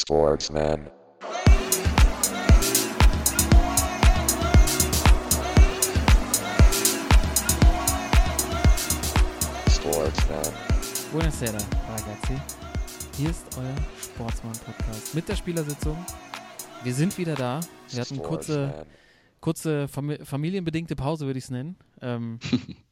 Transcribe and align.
Sportsman. 0.00 0.90
Sportsman. 9.68 10.52
Buonasera, 11.12 11.58
ragazzi. 11.86 12.40
Hier 13.18 13.28
ist 13.28 13.44
euer 13.58 13.74
Sportsmann-Podcast 14.00 15.14
mit 15.14 15.28
der 15.28 15.36
Spielersitzung. 15.36 15.98
Wir 16.82 16.94
sind 16.94 17.18
wieder 17.18 17.34
da. 17.34 17.60
Wir 17.90 18.00
hatten 18.00 18.22
kurze, 18.22 18.68
Sportsman. 18.68 18.86
kurze 19.40 19.88
Fami 19.88 20.24
familienbedingte 20.24 20.96
Pause, 20.96 21.26
würde 21.26 21.38
ich 21.38 21.44
es 21.44 21.50
nennen. 21.50 21.76
Ähm, 22.00 22.38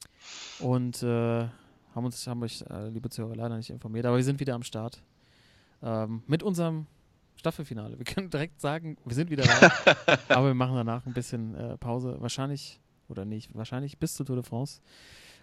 und 0.61 1.03
äh, 1.03 1.07
haben 1.07 2.05
uns, 2.05 2.27
haben 2.27 2.43
euch, 2.43 2.63
äh, 2.69 2.91
liebe 2.91 3.09
Zuhörer, 3.09 3.35
leider 3.35 3.57
nicht 3.57 3.71
informiert, 3.71 4.05
aber 4.05 4.19
wir 4.19 4.25
sind 4.25 4.41
wieder 4.41 4.55
am 4.55 4.63
Start. 4.63 5.03
Ähm, 5.83 6.23
mit 6.27 6.43
unserem 6.43 6.87
Staffelfinale. 7.39 7.98
Wir 7.98 8.05
können 8.05 8.30
direkt 8.30 8.61
sagen, 8.61 8.96
wir 9.05 9.15
sind 9.15 9.30
wieder 9.30 9.45
da, 9.45 10.19
aber 10.29 10.48
wir 10.48 10.55
machen 10.55 10.74
danach 10.74 11.06
ein 11.06 11.15
bisschen 11.15 11.55
äh, 11.55 11.79
Pause. 11.79 12.16
Wahrscheinlich, 12.19 12.80
oder 13.09 13.24
nicht, 13.24 13.55
wahrscheinlich 13.55 13.98
bis 13.98 14.15
zur 14.15 14.27
Tour 14.27 14.37
de 14.37 14.45
France. 14.45 14.80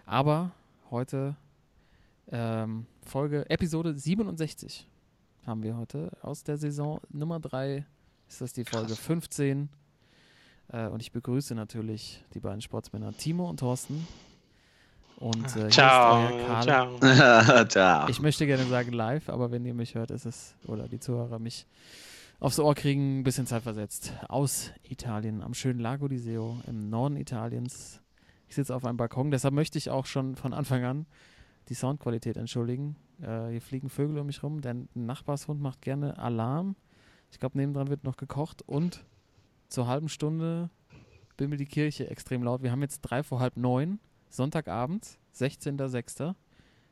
Aber 0.04 0.52
heute 0.90 1.36
ähm, 2.28 2.86
Folge, 3.04 3.48
Episode 3.48 3.94
67 3.94 4.86
haben 5.46 5.62
wir 5.62 5.76
heute 5.76 6.10
aus 6.20 6.44
der 6.44 6.58
Saison 6.58 7.00
Nummer 7.08 7.40
3. 7.40 7.86
Ist 8.28 8.40
das 8.40 8.52
die 8.52 8.64
Folge 8.64 8.94
15? 8.94 9.68
Äh, 10.68 10.88
und 10.88 11.00
ich 11.00 11.12
begrüße 11.12 11.54
natürlich 11.54 12.22
die 12.34 12.40
beiden 12.40 12.60
Sportsmänner 12.60 13.16
Timo 13.16 13.48
und 13.48 13.60
Thorsten. 13.60 14.06
Und 15.16 15.56
äh, 15.56 15.60
hier 15.60 15.68
Ciao, 15.70 16.26
ist 16.26 16.32
euer 16.32 16.46
Karl. 16.46 16.62
ciao. 16.98 17.64
Tja. 17.68 18.06
Ich 18.08 18.20
möchte 18.20 18.46
gerne 18.46 18.64
sagen 18.64 18.92
live, 18.92 19.28
aber 19.28 19.50
wenn 19.50 19.64
ihr 19.64 19.74
mich 19.74 19.94
hört, 19.94 20.10
ist 20.10 20.26
es, 20.26 20.54
oder 20.66 20.88
die 20.88 21.00
Zuhörer 21.00 21.38
mich 21.38 21.66
aufs 22.38 22.58
Ohr 22.58 22.74
kriegen, 22.74 23.20
ein 23.20 23.24
bisschen 23.24 23.46
Zeit 23.46 23.62
versetzt. 23.62 24.12
Aus 24.28 24.72
Italien, 24.82 25.42
am 25.42 25.54
schönen 25.54 25.80
Lago 25.80 26.06
di 26.08 26.18
Seo, 26.18 26.58
im 26.66 26.90
Norden 26.90 27.16
Italiens. 27.16 28.00
Ich 28.48 28.54
sitze 28.54 28.74
auf 28.74 28.84
einem 28.84 28.98
Balkon, 28.98 29.30
deshalb 29.30 29.54
möchte 29.54 29.78
ich 29.78 29.90
auch 29.90 30.06
schon 30.06 30.36
von 30.36 30.52
Anfang 30.52 30.84
an 30.84 31.06
die 31.68 31.74
Soundqualität 31.74 32.36
entschuldigen. 32.36 32.96
Äh, 33.20 33.48
hier 33.50 33.62
fliegen 33.62 33.88
Vögel 33.88 34.18
um 34.18 34.26
mich 34.26 34.42
rum, 34.42 34.60
der 34.60 34.76
Nachbarshund 34.94 35.60
macht 35.60 35.82
gerne 35.82 36.18
Alarm. 36.18 36.76
Ich 37.30 37.40
glaube, 37.40 37.58
nebendran 37.58 37.88
wird 37.88 38.04
noch 38.04 38.16
gekocht 38.16 38.62
und 38.62 39.04
zur 39.68 39.86
halben 39.86 40.08
Stunde 40.08 40.70
bimmelt 41.36 41.60
die 41.60 41.66
Kirche 41.66 42.08
extrem 42.08 42.42
laut. 42.42 42.62
Wir 42.62 42.70
haben 42.70 42.82
jetzt 42.82 43.00
drei 43.00 43.22
vor 43.22 43.40
halb 43.40 43.56
neun, 43.56 43.98
Sonntagabend, 44.36 45.18
16.06. 45.34 46.34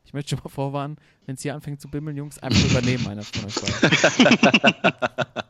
Ich 0.05 0.13
möchte 0.13 0.31
schon 0.31 0.41
mal 0.43 0.51
vorwarnen, 0.51 0.97
wenn 1.27 1.35
es 1.35 1.43
hier 1.43 1.55
anfängt 1.55 1.81
zu 1.81 1.89
bimmeln, 1.89 2.17
Jungs, 2.17 2.39
einfach 2.39 2.71
übernehmen 2.71 3.07
einer 3.07 3.23
von 3.23 3.45
euch 3.45 3.55
beiden. 3.55 4.93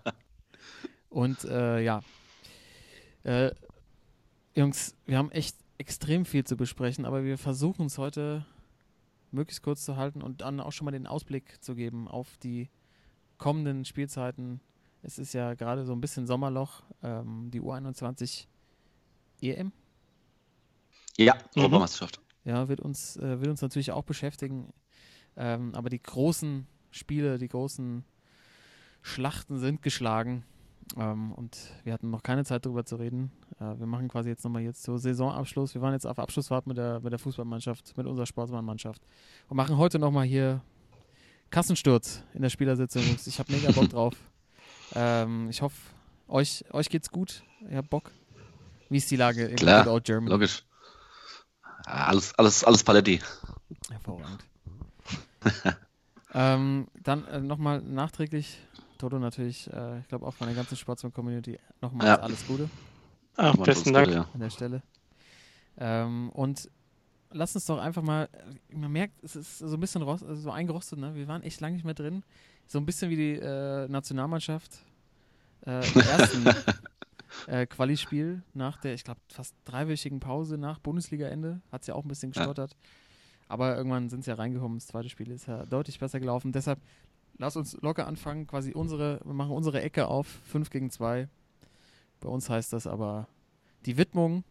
Und 1.09 1.45
äh, 1.45 1.81
ja, 1.81 2.01
äh, 3.23 3.53
Jungs, 4.55 4.97
wir 5.07 5.19
haben 5.19 5.31
echt 5.31 5.57
extrem 5.79 6.25
viel 6.25 6.45
zu 6.45 6.57
besprechen, 6.57 7.05
aber 7.05 7.25
wir 7.25 7.39
versuchen 7.39 7.87
es 7.87 7.99
heute 7.99 8.45
möglichst 9.31 9.63
kurz 9.63 9.85
zu 9.85 9.97
halten 9.97 10.23
und 10.23 10.41
dann 10.41 10.61
auch 10.61 10.71
schon 10.73 10.85
mal 10.85 10.93
den 10.93 11.09
Ausblick 11.09 11.63
zu 11.63 11.75
geben 11.75 12.07
auf 12.07 12.37
die 12.39 12.69
kommenden 13.39 13.85
Spielzeiten. 13.85 14.61
Es 15.03 15.19
ist 15.19 15.35
ja 15.35 15.55
gerade 15.55 15.85
so 15.85 15.93
ein 15.93 16.01
bisschen 16.01 16.27
Sommerloch, 16.27 16.83
ähm, 17.03 17.51
die 17.51 17.61
U21 17.61 18.47
EM 19.41 19.73
Ja, 21.19 21.35
Mhm. 21.55 21.63
Europameisterschaft. 21.63 22.21
ja, 22.45 22.69
wird 22.69 22.81
uns, 22.81 23.17
äh, 23.17 23.41
wird 23.41 23.49
uns 23.51 23.63
natürlich 23.63 23.93
auch 23.93 24.05
beschäftigen. 24.05 24.73
Ähm, 25.37 25.75
aber 25.75 25.91
die 25.91 26.03
großen 26.03 26.67
Spiele, 26.91 27.39
die 27.39 27.49
großen 27.49 28.05
Schlachten 29.03 29.59
sind 29.59 29.83
geschlagen. 29.83 30.45
Ähm, 30.97 31.33
und 31.33 31.57
wir 31.83 31.93
hatten 31.93 32.11
noch 32.11 32.23
keine 32.23 32.45
Zeit 32.45 32.67
darüber 32.67 32.85
zu 32.85 32.97
reden. 32.97 33.33
Äh, 33.59 33.79
wir 33.79 33.87
machen 33.87 34.09
quasi 34.09 34.29
jetzt 34.29 34.45
nochmal 34.45 34.63
jetzt 34.63 34.83
so 34.83 34.97
Saisonabschluss. 34.97 35.75
Wir 35.75 35.83
waren 35.83 35.93
jetzt 35.93 36.07
auf 36.07 36.19
Abschlussfahrt 36.19 36.67
mit 36.67 36.77
der, 36.77 37.01
mit 37.01 37.11
der 37.13 37.19
Fußballmannschaft, 37.19 37.97
mit 37.97 38.07
unserer 38.07 38.27
Sportsmannmannschaft. 38.27 39.03
Und 39.49 39.57
machen 39.57 39.77
heute 39.79 39.99
nochmal 39.99 40.27
hier 40.27 40.61
Kassensturz 41.51 42.23
in 42.35 42.43
der 42.43 42.51
Spielersitzung. 42.51 43.03
Ich 43.27 43.39
habe 43.39 43.53
mega 43.53 43.71
Bock 43.73 43.89
drauf. 43.89 44.15
Ähm, 44.97 45.49
ich 45.51 45.61
hoffe, 45.63 45.77
euch, 46.29 46.65
euch 46.73 46.89
geht's 46.89 47.11
gut. 47.11 47.43
Ihr 47.69 47.79
habt 47.79 47.91
Bock. 47.91 48.13
Wie 48.91 48.99
ist 48.99 49.11
die 49.11 49.17
Lage 49.17 49.47
in 49.47 49.57
Klar, 49.57 49.83
Good 49.83 49.93
Old 49.93 50.05
Germany? 50.05 50.31
Logisch. 50.31 50.63
Alles, 51.87 52.35
alles, 52.35 52.65
alles 52.65 52.83
Paletti. 52.83 53.21
Hervorragend. 53.91 54.45
ähm, 56.35 56.89
dann 57.03 57.27
äh, 57.27 57.41
nochmal 57.41 57.81
nachträglich, 57.83 58.59
Toto 58.99 59.19
natürlich, 59.19 59.71
äh, 59.73 59.99
ich 60.01 60.09
glaube 60.09 60.27
auch 60.27 60.35
von 60.35 60.47
der 60.47 60.57
ganzen 60.57 60.77
Sportsman-Community, 60.77 61.59
nochmals 61.81 62.09
Ja. 62.09 62.17
alles 62.17 62.47
Gute 62.47 62.71
wir 63.37 63.53
besten 63.65 63.93
Dank. 63.93 64.09
ja. 64.09 64.29
an 64.33 64.41
der 64.41 64.51
Stelle. 64.51 64.83
Ähm, 65.77 66.31
und 66.31 66.71
lass 67.33 67.55
uns 67.55 67.67
doch 67.67 67.79
einfach 67.79 68.03
mal, 68.03 68.29
man 68.71 68.93
merkt, 68.93 69.23
es 69.23 69.37
ist 69.37 69.59
so 69.59 69.75
ein 69.75 69.81
bisschen 69.81 70.03
rost, 70.03 70.25
also 70.25 70.41
so 70.41 70.51
eingerostet, 70.51 70.99
ne? 70.99 71.15
wir 71.15 71.27
waren 71.29 71.43
echt 71.43 71.61
lange 71.61 71.75
nicht 71.77 71.85
mehr 71.85 71.95
drin. 71.95 72.23
So 72.67 72.79
ein 72.79 72.87
bisschen 72.87 73.11
wie 73.11 73.17
die 73.17 73.33
äh, 73.39 73.89
Nationalmannschaft 73.89 74.79
äh, 75.67 75.87
im 75.87 76.01
ersten 76.01 76.45
äh, 77.47 77.67
Quali-Spiel 77.67 78.43
nach 78.55 78.79
der, 78.81 78.95
ich 78.95 79.05
glaube, 79.05 79.21
fast 79.29 79.55
dreiwöchigen 79.65 80.21
Pause 80.21 80.59
nach 80.59 80.79
Bundesliga-Ende. 80.79 81.61
Hat 81.73 81.83
es 81.83 81.87
ja 81.87 81.95
auch 81.95 82.05
ein 82.05 82.09
bisschen 82.09 82.33
Ja. 82.33 82.41
gestottert. 82.43 82.77
Aber 83.49 83.77
irgendwann 83.77 84.09
sind 84.09 84.25
sie 84.25 84.31
ja 84.31 84.37
reingekommen. 84.37 84.79
Das 84.79 84.87
zweite 84.87 85.09
Spiel 85.09 85.31
ist 85.31 85.47
ja 85.47 85.65
deutlich 85.67 85.99
besser 85.99 86.19
gelaufen. 86.21 86.53
Deshalb 86.53 86.81
lass 87.37 87.57
uns 87.57 87.77
locker 87.83 88.07
anfangen. 88.07 88.47
Quasi 88.47 88.73
unsere, 88.73 89.21
wir 89.25 89.35
machen 89.35 89.53
unsere 89.53 89.83
Ecke 89.83 90.09
auf. 90.09 90.27
5 90.47 90.71
gegen 90.71 90.91
2. 90.91 91.29
Bei 92.21 92.29
uns 92.29 92.49
heißt 92.49 92.73
das 92.73 92.87
aber 92.87 93.29
die 93.85 93.97
Widmung. 93.99 94.45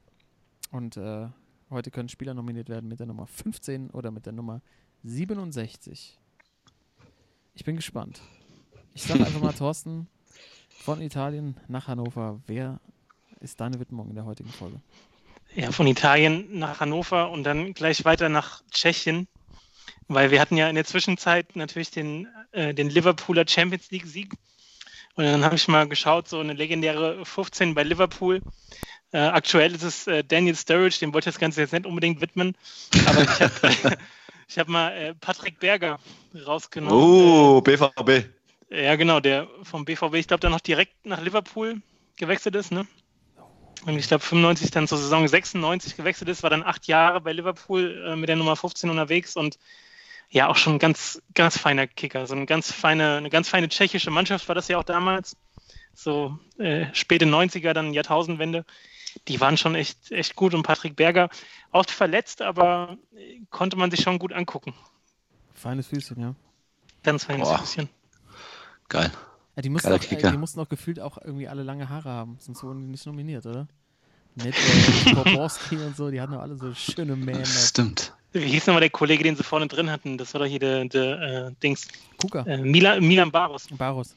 Und 0.72 0.98
äh, 0.98 1.28
heute 1.70 1.90
können 1.92 2.10
Spieler 2.10 2.34
nominiert 2.34 2.70
werden 2.70 2.88
mit 2.88 3.00
der 3.00 3.08
Nummer 3.08 3.26
15 3.26 3.90
oder 3.90 4.12
mit 4.12 4.26
der 4.26 4.34
Nummer 4.34 4.62
67. 5.04 6.20
Ich 7.56 7.64
bin 7.64 7.76
gespannt. 7.76 8.22
Ich 8.94 9.04
sage 9.04 9.26
einfach 9.26 9.42
mal, 9.42 9.54
Thorsten, 9.58 10.08
von 10.80 11.02
Italien 11.02 11.58
nach 11.68 11.88
Hannover. 11.88 12.40
Wer 12.48 12.80
ist 13.40 13.60
deine 13.60 13.80
Widmung 13.80 14.10
in 14.10 14.16
der 14.16 14.26
heutigen 14.26 14.50
Folge? 14.50 14.80
Ja, 15.56 15.72
von 15.72 15.86
Italien 15.86 16.48
nach 16.58 16.80
Hannover 16.80 17.30
und 17.30 17.44
dann 17.44 17.74
gleich 17.74 18.06
weiter 18.06 18.28
nach 18.30 18.64
Tschechien, 18.72 19.28
weil 20.08 20.32
wir 20.32 20.42
hatten 20.42 20.58
ja 20.58 20.68
in 20.68 20.76
der 20.76 20.86
Zwischenzeit 20.86 21.56
natürlich 21.56 21.92
den, 21.92 22.28
äh, 22.52 22.74
den 22.74 22.90
Liverpooler 22.90 23.46
Champions 23.48 23.92
League 23.92 24.08
Sieg. 24.08 24.34
Und 25.16 25.26
dann 25.26 25.46
habe 25.46 25.56
ich 25.56 25.68
mal 25.68 25.88
geschaut, 25.88 26.28
so 26.28 26.40
eine 26.40 26.54
legendäre 26.54 27.24
15 27.24 27.76
bei 27.76 27.84
Liverpool. 27.84 28.42
Äh, 29.12 29.20
aktuell 29.20 29.76
ist 29.76 29.84
es 29.84 30.08
äh, 30.08 30.24
Daniel 30.24 30.56
Sturridge, 30.56 30.98
dem 31.00 31.14
wollte 31.14 31.30
ich 31.30 31.36
das 31.36 31.40
Ganze 31.40 31.62
jetzt 31.62 31.72
nicht 31.72 31.86
unbedingt 31.86 32.20
widmen, 32.20 32.58
aber 33.06 33.22
ich 33.22 33.40
habe 33.40 33.98
hab 34.58 34.68
mal 34.68 34.92
äh, 34.92 35.14
Patrick 35.14 35.60
Berger 35.60 36.00
rausgenommen. 36.48 36.98
Oh, 36.98 37.62
BVB. 37.62 38.26
Ja, 38.74 38.96
genau, 38.96 39.20
der 39.20 39.48
vom 39.62 39.86
BVB, 39.86 40.16
ich 40.16 40.28
glaube, 40.28 40.42
der 40.42 40.50
noch 40.50 40.60
direkt 40.60 41.06
nach 41.06 41.22
Liverpool 41.22 41.82
gewechselt 42.16 42.56
ist, 42.56 42.72
ne? 42.72 42.88
Und 43.86 43.98
ich 44.00 44.08
glaube, 44.08 44.24
95 44.24 44.72
dann 44.72 44.88
zur 44.88 44.98
Saison 44.98 45.28
96 45.28 45.96
gewechselt 45.96 46.30
ist, 46.30 46.42
war 46.42 46.50
dann 46.50 46.64
acht 46.64 46.88
Jahre 46.88 47.22
bei 47.22 47.34
Liverpool 47.34 48.04
äh, 48.08 48.16
mit 48.16 48.30
der 48.30 48.36
Nummer 48.36 48.56
15 48.56 48.90
unterwegs 48.90 49.36
und 49.36 49.60
ja, 50.30 50.48
auch 50.48 50.56
schon 50.56 50.74
ein 50.74 50.80
ganz, 50.80 51.22
ganz 51.36 51.60
feiner 51.60 51.86
Kicker. 51.86 52.26
So 52.26 52.34
eine 52.34 52.48
ganz 52.48 52.72
feine, 52.72 53.18
eine 53.18 53.30
ganz 53.30 53.50
feine 53.50 53.70
tschechische 53.70 54.10
Mannschaft 54.10 54.48
war 54.48 54.56
das 54.56 54.68
ja 54.70 54.80
auch 54.80 54.84
damals. 54.84 55.38
So 55.94 56.40
äh, 56.58 56.88
späte 56.94 57.26
90er, 57.26 57.74
dann 57.74 57.94
Jahrtausendwende. 57.94 58.66
Die 59.28 59.40
waren 59.40 59.58
schon 59.58 59.76
echt, 59.76 60.12
echt 60.12 60.36
gut 60.36 60.56
und 60.56 60.64
Patrick 60.64 60.96
Berger 60.96 61.30
oft 61.72 61.92
verletzt, 61.92 62.42
aber 62.42 62.98
äh, 63.16 63.42
konnte 63.52 63.78
man 63.78 63.92
sich 63.92 64.02
schon 64.02 64.18
gut 64.18 64.34
angucken. 64.34 64.74
Feines 65.54 65.88
Füßchen, 65.88 66.20
ja. 66.20 66.34
Ganz 67.04 67.26
feines 67.26 67.50
Boah. 67.50 67.60
bisschen. 67.60 67.90
Geil. 68.90 69.12
ja 69.56 69.62
die, 69.62 69.70
mussten 69.70 69.92
auch, 69.92 70.04
äh, 70.12 70.32
die 70.32 70.38
mussten 70.38 70.60
auch 70.60 70.70
gefühlt 70.70 71.00
auch 71.00 71.18
irgendwie 71.24 71.48
alle 71.48 71.64
lange 71.64 71.90
Haare 71.90 72.10
haben, 72.10 72.38
sonst 72.40 72.64
wurden 72.64 72.82
die 72.82 72.88
nicht 72.88 73.06
nominiert, 73.06 73.46
oder? 73.46 73.68
Mit 74.36 74.56
äh, 74.56 75.14
Poborski 75.16 75.78
und 75.78 75.96
so, 75.96 76.10
die 76.10 76.20
hatten 76.22 76.34
doch 76.34 76.42
alle 76.42 76.56
so 76.58 76.74
schöne 76.74 77.16
Mähne. 77.16 77.46
Stimmt. 77.46 78.14
Wie 78.32 78.40
hieß 78.46 78.66
nochmal 78.66 78.82
der 78.82 78.90
Kollege, 78.90 79.24
den 79.24 79.36
sie 79.36 79.44
vorne 79.44 79.68
drin 79.68 79.92
hatten? 79.92 80.18
Das 80.18 80.34
war 80.34 80.40
doch 80.40 80.48
hier 80.48 80.58
der, 80.60 80.86
der 80.86 81.22
äh, 81.22 81.52
Dings. 81.62 81.88
Kuka, 82.20 82.42
Äh, 82.48 82.58
Milan, 82.58 83.06
Milan 83.08 83.30
Baros. 83.32 83.68
Baros. 83.78 84.16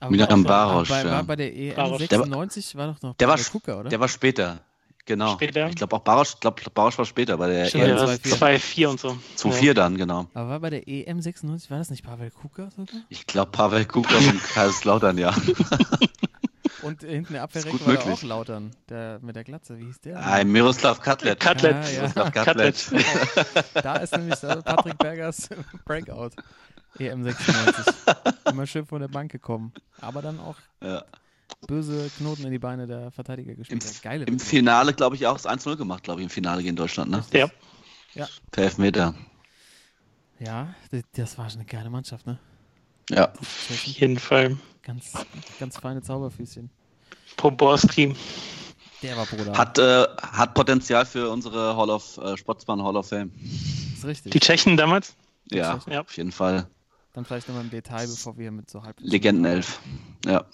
Aber 0.00 0.10
Milan 0.10 0.42
Baros, 0.42 0.88
Bei, 0.88 1.04
ja. 1.04 1.10
war 1.10 1.24
bei 1.24 1.36
der 1.36 1.54
EM 1.54 1.74
Baros. 1.76 1.98
Der 2.08 2.18
war- 2.18 2.24
96 2.26 2.74
war 2.76 2.86
doch 2.88 3.02
noch 3.02 3.14
Der 3.16 3.28
war, 3.28 3.36
Kuka, 3.38 3.80
oder? 3.80 3.90
der 3.90 4.00
war 4.00 4.08
später. 4.08 4.60
Genau. 5.04 5.32
Später? 5.34 5.68
Ich 5.68 5.74
glaube 5.74 5.96
auch 5.96 6.00
Barosch, 6.00 6.38
glaub, 6.38 6.60
Barosch 6.74 6.96
war 6.96 7.04
später 7.04 7.36
bei 7.36 7.48
der 7.48 7.66
Stimmt, 7.66 7.84
EM 7.84 7.96
ja, 7.96 8.04
2-4. 8.04 8.38
2-4 8.38 8.86
und 8.86 9.00
so. 9.00 9.18
2-4 9.36 9.74
dann, 9.74 9.96
genau. 9.96 10.26
Aber 10.34 10.48
war 10.50 10.60
bei 10.60 10.70
der 10.70 10.86
EM 10.86 11.20
96, 11.20 11.70
war 11.70 11.78
das 11.78 11.90
nicht 11.90 12.04
Pavel 12.04 12.30
Kuka 12.30 12.70
sogar? 12.70 13.00
Ich 13.08 13.26
glaube 13.26 13.50
Pavel 13.50 13.84
Kuka 13.84 14.14
von 14.20 14.40
Kaiserslautern, 14.54 15.18
ja. 15.18 15.34
Und 16.82 17.02
hinten 17.02 17.34
der 17.34 17.42
Ist 17.44 17.56
Abwehrreck 17.56 17.72
gut 17.72 17.86
war 17.86 17.94
da 17.94 18.00
auch 18.00 18.06
möglich. 18.06 18.22
Lautern, 18.22 18.70
der 18.88 19.20
mit 19.22 19.36
der 19.36 19.44
Glatze, 19.44 19.78
wie 19.78 19.84
hieß 19.84 20.00
der? 20.00 20.18
Ah, 20.24 20.42
Miroslav 20.42 21.00
Katlet. 21.00 21.38
Katlet. 21.38 21.74
Ah, 21.76 21.88
ja. 21.88 22.00
Miroslav 22.00 22.32
Katlet. 22.32 22.76
Katlet. 22.76 23.64
Da 23.74 23.96
ist 23.96 24.16
nämlich 24.16 24.40
Patrick 24.40 24.98
Bergers 24.98 25.48
Breakout. 25.84 26.30
EM96. 26.98 28.50
Immer 28.50 28.66
schön 28.66 28.84
von 28.84 29.00
der 29.00 29.08
Bank 29.08 29.30
gekommen. 29.30 29.72
Aber 30.00 30.22
dann 30.22 30.40
auch 30.40 30.56
Ja. 30.82 31.04
Böse 31.66 32.10
Knoten 32.18 32.44
in 32.44 32.50
die 32.50 32.58
Beine 32.58 32.86
der 32.86 33.10
Verteidiger 33.10 33.52
Im, 33.52 33.58
gespielt. 33.58 33.84
hat. 33.84 34.02
Geile 34.02 34.24
Im. 34.24 34.38
Finale, 34.38 34.94
glaube 34.94 35.16
ich, 35.16 35.26
auch 35.26 35.38
das 35.40 35.46
1-0 35.46 35.76
gemacht, 35.76 36.02
glaube 36.02 36.20
ich, 36.20 36.24
im 36.24 36.30
Finale 36.30 36.62
gegen 36.62 36.76
Deutschland, 36.76 37.10
ne? 37.10 37.24
Ja. 37.32 37.48
Per 38.50 38.64
Elfmeter. 38.64 39.14
Ja, 40.38 40.74
das, 40.90 41.02
das 41.12 41.38
war 41.38 41.48
schon 41.48 41.60
eine 41.60 41.68
geile 41.68 41.88
Mannschaft, 41.88 42.26
ne? 42.26 42.38
Ja. 43.10 43.32
Auf 43.32 43.84
jeden 43.84 44.18
Fall. 44.18 44.58
ganz, 44.82 45.12
ganz 45.58 45.78
feine 45.78 46.02
Zauberfüßchen. 46.02 46.70
Poborski. 47.36 48.14
Der 49.02 49.16
war 49.16 49.26
Bruder. 49.26 49.56
Hat, 49.56 49.78
äh, 49.78 50.06
hat 50.20 50.54
Potenzial 50.54 51.04
für 51.04 51.30
unsere 51.30 51.76
Hall 51.76 51.90
of 51.90 52.18
äh, 52.18 52.36
Sportsmann 52.36 52.82
Hall 52.82 52.96
of 52.96 53.08
Fame. 53.08 53.32
ist 53.94 54.04
richtig. 54.04 54.32
Die 54.32 54.40
Tschechen 54.40 54.76
damals? 54.76 55.14
Ja, 55.50 55.74
Tschechen. 55.74 55.92
Ja. 55.92 56.00
auf 56.02 56.16
jeden 56.16 56.32
Fall. 56.32 56.68
Dann 57.12 57.24
vielleicht 57.24 57.48
nochmal 57.48 57.64
im 57.64 57.70
Detail, 57.70 58.06
bevor 58.06 58.38
wir 58.38 58.50
mit 58.52 58.70
so 58.70 58.82
halb. 58.82 58.96
Legendenelf. 59.00 59.80
Ja. 60.24 60.44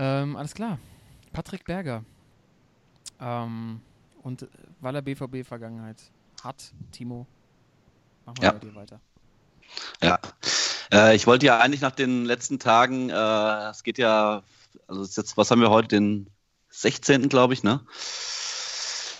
Ähm, 0.00 0.34
alles 0.36 0.54
klar. 0.54 0.78
Patrick 1.34 1.66
Berger. 1.66 2.02
Ähm, 3.20 3.82
und 4.22 4.48
weil 4.80 4.94
er 4.94 5.02
BVB-Vergangenheit 5.02 5.98
hat, 6.42 6.72
Timo, 6.90 7.26
machen 8.24 8.38
wir 8.38 8.44
Ja. 8.44 8.52
bei 8.52 8.58
dir 8.60 8.74
weiter. 8.74 9.00
Ja. 10.02 10.18
Äh, 10.90 11.14
ich 11.16 11.26
wollte 11.26 11.44
ja 11.44 11.58
eigentlich 11.58 11.82
nach 11.82 11.90
den 11.90 12.24
letzten 12.24 12.58
Tagen, 12.58 13.10
äh, 13.10 13.68
es 13.68 13.82
geht 13.82 13.98
ja, 13.98 14.42
also 14.88 15.02
jetzt, 15.02 15.36
was 15.36 15.50
haben 15.50 15.60
wir 15.60 15.68
heute, 15.68 15.88
den 15.88 16.30
16. 16.70 17.28
glaube 17.28 17.52
ich, 17.52 17.62
ne? 17.62 17.80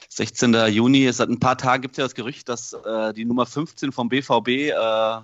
16. 0.08 0.54
Juni, 0.68 1.04
es 1.04 1.18
seit 1.18 1.28
ein 1.28 1.40
paar 1.40 1.58
Tagen 1.58 1.82
gibt 1.82 1.92
es 1.92 1.98
ja 1.98 2.04
das 2.04 2.14
Gerücht, 2.14 2.48
dass 2.48 2.72
äh, 2.72 3.12
die 3.12 3.26
Nummer 3.26 3.44
15 3.44 3.92
vom 3.92 4.08
BVB 4.08 4.48
äh, 4.48 5.20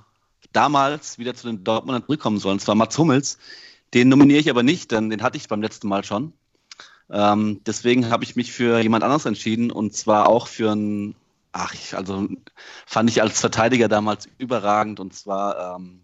damals 0.53 1.19
wieder 1.19 1.35
zu 1.35 1.47
den 1.47 1.65
Dortmundern 1.65 2.05
zurückkommen 2.05 2.39
soll, 2.39 2.53
und 2.53 2.61
zwar 2.61 2.75
Mats 2.75 2.99
Hummels. 2.99 3.39
Den 3.95 4.09
nominiere 4.09 4.41
ich 4.41 4.51
aber 4.51 4.63
nicht, 4.63 4.91
denn 4.91 5.11
den 5.11 5.23
hatte 5.23 5.37
ich 5.37 5.49
beim 5.49 5.63
letzten 5.63 5.89
Mal 5.89 6.05
schon. 6.05 6.33
Ähm, 7.11 7.61
deswegen 7.67 8.11
habe 8.11 8.25
ich 8.25 8.35
mich 8.37 8.53
für 8.53 8.81
jemand 8.81 9.05
anderes 9.05 9.27
entschieden 9.27 9.71
und 9.71 9.95
zwar 9.95 10.29
auch 10.29 10.49
für 10.49 10.73
einen, 10.73 11.15
ach, 11.53 11.73
ich, 11.73 11.97
also 11.97 12.27
fand 12.85 13.09
ich 13.11 13.23
als 13.23 13.41
Verteidiger 13.41 13.89
damals 13.89 14.29
überragend 14.39 14.99
und 14.99 15.15
zwar 15.15 15.77
ähm, 15.77 16.01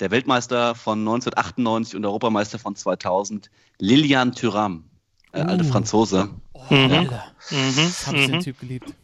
der 0.00 0.10
Weltmeister 0.12 0.74
von 0.76 1.00
1998 1.00 1.96
und 1.96 2.04
Europameister 2.04 2.58
von 2.58 2.76
2000, 2.76 3.50
Lilian 3.78 4.32
Thuram, 4.32 4.84
äh, 5.32 5.40
alte 5.40 5.64
Uh. 5.64 5.68
Franzose. 5.68 6.30
Oh. 6.52 6.60
Alter. 6.70 7.24
Mhm. 7.50 7.72
Das 7.76 8.06
habe 8.06 8.18
ich 8.18 8.26
den 8.26 8.36
Mhm. 8.36 8.40
Typ 8.40 8.60
geliebt. 8.60 8.94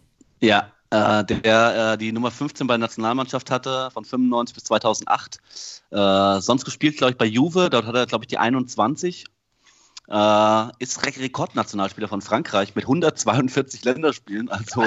Ja, 0.40 0.70
äh, 0.90 1.24
der 1.24 1.92
äh, 1.92 1.98
die 1.98 2.12
Nummer 2.12 2.30
15 2.30 2.66
bei 2.66 2.74
der 2.74 2.78
Nationalmannschaft 2.78 3.50
hatte, 3.50 3.90
von 3.92 4.04
95 4.04 4.54
bis 4.54 4.64
2008. 4.64 5.38
Äh, 5.90 6.40
sonst 6.40 6.64
gespielt, 6.64 6.96
glaube 6.96 7.12
ich, 7.12 7.18
bei 7.18 7.26
Juve, 7.26 7.70
dort 7.70 7.86
hat 7.86 7.94
er, 7.94 8.06
glaube 8.06 8.24
ich, 8.24 8.28
die 8.28 8.38
21. 8.38 9.26
Äh, 10.08 10.68
ist 10.80 11.06
Re 11.06 11.12
Rekordnationalspieler 11.16 12.08
von 12.08 12.20
Frankreich 12.20 12.74
mit 12.74 12.84
142 12.84 13.84
Länderspielen, 13.84 14.48
also 14.48 14.82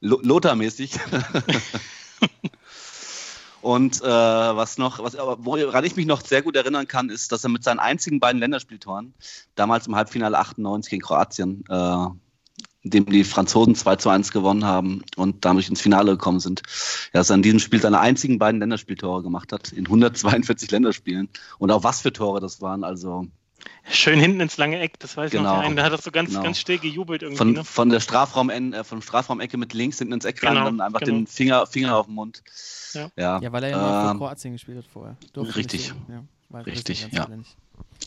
Lothar-mäßig. 0.00 0.98
Und 3.62 4.00
äh, 4.00 4.06
was 4.06 4.78
noch, 4.78 4.98
was, 5.04 5.16
woran 5.18 5.84
ich 5.84 5.94
mich 5.94 6.06
noch 6.06 6.22
sehr 6.22 6.40
gut 6.42 6.56
erinnern 6.56 6.88
kann, 6.88 7.10
ist, 7.10 7.30
dass 7.30 7.44
er 7.44 7.50
mit 7.50 7.62
seinen 7.62 7.78
einzigen 7.78 8.18
beiden 8.18 8.40
Länderspieltoren, 8.40 9.12
damals 9.54 9.86
im 9.86 9.94
Halbfinale 9.94 10.38
98 10.38 10.90
gegen 10.90 11.02
Kroatien, 11.02 11.64
äh, 11.68 12.06
dem 12.82 13.06
die 13.06 13.24
Franzosen 13.24 13.74
2 13.74 13.96
zu 13.96 14.08
1 14.08 14.32
gewonnen 14.32 14.64
haben 14.64 15.02
und 15.16 15.44
damit 15.44 15.68
ins 15.68 15.80
Finale 15.80 16.12
gekommen 16.12 16.40
sind, 16.40 16.62
ja, 17.12 17.20
dass 17.20 17.30
er 17.30 17.36
in 17.36 17.42
diesem 17.42 17.58
Spiel 17.58 17.80
seine 17.80 18.00
einzigen 18.00 18.38
beiden 18.38 18.60
Länderspieltore 18.60 19.22
gemacht 19.22 19.52
hat, 19.52 19.72
in 19.72 19.86
142 19.86 20.70
Länderspielen. 20.70 21.28
Und 21.58 21.70
auch 21.70 21.84
was 21.84 22.00
für 22.00 22.12
Tore 22.12 22.40
das 22.40 22.60
waren, 22.60 22.84
also 22.84 23.26
Schön 23.90 24.18
hinten 24.18 24.40
ins 24.40 24.56
lange 24.56 24.78
Eck, 24.78 24.98
das 25.00 25.16
weiß 25.16 25.26
ich 25.26 25.32
Genau. 25.32 25.50
noch. 25.56 25.58
Der 25.60 25.66
eine, 25.66 25.74
Da 25.74 25.84
hat 25.84 25.92
er 25.92 25.98
so 25.98 26.10
ganz, 26.10 26.30
Genau. 26.30 26.42
ganz 26.42 26.58
still 26.58 26.78
gejubelt 26.78 27.22
irgendwie. 27.22 27.36
von, 27.38 27.52
ne? 27.52 27.64
von 27.64 27.88
der 27.90 28.00
Strafraum, 28.00 28.48
äh, 28.48 28.84
vom 28.84 29.02
Strafraumecke 29.02 29.58
mit 29.58 29.74
links 29.74 29.98
hinten 29.98 30.14
ins 30.14 30.24
Eck 30.24 30.42
rein, 30.42 30.54
Genau, 30.54 30.64
dann 30.64 30.80
einfach 30.80 31.00
genau. 31.00 31.16
den 31.18 31.26
Finger, 31.26 31.66
Finger 31.66 31.96
auf 31.98 32.06
den 32.06 32.14
Mund. 32.14 32.42
Ja. 32.94 33.10
ja. 33.16 33.40
Ja, 33.40 33.52
weil 33.52 33.64
er 33.64 33.70
ja 33.70 33.76
noch 33.76 34.04
für 34.06 34.10
Ähm, 34.12 34.18
Kroatien 34.18 34.52
gespielt 34.54 34.78
hat 34.78 34.86
vorher. 34.90 35.16
Durfte 35.34 35.56
richtig. 35.56 35.92
Ja, 36.08 36.24
weil 36.48 36.62
Richtig, 36.62 37.10
ganz 37.10 37.54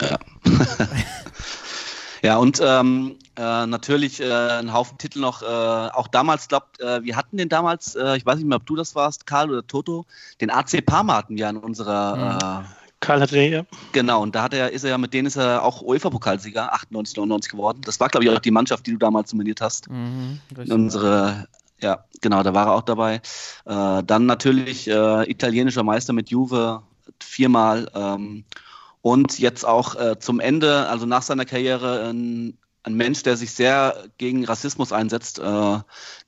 ja. 0.01 0.17
Ja, 2.23 2.37
und 2.37 2.61
ähm, 2.63 3.17
äh, 3.35 3.65
natürlich 3.67 4.21
äh, 4.21 4.31
ein 4.31 4.71
Haufen 4.71 4.97
Titel 4.97 5.19
noch. 5.19 5.41
Äh, 5.41 5.45
auch 5.45 6.07
damals, 6.07 6.47
glaubt, 6.47 6.79
äh, 6.79 7.03
wir 7.03 7.17
hatten 7.17 7.35
den 7.35 7.49
damals, 7.49 7.95
äh, 7.95 8.15
ich 8.15 8.25
weiß 8.25 8.37
nicht 8.37 8.47
mehr, 8.47 8.55
ob 8.55 8.65
du 8.65 8.77
das 8.77 8.95
warst, 8.95 9.27
Karl 9.27 9.51
oder 9.51 9.67
Toto, 9.67 10.05
den 10.39 10.49
AC 10.49 10.85
Parma 10.85 11.17
hatten 11.17 11.35
wir 11.35 11.49
in 11.49 11.57
unserer, 11.57 12.65
äh, 12.65 12.83
Karl 13.01 13.19
hatte 13.19 13.35
den, 13.35 13.51
ja. 13.51 13.63
genau, 13.91 14.21
und 14.23 14.33
da 14.35 14.43
hat 14.43 14.53
er, 14.53 14.71
ist 14.71 14.85
er 14.85 14.91
ja, 14.91 14.97
mit 14.97 15.13
denen 15.13 15.27
ist 15.27 15.35
er 15.35 15.63
auch 15.63 15.81
UEFA-Pokalsieger 15.81 16.71
98, 16.71 17.17
99 17.17 17.51
geworden. 17.51 17.81
Das 17.83 17.99
war, 17.99 18.07
glaube 18.07 18.23
ich, 18.23 18.31
auch 18.31 18.39
die 18.39 18.51
Mannschaft, 18.51 18.87
die 18.87 18.91
du 18.91 18.97
damals 18.97 19.33
nominiert 19.33 19.59
hast. 19.59 19.89
Mhm. 19.89 20.39
Unsere, 20.69 21.49
ja, 21.81 22.05
genau, 22.21 22.41
da 22.43 22.53
war 22.53 22.67
er 22.67 22.73
auch 22.73 22.83
dabei. 22.83 23.15
Äh, 23.65 24.03
dann 24.03 24.25
natürlich 24.25 24.87
äh, 24.87 25.29
italienischer 25.29 25.83
Meister 25.83 26.13
mit 26.13 26.29
Juve 26.29 26.83
viermal. 27.19 27.89
Ähm, 27.93 28.45
und 29.03 29.37
jetzt 29.37 29.65
auch 29.65 29.95
äh, 29.95 30.17
zum 30.17 30.39
Ende, 30.39 30.87
also 30.87 31.05
nach 31.05 31.21
seiner 31.23 31.43
Karriere, 31.43 32.09
ein, 32.09 32.57
ein 32.83 32.95
Mensch, 32.95 33.21
der 33.23 33.35
sich 33.35 33.51
sehr 33.51 34.05
gegen 34.17 34.45
Rassismus 34.45 34.93
einsetzt, 34.93 35.39
äh, 35.39 35.79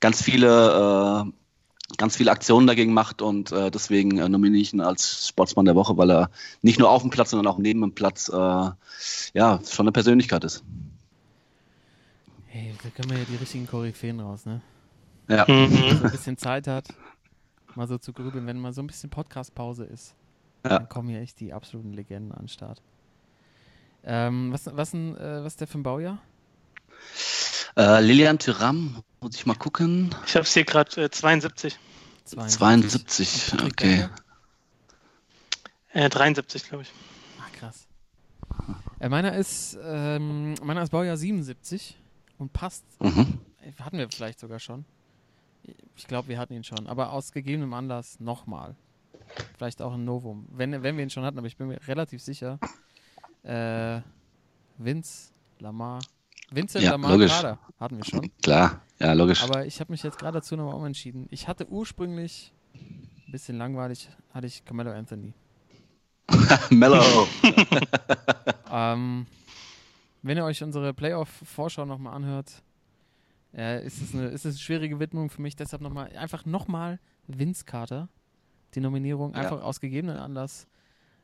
ganz 0.02 0.22
viele, 0.22 1.24
äh, 1.26 1.32
ganz 1.98 2.18
viele 2.18 2.32
Aktionen 2.32 2.68
dagegen 2.68 2.94
macht 2.94 3.22
und 3.22 3.54
äh, 3.54 3.72
deswegen 3.72 4.18
äh, 4.18 4.28
nominiere 4.28 4.62
ich 4.62 4.74
ihn 4.74 4.82
als 4.82 5.26
Sportsmann 5.30 5.64
der 5.64 5.76
Woche, 5.76 5.96
weil 5.96 6.12
er 6.12 6.30
nicht 6.64 6.78
nur 6.78 6.90
auf 6.90 7.02
dem 7.02 7.12
Platz, 7.12 7.30
sondern 7.30 7.48
auch 7.48 7.58
neben 7.58 7.80
dem 7.80 7.96
Platz, 7.96 8.28
äh, 8.28 8.34
ja, 8.36 9.60
schon 9.66 9.86
eine 9.86 9.94
Persönlichkeit 9.94 10.44
ist. 10.44 10.62
Hey, 12.48 12.74
da 12.84 12.90
können 12.90 13.10
wir 13.10 13.20
ja 13.20 13.26
die 13.26 13.36
richtigen 13.38 13.68
Koryphäen 13.68 14.20
raus, 14.20 14.46
ne? 14.46 14.62
Ja. 15.30 15.48
Wenn 15.48 15.56
man 15.56 15.96
so 15.96 16.04
Mhm. 16.04 16.06
ein 16.06 16.12
bisschen 16.12 16.38
Zeit 16.38 16.68
hat, 16.68 16.90
mal 17.76 17.88
so 17.88 17.98
zu 17.98 18.12
grübeln, 18.12 18.46
wenn 18.48 18.60
mal 18.60 18.74
so 18.74 18.82
ein 18.82 18.88
bisschen 18.88 19.10
Podcast-Pause 19.10 19.86
ist, 19.86 20.14
Ja. 20.66 20.80
dann 20.80 20.90
kommen 20.90 21.10
hier 21.10 21.22
echt 21.22 21.40
die 21.40 21.54
absoluten 21.54 21.94
Legenden 21.94 22.32
an 22.32 22.44
den 22.44 22.48
Start. 22.48 22.82
Ähm, 24.04 24.52
was, 24.52 24.70
was, 24.72 24.94
ein, 24.94 25.16
äh, 25.18 25.44
was 25.44 25.54
ist 25.54 25.62
der 25.62 25.68
für 25.68 25.80
ein 25.80 25.84
Baujahr? 25.84 26.20
Äh, 27.78 28.02
Lilian 28.02 28.40
Thuram, 28.40 29.04
muss 29.20 29.36
ich 29.36 29.46
mal 29.46 29.56
gucken. 29.56 30.14
Ich 30.26 30.36
habe 30.36 30.44
es 30.44 30.54
hier 30.54 30.64
gerade 30.64 31.04
äh, 31.04 31.10
72. 31.10 31.78
72, 32.26 33.52
Und 33.52 33.58
Patrick 33.58 33.74
okay. 33.74 33.96
Berger? 33.98 34.16
Äh, 36.06 36.10
73, 36.10 36.68
glaube 36.68 36.84
ich. 36.84 36.92
Ah, 37.40 37.58
krass. 37.58 37.88
Äh, 39.00 39.10
meiner 39.10 39.36
ist, 39.36 39.78
ähm, 39.84 40.56
meiner 40.64 40.82
ist 40.84 40.90
Baujahr 40.90 41.18
77 41.18 41.98
und 42.38 42.54
passt. 42.54 42.84
Mhm. 43.00 43.40
Hatten 43.80 43.98
wir 43.98 44.10
vielleicht 44.10 44.40
sogar 44.40 44.60
schon. 44.60 44.86
Ich 45.96 46.08
glaube, 46.08 46.28
wir 46.28 46.38
hatten 46.38 46.54
ihn 46.54 46.64
schon. 46.64 46.88
Aber 46.88 47.12
aus 47.12 47.32
gegebenem 47.32 47.74
Anlass 47.74 48.20
nochmal. 48.20 48.76
Vielleicht 49.58 49.82
auch 49.82 49.94
ein 49.94 50.06
Novum. 50.06 50.48
Wenn, 50.52 50.84
wenn 50.84 50.98
wir 50.98 51.04
ihn 51.04 51.10
schon 51.10 51.24
hatten, 51.24 51.38
aber 51.38 51.48
ich 51.48 51.58
bin 51.58 51.68
mir 51.68 51.80
relativ 51.88 52.22
sicher. 52.22 52.60
Äh, 53.44 54.02
Vince, 54.78 55.32
Lamar. 55.60 56.00
Vincent 56.52 56.84
Ja, 56.84 56.92
Lamar 56.92 57.12
logisch. 57.12 57.32
Kader 57.32 57.60
hatten 57.80 57.98
wir 57.98 58.06
schon. 58.06 58.30
Klar, 58.42 58.82
ja, 59.00 59.14
logisch. 59.14 59.44
Aber 59.44 59.66
ich 59.66 59.80
habe 59.80 59.92
mich 59.92 60.04
jetzt 60.04 60.18
gerade 60.18 60.40
dazu 60.40 60.56
nochmal 60.56 60.76
umentschieden. 60.76 61.28
Ich 61.32 61.48
hatte 61.48 61.68
ursprünglich, 61.70 62.54
ein 62.74 63.32
bisschen 63.32 63.58
langweilig, 63.58 64.10
hatte 64.32 64.48
ich 64.48 64.64
Carmelo 64.66 64.92
Anthony. 64.92 65.34
Mellow. 66.70 67.28
Ähm, 68.72 69.26
wenn 70.22 70.38
ihr 70.38 70.44
euch 70.44 70.62
unsere 70.62 70.94
Playoff-Vorschau 70.94 71.86
nochmal 71.86 72.14
anhört, 72.14 72.62
äh, 73.56 73.86
ist, 73.86 74.02
es 74.02 74.14
eine, 74.14 74.26
ist 74.28 74.44
es 74.44 74.56
eine 74.56 74.60
schwierige 74.60 75.00
Widmung 75.00 75.30
für 75.30 75.42
mich. 75.42 75.56
Deshalb 75.56 75.82
nochmal, 75.82 76.10
einfach 76.18 76.46
nochmal 76.46 77.00
Vince 77.28 77.64
Carter. 77.64 78.10
Die 78.74 78.80
Nominierung 78.82 79.34
Ja. 79.34 79.42
einfach 79.42 79.62
aus 79.62 79.80
gegebenen 79.80 80.18
Anlass, 80.18 80.68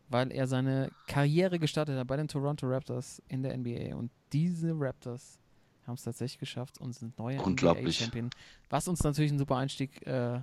weil 0.09 0.31
er 0.31 0.47
seine 0.47 0.89
Karriere 1.07 1.59
gestartet 1.59 1.97
hat 1.97 2.07
bei 2.07 2.17
den 2.17 2.27
Toronto 2.27 2.67
Raptors 2.67 3.21
in 3.27 3.43
der 3.43 3.53
NBA. 3.57 3.95
Und 3.95 4.11
diese 4.31 4.73
Raptors 4.77 5.39
haben 5.87 5.95
es 5.95 6.03
tatsächlich 6.03 6.39
geschafft 6.39 6.79
und 6.79 6.93
sind 6.93 7.17
neue. 7.17 7.37
NBA-Champion. 7.37 8.29
Was 8.69 8.87
uns 8.87 9.03
natürlich 9.03 9.31
einen 9.31 9.39
super 9.39 9.57
Einstieg 9.57 10.05
äh, 10.05 10.35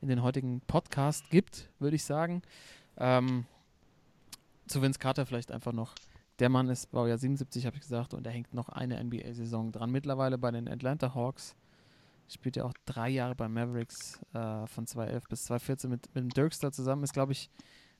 in 0.00 0.08
den 0.08 0.22
heutigen 0.22 0.60
Podcast 0.62 1.30
gibt, 1.30 1.70
würde 1.78 1.96
ich 1.96 2.04
sagen. 2.04 2.42
Ähm, 2.98 3.46
zu 4.66 4.82
Vince 4.82 4.98
Carter 4.98 5.24
vielleicht 5.26 5.52
einfach 5.52 5.72
noch. 5.72 5.94
Der 6.38 6.48
Mann 6.48 6.68
ist 6.68 6.90
Baujahr 6.90 7.18
77, 7.18 7.66
habe 7.66 7.76
ich 7.76 7.82
gesagt, 7.82 8.14
und 8.14 8.26
er 8.26 8.32
hängt 8.32 8.52
noch 8.54 8.68
eine 8.68 9.02
NBA-Saison 9.02 9.70
dran. 9.70 9.90
Mittlerweile 9.90 10.38
bei 10.38 10.50
den 10.50 10.68
Atlanta 10.68 11.14
Hawks. 11.14 11.54
Spielt 12.28 12.56
ja 12.56 12.64
auch 12.64 12.72
drei 12.86 13.08
Jahre 13.10 13.34
bei 13.34 13.48
Mavericks 13.48 14.18
äh, 14.32 14.66
von 14.66 14.86
2011 14.86 15.24
bis 15.28 15.44
2014 15.44 15.90
mit, 15.90 16.14
mit 16.14 16.24
dem 16.24 16.30
Dirkster 16.30 16.72
zusammen. 16.72 17.02
Ist, 17.04 17.12
glaube 17.12 17.32
ich, 17.32 17.50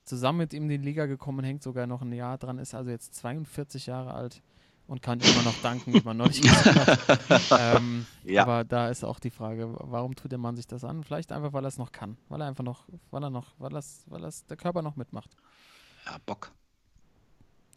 zusammen 0.05 0.39
mit 0.39 0.55
ihm 0.55 0.65
in 0.65 0.69
die 0.71 0.77
Liga 0.79 1.07
gekommen, 1.07 1.45
hängt 1.45 1.63
sogar 1.63 1.87
noch 1.87 2.03
ein 2.03 2.13
Jahr 2.13 2.39
dran, 2.39 2.59
ist 2.59 2.75
also 2.75 2.91
jetzt 2.91 3.15
42 3.17 3.87
Jahre 3.87 4.15
alt 4.15 4.43
und 4.87 5.01
kann 5.03 5.21
immer 5.21 5.43
noch 5.43 5.55
danken, 5.63 5.93
wie 5.95 6.01
man 6.03 6.17
neulich 6.17 6.41
gesagt 6.43 7.09
hat. 7.09 7.77
Ähm, 7.77 8.07
Ja. 8.25 8.43
Aber 8.43 8.65
da 8.65 8.89
ist 8.89 9.05
auch 9.05 9.21
die 9.21 9.31
Frage, 9.31 9.73
warum 9.79 10.15
tut 10.17 10.33
der 10.33 10.39
Mann 10.39 10.57
sich 10.57 10.67
das 10.67 10.83
an? 10.83 11.05
Vielleicht 11.05 11.31
einfach, 11.31 11.53
weil 11.53 11.65
er 11.65 11.69
es 11.69 11.79
noch 11.79 11.93
kann. 11.93 12.17
Weil 12.29 12.41
er 12.41 12.47
einfach 12.49 12.65
noch, 12.65 12.85
weil 13.11 13.23
er 13.23 13.31
noch, 13.31 13.53
weil 13.59 13.71
das, 13.71 14.05
weil 14.09 14.21
das 14.23 14.45
der 14.47 14.57
Körper 14.57 14.83
noch 14.83 14.97
mitmacht. 14.97 15.31
Ja, 16.07 16.17
Bock. 16.27 16.51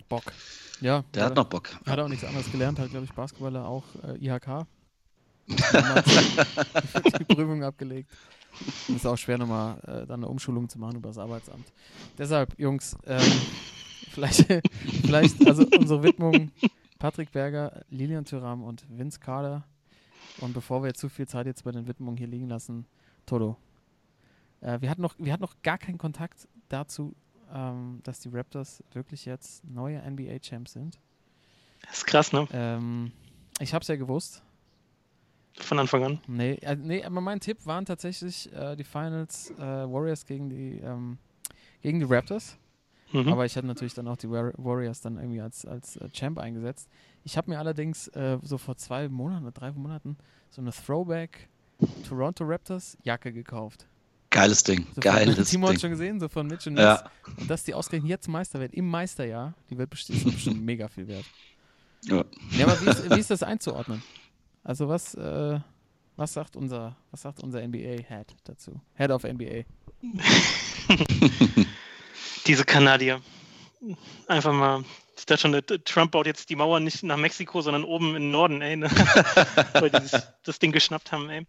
Bock. 0.09 0.23
Ja, 0.81 1.03
Der 1.13 1.25
hat 1.25 1.35
noch 1.35 1.45
Bock. 1.45 1.69
er- 1.85 1.91
hat 1.93 1.99
auch 1.99 2.07
nichts 2.07 2.23
anderes 2.25 2.51
gelernt, 2.51 2.79
hat, 2.79 2.89
glaube 2.91 3.05
ich, 3.05 3.13
Basketballer 3.13 3.67
auch 3.67 3.83
äh, 4.03 4.17
IHK. 4.23 4.65
die 7.19 7.23
Prüfung 7.25 7.63
abgelegt. 7.63 8.11
Und 8.87 8.95
ist 8.95 9.05
auch 9.05 9.17
schwer, 9.17 9.37
nochmal 9.37 9.77
äh, 9.81 10.05
dann 10.05 10.21
eine 10.21 10.27
Umschulung 10.27 10.69
zu 10.69 10.79
machen 10.79 10.97
über 10.97 11.09
das 11.09 11.17
Arbeitsamt. 11.17 11.71
Deshalb, 12.17 12.57
Jungs, 12.57 12.97
ähm, 13.05 13.21
vielleicht, 14.11 14.45
vielleicht, 15.03 15.45
also 15.45 15.65
unsere 15.77 16.03
Widmung 16.03 16.51
Patrick 16.99 17.31
Berger, 17.31 17.83
Lilian 17.89 18.25
Thuram 18.25 18.63
und 18.63 18.85
Vince 18.89 19.19
Carter. 19.19 19.63
Und 20.39 20.53
bevor 20.53 20.81
wir 20.81 20.87
jetzt 20.87 20.99
zu 20.99 21.09
viel 21.09 21.27
Zeit 21.27 21.45
jetzt 21.45 21.63
bei 21.63 21.71
den 21.71 21.87
Widmungen 21.87 22.17
hier 22.17 22.27
liegen 22.27 22.47
lassen, 22.47 22.85
Toto. 23.25 23.57
Äh, 24.61 24.81
wir, 24.81 24.89
hatten 24.89 25.01
noch, 25.01 25.15
wir 25.17 25.31
hatten 25.31 25.43
noch 25.43 25.61
gar 25.61 25.77
keinen 25.77 25.97
Kontakt 25.97 26.47
dazu, 26.69 27.15
ähm, 27.53 27.99
dass 28.03 28.19
die 28.21 28.29
Raptors 28.29 28.83
wirklich 28.93 29.25
jetzt 29.25 29.63
neue 29.65 30.01
NBA-Champs 30.01 30.73
sind. 30.73 30.99
Das 31.81 31.97
ist 31.97 32.05
krass, 32.05 32.33
ne? 32.33 32.47
Ähm, 32.51 33.11
ich 33.59 33.73
habe 33.73 33.83
es 33.83 33.87
ja 33.87 33.95
gewusst. 33.95 34.41
Von 35.59 35.79
Anfang 35.79 36.03
an. 36.03 36.19
Nee, 36.27 36.53
äh, 36.62 36.75
nee 36.75 37.03
aber 37.03 37.21
mein 37.21 37.39
Tipp 37.39 37.65
waren 37.65 37.85
tatsächlich 37.85 38.51
äh, 38.53 38.75
die 38.75 38.83
Finals 38.83 39.51
äh, 39.51 39.62
Warriors 39.62 40.25
gegen 40.25 40.50
die, 40.50 40.79
ähm, 40.83 41.17
gegen 41.81 42.00
die 42.00 42.05
Raptors. 42.05 42.57
Mhm. 43.13 43.29
Aber 43.29 43.45
ich 43.45 43.55
hatte 43.55 43.67
natürlich 43.67 43.93
dann 43.93 44.07
auch 44.07 44.17
die 44.17 44.29
War 44.29 44.51
Warriors 44.57 45.00
dann 45.01 45.17
irgendwie 45.17 45.39
als, 45.39 45.65
als 45.65 45.95
äh, 45.97 46.09
Champ 46.09 46.39
eingesetzt. 46.39 46.89
Ich 47.24 47.38
habe 47.38 47.50
mir 47.50 47.59
allerdings 47.59 48.07
äh, 48.09 48.38
so 48.41 48.57
vor 48.57 48.75
zwei 48.75 49.07
Monaten 49.07 49.43
oder 49.43 49.53
drei 49.53 49.71
Monaten 49.71 50.17
so 50.50 50.62
eine 50.62 50.71
Throwback 50.71 51.47
Toronto 52.07 52.43
Raptors 52.45 52.97
Jacke 53.03 53.31
gekauft. 53.31 53.88
Geiles 54.29 54.63
Ding. 54.63 54.85
So 54.93 55.01
Geiles 55.01 55.35
von 55.35 55.45
Timon 55.45 55.69
Ding. 55.71 55.79
schon 55.79 55.89
gesehen, 55.91 56.19
so 56.19 56.27
von 56.27 56.47
Mitch 56.47 56.69
und 56.69 56.77
Ja. 56.77 57.03
Ness. 57.25 57.38
Und 57.38 57.50
dass 57.50 57.63
die 57.63 57.74
ausgerechnet 57.74 58.09
jetzt 58.09 58.27
Meister 58.27 58.59
wird, 58.59 58.74
im 58.74 58.89
Meisterjahr, 58.89 59.53
die 59.69 59.77
wird 59.77 59.89
bestimmt, 59.89 60.25
ist 60.25 60.31
bestimmt 60.33 60.62
mega 60.65 60.89
viel 60.89 61.07
wert. 61.07 61.25
Ja. 62.03 62.25
Ja, 62.51 62.67
aber 62.67 62.81
wie 62.81 62.89
ist, 62.89 63.09
wie 63.09 63.19
ist 63.19 63.31
das 63.31 63.43
einzuordnen? 63.43 64.03
Also 64.65 64.89
was, 64.89 65.13
äh, 65.13 65.60
was 66.15 66.34
sagt 66.34 66.55
unser, 66.55 66.98
was 67.12 67.22
sagt 67.22 67.41
unser 67.41 67.62
NBA-Head 67.65 68.36
dazu? 68.45 68.81
Head 68.95 69.12
of 69.12 69.24
NBA. 69.24 69.63
Diese 72.48 72.65
Kanadier. 72.65 73.22
Einfach 74.27 74.53
mal. 74.53 74.84
Ich 75.17 75.27
dachte 75.27 75.41
schon, 75.41 75.62
Trump 75.86 76.12
baut 76.12 76.25
jetzt 76.25 76.50
die 76.50 76.55
Mauer 76.55 76.79
nicht 76.79 77.03
nach 77.03 77.15
Mexiko, 77.15 77.62
sondern 77.62 77.84
oben 77.84 78.15
im 78.15 78.31
Norden, 78.31 78.62
ey. 78.62 78.75
Ne? 78.75 78.89
Weil 79.74 79.91
die 79.91 80.07
sich 80.07 80.19
das 80.43 80.57
Ding 80.57 80.72
geschnappt 80.72 81.12
haben, 81.12 81.29
ey. 81.29 81.45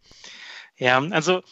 Ja, 0.77 0.99
also 0.99 1.43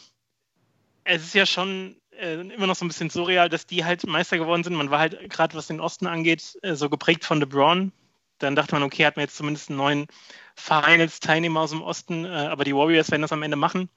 es 1.03 1.23
ist 1.23 1.33
ja 1.33 1.47
schon 1.47 1.97
äh, 2.11 2.35
immer 2.41 2.67
noch 2.67 2.75
so 2.75 2.85
ein 2.85 2.89
bisschen 2.89 3.09
surreal, 3.09 3.49
dass 3.49 3.65
die 3.65 3.83
halt 3.83 4.05
Meister 4.05 4.37
geworden 4.37 4.63
sind. 4.63 4.75
Man 4.75 4.91
war 4.91 4.99
halt 4.99 5.29
gerade, 5.31 5.55
was 5.55 5.65
den 5.67 5.81
Osten 5.81 6.05
angeht, 6.05 6.59
äh, 6.61 6.75
so 6.75 6.91
geprägt 6.91 7.25
von 7.25 7.39
LeBron. 7.39 7.91
Dann 8.39 8.55
dachte 8.55 8.75
man, 8.75 8.83
okay, 8.83 9.05
hat 9.05 9.15
man 9.15 9.25
jetzt 9.25 9.37
zumindest 9.37 9.69
einen 9.69 9.77
neuen 9.77 10.07
Finals-Teilnehmer 10.55 11.61
aus 11.61 11.71
dem 11.71 11.81
Osten, 11.81 12.25
äh, 12.25 12.29
aber 12.29 12.63
die 12.63 12.75
Warriors 12.75 13.11
werden 13.11 13.21
das 13.21 13.31
am 13.31 13.43
Ende 13.43 13.57
machen. 13.57 13.89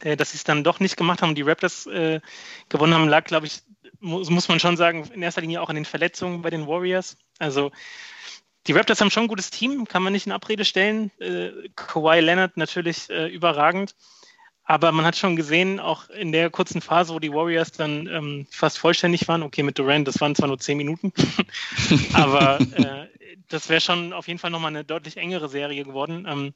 Äh, 0.00 0.16
dass 0.16 0.32
sie 0.32 0.36
es 0.36 0.44
dann 0.44 0.64
doch 0.64 0.78
nicht 0.78 0.96
gemacht 0.96 1.22
haben 1.22 1.30
und 1.30 1.38
die 1.38 1.42
Raptors 1.42 1.86
äh, 1.86 2.20
gewonnen 2.68 2.94
haben, 2.94 3.08
lag, 3.08 3.24
glaube 3.24 3.46
ich, 3.46 3.62
muss, 4.00 4.28
muss 4.28 4.48
man 4.48 4.60
schon 4.60 4.76
sagen, 4.76 5.08
in 5.12 5.22
erster 5.22 5.40
Linie 5.40 5.62
auch 5.62 5.70
an 5.70 5.76
den 5.76 5.86
Verletzungen 5.86 6.42
bei 6.42 6.50
den 6.50 6.66
Warriors. 6.66 7.16
Also 7.38 7.72
die 8.66 8.72
Raptors 8.72 9.00
haben 9.00 9.10
schon 9.10 9.24
ein 9.24 9.28
gutes 9.28 9.50
Team, 9.50 9.86
kann 9.86 10.02
man 10.02 10.12
nicht 10.12 10.26
in 10.26 10.32
Abrede 10.32 10.64
stellen. 10.64 11.10
Äh, 11.18 11.68
Kawhi 11.76 12.20
Leonard 12.20 12.56
natürlich 12.56 13.08
äh, 13.08 13.28
überragend. 13.28 13.94
Aber 14.66 14.90
man 14.90 15.04
hat 15.04 15.16
schon 15.16 15.36
gesehen, 15.36 15.78
auch 15.78 16.10
in 16.10 16.32
der 16.32 16.50
kurzen 16.50 16.80
Phase, 16.80 17.14
wo 17.14 17.20
die 17.20 17.32
Warriors 17.32 17.70
dann 17.70 18.08
ähm, 18.08 18.46
fast 18.50 18.78
vollständig 18.78 19.28
waren, 19.28 19.44
okay, 19.44 19.62
mit 19.62 19.78
Durant, 19.78 20.08
das 20.08 20.20
waren 20.20 20.34
zwar 20.34 20.48
nur 20.48 20.58
zehn 20.58 20.76
Minuten, 20.76 21.12
aber 22.12 22.60
äh, 22.60 23.06
das 23.48 23.68
wäre 23.68 23.80
schon 23.80 24.12
auf 24.12 24.26
jeden 24.26 24.40
Fall 24.40 24.50
nochmal 24.50 24.70
eine 24.72 24.84
deutlich 24.84 25.18
engere 25.18 25.48
Serie 25.48 25.84
geworden. 25.84 26.26
Ähm, 26.28 26.52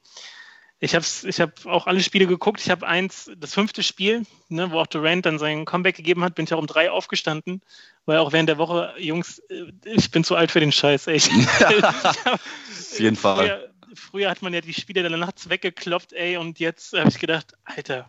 ich 0.80 0.94
habe 0.94 1.04
ich 1.24 1.40
hab 1.40 1.66
auch 1.66 1.86
alle 1.86 2.02
Spiele 2.02 2.26
geguckt. 2.26 2.60
Ich 2.60 2.70
habe 2.70 2.88
eins, 2.88 3.30
das 3.36 3.52
fünfte 3.52 3.82
Spiel, 3.82 4.24
ne, 4.48 4.72
wo 4.72 4.80
auch 4.80 4.86
Durant 4.86 5.26
dann 5.26 5.38
sein 5.38 5.66
Comeback 5.66 5.94
gegeben 5.94 6.24
hat, 6.24 6.34
bin 6.34 6.46
ich 6.46 6.54
auch 6.54 6.58
um 6.58 6.66
drei 6.66 6.90
aufgestanden, 6.90 7.60
weil 8.06 8.18
auch 8.18 8.32
während 8.32 8.48
der 8.48 8.58
Woche, 8.58 8.94
Jungs, 8.98 9.40
äh, 9.50 9.66
ich 9.84 10.10
bin 10.10 10.24
zu 10.24 10.34
alt 10.34 10.50
für 10.50 10.58
den 10.58 10.72
Scheiß. 10.72 11.06
Ey. 11.06 11.18
Auf 12.24 12.98
jeden 12.98 13.16
Fall. 13.16 13.36
Früher, 13.36 13.69
früher 13.94 14.30
hat 14.30 14.42
man 14.42 14.54
ja 14.54 14.61
die 14.61 14.75
Spiele 14.75 15.02
dann 15.02 15.18
nachts 15.20 15.49
weggekloppt, 15.49 16.12
ey, 16.12 16.37
und 16.37 16.59
jetzt 16.59 16.92
habe 16.92 17.09
ich 17.09 17.18
gedacht, 17.18 17.54
Alter, 17.64 18.09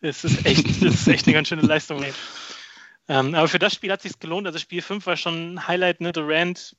das 0.00 0.24
ist 0.24 0.44
echt, 0.44 0.82
das 0.82 0.94
ist 0.94 1.08
echt 1.08 1.26
eine 1.26 1.34
ganz 1.34 1.48
schöne 1.48 1.62
Leistung, 1.62 2.02
ey. 2.02 2.12
Ähm, 3.08 3.34
aber 3.34 3.48
für 3.48 3.58
das 3.58 3.74
Spiel 3.74 3.92
hat 3.92 4.04
es 4.04 4.12
sich 4.12 4.18
gelohnt. 4.18 4.46
Also 4.46 4.58
Spiel 4.58 4.82
5 4.82 5.06
war 5.06 5.16
schon 5.16 5.54
ein 5.54 5.66
Highlight, 5.66 6.00
ne? 6.00 6.12
Durant 6.12 6.76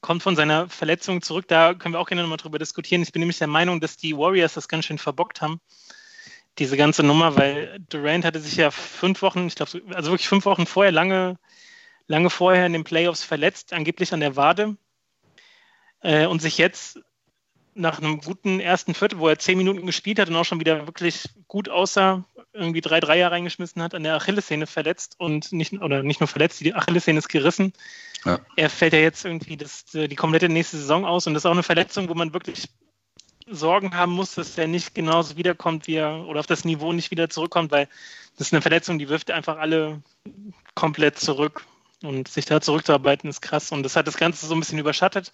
kommt 0.00 0.22
von 0.22 0.36
seiner 0.36 0.68
Verletzung 0.68 1.22
zurück. 1.22 1.46
Da 1.48 1.74
können 1.74 1.94
wir 1.94 2.00
auch 2.00 2.08
gerne 2.08 2.22
nochmal 2.22 2.38
drüber 2.38 2.58
diskutieren. 2.58 3.02
Ich 3.02 3.12
bin 3.12 3.20
nämlich 3.20 3.38
der 3.38 3.48
Meinung, 3.48 3.80
dass 3.80 3.96
die 3.96 4.16
Warriors 4.16 4.54
das 4.54 4.68
ganz 4.68 4.86
schön 4.86 4.98
verbockt 4.98 5.40
haben, 5.42 5.60
diese 6.58 6.76
ganze 6.76 7.02
Nummer, 7.02 7.36
weil 7.36 7.78
Durant 7.88 8.24
hatte 8.24 8.40
sich 8.40 8.56
ja 8.56 8.70
fünf 8.70 9.22
Wochen, 9.22 9.46
ich 9.46 9.56
glaube, 9.56 9.82
also 9.94 10.10
wirklich 10.10 10.28
fünf 10.28 10.44
Wochen 10.44 10.66
vorher, 10.66 10.92
lange, 10.92 11.38
lange 12.06 12.30
vorher 12.30 12.66
in 12.66 12.72
den 12.72 12.84
Playoffs 12.84 13.24
verletzt, 13.24 13.72
angeblich 13.72 14.12
an 14.12 14.20
der 14.20 14.36
Wade. 14.36 14.76
Äh, 16.02 16.26
und 16.26 16.40
sich 16.40 16.56
jetzt 16.58 17.00
nach 17.80 17.98
einem 17.98 18.20
guten 18.20 18.60
ersten 18.60 18.94
Viertel, 18.94 19.18
wo 19.18 19.28
er 19.28 19.38
zehn 19.38 19.58
Minuten 19.58 19.86
gespielt 19.86 20.18
hat 20.18 20.28
und 20.28 20.36
auch 20.36 20.44
schon 20.44 20.60
wieder 20.60 20.86
wirklich 20.86 21.24
gut 21.48 21.68
aussah, 21.68 22.24
irgendwie 22.52 22.80
drei 22.80 23.00
Dreier 23.00 23.30
reingeschmissen 23.30 23.82
hat, 23.82 23.94
an 23.94 24.02
der 24.02 24.16
Achillessehne 24.16 24.66
verletzt 24.66 25.16
und 25.18 25.52
nicht, 25.52 25.72
oder 25.72 26.02
nicht 26.02 26.20
nur 26.20 26.28
verletzt, 26.28 26.60
die 26.60 26.74
Achillessehne 26.74 27.18
ist 27.18 27.28
gerissen. 27.28 27.72
Ja. 28.24 28.38
Er 28.56 28.70
fällt 28.70 28.92
ja 28.92 28.98
jetzt 28.98 29.24
irgendwie 29.24 29.56
das, 29.56 29.84
die 29.86 30.16
komplette 30.16 30.48
nächste 30.48 30.76
Saison 30.76 31.04
aus 31.04 31.26
und 31.26 31.34
das 31.34 31.42
ist 31.42 31.46
auch 31.46 31.52
eine 31.52 31.62
Verletzung, 31.62 32.08
wo 32.08 32.14
man 32.14 32.32
wirklich 32.32 32.68
Sorgen 33.48 33.94
haben 33.96 34.12
muss, 34.12 34.34
dass 34.34 34.56
er 34.58 34.68
nicht 34.68 34.94
genauso 34.94 35.36
wiederkommt, 35.36 35.86
wie 35.86 35.96
er 35.96 36.26
oder 36.26 36.40
auf 36.40 36.46
das 36.46 36.64
Niveau 36.64 36.92
nicht 36.92 37.10
wieder 37.10 37.30
zurückkommt, 37.30 37.72
weil 37.72 37.88
das 38.36 38.48
ist 38.48 38.52
eine 38.52 38.62
Verletzung, 38.62 38.98
die 38.98 39.08
wirft 39.08 39.30
einfach 39.30 39.58
alle 39.58 40.02
komplett 40.74 41.18
zurück 41.18 41.64
und 42.02 42.28
sich 42.28 42.44
da 42.44 42.60
zurückzuarbeiten 42.60 43.28
ist 43.28 43.40
krass 43.42 43.72
und 43.72 43.82
das 43.82 43.96
hat 43.96 44.06
das 44.06 44.16
Ganze 44.16 44.46
so 44.46 44.54
ein 44.54 44.60
bisschen 44.60 44.78
überschattet. 44.78 45.32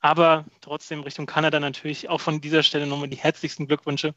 Aber 0.00 0.44
trotzdem 0.60 1.02
Richtung 1.02 1.26
Kanada 1.26 1.58
natürlich 1.58 2.08
auch 2.08 2.20
von 2.20 2.40
dieser 2.40 2.62
Stelle 2.62 2.86
nochmal 2.86 3.08
die 3.08 3.16
herzlichsten 3.16 3.66
Glückwünsche. 3.66 4.14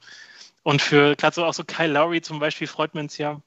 Und 0.64 0.82
für 0.82 1.16
gerade 1.16 1.36
so 1.36 1.46
auch 1.46 1.54
so 1.54 1.64
Kyle 1.64 1.92
Lowry 1.92 2.22
zum 2.22 2.40
Beispiel 2.40 2.68
freut 2.68 2.94
man 2.94 3.08
es 3.08 3.18
ja. 3.18 3.42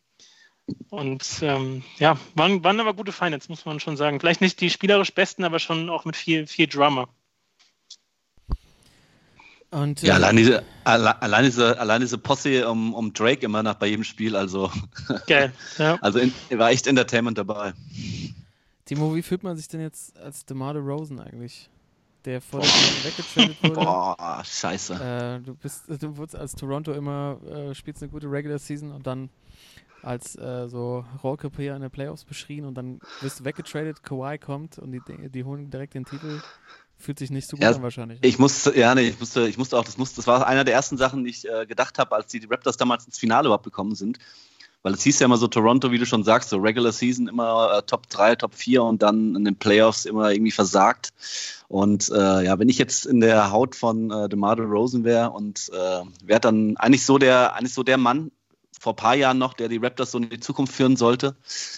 Und 0.89 1.25
ähm, 1.43 1.85
ja, 1.99 2.19
waren, 2.35 2.65
waren 2.65 2.81
aber 2.81 2.95
gute 2.95 3.13
Finals, 3.13 3.49
muss 3.49 3.67
man 3.67 3.81
schon 3.81 3.97
sagen. 3.97 4.19
Vielleicht 4.19 4.41
nicht 4.41 4.61
die 4.61 4.71
spielerisch 4.71 5.13
besten, 5.13 5.45
aber 5.45 5.59
schon 5.59 5.91
auch 5.91 6.05
mit 6.05 6.17
viel, 6.17 6.47
viel 6.47 6.67
Drama. 6.67 7.09
Und, 9.71 10.03
Ja, 10.03 10.15
äh, 10.15 10.17
allein 10.17 10.37
diese, 10.37 10.65
alle, 10.85 11.21
allein 11.21 11.45
diese, 11.45 11.79
allein 11.79 12.01
diese 12.01 12.17
Posse 12.17 12.69
um, 12.69 12.95
um 12.95 13.13
Drake 13.13 13.45
immer 13.45 13.63
nach 13.63 13.75
bei 13.75 13.89
jedem 13.89 14.05
Spiel, 14.05 14.37
also, 14.37 14.71
Geil. 15.27 15.53
Ja. 15.79 15.99
also 16.01 16.21
in, 16.21 16.33
war 16.51 16.71
echt 16.71 16.87
Entertainment 16.87 17.37
dabei. 17.37 17.75
Timo, 18.85 19.15
wie 19.15 19.23
fühlt 19.23 19.43
man 19.43 19.57
sich 19.57 19.69
denn 19.69 19.81
jetzt 19.81 20.17
als 20.19 20.47
DeMar 20.47 20.77
Rosen 20.77 21.19
eigentlich? 21.19 21.69
Der 22.25 22.41
vor 22.41 22.61
der 22.61 22.69
Saison 22.71 23.05
weggetradet 23.05 23.57
wurde. 23.63 23.75
Boah, 23.75 24.43
scheiße. 24.45 24.95
Äh, 24.95 25.41
du 25.45 25.55
bist, 25.55 25.85
du 25.89 26.17
wurdest 26.17 26.37
als 26.37 26.53
Toronto 26.53 26.93
immer, 26.93 27.39
äh, 27.47 27.75
spielst 27.75 28.03
eine 28.03 28.11
gute 28.11 28.31
Regular 28.31 28.59
Season 28.59 28.93
und 28.93 29.07
dann 29.07 29.29
als 30.03 30.37
äh, 30.37 30.69
so 30.69 31.05
Rohrkrepierer 31.23 31.77
in 31.77 31.83
den 31.83 31.91
Playoffs 31.91 32.25
beschrien 32.25 32.65
und 32.67 32.75
dann 32.75 33.01
wirst 33.21 33.41
du 33.41 33.45
weggetradet, 33.45 34.03
Kawhi 34.03 34.39
kommt 34.39 34.79
und 34.79 34.93
die, 34.93 35.01
die 35.31 35.45
holen 35.45 35.71
direkt 35.71 35.95
den 35.95 36.05
Titel. 36.05 36.41
Fühlt 36.97 37.19
sich 37.19 37.31
nicht 37.31 37.49
so 37.49 37.57
gut 37.57 37.65
Ja, 37.65 37.73
an 37.73 37.83
wahrscheinlich. 37.83 38.21
ne? 38.21 38.27
Ich 38.29 38.39
musste, 38.39 38.79
ja, 38.79 38.95
nee, 38.95 39.09
ich 39.09 39.19
musste, 39.19 39.49
ich 39.49 39.59
musste 39.59 39.77
auch, 39.77 39.85
das 39.85 39.99
musste, 39.99 40.17
das 40.17 40.27
war 40.27 40.47
einer 40.47 40.63
der 40.65 40.75
ersten 40.75 40.97
Sachen, 40.97 41.25
die 41.25 41.31
ich 41.31 41.47
äh, 41.49 41.67
gedacht 41.67 41.99
habe, 41.99 42.15
als 42.15 42.29
die 42.29 42.45
Raptors 42.49 42.77
damals 42.77 43.05
ins 43.07 43.19
Finale 43.19 43.47
überhaupt 43.49 43.65
gekommen 43.65 43.95
sind. 43.97 44.19
Weil 44.85 44.93
es 44.93 45.03
hieß 45.03 45.19
ja 45.19 45.25
immer 45.25 45.39
so, 45.39 45.49
Toronto, 45.49 45.91
wie 45.93 45.99
du 45.99 46.05
schon 46.05 46.25
sagst, 46.25 46.51
so 46.51 46.59
Regular 46.59 46.93
Season 46.93 47.27
immer 47.27 47.79
äh, 47.79 47.83
Top 47.83 48.09
3, 48.11 48.37
Top 48.37 48.55
4 48.55 48.83
und 48.83 49.01
dann 49.01 49.35
in 49.35 49.45
den 49.47 49.57
Playoffs 49.57 50.05
immer 50.05 50.31
irgendwie 50.31 50.51
versagt. 50.51 51.15
Und 51.69 52.11
äh, 52.11 52.45
ja, 52.45 52.59
wenn 52.59 52.69
ich 52.69 52.77
jetzt 52.77 53.07
in 53.07 53.21
der 53.21 53.51
Haut 53.51 53.75
von 53.75 54.11
äh, 54.11 54.29
DeMar 54.29 54.61
Rosen 54.61 55.03
wäre 55.03 55.31
und 55.31 55.71
äh, 55.73 56.03
wäre 56.27 56.41
dann 56.41 56.77
eigentlich 56.77 57.07
so 57.07 57.17
der, 57.17 57.55
eigentlich 57.55 57.73
so 57.73 57.83
der 57.83 57.97
Mann 57.97 58.31
vor 58.79 58.93
ein 58.93 58.97
paar 58.97 59.15
Jahren 59.15 59.39
noch, 59.39 59.55
der 59.55 59.69
die 59.69 59.79
Raptors 59.79 60.11
so 60.11 60.19
in 60.19 60.29
die 60.29 60.39
Zukunft 60.39 60.75
führen 60.75 60.97
sollte, 60.97 61.35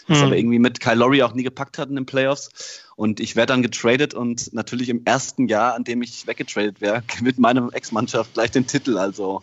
das 0.09 0.19
Hm. 0.19 0.25
aber 0.25 0.37
irgendwie 0.37 0.59
mit 0.59 0.81
Kyle 0.81 0.97
Lowry 0.97 1.23
auch 1.23 1.33
nie 1.33 1.45
gepackt 1.45 1.79
hat 1.79 1.89
in 1.89 1.95
den 1.95 2.07
Playoffs. 2.07 2.83
Und 2.97 3.21
ich 3.21 3.37
wäre 3.37 3.47
dann 3.47 3.63
getradet 3.63 4.15
und 4.15 4.53
natürlich 4.53 4.89
im 4.89 5.05
ersten 5.05 5.47
Jahr, 5.47 5.75
an 5.75 5.85
dem 5.85 6.03
ich 6.03 6.27
weggetradet 6.27 6.81
wäre, 6.81 7.05
mit 7.23 7.39
meiner 7.39 7.73
Ex-Mannschaft 7.73 8.35
gleich 8.35 8.51
den 8.51 8.67
Titel. 8.67 8.99
Also 8.99 9.43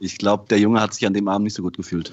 ich 0.00 0.18
glaube, 0.18 0.44
der 0.50 0.58
Junge 0.58 0.82
hat 0.82 0.92
sich 0.92 1.06
an 1.06 1.14
dem 1.14 1.28
Abend 1.28 1.44
nicht 1.44 1.54
so 1.54 1.62
gut 1.62 1.78
gefühlt. 1.78 2.12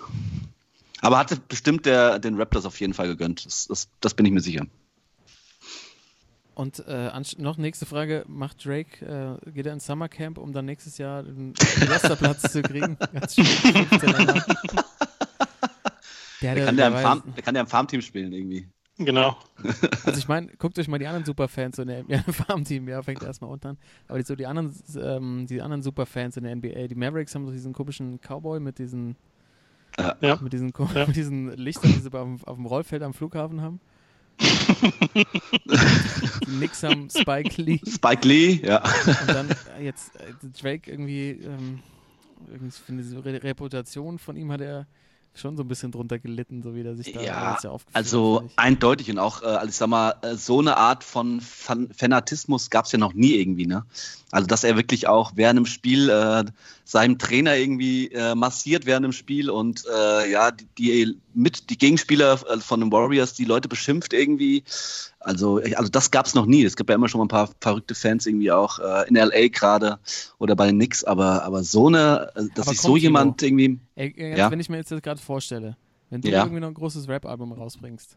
Aber 1.02 1.18
hatte 1.18 1.38
bestimmt 1.48 1.86
der, 1.86 2.20
den 2.20 2.36
Raptors 2.36 2.66
auf 2.66 2.80
jeden 2.80 2.94
Fall 2.94 3.08
gegönnt. 3.08 3.46
Das, 3.46 3.68
das, 3.68 3.90
das 4.00 4.14
bin 4.14 4.26
ich 4.26 4.32
mir 4.32 4.42
sicher. 4.42 4.66
Und 6.56 6.84
äh, 6.88 7.12
noch 7.38 7.58
nächste 7.58 7.86
Frage: 7.86 8.26
Macht 8.28 8.66
Drake, 8.66 9.40
äh, 9.46 9.52
geht 9.52 9.68
er 9.68 9.74
ins 9.74 9.86
Summercamp, 9.86 10.40
um 10.40 10.54
dann 10.54 10.66
nächstes 10.66 10.98
Jahr 10.98 11.22
den 11.24 11.54
Rosterplatz 11.88 12.52
zu 12.52 12.64
kriegen? 12.64 12.98
Ganz 13.14 13.36
schön. 13.36 13.46
Der, 16.42 16.56
der, 16.56 16.66
kann 16.66 16.78
der, 16.78 16.88
im 16.88 16.94
Farm, 16.94 17.24
der 17.36 17.44
kann 17.44 17.56
ja 17.56 17.62
im 17.62 17.68
Farmteam 17.68 18.02
spielen 18.02 18.32
irgendwie. 18.32 18.68
Genau. 19.00 19.38
Also 20.06 20.18
ich 20.18 20.28
meine, 20.28 20.48
guckt 20.58 20.80
euch 20.80 20.88
mal 20.88 20.98
die 20.98 21.06
anderen 21.06 21.26
Superfans 21.26 21.78
in 21.78 21.88
der 21.88 22.04
ja, 22.08 22.24
Farmteam, 22.32 22.88
ja, 22.88 23.04
fängt 23.04 23.22
erstmal 23.22 23.52
unten 23.52 23.68
an. 23.68 23.78
Aber 24.08 24.18
die, 24.18 24.26
so 24.26 24.36
die 24.36 24.48
anderen, 24.48 24.76
ähm, 25.00 25.46
die 25.48 25.62
anderen 25.62 25.84
Superfans 25.84 26.38
in 26.38 26.44
der 26.44 26.56
NBA, 26.56 26.88
die 26.88 26.96
Mavericks 26.96 27.36
haben 27.36 27.46
so 27.46 27.52
diesen 27.52 27.74
komischen 27.74 28.20
Cowboy 28.20 28.60
mit 28.60 28.80
diesen, 28.80 29.16
ja. 30.22 30.38
mit 30.42 30.54
diesen, 30.54 30.74
ja. 30.94 31.06
mit 31.08 31.16
diesen 31.16 31.56
Lichtern, 31.58 31.92
die 31.94 32.00
sie 32.00 32.14
auf, 32.14 32.44
auf 32.48 32.56
dem 32.56 32.66
Rollfeld 32.66 33.04
am 33.04 33.14
Flughafen 33.14 33.62
haben. 33.62 33.80
Knicks 36.46 36.84
haben 36.84 37.10
Spike 37.10 37.60
Lee. 37.62 37.80
Spike 37.88 38.28
Lee, 38.28 38.60
ja. 38.64 38.84
Und 38.84 39.30
dann 39.30 39.50
äh, 39.80 39.84
jetzt 39.84 40.16
äh, 40.16 40.34
Drake 40.62 40.92
irgendwie, 40.92 41.32
ähm, 41.32 41.80
irgendwie 42.48 42.72
finde 42.72 43.04
diese 43.04 43.24
Re 43.26 43.42
Reputation 43.42 44.20
von 44.20 44.36
ihm 44.36 44.52
hat 44.52 44.62
er 44.62 44.86
schon 45.40 45.58
so 45.58 45.64
ein 45.64 45.68
bisschen 45.68 45.92
drunter 45.92 46.20
gelitten, 46.20 46.62
so 46.62 46.76
wie 46.76 46.84
der 46.84 46.96
sich 46.96 47.12
da 47.14 47.22
ja, 47.22 47.58
ja 47.62 47.78
also 47.94 48.44
hat, 48.44 48.52
eindeutig 48.56 49.10
und 49.10 49.20
auch, 49.20 49.42
äh, 49.42 49.46
also 49.46 49.70
ich 49.70 49.76
sag 49.76 49.88
mal, 49.88 50.16
äh, 50.22 50.36
so 50.36 50.60
eine 50.60 50.78
Art 50.78 51.04
von 51.04 51.42
Fan 51.42 51.90
Fanatismus 51.96 52.70
gab 52.70 52.86
es 52.86 52.92
ja 52.92 53.00
noch 53.00 53.14
nie 53.14 53.36
irgendwie, 53.36 53.68
ne? 53.68 53.86
Also 54.32 54.48
dass 54.48 54.64
er 54.64 54.76
wirklich 54.76 55.08
auch 55.08 55.32
während 55.36 55.58
dem 55.58 55.66
Spiel 55.66 56.10
äh, 56.10 56.46
seinem 56.84 57.18
Trainer 57.18 57.56
irgendwie 57.56 58.08
äh, 58.12 58.36
massiert 58.36 58.86
während 58.86 59.06
dem 59.06 59.14
Spiel 59.14 59.50
und 59.50 59.86
äh, 59.94 60.32
ja, 60.32 60.52
die, 60.52 60.68
die, 60.78 61.18
mit 61.34 61.70
die 61.70 61.78
Gegenspieler 61.78 62.40
äh, 62.50 62.60
von 62.60 62.80
den 62.80 62.92
Warriors, 62.92 63.34
die 63.34 63.46
Leute 63.46 63.68
beschimpft 63.68 64.14
irgendwie. 64.14 64.64
Also, 65.28 65.60
also 65.76 65.90
das 65.90 66.10
gab 66.10 66.26
es 66.26 66.36
noch 66.36 66.46
nie. 66.46 66.64
Es 66.64 66.78
gibt 66.78 66.90
ja 66.90 66.96
immer 66.96 67.10
schon 67.10 67.20
mal 67.20 67.26
ein 67.26 67.28
paar 67.28 67.50
verrückte 67.60 67.96
Fans 67.96 68.26
irgendwie 68.26 68.50
auch 68.50 68.80
äh, 68.80 69.10
in 69.10 69.16
LA 69.16 69.50
gerade 69.50 70.00
oder 70.38 70.56
bei 70.56 70.68
den 70.68 70.78
Knicks, 70.78 71.04
aber, 71.04 71.44
aber 71.44 71.64
so 71.64 71.88
eine, 71.88 72.32
äh, 72.36 72.46
dass 72.56 72.68
sich 72.68 72.80
so 72.80 72.96
jemand 72.96 73.42
irgendwie. 73.44 73.78
Ey, 73.96 74.38
ja? 74.38 74.50
Wenn 74.50 74.62
ich 74.62 74.70
mir 74.70 74.78
jetzt 74.78 74.90
das 74.90 75.02
gerade 75.02 75.20
vorstelle, 75.20 75.76
wenn 76.10 76.22
du 76.22 76.30
ja. 76.30 76.44
irgendwie 76.44 76.62
noch 76.62 76.70
ein 76.70 76.74
großes 76.74 77.10
Rap-Album 77.10 77.52
rausbringst 77.52 78.16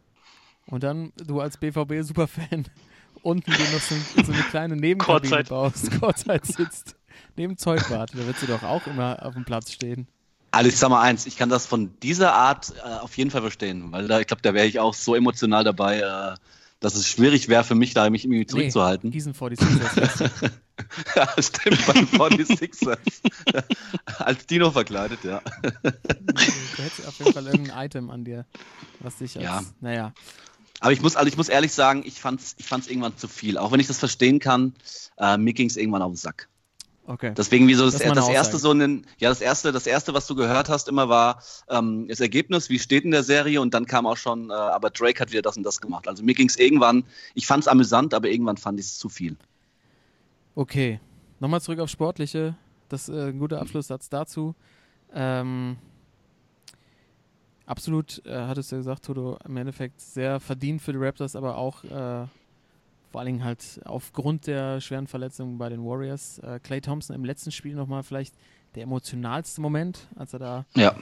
und 0.68 0.84
dann 0.84 1.12
du 1.16 1.40
als 1.40 1.56
BVB-Superfan 1.56 2.66
unten 3.22 3.50
dir 3.50 3.58
noch 3.58 3.80
so, 3.80 3.96
so 4.24 4.32
eine 4.32 4.42
kleine 4.42 4.76
Nebenkabine 4.76 5.42
baust, 5.42 5.90
Kurzzeit 6.00 6.46
sitzt, 6.46 6.94
neben 7.36 7.56
Zeugwart, 7.56 8.12
da 8.14 8.24
wird 8.24 8.38
sie 8.38 8.46
doch 8.46 8.62
auch 8.62 8.86
immer 8.86 9.18
auf 9.26 9.34
dem 9.34 9.44
Platz 9.44 9.72
stehen. 9.72 10.06
Also 10.52 10.68
ich 10.68 10.76
sag 10.76 10.90
mal 10.90 11.02
eins, 11.02 11.26
ich 11.26 11.36
kann 11.36 11.48
das 11.48 11.66
von 11.66 11.90
dieser 12.04 12.34
Art 12.34 12.72
äh, 12.84 13.00
auf 13.00 13.16
jeden 13.16 13.32
Fall 13.32 13.40
verstehen, 13.40 13.90
weil 13.90 14.06
da, 14.06 14.20
ich 14.20 14.28
glaube, 14.28 14.42
da 14.42 14.54
wäre 14.54 14.66
ich 14.66 14.78
auch 14.78 14.94
so 14.94 15.16
emotional 15.16 15.64
dabei, 15.64 15.98
äh, 15.98 16.34
dass 16.80 16.94
es 16.94 17.06
schwierig 17.06 17.48
wäre 17.48 17.62
für 17.62 17.74
mich, 17.74 17.94
da 17.94 18.08
mich 18.10 18.24
irgendwie 18.24 18.46
zurückzuhalten. 18.46 19.10
Nee, 19.10 19.14
Gießen 19.14 19.34
46ers. 19.34 20.50
ja, 21.14 21.42
stimmt, 21.42 21.86
bei 21.86 21.92
den 21.92 22.06
46ers. 22.08 22.98
als 24.18 24.46
Dino 24.46 24.70
verkleidet, 24.70 25.22
ja. 25.22 25.42
Du 25.82 26.82
hättest 26.82 27.06
auf 27.06 27.18
jeden 27.18 27.32
Fall 27.32 27.46
irgendein 27.46 27.86
Item 27.86 28.10
an 28.10 28.24
dir, 28.24 28.46
was 29.00 29.16
dich 29.18 29.36
als, 29.36 29.44
ja. 29.44 29.62
naja. 29.80 30.14
Aber 30.80 30.92
ich 30.92 31.02
muss, 31.02 31.14
also 31.14 31.28
ich 31.28 31.36
muss 31.36 31.50
ehrlich 31.50 31.72
sagen, 31.72 32.02
ich 32.06 32.18
fand's, 32.18 32.54
ich 32.58 32.66
fand's 32.66 32.88
irgendwann 32.88 33.16
zu 33.16 33.28
viel. 33.28 33.58
Auch 33.58 33.70
wenn 33.70 33.80
ich 33.80 33.86
das 33.86 33.98
verstehen 33.98 34.38
kann, 34.38 34.74
äh, 35.18 35.36
mir 35.36 35.52
ging 35.52 35.68
es 35.68 35.76
irgendwann 35.76 36.00
auf 36.00 36.12
den 36.12 36.16
Sack. 36.16 36.48
Okay. 37.10 37.32
Deswegen, 37.36 37.66
wie 37.66 37.74
so 37.74 37.84
das, 37.86 37.98
das, 37.98 38.12
das 38.12 38.28
erste 38.28 38.56
so 38.56 38.70
ein, 38.70 39.04
ja, 39.18 39.30
das 39.30 39.40
erste, 39.40 39.72
das 39.72 39.88
erste, 39.88 40.14
was 40.14 40.28
du 40.28 40.36
gehört 40.36 40.68
hast, 40.68 40.86
immer 40.86 41.08
war 41.08 41.42
ähm, 41.68 42.06
das 42.06 42.20
Ergebnis, 42.20 42.70
wie 42.70 42.78
steht 42.78 43.02
in 43.02 43.10
der 43.10 43.24
Serie 43.24 43.60
und 43.60 43.74
dann 43.74 43.86
kam 43.86 44.06
auch 44.06 44.16
schon, 44.16 44.50
äh, 44.50 44.52
aber 44.52 44.90
Drake 44.90 45.18
hat 45.18 45.32
wieder 45.32 45.42
das 45.42 45.56
und 45.56 45.64
das 45.64 45.80
gemacht. 45.80 46.06
Also 46.06 46.22
mir 46.22 46.34
ging 46.34 46.48
es 46.48 46.56
irgendwann, 46.56 47.02
ich 47.34 47.48
fand 47.48 47.64
es 47.64 47.68
amüsant, 47.68 48.14
aber 48.14 48.28
irgendwann 48.28 48.58
fand 48.58 48.78
ich 48.78 48.86
es 48.86 48.98
zu 48.98 49.08
viel. 49.08 49.36
Okay. 50.54 51.00
Nochmal 51.40 51.60
zurück 51.60 51.80
auf 51.80 51.90
Sportliche. 51.90 52.54
Das 52.88 53.08
ist 53.08 53.14
äh, 53.16 53.30
ein 53.30 53.40
guter 53.40 53.60
Abschlusssatz 53.60 54.08
dazu. 54.08 54.54
Ähm, 55.12 55.78
absolut, 57.66 58.24
äh, 58.24 58.46
hattest 58.46 58.70
du 58.70 58.76
ja 58.76 58.80
gesagt, 58.82 59.06
Toto, 59.06 59.36
im 59.44 59.56
Endeffekt 59.56 60.00
sehr 60.00 60.38
verdient 60.38 60.80
für 60.80 60.92
die 60.92 60.98
Raptors, 60.98 61.34
aber 61.34 61.56
auch 61.56 61.82
äh, 61.82 62.28
vor 63.10 63.20
allen 63.20 63.26
Dingen 63.26 63.44
halt 63.44 63.80
aufgrund 63.84 64.46
der 64.46 64.80
schweren 64.80 65.06
Verletzungen 65.06 65.58
bei 65.58 65.68
den 65.68 65.84
Warriors. 65.84 66.38
Äh, 66.38 66.60
Clay 66.62 66.80
Thompson 66.80 67.16
im 67.16 67.24
letzten 67.24 67.50
Spiel 67.50 67.74
nochmal 67.74 68.02
vielleicht 68.02 68.34
der 68.74 68.84
emotionalste 68.84 69.60
Moment, 69.60 70.08
als 70.14 70.32
er 70.32 70.38
da 70.38 70.66
ja. 70.76 70.94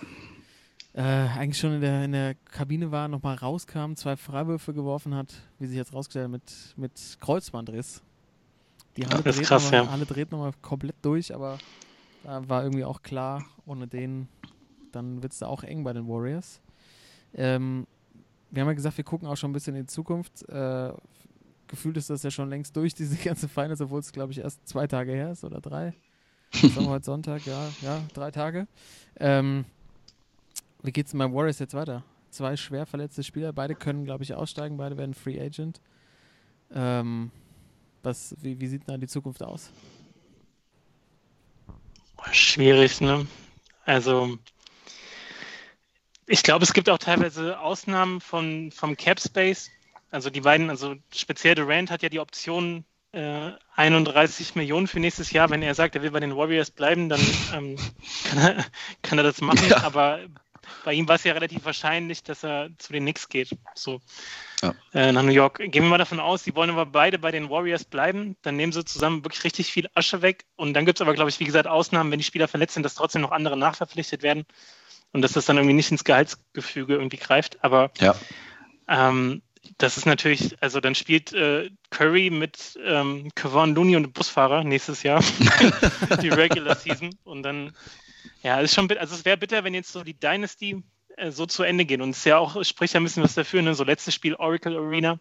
äh, 0.95 1.03
eigentlich 1.03 1.59
schon 1.59 1.75
in 1.75 1.81
der, 1.83 2.05
in 2.05 2.13
der 2.13 2.35
Kabine 2.35 2.91
war, 2.91 3.09
nochmal 3.09 3.37
rauskam, 3.37 3.95
zwei 3.95 4.17
Freiwürfe 4.17 4.73
geworfen 4.73 5.15
hat, 5.15 5.35
wie 5.59 5.67
sich 5.67 5.77
jetzt 5.77 5.93
rausgestellt 5.93 6.25
hat, 6.25 6.33
mit, 6.33 6.75
mit 6.77 7.19
Kreuzbandriss. 7.21 8.03
Die 8.97 9.07
Halle, 9.07 9.23
dreht, 9.23 9.43
krass, 9.43 9.65
nochmal, 9.65 9.85
ja. 9.85 9.91
Halle 9.91 10.07
dreht 10.07 10.33
nochmal 10.33 10.53
komplett 10.63 10.97
durch, 11.03 11.35
aber 11.35 11.59
da 12.25 12.49
war 12.49 12.63
irgendwie 12.63 12.85
auch 12.85 13.03
klar, 13.03 13.45
ohne 13.67 13.87
den, 13.87 14.29
dann 14.93 15.23
wird 15.23 15.33
es 15.33 15.41
da 15.41 15.47
auch 15.47 15.63
eng 15.63 15.85
bei 15.85 15.93
den 15.93 16.09
Warriors. 16.09 16.61
Ähm, 17.35 17.87
wir 18.51 18.63
haben 18.63 18.69
ja 18.69 18.75
gesagt, 18.75 18.97
wir 18.97 19.05
gucken 19.05 19.29
auch 19.29 19.37
schon 19.37 19.51
ein 19.51 19.53
bisschen 19.53 19.77
in 19.77 19.83
die 19.83 19.89
Zukunft. 19.89 20.49
Äh, 20.49 20.93
gefühlt 21.69 21.97
ist 21.97 22.11
das 22.11 22.23
ja 22.23 22.31
schon 22.31 22.51
längst 22.51 22.77
durch, 22.77 22.95
diese 22.95 23.17
ganze 23.25 23.49
Finals, 23.49 23.81
obwohl 23.81 24.01
es, 24.01 24.13
glaube 24.13 24.33
ich, 24.33 24.39
erst 24.39 24.67
zwei 24.67 24.87
Tage 24.87 25.13
her 25.13 25.33
ist 25.33 25.45
oder 25.45 25.61
drei. 25.61 25.95
Sagen 26.53 26.75
wir 26.77 26.89
heute 26.89 27.05
Sonntag, 27.05 27.45
ja, 27.47 27.69
ja, 27.83 28.01
drei 28.15 28.31
Tage. 28.31 28.67
Ähm, 29.21 29.67
wie 30.83 30.93
geht 30.93 31.07
es 31.07 31.13
beim 31.13 31.35
Warriors 31.35 31.59
jetzt 31.59 31.75
weiter? 31.75 32.03
Zwei 32.31 32.57
schwer 32.57 32.87
verletzte 32.87 33.23
Spieler, 33.23 33.53
beide 33.53 33.75
können, 33.75 34.05
glaube 34.05 34.25
ich, 34.25 34.35
aussteigen, 34.35 34.77
beide 34.77 34.97
werden 34.97 35.15
Free 35.15 35.41
Agent. 35.41 35.81
Ähm, 36.73 37.31
was, 38.03 38.35
wie, 38.41 38.61
wie 38.61 38.67
sieht 38.67 38.83
da 38.87 38.97
die 38.97 39.07
Zukunft 39.07 39.43
aus? 39.43 39.71
Schwierig, 42.33 43.01
ne? 43.01 43.27
Also, 43.85 44.39
ich 46.27 46.43
glaube, 46.43 46.65
es 46.65 46.73
gibt 46.73 46.91
auch 46.91 46.99
teilweise 46.99 47.59
Ausnahmen 47.59 48.21
von, 48.21 48.71
vom 48.71 48.97
Cap 48.97 49.21
Space, 49.21 49.71
also 50.11 50.31
die 50.31 50.41
beiden, 50.41 50.71
also 50.71 50.97
speziell 51.15 51.55
Durant 51.55 51.91
hat 51.91 52.03
ja 52.03 52.09
die 52.09 52.21
Option 52.21 52.85
äh, 53.13 53.53
31 53.77 54.55
Millionen 54.55 54.87
für 54.87 55.01
nächstes 55.01 55.31
Jahr. 55.31 55.51
Wenn 55.51 55.63
er 55.63 55.75
sagt, 55.75 55.95
er 55.95 56.03
will 56.03 56.11
bei 56.11 56.21
den 56.21 56.37
Warriors 56.37 56.71
bleiben, 56.71 57.09
dann 57.09 57.21
ähm, 57.55 57.77
kann, 58.25 58.39
er, 58.39 58.65
kann 59.03 59.19
er 59.19 59.25
das 59.25 59.41
machen. 59.41 59.69
Ja. 59.69 59.83
Aber 59.85 60.21
bei 60.85 60.93
ihm 60.93 61.09
war 61.09 61.17
es 61.17 61.25
ja 61.25 61.33
relativ 61.33 61.65
wahrscheinlich, 61.65 62.23
dass 62.23 62.45
er 62.45 62.71
zu 62.79 62.93
den 62.93 63.05
Knicks 63.05 63.29
geht. 63.29 63.51
So 63.75 64.01
ja. 64.63 64.75
äh, 64.93 65.13
nach 65.13 65.23
New 65.23 65.33
York. 65.33 65.59
Gehen 65.59 65.73
wir 65.73 65.83
mal 65.83 65.99
davon 65.99 66.21
aus, 66.21 66.45
sie 66.45 66.55
wollen 66.55 66.71
aber 66.71 66.87
beide 66.87 67.19
bei 67.19 67.31
den 67.31 67.51
Warriors 67.51 67.85
bleiben. 67.85 68.37
Dann 68.43 68.57
nehmen 68.57 68.73
sie 68.73 68.85
zusammen 68.85 69.25
wirklich 69.25 69.45
richtig 69.45 69.73
viel 69.73 69.89
Asche 69.95 70.23
weg. 70.23 70.45
Und 70.57 70.75
dann 70.75 70.87
gibt 70.87 70.99
es 70.99 71.03
aber, 71.03 71.15
glaube 71.15 71.31
ich, 71.31 71.41
wie 71.41 71.45
gesagt, 71.45 71.67
Ausnahmen, 71.67 72.11
wenn 72.11 72.19
die 72.19 72.25
Spieler 72.25 72.49
verletzt 72.49 72.75
sind, 72.75 72.83
dass 72.83 72.95
trotzdem 72.95 73.23
noch 73.23 73.33
andere 73.33 73.57
nachverpflichtet 73.57 74.23
werden 74.23 74.45
und 75.13 75.23
dass 75.23 75.33
das 75.33 75.47
dann 75.47 75.57
irgendwie 75.57 75.75
nicht 75.75 75.91
ins 75.91 76.05
Gehaltsgefüge 76.05 76.95
irgendwie 76.95 77.17
greift. 77.17 77.63
Aber 77.63 77.91
ja. 78.01 78.15
ähm, 78.89 79.43
das 79.77 79.99
ist 79.99 80.07
natürlich, 80.07 80.61
also 80.63 80.81
dann 80.81 80.95
spielt 80.95 81.33
äh, 81.33 81.71
Curry 81.91 82.31
mit 82.31 82.79
ähm, 82.85 83.31
Kevon 83.35 83.75
Looney 83.75 83.97
und 83.97 84.13
Busfahrer 84.13 84.65
nächstes 84.65 85.03
Jahr 85.03 85.23
die 86.23 86.31
Regular 86.31 86.75
Season 86.75 87.11
und 87.25 87.43
dann, 87.43 87.75
ja, 88.43 88.61
ist 88.61 88.75
schon, 88.75 88.91
also 88.97 89.15
es 89.15 89.25
wäre 89.25 89.37
bitter, 89.37 89.65
wenn 89.65 89.75
jetzt 89.75 89.93
so 89.93 90.03
die 90.03 90.19
Dynasty 90.19 90.83
äh, 91.17 91.31
so 91.31 91.47
zu 91.47 91.63
Ende 91.63 91.85
geht 91.85 92.01
und 92.01 92.11
es 92.11 92.25
ja 92.25 92.39
auch, 92.39 92.65
spricht 92.65 92.95
ja 92.95 93.01
ein 93.01 93.05
bisschen 93.05 93.23
was 93.23 93.35
dafür, 93.35 93.63
ne? 93.63 93.75
so 93.75 93.85
letztes 93.85 94.15
Spiel 94.15 94.35
Oracle 94.35 94.77
Arena. 94.77 95.21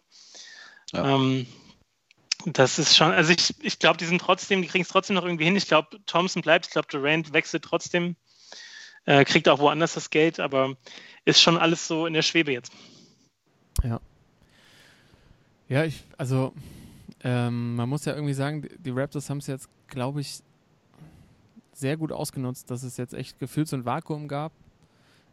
Ja. 0.92 1.14
Ähm, 1.14 1.46
das 2.46 2.78
ist 2.78 2.96
schon, 2.96 3.10
also 3.10 3.32
ich, 3.32 3.54
ich 3.62 3.78
glaube, 3.78 3.98
die 3.98 4.06
sind 4.06 4.20
trotzdem, 4.20 4.62
die 4.62 4.68
kriegen 4.68 4.82
es 4.82 4.88
trotzdem 4.88 5.16
noch 5.16 5.24
irgendwie 5.24 5.44
hin. 5.44 5.56
Ich 5.56 5.66
glaube, 5.66 5.98
Thompson 6.06 6.42
bleibt, 6.42 6.66
ich 6.66 6.72
glaube, 6.72 6.88
Durant 6.88 7.32
wechselt 7.32 7.64
trotzdem, 7.64 8.16
äh, 9.04 9.24
kriegt 9.24 9.48
auch 9.48 9.58
woanders 9.58 9.94
das 9.94 10.10
Geld, 10.10 10.38
aber 10.40 10.76
ist 11.24 11.42
schon 11.42 11.58
alles 11.58 11.88
so 11.88 12.06
in 12.06 12.14
der 12.14 12.22
Schwebe 12.22 12.52
jetzt. 12.52 12.72
Ja, 13.82 14.00
ja, 15.68 15.84
ich, 15.84 16.04
also 16.16 16.52
ähm, 17.22 17.76
man 17.76 17.88
muss 17.88 18.04
ja 18.04 18.14
irgendwie 18.14 18.34
sagen, 18.34 18.66
die 18.78 18.90
Raptors 18.90 19.28
haben 19.28 19.38
es 19.38 19.46
jetzt, 19.46 19.68
glaube 19.88 20.20
ich, 20.20 20.40
sehr 21.72 21.96
gut 21.96 22.12
ausgenutzt, 22.12 22.70
dass 22.70 22.82
es 22.82 22.96
jetzt 22.96 23.14
echt 23.14 23.38
gefühlt 23.38 23.68
so 23.68 23.76
ein 23.76 23.84
Vakuum 23.84 24.28
gab 24.28 24.52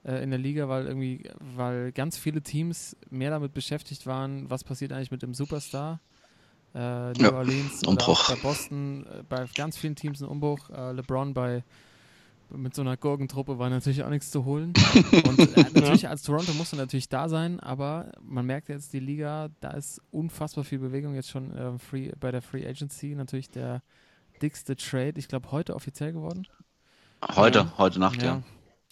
äh, 0.03 0.23
in 0.23 0.29
der 0.29 0.39
Liga, 0.39 0.69
weil 0.69 0.85
irgendwie, 0.85 1.29
weil 1.55 1.91
ganz 1.91 2.17
viele 2.17 2.41
Teams 2.41 2.95
mehr 3.09 3.31
damit 3.31 3.53
beschäftigt 3.53 4.05
waren, 4.05 4.49
was 4.49 4.63
passiert 4.63 4.91
eigentlich 4.91 5.11
mit 5.11 5.23
dem 5.23 5.33
Superstar. 5.33 5.99
Äh, 6.73 7.13
New 7.13 7.23
ja, 7.23 7.33
Orleans 7.33 7.83
Umbruch. 7.83 8.29
bei 8.29 8.35
Boston, 8.35 9.05
äh, 9.05 9.23
bei 9.27 9.45
ganz 9.55 9.77
vielen 9.77 9.95
Teams 9.95 10.21
ein 10.21 10.27
Umbruch. 10.27 10.69
Äh, 10.69 10.91
LeBron 10.91 11.33
bei 11.33 11.63
mit 12.49 12.75
so 12.75 12.81
einer 12.81 12.97
Gurkentruppe 12.97 13.59
war 13.59 13.69
natürlich 13.69 14.03
auch 14.03 14.09
nichts 14.09 14.31
zu 14.31 14.45
holen. 14.45 14.73
Und 15.27 15.39
äh, 15.39 15.65
natürlich 15.73 16.07
als 16.07 16.23
Toronto 16.23 16.53
musst 16.53 16.73
du 16.73 16.77
natürlich 16.77 17.09
da 17.09 17.29
sein, 17.29 17.59
aber 17.59 18.11
man 18.21 18.45
merkt 18.45 18.69
jetzt 18.69 18.93
die 18.93 18.99
Liga, 18.99 19.49
da 19.59 19.71
ist 19.71 20.01
unfassbar 20.11 20.63
viel 20.63 20.79
Bewegung 20.79 21.15
jetzt 21.15 21.29
schon 21.29 21.55
äh, 21.55 21.77
free, 21.79 22.11
bei 22.19 22.31
der 22.31 22.41
Free 22.41 22.65
Agency. 22.67 23.15
Natürlich 23.15 23.49
der 23.49 23.81
dickste 24.41 24.75
Trade, 24.75 25.13
ich 25.17 25.27
glaube 25.27 25.51
heute 25.51 25.75
offiziell 25.75 26.13
geworden. 26.13 26.47
Heute, 27.35 27.59
ähm, 27.59 27.77
heute 27.77 27.99
Nacht, 27.99 28.21
ja. 28.21 28.41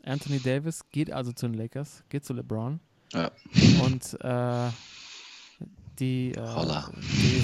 ja. 0.06 0.12
Anthony 0.12 0.40
Davis 0.40 0.90
geht 0.90 1.12
also 1.12 1.32
zu 1.32 1.48
den 1.48 1.56
Lakers, 1.56 2.04
geht 2.10 2.26
zu 2.26 2.34
LeBron. 2.34 2.80
Ja. 3.14 3.32
Und 3.84 4.18
äh, 4.22 4.70
die, 6.00 6.32
äh, 6.32 6.82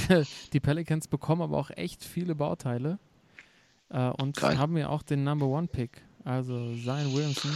die 0.09 0.25
die 0.53 0.59
Pelicans 0.59 1.07
bekommen 1.07 1.41
aber 1.41 1.57
auch 1.57 1.69
echt 1.69 2.03
viele 2.03 2.35
Bauteile 2.35 2.99
äh, 3.89 4.09
und 4.09 4.37
Geil. 4.37 4.57
haben 4.57 4.77
ja 4.77 4.89
auch 4.89 5.01
den 5.01 5.23
Number 5.23 5.47
One 5.47 5.67
Pick, 5.67 6.01
also 6.23 6.75
Zion 6.75 7.13
Williamson. 7.13 7.51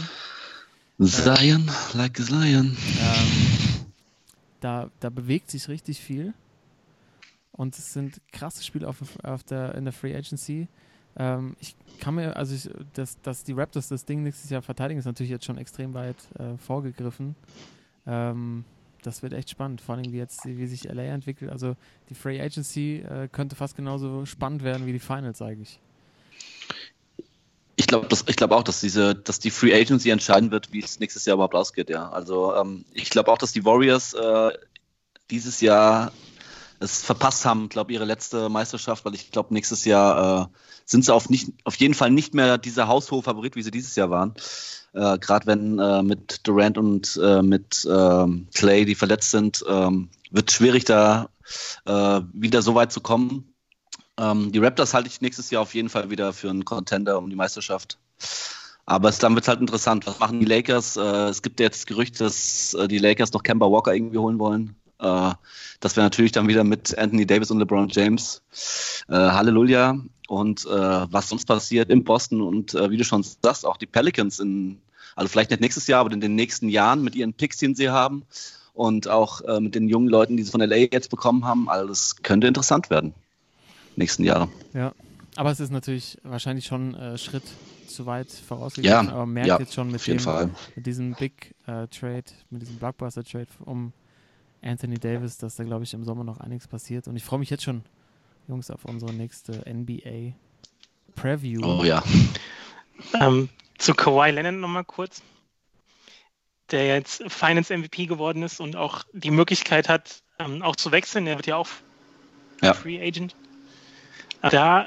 Zion, 1.00 1.70
like 1.94 2.20
a 2.20 2.24
lion. 2.30 2.76
Ähm, 3.00 3.86
da, 4.60 4.90
da 5.00 5.10
bewegt 5.10 5.50
sich 5.50 5.68
richtig 5.68 6.00
viel. 6.00 6.34
Und 7.52 7.76
es 7.78 7.92
sind 7.92 8.20
krasse 8.32 8.64
Spiele 8.64 8.88
auf, 8.88 8.96
auf 9.22 9.44
der, 9.44 9.74
in 9.76 9.84
der 9.84 9.92
Free 9.92 10.14
Agency. 10.14 10.68
Ähm, 11.16 11.54
ich 11.60 11.76
kann 12.00 12.16
mir, 12.16 12.36
also 12.36 12.54
ich, 12.54 12.68
dass, 12.94 13.20
dass 13.20 13.44
die 13.44 13.52
Raptors 13.52 13.88
das 13.88 14.04
Ding 14.04 14.22
nächstes 14.22 14.50
Jahr 14.50 14.62
verteidigen, 14.62 14.98
ist 14.98 15.04
natürlich 15.04 15.30
jetzt 15.30 15.44
schon 15.44 15.58
extrem 15.58 15.94
weit 15.94 16.16
äh, 16.38 16.56
vorgegriffen. 16.58 17.36
Ähm, 18.06 18.64
das 19.02 19.22
wird 19.22 19.34
echt 19.34 19.50
spannend, 19.50 19.80
vor 19.80 19.94
allem 19.94 20.12
wie 20.12 20.16
jetzt, 20.16 20.44
wie 20.46 20.66
sich 20.66 20.84
LA 20.84 21.04
entwickelt. 21.04 21.50
Also 21.50 21.76
die 22.08 22.14
Free 22.14 22.40
Agency 22.40 23.04
äh, 23.08 23.28
könnte 23.30 23.54
fast 23.54 23.76
genauso 23.76 24.24
spannend 24.24 24.64
werden 24.64 24.86
wie 24.86 24.92
die 24.92 24.98
Finals 24.98 25.42
eigentlich. 25.42 25.78
Ich 27.84 27.88
glaube 27.88 28.08
glaub 28.08 28.52
auch, 28.52 28.62
dass 28.62 28.80
diese, 28.80 29.14
dass 29.14 29.38
die 29.38 29.50
Free 29.50 29.74
Agency 29.74 30.10
entscheiden 30.10 30.50
wird, 30.50 30.72
wie 30.72 30.82
es 30.82 31.00
nächstes 31.00 31.24
Jahr 31.26 31.34
überhaupt 31.34 31.54
ausgeht, 31.54 31.90
ja. 31.90 32.08
Also 32.08 32.54
ähm, 32.54 32.84
ich 32.92 33.10
glaube 33.10 33.30
auch, 33.30 33.38
dass 33.38 33.52
die 33.52 33.64
Warriors 33.64 34.14
äh, 34.14 34.50
dieses 35.30 35.60
Jahr 35.60 36.12
es 36.80 37.02
verpasst 37.02 37.44
haben, 37.44 37.68
glaube 37.68 37.92
ihre 37.92 38.04
letzte 38.04 38.48
Meisterschaft, 38.48 39.04
weil 39.04 39.14
ich 39.14 39.30
glaube, 39.30 39.54
nächstes 39.54 39.84
Jahr 39.84 40.42
äh, 40.42 40.56
sind 40.84 41.04
sie 41.04 41.14
auf, 41.14 41.30
nicht, 41.30 41.52
auf 41.64 41.76
jeden 41.76 41.94
Fall 41.94 42.10
nicht 42.10 42.34
mehr 42.34 42.58
dieser 42.58 42.88
haushohe 42.88 43.22
Favorit, 43.22 43.56
wie 43.56 43.62
sie 43.62 43.70
dieses 43.70 43.96
Jahr 43.96 44.10
waren. 44.10 44.34
Äh, 44.92 45.18
Gerade 45.18 45.46
wenn 45.46 45.78
äh, 45.78 46.02
mit 46.02 46.46
Durant 46.46 46.78
und 46.78 47.18
äh, 47.22 47.42
mit 47.42 47.86
ähm, 47.90 48.48
Clay, 48.54 48.84
die 48.84 48.94
verletzt 48.94 49.30
sind, 49.30 49.64
ähm, 49.68 50.08
wird 50.30 50.50
schwierig, 50.50 50.84
da 50.84 51.28
äh, 51.86 52.20
wieder 52.32 52.62
so 52.62 52.74
weit 52.74 52.92
zu 52.92 53.00
kommen. 53.00 53.53
Ähm, 54.18 54.52
die 54.52 54.58
Raptors 54.58 54.94
halte 54.94 55.08
ich 55.08 55.20
nächstes 55.20 55.50
Jahr 55.50 55.62
auf 55.62 55.74
jeden 55.74 55.88
Fall 55.88 56.10
wieder 56.10 56.32
für 56.32 56.50
einen 56.50 56.64
Contender 56.64 57.18
um 57.18 57.28
die 57.28 57.36
Meisterschaft. 57.36 57.98
Aber 58.86 59.08
es, 59.08 59.18
dann 59.18 59.34
wird 59.34 59.44
es 59.44 59.48
halt 59.48 59.60
interessant. 59.60 60.06
Was 60.06 60.18
machen 60.18 60.40
die 60.40 60.46
Lakers? 60.46 60.96
Äh, 60.96 61.28
es 61.28 61.42
gibt 61.42 61.58
jetzt 61.58 61.80
das 61.80 61.86
Gerücht, 61.86 62.20
dass 62.20 62.74
äh, 62.74 62.86
die 62.86 62.98
Lakers 62.98 63.32
noch 63.32 63.42
Kemba 63.42 63.70
Walker 63.70 63.94
irgendwie 63.94 64.18
holen 64.18 64.38
wollen. 64.38 64.76
Äh, 64.98 65.32
das 65.80 65.96
wäre 65.96 66.04
natürlich 66.04 66.32
dann 66.32 66.48
wieder 66.48 66.64
mit 66.64 66.96
Anthony 66.96 67.26
Davis 67.26 67.50
und 67.50 67.58
LeBron 67.58 67.88
James. 67.88 68.42
Äh, 69.08 69.14
Halleluja. 69.14 69.98
Und 70.28 70.64
äh, 70.66 70.68
was 70.68 71.28
sonst 71.28 71.46
passiert 71.46 71.90
in 71.90 72.04
Boston 72.04 72.40
und 72.40 72.74
äh, 72.74 72.90
wie 72.90 72.96
du 72.96 73.04
schon 73.04 73.22
sagst, 73.22 73.66
auch 73.66 73.76
die 73.76 73.86
Pelicans 73.86 74.38
in, 74.38 74.80
also 75.16 75.28
vielleicht 75.28 75.50
nicht 75.50 75.60
nächstes 75.60 75.86
Jahr, 75.86 76.00
aber 76.00 76.12
in 76.12 76.20
den 76.20 76.34
nächsten 76.34 76.68
Jahren 76.68 77.02
mit 77.02 77.14
ihren 77.14 77.34
Picks, 77.34 77.58
die 77.58 77.74
sie 77.74 77.90
haben 77.90 78.24
und 78.72 79.06
auch 79.06 79.40
mit 79.60 79.76
den 79.76 79.88
jungen 79.88 80.08
Leuten, 80.08 80.36
die 80.36 80.42
sie 80.42 80.50
von 80.50 80.60
LA 80.60 80.88
jetzt 80.90 81.08
bekommen 81.08 81.44
haben, 81.44 81.68
alles 81.68 82.16
könnte 82.24 82.48
interessant 82.48 82.90
werden. 82.90 83.14
Nächsten 83.96 84.24
Jahre. 84.24 84.48
Ja, 84.72 84.92
aber 85.36 85.50
es 85.50 85.60
ist 85.60 85.70
natürlich 85.70 86.18
wahrscheinlich 86.22 86.66
schon 86.66 86.94
äh, 86.94 87.18
Schritt 87.18 87.44
zu 87.88 88.06
weit 88.06 88.30
vorausgegangen, 88.30 89.06
Ja, 89.08 89.12
aber 89.12 89.26
man 89.26 89.34
merkt 89.34 89.48
ja, 89.48 89.58
jetzt 89.58 89.74
schon 89.74 89.88
mit 89.88 89.96
Auf 89.96 90.06
jeden 90.06 90.18
dem, 90.18 90.24
Fall. 90.24 90.50
mit 90.74 90.86
diesem 90.86 91.14
Big 91.14 91.54
äh, 91.66 91.86
Trade, 91.88 92.24
mit 92.50 92.62
diesem 92.62 92.76
Blockbuster 92.76 93.22
Trade 93.24 93.46
um 93.64 93.92
Anthony 94.62 94.98
Davis, 94.98 95.36
dass 95.38 95.56
da 95.56 95.64
glaube 95.64 95.84
ich 95.84 95.92
im 95.94 96.04
Sommer 96.04 96.24
noch 96.24 96.38
einiges 96.40 96.66
passiert 96.66 97.06
und 97.08 97.16
ich 97.16 97.24
freue 97.24 97.38
mich 97.38 97.50
jetzt 97.50 97.62
schon, 97.62 97.82
Jungs, 98.48 98.70
auf 98.70 98.84
unsere 98.84 99.12
nächste 99.12 99.62
NBA 99.72 100.34
Preview. 101.14 101.60
Oh 101.64 101.84
ja. 101.84 102.02
Ähm, 103.20 103.48
zu 103.78 103.94
Kawhi 103.94 104.30
Leonard 104.30 104.54
nochmal 104.56 104.84
kurz, 104.84 105.22
der 106.70 106.86
jetzt 106.86 107.22
Finance 107.28 107.76
MVP 107.76 108.06
geworden 108.06 108.42
ist 108.42 108.60
und 108.60 108.76
auch 108.76 109.04
die 109.12 109.30
Möglichkeit 109.30 109.88
hat, 109.88 110.22
ähm, 110.38 110.62
auch 110.62 110.76
zu 110.76 110.90
wechseln. 110.92 111.26
Er 111.26 111.36
wird 111.36 111.46
ja 111.46 111.56
auch 111.56 111.68
Ja. 112.62 112.72
Free 112.74 113.00
Agent. 113.00 113.34
Da 114.50 114.86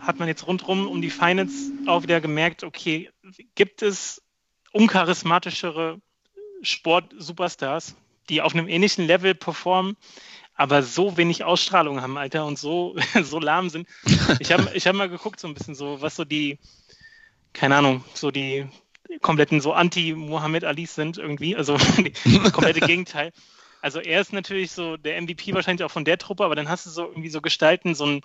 hat 0.00 0.18
man 0.18 0.28
jetzt 0.28 0.46
rundherum 0.46 0.86
um 0.86 1.02
die 1.02 1.10
Finance 1.10 1.72
auch 1.86 2.02
wieder 2.02 2.20
gemerkt, 2.20 2.64
okay, 2.64 3.10
gibt 3.54 3.82
es 3.82 4.22
uncharismatischere 4.72 6.00
Sport-Superstars, 6.62 7.94
die 8.28 8.42
auf 8.42 8.54
einem 8.54 8.68
ähnlichen 8.68 9.06
Level 9.06 9.34
performen, 9.34 9.96
aber 10.54 10.82
so 10.82 11.16
wenig 11.16 11.44
Ausstrahlung 11.44 12.02
haben, 12.02 12.18
Alter, 12.18 12.44
und 12.44 12.58
so, 12.58 12.96
so 13.22 13.38
lahm 13.38 13.70
sind. 13.70 13.88
Ich 14.40 14.52
habe 14.52 14.70
ich 14.74 14.86
hab 14.86 14.94
mal 14.94 15.08
geguckt, 15.08 15.40
so 15.40 15.48
ein 15.48 15.54
bisschen 15.54 15.74
so, 15.74 16.00
was 16.00 16.16
so 16.16 16.24
die, 16.24 16.58
keine 17.52 17.76
Ahnung, 17.76 18.04
so 18.14 18.30
die 18.30 18.66
kompletten 19.22 19.60
so 19.60 19.72
Anti-Muhammad 19.72 20.64
Alis 20.64 20.94
sind 20.94 21.16
irgendwie, 21.16 21.56
also 21.56 21.76
die 22.24 22.38
komplette 22.50 22.80
Gegenteil. 22.80 23.32
Also 23.80 24.00
er 24.00 24.20
ist 24.20 24.32
natürlich 24.32 24.72
so 24.72 24.96
der 24.96 25.20
MVP 25.22 25.54
wahrscheinlich 25.54 25.84
auch 25.84 25.90
von 25.90 26.04
der 26.04 26.18
Truppe, 26.18 26.44
aber 26.44 26.56
dann 26.56 26.68
hast 26.68 26.86
du 26.86 26.90
so 26.90 27.04
irgendwie 27.04 27.30
so 27.30 27.40
Gestalten, 27.40 27.94
so 27.94 28.06
ein, 28.06 28.20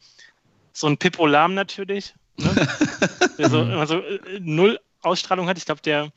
so 0.74 0.88
ein 0.88 0.98
Pippo 0.98 1.26
Lahm 1.28 1.54
natürlich, 1.54 2.14
ne? 2.38 2.50
der 3.38 3.50
so, 3.50 3.62
immer 3.62 3.88
so 3.88 4.00
äh, 4.00 4.40
null 4.40 4.80
Ausstrahlung 5.02 5.48
hat. 5.48 5.58
Ich 5.58 5.66
glaube, 5.66 5.82
der, 5.82 6.12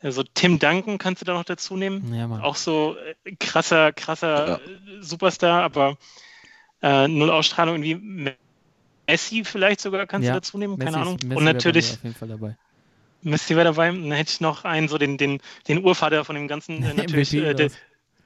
also 0.00 0.22
Tim 0.22 0.58
Duncan 0.58 0.98
kannst 0.98 1.22
du 1.22 1.24
da 1.24 1.32
noch 1.34 1.44
dazu 1.44 1.76
nehmen. 1.76 2.12
Ja. 2.12 2.28
Auch 2.42 2.56
so 2.56 2.96
äh, 3.24 3.34
krasser, 3.36 3.92
krasser 3.92 4.48
Ja. 4.48 4.54
äh, 4.56 5.02
Superstar, 5.02 5.62
aber 5.62 5.96
äh, 6.82 7.08
null 7.08 7.30
Ausstrahlung 7.30 7.82
irgendwie. 7.82 8.34
Messi 9.08 9.44
vielleicht 9.44 9.80
sogar 9.80 10.06
kannst 10.06 10.26
Ja, 10.26 10.34
du 10.34 10.40
dazu 10.40 10.58
nehmen, 10.58 10.78
keine 10.78 10.96
Messi 10.96 11.00
Ahnung. 11.00 11.18
Messi 11.22 11.34
Und 11.36 11.44
natürlich 11.44 11.92
auf 11.92 12.02
jeden 12.02 12.14
Fall 12.16 12.28
dabei. 12.28 12.56
Messi 13.22 13.54
wäre 13.54 13.64
dabei. 13.66 13.86
Dann 13.90 14.12
hätte 14.12 14.30
ich 14.32 14.40
noch 14.40 14.64
einen, 14.64 14.88
so 14.88 14.98
den, 14.98 15.16
den, 15.16 15.40
den 15.68 15.84
Urvater 15.84 16.24
von 16.24 16.34
dem 16.34 16.48
ganzen, 16.48 16.82
äh, 16.82 16.94
natürlich, 16.94 17.32
äh, 17.34 17.54
der? 17.54 17.70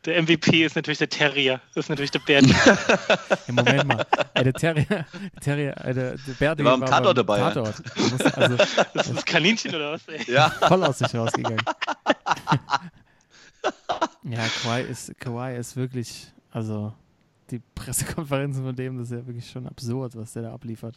Der 0.05 0.23
MVP 0.23 0.65
ist 0.65 0.77
natürlich 0.77 0.99
der 0.99 1.09
Terrier. 1.09 1.61
Das 1.75 1.85
ist 1.85 1.89
natürlich 1.91 2.11
der 2.11 2.21
Bär. 2.21 2.41
Ja, 2.43 2.79
Moment 3.49 3.87
mal. 3.87 4.07
Ey, 4.35 4.45
der 4.45 4.53
Terrier, 4.55 4.87
der 4.87 5.41
Terrier, 5.41 5.77
äh, 5.85 5.95
der, 5.95 6.17
der 6.17 6.33
Bär, 6.39 6.55
Der 6.55 6.65
war 6.65 6.75
im 6.75 6.87
Tatort 6.87 7.19
dabei, 7.19 7.39
ja. 7.39 7.51
Tatort. 7.51 7.83
Also 8.37 8.57
Das 8.95 9.09
ist 9.09 9.17
das 9.17 9.25
Kaninchen 9.25 9.75
oder 9.75 9.93
was? 9.93 10.09
Ey? 10.09 10.33
Ja. 10.33 10.49
voll 10.51 10.83
aus 10.85 10.99
sich 10.99 11.15
rausgegangen. 11.15 11.61
ja, 14.25 14.47
Kawhi 14.63 14.83
ist, 14.83 15.19
Kawhi 15.21 15.57
ist 15.57 15.77
wirklich, 15.77 16.33
also 16.51 16.95
die 17.51 17.61
Pressekonferenzen 17.75 18.65
von 18.65 18.75
dem, 18.75 18.97
das 18.97 19.11
ist 19.11 19.19
ja 19.19 19.27
wirklich 19.27 19.51
schon 19.51 19.67
absurd, 19.67 20.17
was 20.17 20.33
der 20.33 20.45
da 20.45 20.55
abliefert. 20.55 20.97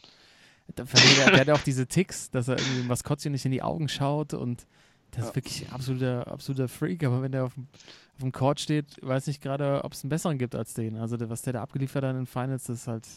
Der, 0.77 0.85
der, 0.85 1.31
der 1.31 1.39
hat 1.41 1.49
auch 1.49 1.63
diese 1.63 1.87
Ticks, 1.87 2.31
dass 2.31 2.47
er 2.47 2.57
irgendwie 2.57 2.77
dem 2.77 2.87
Maskottchen 2.87 3.33
nicht 3.33 3.43
in 3.43 3.51
die 3.51 3.61
Augen 3.61 3.89
schaut 3.89 4.33
und 4.33 4.65
das 5.15 5.27
ist 5.27 5.35
wirklich 5.35 5.71
absoluter, 5.71 6.27
absoluter 6.27 6.67
Freak, 6.67 7.03
aber 7.03 7.21
wenn 7.21 7.31
der 7.31 7.45
auf 7.45 7.53
dem, 7.53 7.67
auf 8.15 8.21
dem 8.21 8.31
Court 8.31 8.59
steht, 8.59 8.85
weiß 9.01 9.27
nicht 9.27 9.41
gerade, 9.41 9.83
ob 9.83 9.93
es 9.93 10.03
einen 10.03 10.09
besseren 10.09 10.37
gibt 10.37 10.55
als 10.55 10.73
den. 10.73 10.97
Also 10.97 11.17
der, 11.17 11.29
was 11.29 11.41
der 11.41 11.53
da 11.53 11.61
abgeliefert 11.61 12.03
hat 12.03 12.11
in 12.11 12.17
den 12.17 12.25
Finals, 12.25 12.65
das 12.65 12.81
ist 12.81 12.87
halt, 12.87 13.07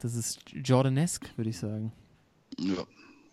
das 0.00 0.14
ist 0.14 0.40
Jordanesque, 0.52 1.28
würde 1.36 1.50
ich 1.50 1.58
sagen. 1.58 1.92
ja. 2.58 2.84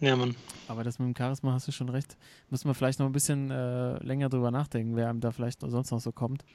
Ja, 0.01 0.15
Mann. 0.15 0.33
Aber 0.69 0.85
das 0.85 0.97
mit 0.97 1.07
dem 1.07 1.15
Charisma 1.17 1.51
hast 1.51 1.67
du 1.67 1.73
schon 1.73 1.89
recht. 1.89 2.15
Müssen 2.49 2.69
wir 2.69 2.73
vielleicht 2.73 2.99
noch 2.99 3.05
ein 3.05 3.11
bisschen 3.11 3.51
äh, 3.51 4.01
länger 4.01 4.29
drüber 4.29 4.49
nachdenken, 4.49 4.95
wer 4.95 5.09
einem 5.09 5.19
da 5.19 5.31
vielleicht 5.31 5.59
sonst 5.59 5.91
noch 5.91 5.99
so 5.99 6.13
kommt. 6.13 6.45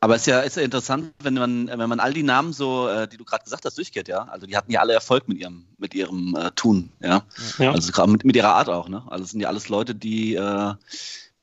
Aber 0.00 0.14
es 0.14 0.22
ist 0.22 0.26
ja, 0.26 0.40
ist 0.40 0.56
ja 0.56 0.62
interessant, 0.62 1.12
wenn 1.22 1.34
man, 1.34 1.68
wenn 1.68 1.88
man 1.88 2.00
all 2.00 2.12
die 2.12 2.22
Namen 2.22 2.52
so, 2.52 2.88
äh, 2.88 3.08
die 3.08 3.16
du 3.16 3.24
gerade 3.24 3.44
gesagt 3.44 3.64
hast, 3.64 3.78
durchgeht, 3.78 4.08
ja. 4.08 4.24
Also 4.24 4.46
die 4.46 4.56
hatten 4.56 4.70
ja 4.70 4.80
alle 4.80 4.92
Erfolg 4.92 5.28
mit 5.28 5.38
ihrem, 5.38 5.66
mit 5.78 5.94
ihrem 5.94 6.36
äh, 6.36 6.50
Tun, 6.52 6.92
ja. 7.00 7.22
Ja. 7.58 7.72
Also 7.72 7.92
gerade 7.92 8.10
mit, 8.10 8.24
mit 8.24 8.36
ihrer 8.36 8.54
Art 8.54 8.68
auch, 8.68 8.88
ne? 8.88 9.02
Also 9.08 9.24
es 9.24 9.30
sind 9.30 9.40
ja 9.40 9.48
alles 9.48 9.68
Leute, 9.68 9.94
die, 9.94 10.34
äh, 10.34 10.74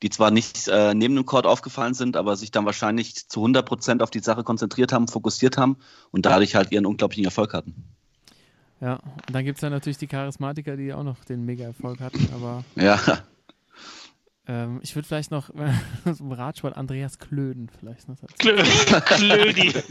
die 0.02 0.10
zwar 0.10 0.30
nicht 0.30 0.68
äh, 0.68 0.94
neben 0.94 1.14
dem 1.16 1.26
Court 1.26 1.46
aufgefallen 1.46 1.94
sind, 1.94 2.16
aber 2.16 2.36
sich 2.36 2.50
dann 2.50 2.66
wahrscheinlich 2.66 3.28
zu 3.28 3.40
100 3.40 3.66
Prozent 3.66 4.02
auf 4.02 4.10
die 4.10 4.20
Sache 4.20 4.44
konzentriert 4.44 4.92
haben, 4.92 5.08
fokussiert 5.08 5.56
haben 5.56 5.76
und 6.10 6.26
dadurch 6.26 6.54
halt 6.54 6.72
ihren 6.72 6.86
unglaublichen 6.86 7.24
Erfolg 7.24 7.54
hatten. 7.54 7.74
Ja, 8.80 8.94
und 8.96 9.34
dann 9.34 9.44
gibt 9.44 9.58
es 9.58 9.62
ja 9.62 9.70
natürlich 9.70 9.98
die 9.98 10.06
Charismatiker, 10.06 10.76
die 10.76 10.92
auch 10.92 11.04
noch 11.04 11.24
den 11.24 11.44
Mega-Erfolg 11.46 12.00
hatten. 12.00 12.28
Aber 12.34 12.64
Ja, 12.74 13.00
ähm, 14.46 14.80
ich 14.82 14.94
würde 14.94 15.06
vielleicht 15.08 15.30
noch 15.30 15.50
zum 16.16 16.32
Radsport 16.32 16.76
Andreas 16.76 17.18
Klöden 17.18 17.70
vielleicht 17.78 18.08
noch 18.08 18.16
dazu. 18.18 18.34
Klö 18.38 18.62
Klödi. 19.00 19.72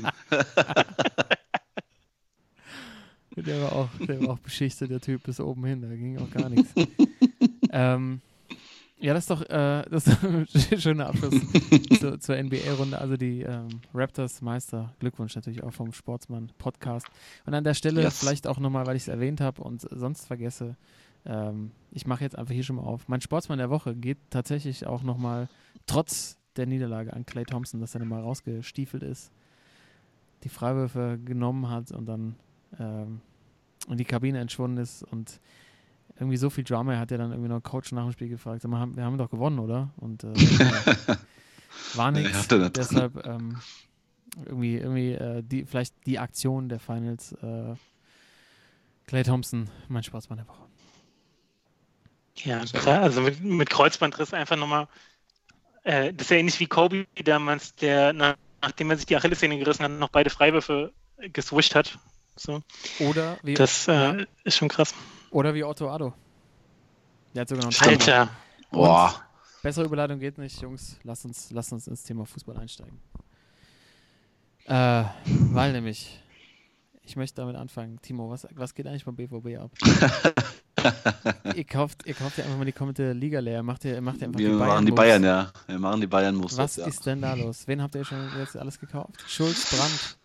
Der 3.35 3.61
war 3.63 3.73
auch, 3.73 3.89
der 4.07 4.21
war 4.21 4.29
auch 4.35 4.39
beschichtet, 4.39 4.91
der 4.91 5.01
Typ 5.01 5.23
bis 5.23 5.39
oben 5.39 5.65
hin, 5.65 5.81
da 5.81 5.87
ging 5.87 6.19
auch 6.19 6.29
gar 6.29 6.49
nichts. 6.49 6.71
ähm, 7.71 8.21
ja, 8.99 9.13
das 9.13 9.23
ist 9.23 9.31
doch, 9.31 9.41
äh, 9.49 9.83
das 9.89 10.07
ist 10.07 10.23
ein 10.23 10.47
schöner 10.79 11.07
Abschluss 11.07 11.33
zu, 11.99 12.19
zur 12.19 12.41
NBA-Runde. 12.41 12.97
Also 12.97 13.17
die 13.17 13.41
ähm, 13.41 13.81
Raptors 13.93 14.41
Meister, 14.41 14.93
Glückwunsch 14.99 15.35
natürlich 15.35 15.63
auch 15.63 15.73
vom 15.73 15.91
Sportsmann-Podcast. 15.91 17.07
Und 17.45 17.53
an 17.53 17.63
der 17.63 17.73
Stelle 17.73 18.01
Yes. 18.03 18.19
vielleicht 18.19 18.47
auch 18.47 18.59
nochmal, 18.59 18.85
weil 18.85 18.95
ich 18.95 19.03
es 19.03 19.07
erwähnt 19.07 19.41
habe 19.41 19.63
und 19.63 19.81
sonst 19.81 20.25
vergesse, 20.27 20.77
ähm, 21.25 21.71
ich 21.91 22.05
mache 22.07 22.23
jetzt 22.23 22.37
einfach 22.37 22.53
hier 22.53 22.63
schon 22.63 22.77
mal 22.77 22.83
auf. 22.83 23.07
Mein 23.07 23.21
Sportsmann 23.21 23.59
der 23.59 23.69
Woche 23.69 23.95
geht 23.95 24.17
tatsächlich 24.29 24.85
auch 24.87 25.03
nochmal, 25.03 25.47
trotz 25.85 26.37
der 26.55 26.65
Niederlage 26.65 27.13
an 27.13 27.25
Clay 27.25 27.45
Thompson, 27.45 27.79
dass 27.79 27.95
er 27.95 27.99
nochmal 27.99 28.21
rausgestiefelt 28.21 29.03
ist, 29.03 29.31
die 30.43 30.49
Freiwürfe 30.49 31.19
genommen 31.23 31.69
hat 31.69 31.91
und 31.91 32.05
dann 32.05 32.35
ähm, 32.79 33.21
in 33.87 33.97
die 33.97 34.05
Kabine 34.05 34.39
entschwunden 34.39 34.77
ist 34.77 35.03
und 35.03 35.39
irgendwie 36.19 36.37
so 36.37 36.49
viel 36.49 36.63
Drama, 36.63 36.93
er 36.93 36.99
hat 36.99 37.11
ja 37.11 37.17
dann 37.17 37.31
irgendwie 37.31 37.49
noch 37.49 37.55
einen 37.55 37.63
Coach 37.63 37.91
nach 37.91 38.03
dem 38.03 38.11
Spiel 38.11 38.29
gefragt, 38.29 38.63
mal, 38.67 38.79
haben, 38.79 38.95
wir 38.95 39.03
haben 39.03 39.17
doch 39.17 39.29
gewonnen, 39.29 39.59
oder? 39.59 39.89
Und 39.97 40.23
äh, 40.23 40.33
war 41.95 42.11
nichts. 42.11 42.47
er 42.51 42.59
nicht. 42.59 42.77
Deshalb 42.77 43.25
ähm, 43.25 43.57
irgendwie, 44.45 44.77
irgendwie 44.77 45.13
äh, 45.13 45.43
die, 45.43 45.65
vielleicht 45.65 45.95
die 46.05 46.19
Aktion 46.19 46.69
der 46.69 46.79
Finals. 46.79 47.33
Äh, 47.33 47.75
Clay 49.05 49.23
Thompson, 49.23 49.69
mein 49.89 50.03
Sportsmann 50.03 50.37
der 50.37 50.47
Woche. 50.47 50.63
Ja, 52.35 52.63
klar, 52.65 53.01
also 53.03 53.21
mit, 53.21 53.41
mit 53.43 53.69
Kreuzbandriss 53.69 54.33
einfach 54.33 54.55
nochmal, 54.55 54.87
äh, 55.83 56.13
das 56.13 56.25
ist 56.27 56.31
ja 56.31 56.37
ähnlich 56.37 56.59
wie 56.59 56.67
Kobe 56.67 57.05
damals, 57.23 57.75
der 57.75 58.13
nach, 58.13 58.35
nachdem 58.61 58.89
er 58.89 58.97
sich 58.97 59.05
die 59.05 59.15
Achillessehne 59.15 59.57
gerissen 59.59 59.83
hat, 59.83 59.91
noch 59.91 60.09
beide 60.09 60.29
Freiwürfe 60.29 60.91
geswischt 61.31 61.75
hat. 61.75 61.97
So. 62.35 62.61
Oder 62.99 63.37
wie, 63.43 63.53
Das 63.53 63.87
äh, 63.87 64.25
ist 64.43 64.57
schon 64.57 64.67
krass. 64.69 64.95
oder 65.29 65.53
wie 65.53 65.63
Otto 65.63 65.89
Addo. 65.89 66.13
Der 67.35 67.41
hat 67.41 67.49
sogar 67.49 67.65
noch 67.65 67.81
einen. 67.81 67.89
Alter, 67.91 68.29
Boah. 68.71 69.21
Bessere 69.61 69.85
Überleitung 69.85 70.19
geht 70.19 70.37
nicht, 70.37 70.59
Jungs. 70.61 70.99
Lasst 71.03 71.25
uns, 71.25 71.51
lasst 71.51 71.71
uns 71.71 71.87
ins 71.87 72.03
Thema 72.03 72.25
Fußball 72.25 72.57
einsteigen. 72.57 72.99
Äh, 74.65 75.03
weil 75.25 75.71
nämlich, 75.71 76.19
ich 77.03 77.15
möchte 77.15 77.41
damit 77.41 77.55
anfangen. 77.55 78.01
Timo, 78.01 78.29
was, 78.29 78.47
was 78.51 78.73
geht 78.73 78.87
eigentlich 78.87 79.05
beim 79.05 79.15
BVB 79.15 79.59
ab? 79.59 79.71
ihr, 81.55 81.63
kauft, 81.63 82.05
ihr 82.05 82.13
kauft 82.13 82.37
ja 82.37 82.43
einfach 82.43 82.57
mal 82.57 82.65
die 82.65 82.71
komplette 82.71 83.13
Liga 83.13 83.39
leer. 83.39 83.63
Macht 83.63 83.85
ihr, 83.85 84.01
macht 84.01 84.21
ihr 84.21 84.27
einfach 84.27 84.39
Wir 84.39 84.49
die 84.49 84.55
Bayern 84.55 84.67
machen 84.69 84.85
die. 84.85 84.91
Bayern, 84.91 85.23
ja. 85.23 85.51
Wir 85.67 85.79
machen 85.79 86.01
die 86.01 86.07
Bayern 86.07 86.35
Moves. 86.35 86.57
Was 86.57 86.75
jetzt, 86.75 86.85
ja. 86.85 86.89
ist 86.89 87.05
denn 87.05 87.21
da 87.21 87.33
los? 87.33 87.67
Wen 87.67 87.81
habt 87.81 87.95
ihr 87.95 88.05
schon 88.05 88.29
jetzt 88.37 88.57
alles 88.57 88.79
gekauft? 88.79 89.23
Schulz, 89.27 89.69
Brandt. 89.69 90.17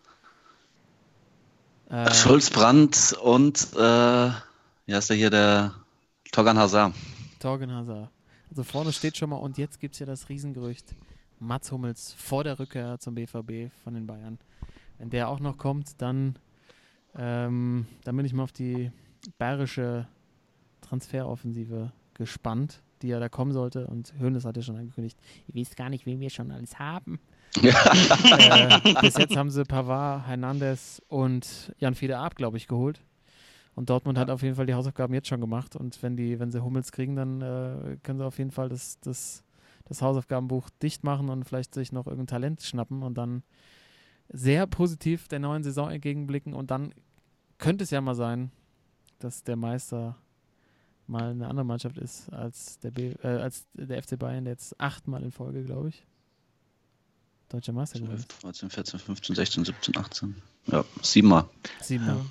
Äh, 1.89 2.13
Schulz, 2.13 2.49
Brandt 2.49 3.17
und, 3.21 3.69
äh, 3.75 3.79
ja, 3.79 4.37
ist 4.85 5.09
der 5.09 5.17
hier 5.17 5.29
der 5.29 5.73
Togan 6.31 6.57
Hazard. 6.57 6.93
Torgen 7.39 7.71
Hazard. 7.71 8.09
Also 8.49 8.63
vorne 8.63 8.91
steht 8.93 9.17
schon 9.17 9.29
mal, 9.29 9.37
und 9.37 9.57
jetzt 9.57 9.79
gibt 9.79 9.93
es 9.93 9.99
ja 9.99 10.05
das 10.05 10.29
Riesengerücht, 10.29 10.95
Mats 11.39 11.71
Hummels 11.71 12.13
vor 12.17 12.43
der 12.43 12.59
Rückkehr 12.59 12.99
zum 12.99 13.15
BVB 13.15 13.71
von 13.83 13.93
den 13.93 14.05
Bayern. 14.05 14.39
Wenn 14.97 15.09
der 15.09 15.29
auch 15.29 15.39
noch 15.39 15.57
kommt, 15.57 16.01
dann, 16.01 16.37
ähm, 17.15 17.87
dann 18.03 18.17
bin 18.17 18.25
ich 18.25 18.33
mal 18.33 18.43
auf 18.43 18.51
die 18.51 18.91
bayerische 19.37 20.07
Transferoffensive 20.89 21.91
gespannt, 22.15 22.81
die 23.01 23.09
ja 23.09 23.19
da 23.19 23.29
kommen 23.29 23.51
sollte. 23.51 23.87
Und 23.87 24.13
Hönes 24.19 24.45
hat 24.45 24.57
ja 24.57 24.63
schon 24.63 24.75
angekündigt, 24.75 25.17
ihr 25.47 25.55
wisst 25.55 25.77
gar 25.77 25.89
nicht, 25.89 26.05
wen 26.05 26.19
wir 26.19 26.29
schon 26.29 26.51
alles 26.51 26.79
haben. 26.79 27.19
äh, 27.61 28.93
bis 29.01 29.17
jetzt 29.17 29.35
haben 29.35 29.49
sie 29.49 29.63
Pavard, 29.63 30.27
Hernandez 30.27 31.01
und 31.07 31.73
Jan 31.79 31.95
Fiede 31.95 32.17
Ab, 32.17 32.35
glaube 32.35 32.57
ich, 32.57 32.67
geholt. 32.67 33.01
Und 33.75 33.89
Dortmund 33.89 34.17
hat 34.17 34.29
auf 34.29 34.43
jeden 34.43 34.55
Fall 34.55 34.65
die 34.65 34.73
Hausaufgaben 34.73 35.13
jetzt 35.13 35.27
schon 35.27 35.41
gemacht. 35.41 35.75
Und 35.75 36.01
wenn 36.03 36.17
die, 36.17 36.39
wenn 36.39 36.51
sie 36.51 36.63
Hummels 36.63 36.91
kriegen, 36.91 37.15
dann 37.15 37.41
äh, 37.41 37.97
können 38.03 38.19
sie 38.19 38.25
auf 38.25 38.37
jeden 38.37 38.51
Fall 38.51 38.69
das, 38.69 38.99
das, 38.99 39.43
das 39.85 40.01
Hausaufgabenbuch 40.01 40.69
dicht 40.81 41.03
machen 41.03 41.29
und 41.29 41.45
vielleicht 41.45 41.73
sich 41.73 41.91
noch 41.91 42.05
irgendein 42.05 42.27
Talent 42.27 42.61
schnappen 42.61 43.03
und 43.03 43.17
dann 43.17 43.43
sehr 44.27 44.67
positiv 44.67 45.27
der 45.27 45.39
neuen 45.39 45.63
Saison 45.63 45.89
entgegenblicken. 45.89 46.53
Und 46.53 46.71
dann 46.71 46.93
könnte 47.57 47.83
es 47.83 47.89
ja 47.89 48.01
mal 48.01 48.15
sein, 48.15 48.51
dass 49.19 49.43
der 49.43 49.55
Meister 49.55 50.17
mal 51.09 51.31
eine 51.31 51.47
andere 51.47 51.65
Mannschaft 51.65 51.97
ist 51.97 52.31
als 52.31 52.79
der, 52.79 52.91
B, 52.91 53.13
äh, 53.23 53.27
als 53.27 53.65
der 53.73 54.01
FC 54.01 54.17
Bayern, 54.17 54.45
der 54.45 54.53
jetzt 54.53 54.79
achtmal 54.79 55.23
in 55.23 55.31
Folge, 55.31 55.63
glaube 55.63 55.89
ich, 55.89 56.05
deutscher 57.49 57.73
Meister 57.73 57.99
geworden 57.99 58.17
12, 58.17 58.29
ist. 58.29 58.43
13, 58.43 58.69
14, 58.69 58.99
15, 58.99 59.35
16, 59.35 59.65
17, 59.65 59.97
18. 59.97 60.41
Ja, 60.67 60.85
siebenmal. 61.01 61.45
Siebenmal. 61.81 62.15
Ja. 62.15 62.25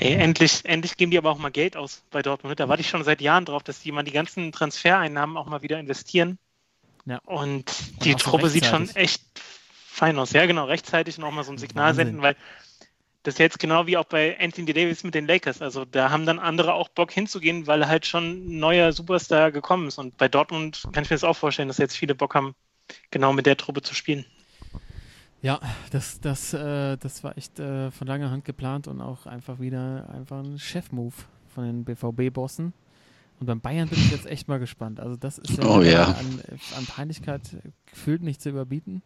Ey, 0.00 0.14
endlich, 0.14 0.64
endlich 0.64 0.96
geben 0.96 1.10
die 1.10 1.18
aber 1.18 1.30
auch 1.30 1.38
mal 1.38 1.50
Geld 1.50 1.76
aus 1.76 2.02
bei 2.10 2.22
Dortmund. 2.22 2.60
Da 2.60 2.68
warte 2.68 2.82
ich 2.82 2.88
schon 2.88 3.02
seit 3.04 3.20
Jahren 3.20 3.44
drauf, 3.44 3.62
dass 3.62 3.80
die 3.80 3.90
mal 3.90 4.04
die 4.04 4.12
ganzen 4.12 4.52
Transfereinnahmen 4.52 5.36
auch 5.36 5.46
mal 5.46 5.62
wieder 5.62 5.80
investieren. 5.80 6.38
Ja. 7.06 7.18
Und 7.24 7.72
die 8.04 8.12
so 8.12 8.18
Truppe 8.18 8.50
sieht 8.50 8.66
schon 8.66 8.88
echt 8.90 9.22
fein 9.88 10.18
aus. 10.18 10.32
Ja, 10.32 10.46
genau, 10.46 10.66
rechtzeitig 10.66 11.18
noch 11.18 11.32
mal 11.32 11.42
so 11.42 11.52
ein 11.52 11.58
Signal 11.58 11.88
Wahnsinn. 11.88 12.06
senden, 12.06 12.22
weil 12.22 12.36
das 13.28 13.34
ist 13.34 13.40
jetzt 13.40 13.58
genau 13.58 13.86
wie 13.86 13.98
auch 13.98 14.06
bei 14.06 14.38
Anthony 14.40 14.72
Davis 14.72 15.04
mit 15.04 15.14
den 15.14 15.26
Lakers. 15.26 15.60
Also 15.60 15.84
da 15.84 16.10
haben 16.10 16.24
dann 16.24 16.38
andere 16.38 16.72
auch 16.72 16.88
Bock 16.88 17.12
hinzugehen, 17.12 17.66
weil 17.66 17.86
halt 17.86 18.06
schon 18.06 18.24
ein 18.24 18.58
neuer 18.58 18.90
Superstar 18.90 19.52
gekommen 19.52 19.88
ist. 19.88 19.98
Und 19.98 20.16
bei 20.16 20.28
Dortmund 20.28 20.82
kann 20.92 21.04
ich 21.04 21.10
mir 21.10 21.16
das 21.16 21.24
auch 21.24 21.36
vorstellen, 21.36 21.68
dass 21.68 21.76
jetzt 21.76 21.94
viele 21.94 22.14
Bock 22.14 22.34
haben, 22.34 22.54
genau 23.10 23.34
mit 23.34 23.44
der 23.44 23.58
Truppe 23.58 23.82
zu 23.82 23.94
spielen. 23.94 24.24
Ja, 25.42 25.60
das, 25.90 26.22
das, 26.22 26.54
äh, 26.54 26.96
das 26.96 27.22
war 27.22 27.36
echt 27.36 27.58
äh, 27.60 27.90
von 27.90 28.06
langer 28.06 28.30
Hand 28.30 28.46
geplant 28.46 28.88
und 28.88 29.02
auch 29.02 29.26
einfach 29.26 29.60
wieder 29.60 30.08
einfach 30.08 30.38
ein 30.38 30.58
Chef-Move 30.58 31.14
von 31.54 31.64
den 31.64 31.84
BVB-Bossen. 31.84 32.72
Und 33.40 33.46
beim 33.46 33.60
Bayern 33.60 33.90
bin 33.90 33.98
ich 33.98 34.10
jetzt 34.10 34.24
echt 34.24 34.48
mal 34.48 34.58
gespannt. 34.58 35.00
Also 35.00 35.16
das 35.16 35.36
ist 35.36 35.58
ja, 35.58 35.68
Oh 35.68 35.82
ja. 35.82 36.04
An, 36.04 36.40
an 36.78 36.86
Peinlichkeit 36.86 37.42
gefühlt 37.92 38.22
nicht 38.22 38.40
zu 38.40 38.48
überbieten. 38.48 39.02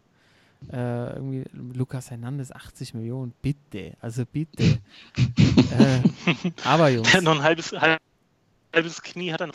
Äh, 0.70 1.14
irgendwie 1.14 1.44
Lukas 1.52 2.10
Hernandez 2.10 2.50
80 2.52 2.94
Millionen, 2.94 3.32
bitte, 3.42 3.94
also 4.00 4.24
bitte. 4.24 4.62
äh, 5.16 6.00
aber 6.64 6.88
Jungs, 6.88 7.10
Der 7.12 7.22
noch 7.22 7.34
ein 7.36 7.42
halbes, 7.42 7.72
halbes 8.74 9.02
Knie 9.02 9.32
hat 9.32 9.40
er 9.40 9.48
noch. 9.48 9.54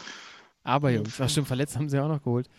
aber 0.63 0.91
Jungs, 0.91 1.19
ach 1.19 1.29
stimmt, 1.29 1.47
verletzt 1.47 1.75
haben 1.77 1.89
sie 1.89 1.99
auch 1.99 2.07
noch 2.07 2.23
geholt. 2.23 2.49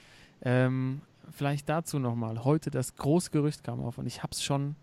Ähm, 0.43 1.03
vielleicht 1.31 1.69
dazu 1.69 1.99
nochmal. 1.99 2.45
Heute 2.45 2.71
das 2.71 2.97
große 2.97 3.31
Gerücht 3.31 3.63
kam 3.65 3.81
auf 3.85 3.99
und 3.99 4.07
ich 4.07 4.23
habe 4.23 4.33
es 4.33 4.43
schon 4.43 4.77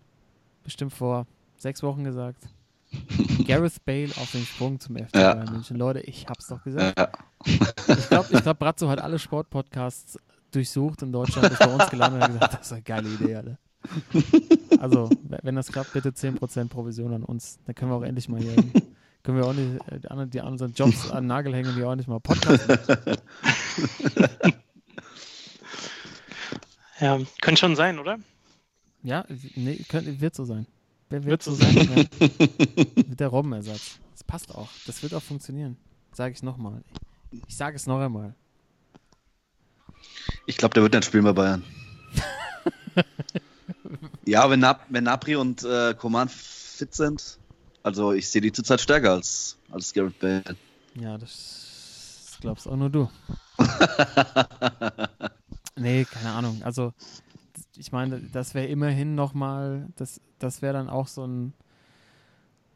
bestimmt 0.64 0.92
vor 0.92 1.26
sechs 1.58 1.82
Wochen 1.82 2.04
gesagt. 2.04 2.42
Gareth 3.46 3.84
Bale 3.84 4.10
auf 4.16 4.30
den 4.32 4.44
Sprung 4.46 4.78
zum 4.80 4.96
FC 4.96 5.14
Ja. 5.16 5.34
Bayern 5.34 5.52
München. 5.52 5.76
Leute, 5.76 6.00
ich 6.00 6.26
hab's 6.28 6.46
doch 6.46 6.62
gesagt. 6.62 6.98
Ja. 6.98 7.10
Ich 7.44 8.08
glaube, 8.08 8.28
ich 8.32 8.42
glaub, 8.42 8.58
Brazzo 8.58 8.88
hat 8.88 9.00
alle 9.00 9.18
Sportpodcasts 9.18 10.18
durchsucht 10.52 11.02
in 11.02 11.12
Deutschland, 11.12 11.50
ist 11.52 11.58
bei 11.58 11.72
uns 11.74 11.88
gelandet 11.90 12.22
und 12.22 12.24
hat 12.24 12.32
gesagt, 12.32 12.52
das 12.60 12.66
ist 12.66 12.72
eine 12.72 12.82
geile 12.82 13.08
Idee, 13.08 13.36
Alter. 13.36 13.58
Also, 14.78 15.08
wenn 15.42 15.54
das 15.54 15.68
klappt, 15.72 15.94
bitte 15.94 16.10
10% 16.10 16.68
Provision 16.68 17.14
an 17.14 17.22
uns. 17.22 17.58
Dann 17.64 17.74
können 17.74 17.90
wir 17.90 17.96
auch 17.96 18.02
endlich 18.02 18.28
mal 18.28 18.38
hier, 18.40 18.54
können 19.22 19.38
wir 19.38 19.46
auch 19.46 19.54
nicht, 19.54 19.80
äh, 19.90 20.00
die 20.00 20.08
anderen- 20.10 20.28
die 20.30 20.40
an 20.42 20.48
unseren 20.52 20.72
Jobs 20.74 21.10
an 21.10 21.24
den 21.24 21.28
Nagel 21.28 21.54
hängen 21.54 21.70
und 21.70 21.76
die 21.76 21.82
auch 21.84 21.94
nicht 21.94 22.08
mal 22.08 22.20
podcasten. 22.20 22.78
Ja, 27.00 27.18
könnte 27.42 27.60
schon 27.60 27.76
sein, 27.76 27.98
oder? 27.98 28.18
Ja, 29.02 29.24
nee, 29.54 29.76
könnte, 29.88 30.20
wird 30.20 30.34
so 30.34 30.44
sein. 30.44 30.66
Wird 31.10 31.24
Wird 31.26 31.42
so 31.42 31.54
sein? 31.54 31.74
Ja. 31.76 32.28
Mit 33.08 33.20
der 33.20 33.28
Robbenersatz. 33.28 33.98
Das 34.12 34.24
passt 34.24 34.54
auch. 34.54 34.68
Das 34.86 35.02
wird 35.02 35.14
auch 35.14 35.22
funktionieren. 35.22 35.76
Sage 36.12 36.32
ich 36.34 36.42
nochmal. 36.42 36.82
Ich 37.46 37.56
sage 37.56 37.76
es 37.76 37.86
noch 37.86 38.00
einmal. 38.00 38.34
Ich 40.46 40.56
glaube, 40.56 40.74
der 40.74 40.82
wird 40.82 40.94
nicht 40.94 41.04
spielen 41.04 41.24
bei 41.24 41.32
Bayern. 41.32 41.64
ja, 44.24 44.48
wenn, 44.50 44.60
Nap 44.60 44.86
wenn 44.88 45.04
Napri 45.04 45.36
und 45.36 45.64
äh, 45.64 45.94
Coman 45.94 46.28
fit 46.28 46.94
sind, 46.94 47.38
also 47.82 48.12
ich 48.12 48.28
sehe 48.28 48.40
die 48.40 48.52
zurzeit 48.52 48.80
stärker 48.80 49.12
als, 49.12 49.56
als 49.70 49.92
Gareth 49.92 50.18
Bale. 50.18 50.56
Ja, 50.94 51.18
das 51.18 52.36
glaubst 52.40 52.66
auch 52.66 52.76
nur 52.76 52.90
du. 52.90 53.10
Nee, 55.78 56.04
keine 56.06 56.32
Ahnung. 56.32 56.62
Also, 56.62 56.94
ich 57.76 57.92
meine, 57.92 58.20
das 58.32 58.54
wäre 58.54 58.66
immerhin 58.66 59.14
nochmal, 59.14 59.88
das, 59.96 60.20
das 60.38 60.62
wäre 60.62 60.72
dann 60.72 60.88
auch 60.88 61.06
so 61.06 61.26
ein, 61.26 61.52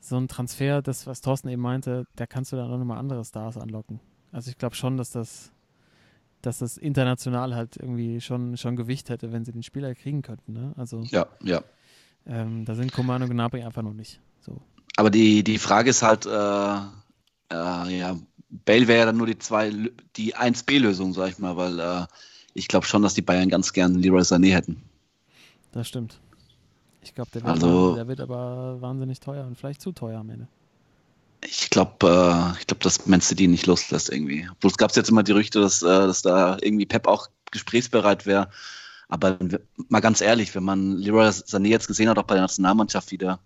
so 0.01 0.17
ein 0.17 0.29
Transfer, 0.29 0.83
das, 0.83 1.07
was 1.07 1.23
Thorsten 1.23 1.49
eben 1.49 1.63
meinte, 1.63 2.07
da 2.17 2.27
kannst 2.27 2.53
du 2.53 2.57
dann 2.57 2.71
auch 2.71 2.79
nochmal 2.79 2.99
andere 2.99 3.25
Stars 3.25 3.57
anlocken. 3.57 4.01
Also 4.33 4.51
ich 4.51 4.59
glaube 4.59 4.75
schon, 4.75 4.97
dass 4.97 5.11
das, 5.11 5.51
dass 6.43 6.59
das 6.59 6.77
international 6.79 7.55
halt 7.55 7.77
irgendwie 7.77 8.21
schon, 8.21 8.57
schon 8.57 8.77
Gewicht 8.77 9.11
hätte, 9.11 9.33
wenn 9.33 9.45
sie 9.45 9.53
den 9.53 9.63
Spieler 9.63 9.95
kriegen 9.95 10.23
könnten. 10.23 10.53
Ne? 10.53 10.73
Also 10.77 11.03
Ja, 11.11 11.27
ja. 11.43 11.63
ähm, 12.27 12.65
da 12.65 12.75
sind 12.75 12.93
Coman 12.93 13.23
und 13.23 13.31
Gnabry 13.31 13.63
einfach 13.63 13.83
noch 13.83 13.93
nicht. 13.95 14.21
So. 14.41 14.61
Aber 14.97 15.11
die, 15.11 15.45
die 15.45 15.59
Frage 15.59 15.91
ist 15.91 16.03
halt, 16.03 16.27
äh, 16.27 16.31
äh, 16.31 17.99
ja, 17.99 18.17
Bale 18.49 18.89
wäre 18.89 19.01
ja 19.01 19.07
dann 19.07 19.17
nur 19.17 19.27
die 19.27 19.39
zwei, 19.39 19.71
die 20.17 20.35
1B-Lösung, 20.37 21.13
sag 21.13 21.29
ich 21.31 21.39
mal, 21.39 21.57
weil 21.57 21.79
äh, 21.79 22.07
ich 22.55 22.67
glaube 22.69 22.87
schon, 22.87 23.03
dass 23.03 23.15
die 23.15 23.23
Bayern 23.23 23.49
ganz 23.49 23.73
gern 23.73 23.95
Leroy 23.95 24.23
Sané 24.23 24.53
hätten. 24.53 24.83
Das 25.73 25.87
stimmt. 25.89 26.21
Ich 27.03 27.15
glaube, 27.15 27.31
der, 27.33 27.45
Also- 27.45 27.95
der 27.95 28.09
wird 28.09 28.21
aber 28.21 28.81
wahnsinnig 28.81 29.21
teuer 29.21 29.47
und 29.47 29.57
vielleicht 29.57 29.81
zu 29.81 29.93
teuer 29.93 30.19
am 30.21 30.31
Ende. 30.31 30.49
Ich 31.45 31.71
glaube, 31.71 32.55
äh, 32.55 32.61
ich 32.61 32.67
glaube, 32.67 32.83
dass 32.83 33.07
Man 33.07 33.21
City 33.21 33.49
nicht 33.49 33.67
loslässt 33.67 34.11
irgendwie. 34.11 34.49
Obwohl 34.53 34.71
es 34.71 34.77
gab 34.77 34.95
jetzt 34.95 35.09
immer 35.09 35.23
die 35.23 35.33
Gerüchte, 35.33 35.61
dass, 35.61 35.83
äh, 35.83 35.87
dass 35.87 36.23
da 36.23 36.59
irgendwie 36.61 36.87
Pep 36.87 37.07
auch 37.07 37.29
gesprächsbereit 37.51 38.27
wäre. 38.27 38.51
Aber 39.09 39.39
mal 39.89 40.01
ganz 40.01 40.21
ehrlich, 40.21 40.55
wenn 40.55 40.65
man 40.65 40.97
Leroy 40.97 41.29
Sané 41.29 41.69
jetzt 41.69 41.89
gesehen 41.89 42.09
hat, 42.09 42.19
auch 42.19 42.25
bei 42.25 42.35
der 42.35 42.43
Nationalmannschaft 42.43 43.11
wieder, 43.11 43.41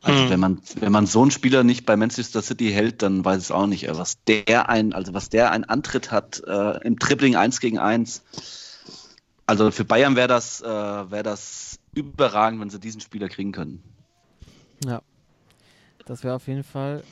also 0.00 0.22
Hm. 0.22 0.30
wenn 0.30 0.40
man 0.40 0.62
wenn 0.76 0.92
man 0.92 1.06
so 1.06 1.22
einen 1.22 1.30
Spieler 1.30 1.64
nicht 1.64 1.84
bei 1.84 1.96
Manchester 1.96 2.40
City 2.40 2.70
hält, 2.70 3.02
dann 3.02 3.24
weiß 3.24 3.38
ich 3.38 3.44
es 3.44 3.50
auch 3.50 3.66
nicht. 3.66 3.88
Was 3.88 4.22
der 4.24 4.68
ein, 4.68 4.92
also 4.92 5.12
was 5.12 5.28
der 5.28 5.50
ein 5.50 5.64
Antritt 5.64 6.12
hat 6.12 6.42
äh, 6.46 6.78
im 6.86 6.98
Dribbling 6.98 7.36
1 7.36 7.60
gegen 7.60 7.78
1. 7.78 8.22
Also 9.46 9.70
für 9.70 9.84
Bayern 9.84 10.14
wäre 10.14 10.28
das, 10.28 10.60
äh, 10.60 10.66
wäre 10.66 11.22
das 11.22 11.78
überragend, 11.94 12.60
wenn 12.60 12.70
sie 12.70 12.78
diesen 12.78 13.00
Spieler 13.00 13.28
kriegen 13.28 13.52
können. 13.52 13.82
Ja. 14.84 15.02
Das 16.08 16.24
wäre 16.24 16.34
auf 16.34 16.46
jeden 16.48 16.64
Fall. 16.64 17.02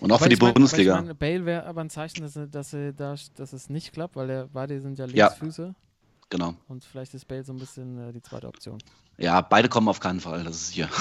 Und 0.00 0.10
auch 0.12 0.16
Aber 0.16 0.24
für 0.24 0.28
die 0.28 0.34
ich 0.34 0.40
mein- 0.42 0.52
Bundesliga. 0.52 0.94
Ich 0.96 1.00
meine, 1.00 1.14
Bale 1.14 1.46
wäre 1.46 1.64
aber 1.64 1.80
ein 1.80 1.90
Zeichen, 1.90 2.22
dass, 2.22 2.38
dass, 2.50 2.72
er 2.74 2.92
da, 2.92 3.14
dass 3.36 3.52
es 3.52 3.70
nicht 3.70 3.92
klappt, 3.92 4.16
weil 4.16 4.28
er, 4.28 4.46
beide 4.48 4.80
sind 4.80 4.98
ja 4.98 5.06
Ja. 5.06 5.28
Linksfüße. 5.28 5.74
genau. 6.28 6.54
Und 6.68 6.84
vielleicht 6.84 7.14
ist 7.14 7.26
Bale 7.26 7.44
so 7.44 7.52
ein 7.52 7.58
bisschen 7.58 8.08
äh, 8.08 8.12
die 8.12 8.20
zweite 8.20 8.48
Option. 8.48 8.78
Ja, 9.16 9.40
beide 9.40 9.68
kommen 9.68 9.88
auf 9.88 10.00
keinen 10.00 10.20
Fall, 10.20 10.44
das 10.44 10.56
ist 10.62 10.70
hier. 10.72 10.88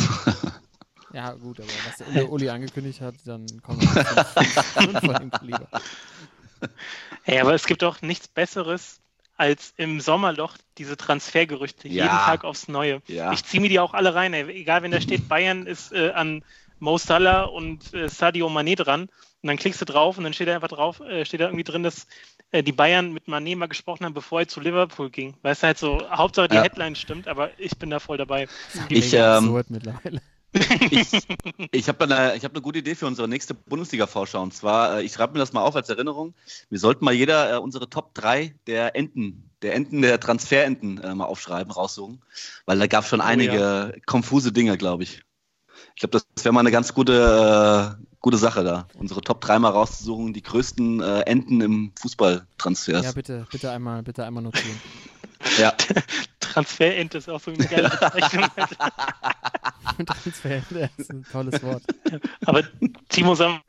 Ja, 1.13 1.31
gut, 1.31 1.61
aber 1.61 1.69
was 1.88 2.13
der 2.13 2.29
Uli, 2.29 2.49
angekündigt 2.49 2.99
hat, 2.99 3.15
dann 3.23 3.45
kommen 3.61 3.79
wir 3.81 5.01
von 5.01 5.21
ihm 5.21 5.31
lieber. 5.43 5.67
Hey, 7.23 7.39
aber 7.39 7.53
es 7.53 7.65
gibt 7.65 7.81
doch 7.83 8.01
nichts 8.01 8.27
Besseres 8.27 8.99
als 9.38 9.73
im 9.77 10.01
Sommerloch 10.01 10.57
diese 10.77 10.97
Transfergerüchte. 10.97 11.88
Ja. 11.88 12.03
Jeden 12.05 12.17
Tag 12.17 12.43
aufs 12.43 12.67
Neue. 12.67 13.01
Ja. 13.07 13.31
Ich 13.33 13.43
ziehe 13.45 13.61
mir 13.61 13.69
die 13.69 13.79
auch 13.79 13.93
alle 13.93 14.13
rein. 14.15 14.33
Ey. 14.33 14.49
Egal, 14.51 14.81
wenn 14.83 14.91
da 14.91 14.99
steht, 14.99 15.27
Bayern 15.29 15.65
ist 15.67 15.91
äh, 15.93 16.11
an 16.11 16.43
Mo 16.79 16.97
Salah 16.97 17.43
und 17.43 17.93
äh, 17.93 18.09
Sadio 18.09 18.47
Mané 18.47 18.75
dran. 18.75 19.01
Und 19.03 19.47
dann 19.47 19.57
klickst 19.57 19.79
du 19.79 19.85
drauf 19.85 20.17
und 20.17 20.23
dann 20.23 20.33
steht 20.33 20.47
da 20.47 20.55
einfach 20.55 20.69
drauf, 20.69 20.99
äh, 21.01 21.23
steht 21.23 21.39
da 21.39 21.45
irgendwie 21.45 21.63
drin, 21.63 21.83
dass 21.83 22.07
äh, 22.51 22.63
die 22.63 22.71
Bayern 22.71 23.13
mit 23.13 23.27
Mané 23.27 23.55
mal 23.55 23.67
gesprochen 23.67 24.05
haben, 24.05 24.13
bevor 24.13 24.39
er 24.39 24.47
zu 24.47 24.59
Liverpool 24.59 25.09
ging. 25.09 25.35
Weißt 25.43 25.61
du, 25.61 25.67
halt 25.67 25.77
so, 25.77 26.09
Hauptsache 26.09 26.47
die 26.47 26.55
Ja. 26.55 26.63
Headline 26.63 26.95
stimmt, 26.95 27.27
aber 27.27 27.51
ich 27.59 27.77
bin 27.77 27.89
da 27.89 27.99
voll 27.99 28.17
dabei. 28.17 28.47
Ich, 28.89 29.13
ähm, 29.13 29.63
mittlerweile. 29.69 30.21
Ich, 30.89 31.11
ich 31.71 31.88
habe 31.89 32.05
eine, 32.05 32.35
ich 32.35 32.43
hab 32.45 32.53
eine 32.53 32.61
gute 32.61 32.79
Idee 32.79 32.95
für 32.95 33.07
unsere 33.07 33.27
nächste 33.27 33.53
Bundesliga-Vorschau. 33.53 34.41
Und 34.41 34.53
zwar, 34.53 34.97
äh, 34.97 35.03
ich 35.03 35.13
schreibe 35.13 35.33
mir 35.33 35.39
das 35.39 35.53
mal 35.53 35.61
auf 35.61 35.75
als 35.75 35.89
Erinnerung. 35.89 36.33
Wir 36.69 36.79
sollten 36.79 37.03
mal 37.03 37.13
jeder 37.13 37.53
äh, 37.53 37.57
unsere 37.57 37.89
Top 37.89 38.13
3 38.13 38.55
der 38.67 38.95
Enten, 38.95 39.49
der 39.61 39.75
Enten, 39.75 40.01
der 40.01 40.19
Transferenten 40.19 40.97
äh, 40.99 41.13
mal 41.13 41.25
aufschreiben, 41.25 41.71
raussuchen. 41.71 42.21
Weil 42.65 42.79
da 42.79 42.88
gab 42.88 43.03
es 43.03 43.09
schon 43.09 43.21
einige 43.21 43.95
konfuse 44.05 44.51
Dinge, 44.51 44.77
glaube 44.77 45.03
ich. 45.03 45.23
Ich 45.95 46.01
glaube, 46.01 46.12
das 46.12 46.43
wäre 46.43 46.53
mal 46.53 46.60
eine 46.60 46.71
ganz 46.71 46.93
gute, 46.93 47.95
äh, 47.97 48.03
gute 48.19 48.38
Sache 48.38 48.65
da. 48.65 48.88
Unsere 48.95 49.21
Top 49.21 49.39
3 49.39 49.60
mal 49.60 49.69
rauszusuchen, 49.69 50.34
die 50.34 50.41
größten 50.41 51.01
äh, 51.01 51.21
Enten 51.21 51.62
im 51.62 51.93
Fußballtransfers. 51.97 53.05
Ja, 53.05 53.12
bitte, 53.13 53.47
bitte 53.49 53.71
einmal, 53.71 54.03
bitte 54.03 54.25
einmal 54.25 54.43
notieren. 54.43 54.79
Ja. 55.60 55.73
Transferent 56.39 57.13
ist 57.13 57.29
auch 57.29 57.39
so 57.39 57.51
eine 57.51 57.67
geile 57.67 57.88
Bezeichnung. 57.89 58.45
Transfer, 60.08 60.62
das 60.71 60.89
ist 60.97 61.12
ein 61.12 61.23
tolles 61.31 61.62
Wort. 61.62 61.84
aber 62.45 62.63
Timo, 63.10 63.36
sag 63.36 63.62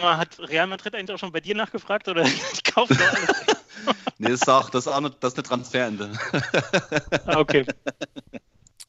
mal, 0.00 0.16
hat 0.16 0.36
Real 0.40 0.66
Madrid 0.66 0.96
eigentlich 0.96 1.14
auch 1.14 1.18
schon 1.18 1.30
bei 1.30 1.40
dir 1.40 1.54
nachgefragt 1.54 2.08
oder 2.08 2.24
die 2.24 2.72
kaufen 2.72 2.98
doch 2.98 3.14
alles? 3.14 3.56
Nee, 4.18 4.30
das 4.30 4.40
ist 4.40 4.48
auch, 4.48 4.70
das 4.70 4.86
ist 4.86 4.92
auch 4.92 4.96
eine, 4.96 5.10
das 5.10 5.34
ist 5.34 5.38
eine 5.38 5.46
Transferente. 5.46 6.10
Ah, 7.26 7.38
okay. 7.38 7.64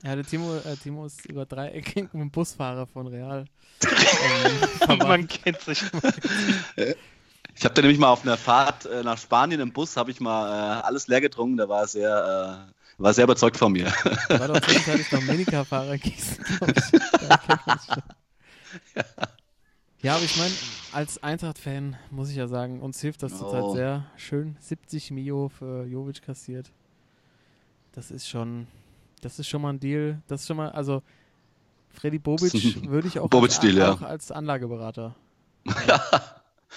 Ja, 0.03 0.15
der 0.15 0.25
Timo, 0.25 0.55
äh, 0.57 0.75
Timo 0.77 1.05
ist 1.05 1.25
über 1.25 1.45
drei 1.45 1.69
Ecken 1.69 2.03
mit 2.13 2.21
dem 2.21 2.31
Busfahrer 2.31 2.85
von 2.87 3.07
Real. 3.07 3.45
ähm. 4.89 4.97
Man 4.99 5.27
kennt 5.27 5.61
sich. 5.61 5.83
Ich 7.59 7.65
habe 7.65 7.73
da 7.73 7.81
nämlich 7.81 7.97
mal 7.97 8.09
auf 8.09 8.21
einer 8.21 8.37
Fahrt 8.37 8.85
äh, 8.85 9.01
nach 9.01 9.17
Spanien 9.17 9.59
im 9.59 9.73
Bus, 9.73 9.97
habe 9.97 10.11
ich 10.11 10.19
mal 10.19 10.77
äh, 10.77 10.81
alles 10.83 11.07
leer 11.07 11.21
getrunken. 11.21 11.57
Der 11.57 11.67
war 11.67 11.87
sehr, 11.87 12.69
äh, 12.99 13.01
war 13.01 13.13
sehr 13.15 13.23
überzeugt 13.23 13.57
von 13.57 13.71
mir. 13.71 13.87
war 14.29 14.47
doch 14.47 14.61
zwischenzeitlich 14.61 15.11
noch 15.11 15.23
Minika-Fahrer 15.23 15.97
Gießen. 15.97 16.45
Da 16.59 17.77
schon. 17.83 18.03
Ja, 20.03 20.15
aber 20.15 20.23
ich 20.23 20.37
meine, 20.37 20.53
als 20.91 21.23
Eintracht-Fan 21.23 21.97
muss 22.11 22.29
ich 22.29 22.35
ja 22.35 22.47
sagen, 22.47 22.79
uns 22.81 23.01
hilft 23.01 23.23
das 23.23 23.35
zurzeit 23.35 23.63
Oh. 23.63 23.73
sehr 23.73 24.05
schön. 24.17 24.55
70 24.59 25.09
Mio 25.11 25.49
für 25.49 25.85
Jovic 25.85 26.21
kassiert. 26.21 26.71
Das 27.93 28.11
ist 28.11 28.29
schon, 28.29 28.67
das 29.27 29.39
ist 29.39 29.47
schon 29.49 29.61
mal 29.61 29.69
ein 29.73 29.79
Deal. 29.79 30.21
Das 30.27 30.41
ist 30.41 30.47
schon 30.47 30.57
mal, 30.57 30.69
also 30.71 31.01
Freddy 31.89 32.17
Bobic 32.19 32.53
würde 32.89 33.07
ich 33.07 33.19
auch, 33.19 33.23
als, 33.23 33.29
Bobic-Deal, 33.31 33.75
ja. 33.77 33.91
auch 33.93 34.01
als 34.01 34.31
Anlageberater. 34.31 35.15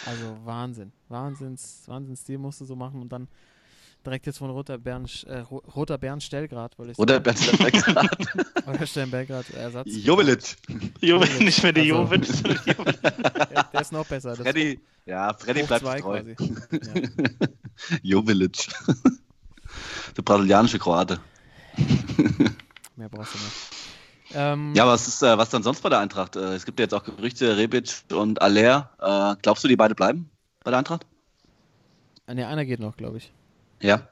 Also 0.06 0.36
Wahnsinn. 0.44 0.92
Wahnsinns, 1.08 1.82
Wahnsinnsdeal 1.86 2.38
musst 2.38 2.60
du 2.60 2.64
so 2.64 2.74
machen 2.76 3.02
und 3.02 3.10
dann 3.12 3.28
direkt 4.06 4.24
jetzt 4.26 4.38
von 4.38 4.48
Roter 4.48 4.78
Bern, 4.78 5.04
äh, 5.26 5.40
Ro- 5.40 5.62
Roter 5.76 5.98
Bern 5.98 6.20
Stellgrad, 6.22 6.78
wollte 6.78 6.92
ich 6.92 6.98
Oder 6.98 7.14
sagen. 7.22 7.24
Bernd 7.24 8.66
Oder 8.66 8.86
Stern 8.86 9.10
Belgrad 9.10 9.50
Ersatz. 9.50 9.88
Jovelic. 9.90 10.56
Jovic, 11.02 11.40
nicht 11.40 11.62
mehr 11.62 11.72
der 11.72 11.82
Also- 11.82 11.96
Jovic. 11.96 12.26
Der, 13.50 13.64
der 13.64 13.80
ist 13.80 13.92
noch 13.92 14.06
besser. 14.06 14.30
Das 14.30 14.38
Freddy, 14.38 14.80
ja, 15.04 15.34
Freddy 15.34 15.64
bleibt 15.64 15.82
treu. 15.84 16.00
quasi. 16.00 16.36
Ja. 16.70 17.98
Jovelic. 18.02 18.68
Der 20.16 20.22
brasilianische 20.22 20.78
Kroate. 20.78 21.20
Mehr 22.96 23.08
brauchst 23.08 23.34
du 23.34 23.38
nicht. 23.38 23.80
Ähm, 24.34 24.72
Ja, 24.74 24.86
was 24.86 25.08
ist, 25.08 25.22
äh, 25.22 25.36
was 25.38 25.50
dann 25.50 25.62
sonst 25.62 25.80
bei 25.82 25.88
der 25.88 25.98
Eintracht? 25.98 26.36
Äh, 26.36 26.54
es 26.54 26.64
gibt 26.64 26.78
ja 26.78 26.84
jetzt 26.84 26.94
auch 26.94 27.02
Gerüchte, 27.04 27.56
Rebic 27.56 27.90
und 28.12 28.40
Aller. 28.40 28.90
Äh, 28.98 29.40
glaubst 29.42 29.64
du, 29.64 29.68
die 29.68 29.76
beide 29.76 29.94
bleiben 29.94 30.30
bei 30.62 30.70
der 30.70 30.78
Eintracht? 30.78 31.06
Ne, 32.32 32.46
einer 32.46 32.64
geht 32.64 32.78
noch, 32.78 32.96
glaube 32.96 33.16
ich. 33.16 33.32
Ja. 33.80 34.08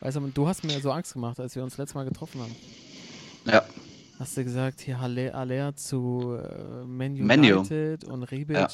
Weißt 0.00 0.16
du, 0.16 0.20
du 0.28 0.46
hast 0.46 0.62
mir 0.64 0.78
so 0.80 0.92
Angst 0.92 1.14
gemacht, 1.14 1.40
als 1.40 1.56
wir 1.56 1.62
uns 1.62 1.78
letztes 1.78 1.94
Mal 1.94 2.04
getroffen 2.04 2.40
haben. 2.42 2.54
Ja. 3.46 3.64
Hast 4.18 4.36
du 4.36 4.44
gesagt, 4.44 4.80
hier 4.80 5.00
Halle, 5.00 5.34
Aller 5.34 5.74
zu 5.74 6.38
äh, 6.42 6.84
Man. 6.84 7.12
United 7.12 8.04
und 8.04 8.24
Rebic. 8.24 8.56
Ja. 8.56 8.68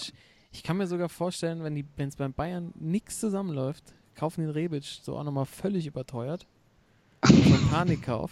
Ich 0.50 0.62
kann 0.62 0.76
mir 0.76 0.86
sogar 0.86 1.08
vorstellen, 1.08 1.62
wenn 1.62 2.08
es 2.08 2.16
beim 2.16 2.32
Bayern 2.32 2.72
nichts 2.78 3.20
zusammenläuft, 3.20 3.84
kaufen 4.14 4.42
den 4.42 4.50
Rebic 4.50 4.84
so 4.84 5.16
auch 5.16 5.24
nochmal 5.24 5.46
völlig 5.46 5.86
überteuert. 5.86 6.46
Panikkauf. 7.74 8.30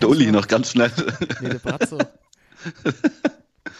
Der 0.00 0.08
Uli 0.08 0.30
noch 0.30 0.46
ganz 0.46 0.70
schnell. 0.72 0.92
Nee, 1.40 1.48
der 1.50 1.58
Bratzo. 1.58 1.98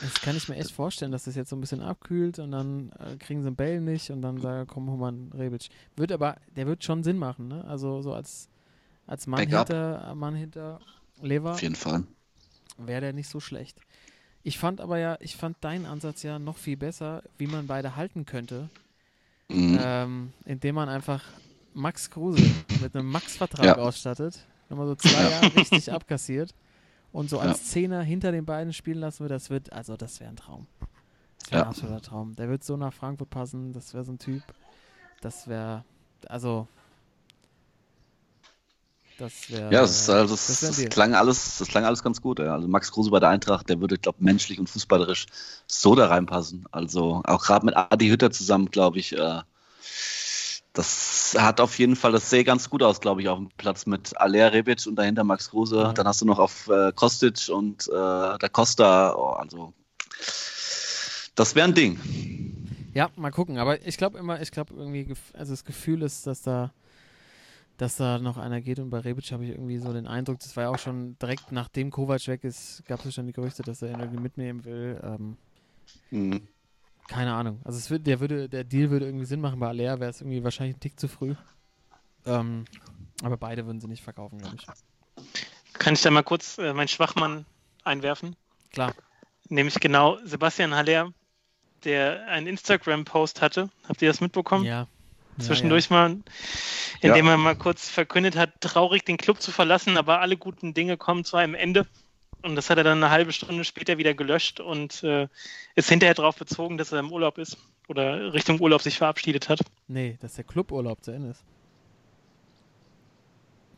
Das 0.03 0.21
kann 0.21 0.37
ich 0.37 0.49
mir 0.49 0.57
echt 0.57 0.73
vorstellen, 0.73 1.11
dass 1.13 1.25
das 1.25 1.37
jetzt 1.37 1.49
so 1.49 1.57
ein 1.57 1.61
bisschen 1.61 1.81
abkühlt 1.81 2.39
und 2.39 2.51
dann 2.51 2.91
äh, 2.99 3.17
kriegen 3.17 3.41
sie 3.43 3.47
einen 3.47 3.57
Bell 3.57 3.81
nicht 3.81 4.11
und 4.11 4.21
dann 4.21 4.41
sagen, 4.41 4.67
komm, 4.67 5.03
einen 5.03 5.33
Rebic. 5.33 5.69
Wird 5.97 6.13
aber, 6.13 6.37
der 6.55 6.67
wird 6.67 6.85
schon 6.85 7.03
Sinn 7.03 7.17
machen, 7.19 7.49
ne? 7.49 7.65
Also 7.67 8.03
so 8.03 8.13
als, 8.13 8.49
als 9.07 9.27
Mann, 9.27 9.39
Backup. 9.49 9.69
hinter, 9.69 10.15
Mann 10.15 10.35
hinter 10.35 10.81
Lever 11.23 11.53
Auf 11.53 11.63
jeden 11.63 11.77
Fall. 11.77 12.03
wäre 12.77 13.01
der 13.01 13.13
nicht 13.15 13.29
so 13.31 13.41
schlecht. 13.41 13.79
Ich 14.43 14.59
fand 14.59 14.81
aber 14.81 14.99
ja, 14.99 15.17
ich 15.21 15.37
fand 15.37 15.57
deinen 15.63 15.87
Ansatz 15.87 16.23
ja 16.23 16.39
noch 16.39 16.59
viel 16.59 16.77
besser, 16.77 17.23
wie 17.39 17.47
man 17.47 17.67
beide 17.67 17.97
halten 17.97 18.27
könnte, 18.27 18.69
Mhm. 19.49 19.79
ähm, 19.81 20.33
indem 20.45 20.75
man 20.75 20.89
einfach 20.89 21.23
Max 21.73 22.11
Kruse 22.11 22.43
mit 22.83 22.95
einem 22.95 23.09
Max-Vertrag 23.09 23.65
Ja. 23.65 23.77
ausstattet, 23.77 24.45
nochmal 24.69 24.87
so 24.87 24.95
zwei 24.97 25.27
Jahre 25.27 25.55
richtig 25.55 25.93
abkassiert 25.93 26.55
und 27.13 27.31
so 27.31 27.41
als 27.41 27.65
Ja. 27.65 27.65
Zehner 27.65 28.03
hinter 28.03 28.33
den 28.33 28.47
beiden 28.47 28.73
spielen 28.73 29.01
lassen 29.01 29.21
wird, 29.23 29.33
das 29.33 29.51
wird, 29.51 29.73
also 29.73 29.97
das 29.97 30.21
wäre 30.21 30.31
ein 30.31 30.37
Traum. 30.37 30.67
Das 31.39 31.53
wäre 31.53 31.61
Ja. 31.61 31.65
ein 31.65 31.69
absoluter 31.69 32.03
Traum. 32.03 32.37
Der 32.37 32.49
wird 32.49 32.65
so 32.65 32.77
nach 32.77 32.95
Frankfurt 32.95 33.31
passen, 33.31 33.73
das 33.73 33.95
wäre 33.95 34.05
so 34.05 34.13
ein 34.13 34.19
Typ, 34.19 34.55
das 35.21 35.49
wäre, 35.49 35.85
also 36.29 36.69
das 39.17 39.49
wäre 39.51 39.73
Ja, 39.73 39.83
das, 39.83 39.91
ist, 40.03 40.09
also, 40.11 40.35
das, 40.35 40.61
das 40.61 40.61
das, 40.61 40.89
klang 40.89 41.15
alles, 41.15 41.59
das 41.59 41.67
klang 41.69 41.85
alles 41.85 42.03
ganz 42.03 42.21
gut. 42.21 42.39
Ja. 42.39 42.55
Also 42.55 42.69
Max 42.69 42.93
Kruse 42.93 43.11
bei 43.11 43.19
der 43.21 43.31
Eintracht, 43.31 43.69
der 43.69 43.81
würde, 43.81 43.99
glaube 43.99 44.19
menschlich 44.23 44.61
und 44.61 44.69
fußballerisch 44.71 45.27
so 45.67 45.95
da 45.97 46.07
reinpassen. 46.07 46.67
Also 46.71 47.23
auch 47.25 47.45
gerade 47.45 47.67
mit 47.67 47.77
Adi 47.77 48.09
Hütter 48.09 48.31
zusammen, 48.31 48.71
glaube 48.71 48.99
ich, 49.01 49.13
äh, 49.17 49.41
das 50.77 51.35
hat 51.39 51.61
auf 51.61 51.79
jeden 51.79 51.97
Fall, 51.97 52.13
das 52.13 52.31
sähe 52.31 52.45
ganz 52.45 52.69
gut 52.69 52.83
aus, 52.83 53.01
glaube 53.01 53.23
ich, 53.23 53.29
auf 53.29 53.39
dem 53.39 53.49
Platz 53.57 53.87
mit 53.87 54.17
Aller 54.21 54.53
Rebic 54.53 54.87
und 54.87 54.97
dahinter 54.97 55.25
Max 55.25 55.51
Kruse. 55.51 55.77
Ja. 55.77 55.93
Dann 55.93 56.07
hast 56.07 56.21
du 56.21 56.27
noch 56.27 56.39
auf 56.39 56.69
äh, 56.69 56.93
Kostic 56.93 57.49
und 57.49 57.89
äh, 57.89 57.93
da 57.93 58.49
Costa, 58.51 59.15
oh, 59.15 59.31
also 59.31 59.73
das 61.35 61.55
wäre 61.55 61.69
ein 61.69 61.75
Ding. 61.75 61.99
Ja, 62.95 63.11
mal 63.17 63.31
gucken. 63.31 63.59
Aber 63.59 63.87
ich 63.87 63.97
glaube 63.97 64.19
immer, 64.19 64.41
ich 64.41 64.51
glaube 64.51 64.75
irgendwie, 64.75 65.15
also 65.33 65.53
das 65.53 65.65
Gefühl 65.65 66.03
ist, 66.03 66.27
dass 66.27 66.43
da, 66.43 66.73
dass 67.77 67.97
da 67.97 68.19
noch 68.19 68.37
einer 68.37 68.61
geht 68.61 68.79
und 68.79 68.91
bei 68.91 69.01
Rebic 69.01 69.33
habe 69.33 69.45
ich 69.45 69.51
irgendwie 69.51 69.79
so 69.79 69.93
den 69.93 70.07
Eindruck, 70.07 70.39
das 70.39 70.57
war 70.57 70.65
ja 70.65 70.71
auch 70.71 70.79
schon 70.79 71.19
direkt 71.19 71.53
nachdem 71.53 71.91
Kovac 71.91 72.27
weg 72.29 72.45
ist, 72.45 72.85
gab 72.87 73.01
es 73.01 73.07
ja 73.07 73.11
schon 73.13 73.27
die 73.27 73.33
Gerüchte, 73.33 73.63
dass 73.63 73.83
er 73.83 73.91
ihn 73.91 74.01
irgendwie 74.01 74.23
mitnehmen 74.23 74.65
will. 74.65 75.01
Ähm, 75.03 75.37
Mhm. 76.11 76.49
Keine 77.09 77.35
Ahnung. 77.35 77.61
Also 77.65 77.79
es 77.79 77.91
wird, 77.91 78.07
der 78.07 78.21
würde, 78.21 78.49
der 78.49 78.65
Deal 78.65 78.91
würde 78.91 79.07
irgendwie 79.07 79.27
Sinn 79.27 79.41
machen. 79.41 79.61
Bei 79.61 79.69
Alea 79.69 80.01
wäre 80.01 80.11
es 80.11 80.21
irgendwie 80.21 80.43
wahrscheinlich 80.43 80.77
ein 80.77 80.81
Tick 80.81 80.99
zu 80.99 81.09
früh. 81.09 81.35
Ähm, 82.25 82.65
aber 83.23 83.37
beide 83.37 83.67
würden 83.67 83.81
sie 83.81 83.89
nicht 83.89 84.03
verkaufen, 84.03 84.39
glaube 84.39 84.57
ich. 84.57 84.67
Kann 85.75 85.95
ich 85.95 86.03
da 86.03 86.11
mal 86.11 86.23
kurz 86.23 86.59
äh, 86.59 86.73
meinen 86.73 86.89
Schwachmann 86.89 87.47
einwerfen? 87.85 88.37
Klar. 88.73 88.95
Nämlich 89.49 89.79
genau 89.81 90.19
Sebastian 90.25 90.75
Haller, 90.75 91.13
der 91.85 92.27
einen 92.29 92.47
Instagram-Post 92.49 93.41
hatte. 93.41 93.71
Habt 93.89 94.03
ihr 94.03 94.09
das 94.09 94.21
mitbekommen? 94.21 94.65
Ja. 94.65 94.89
Zwischendurch 95.39 95.91
mal, 95.91 96.17
indem 97.03 97.29
er 97.29 97.37
mal 97.37 97.57
kurz 97.57 97.91
verkündet 97.91 98.37
hat, 98.37 98.59
traurig 98.61 99.05
den 99.05 99.19
Club 99.19 99.43
zu 99.43 99.53
verlassen, 99.53 99.99
aber 99.99 100.21
alle 100.21 100.39
guten 100.39 100.73
Dinge 100.73 100.97
kommen 100.97 101.25
zu 101.25 101.37
einem 101.37 101.55
Ende. 101.55 101.87
Und 102.47 102.55
das 102.55 102.71
hat 102.71 102.79
er 102.79 102.85
dann 102.85 103.03
eine 103.03 103.11
halbe 103.11 103.33
Stunde 103.33 103.65
später 103.65 103.99
wieder 103.99 104.15
gelöscht 104.15 104.61
und 104.61 105.03
äh, 105.03 105.27
ist 105.75 105.89
hinterher 105.89 106.15
darauf 106.15 106.37
bezogen, 106.37 106.79
dass 106.79 106.93
er 106.93 107.01
im 107.01 107.13
Urlaub 107.13 107.39
ist 107.39 107.59
oder 107.89 108.33
Richtung 108.33 108.61
Urlaub 108.61 108.83
sich 108.83 108.97
verabschiedet 108.97 109.49
hat. 109.49 109.61
Nee, 109.89 110.17
dass 110.21 110.35
der 110.35 110.45
Cluburlaub 110.45 111.03
zu 111.03 111.11
Ende 111.11 111.31
ist. 111.31 111.45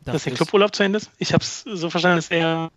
dass 0.05 0.25
der 0.25 0.33
ich. 0.35 0.37
Cluburlaub 0.37 0.75
zu 0.75 0.83
Ende 0.83 0.99
ist. 0.99 1.11
Ich 1.17 1.33
habe 1.33 1.43
es 1.43 1.63
so 1.63 1.89
verstanden, 1.89 2.19
dass 2.19 2.31
er 2.31 2.71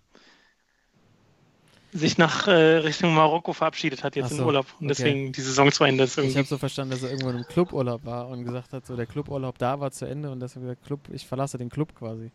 sich 1.91 2.17
nach 2.17 2.47
äh, 2.47 2.77
Richtung 2.77 3.13
Marokko 3.13 3.51
verabschiedet 3.51 4.01
hat 4.05 4.15
jetzt 4.15 4.29
so, 4.29 4.45
Urlaub 4.45 4.67
und 4.79 4.85
okay. 4.85 4.87
deswegen 4.87 5.31
die 5.33 5.41
Saison 5.41 5.73
zu 5.73 5.83
Ende 5.83 6.05
ist 6.05 6.13
Ich 6.13 6.19
irgendwie. 6.19 6.37
habe 6.37 6.47
so 6.47 6.57
verstanden, 6.57 6.91
dass 6.91 7.03
er 7.03 7.11
irgendwann 7.11 7.35
im 7.35 7.45
Cluburlaub 7.45 8.05
war 8.05 8.29
und 8.29 8.45
gesagt 8.45 8.71
hat, 8.71 8.85
so 8.85 8.95
der 8.95 9.05
Cluburlaub 9.05 9.57
da 9.57 9.81
war 9.81 9.91
zu 9.91 10.05
Ende 10.05 10.31
und 10.31 10.39
deswegen 10.39 10.67
gesagt, 10.67 10.85
Club, 10.85 11.01
ich 11.11 11.27
verlasse 11.27 11.57
den 11.57 11.69
Club 11.69 11.93
quasi. 11.93 12.31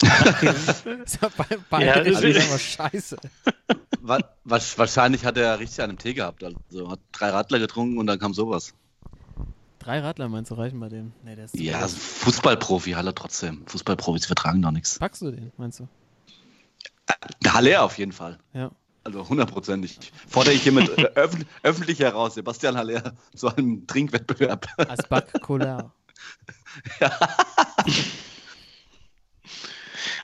Das 0.00 0.84
war 1.22 1.30
bei, 1.36 1.44
bei 1.70 1.80
Ja, 1.84 1.96
ja, 1.98 2.04
das 2.04 2.22
ist 2.22 2.36
ist- 2.36 2.48
aber 2.48 2.58
scheiße. 2.58 3.16
Wa 4.00 4.18
wa 4.44 4.58
wahrscheinlich 4.76 5.24
hat 5.24 5.36
er 5.36 5.58
richtig 5.58 5.80
einen 5.82 5.98
Tee 5.98 6.14
gehabt. 6.14 6.42
Also 6.44 6.90
hat 6.90 7.00
drei 7.12 7.30
Radler 7.30 7.58
getrunken 7.58 7.98
und 7.98 8.06
dann 8.06 8.18
kam 8.18 8.32
sowas. 8.34 8.74
Drei 9.80 10.00
Radler 10.00 10.28
meinst 10.28 10.50
du 10.50 10.54
reichen 10.54 10.80
bei 10.80 10.88
dem? 10.88 11.12
Nee, 11.24 11.34
der 11.36 11.46
ist 11.46 11.54
Ja, 11.56 11.80
also 11.80 11.96
Fußballprofi, 11.96 12.92
Halle 12.92 13.14
trotzdem. 13.14 13.62
Fußballprofis 13.66 14.26
vertragen 14.26 14.62
doch 14.62 14.70
nichts. 14.70 14.98
Packst 14.98 15.22
du 15.22 15.30
den, 15.30 15.52
meinst 15.56 15.80
du? 15.80 15.88
Der 17.42 17.54
Halle 17.54 17.80
auf 17.82 17.96
jeden 17.98 18.12
Fall. 18.12 18.38
Ja. 18.52 18.70
Also 19.04 19.26
hundertprozentig. 19.28 19.98
Fordere 20.28 20.52
ich 20.54 20.62
hiermit 20.62 20.90
äh, 20.98 21.04
öff 21.14 21.34
öffentlich 21.62 22.00
heraus, 22.00 22.34
Sebastian 22.34 22.76
Haller 22.76 23.14
zu 23.34 23.48
einem 23.48 23.86
Trinkwettbewerb. 23.86 24.66
Als 24.76 25.08
Back 25.08 25.32
Cola. 25.40 25.90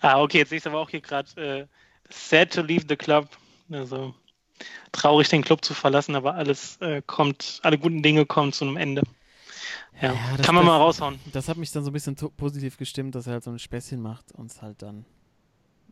Ah, 0.05 0.21
okay, 0.21 0.39
jetzt 0.39 0.51
sehe 0.51 0.59
ich 0.59 0.67
aber 0.67 0.79
auch 0.81 0.91
hier 0.91 1.01
gerade 1.01 1.29
äh, 1.41 1.67
sad 2.11 2.53
to 2.53 2.61
leave 2.61 2.85
the 2.89 2.97
club. 2.97 3.29
Also 3.71 4.15
traurig, 4.93 5.29
den 5.31 5.43
Club 5.43 5.65
zu 5.65 5.73
verlassen, 5.73 6.15
aber 6.15 6.35
alles 6.35 6.77
äh, 6.83 7.01
kommt, 7.07 7.61
alle 7.63 7.79
guten 7.79 8.03
Dinge 8.03 8.27
kommen 8.27 8.53
zu 8.53 8.65
einem 8.67 8.77
Ende. 8.77 9.03
Ja, 10.01 10.13
Ja, 10.13 10.37
das- 10.37 10.45
kann 10.45 10.55
man 10.55 10.65
das- 10.65 10.73
mal 10.73 10.77
raushauen. 10.77 11.19
Das 11.33 11.49
hat 11.49 11.57
mich 11.57 11.71
dann 11.73 11.85
so 11.85 11.91
ein 11.91 11.95
bisschen 11.95 12.17
positiv 12.17 12.77
gestimmt, 12.77 13.15
dass 13.15 13.27
er 13.27 13.35
halt 13.35 13.45
so 13.45 13.51
ein 13.51 13.59
Späßchen 13.59 14.01
macht 14.01 14.33
und 14.33 14.51
es 14.51 14.61
halt 14.61 14.83
dann 14.83 15.07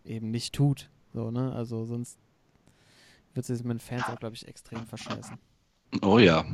eben 0.05 0.31
nicht 0.31 0.55
tut. 0.55 0.91
So, 1.15 1.31
ne? 1.31 1.53
Also 1.55 1.85
sonst 1.87 2.19
wird 3.35 3.49
es 3.49 3.63
mit 3.65 3.79
den 3.79 3.81
Fans 3.81 4.05
auch, 4.09 4.19
glaube 4.19 4.35
ich, 4.35 4.47
extrem 4.47 4.87
verscheißen. 4.87 5.39
Oh 6.03 6.19
ja. 6.19 6.45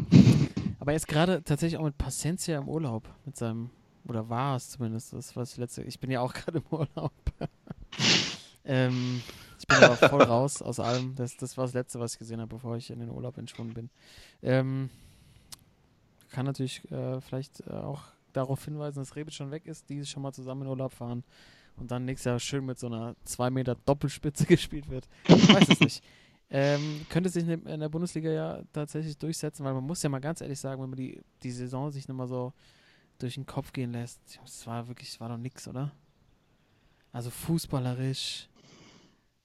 Aber 0.78 0.92
er 0.92 0.96
ist 0.96 1.08
gerade 1.08 1.42
tatsächlich 1.42 1.78
auch 1.80 1.84
mit 1.84 1.98
Paciencia 1.98 2.56
im 2.58 2.68
Urlaub 2.68 3.08
mit 3.24 3.36
seinem, 3.36 3.70
oder 4.08 4.28
war 4.28 4.56
es 4.56 4.70
zumindest, 4.70 5.12
das 5.12 5.36
was 5.36 5.52
ich 5.52 5.58
letzte, 5.58 5.82
ich 5.82 6.00
bin 6.00 6.10
ja 6.10 6.20
auch 6.20 6.32
gerade 6.34 6.58
im 6.58 6.64
Urlaub. 6.70 7.12
ähm, 8.64 9.22
ich 9.58 9.66
bin 9.66 9.76
aber 9.78 9.96
voll 9.96 10.22
raus 10.24 10.62
aus 10.62 10.80
allem. 10.80 11.14
Das, 11.14 11.36
das 11.36 11.56
war 11.56 11.64
das 11.64 11.74
Letzte, 11.74 12.00
was 12.00 12.14
ich 12.14 12.18
gesehen 12.18 12.40
habe, 12.40 12.54
bevor 12.54 12.76
ich 12.76 12.90
in 12.90 13.00
den 13.00 13.10
Urlaub 13.10 13.36
entschwunden 13.38 13.74
bin. 13.74 13.90
Ähm, 14.42 14.90
kann 16.30 16.46
natürlich 16.46 16.90
äh, 16.90 17.20
vielleicht 17.20 17.60
äh, 17.66 17.72
auch 17.72 18.02
darauf 18.32 18.64
hinweisen, 18.64 18.98
dass 18.98 19.16
Rebic 19.16 19.34
schon 19.34 19.50
weg 19.50 19.66
ist, 19.66 19.88
die 19.88 20.04
schon 20.04 20.22
mal 20.22 20.32
zusammen 20.32 20.62
in 20.62 20.68
Urlaub 20.68 20.92
fahren 20.92 21.24
und 21.76 21.90
dann 21.90 22.04
nächstes 22.04 22.24
Jahr 22.24 22.38
schön 22.38 22.66
mit 22.66 22.78
so 22.78 22.86
einer 22.86 23.14
2 23.24 23.50
Meter 23.50 23.76
Doppelspitze 23.86 24.46
gespielt 24.46 24.88
wird. 24.90 25.08
Ich 25.26 25.54
weiß 25.54 25.68
es 25.70 25.80
nicht. 25.80 26.04
Ähm, 26.50 27.06
könnte 27.10 27.28
sich 27.28 27.46
in 27.46 27.66
in 27.66 27.80
der 27.80 27.90
Bundesliga 27.90 28.30
ja 28.30 28.62
tatsächlich 28.72 29.18
durchsetzen, 29.18 29.64
weil 29.64 29.74
man 29.74 29.84
muss 29.84 30.02
ja 30.02 30.08
mal 30.08 30.20
ganz 30.20 30.40
ehrlich 30.40 30.58
sagen, 30.58 30.80
wenn 30.82 30.88
man 30.88 30.96
die, 30.96 31.20
die 31.42 31.50
Saison 31.50 31.90
sich 31.90 32.08
nochmal 32.08 32.26
so 32.26 32.54
durch 33.18 33.34
den 33.34 33.46
Kopf 33.46 33.72
gehen 33.72 33.92
lässt, 33.92 34.20
es 34.44 34.66
war 34.66 34.88
wirklich, 34.88 35.20
war 35.20 35.28
doch 35.28 35.36
nix, 35.36 35.66
oder? 35.68 35.92
Also 37.12 37.30
fußballerisch, 37.30 38.48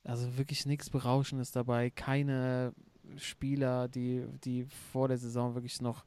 also 0.03 0.37
wirklich 0.37 0.65
nichts 0.65 0.89
Berauschendes 0.89 1.51
dabei, 1.51 1.89
keine 1.89 2.73
Spieler, 3.17 3.87
die, 3.87 4.25
die 4.43 4.65
vor 4.91 5.07
der 5.07 5.17
Saison 5.17 5.55
wirklich 5.55 5.81
noch 5.81 6.05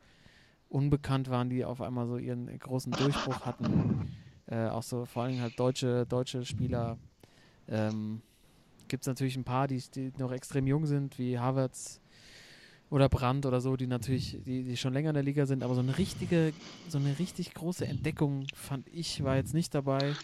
unbekannt 0.68 1.28
waren, 1.28 1.48
die 1.48 1.64
auf 1.64 1.80
einmal 1.80 2.06
so 2.06 2.18
ihren 2.18 2.58
großen 2.58 2.92
Durchbruch 2.92 3.40
hatten. 3.46 4.12
Äh, 4.48 4.68
auch 4.68 4.82
so 4.82 5.04
vor 5.06 5.24
allem 5.24 5.40
halt 5.40 5.58
deutsche, 5.58 6.06
deutsche 6.06 6.44
Spieler. 6.44 6.98
Ähm, 7.68 8.22
Gibt 8.88 9.02
es 9.02 9.08
natürlich 9.08 9.36
ein 9.36 9.44
paar, 9.44 9.66
die, 9.66 9.82
die 9.92 10.12
noch 10.18 10.30
extrem 10.30 10.68
jung 10.68 10.86
sind, 10.86 11.18
wie 11.18 11.38
Havertz 11.38 12.00
oder 12.90 13.08
Brandt 13.08 13.46
oder 13.46 13.60
so, 13.60 13.76
die 13.76 13.86
natürlich, 13.86 14.38
die, 14.44 14.62
die 14.62 14.76
schon 14.76 14.92
länger 14.92 15.10
in 15.10 15.14
der 15.14 15.22
Liga 15.22 15.46
sind, 15.46 15.62
aber 15.62 15.74
so 15.74 15.80
eine 15.80 15.98
richtige, 15.98 16.52
so 16.88 16.98
eine 16.98 17.18
richtig 17.18 17.52
große 17.54 17.86
Entdeckung 17.86 18.46
fand 18.54 18.86
ich, 18.92 19.24
war 19.24 19.36
jetzt 19.36 19.54
nicht 19.54 19.74
dabei. 19.74 20.14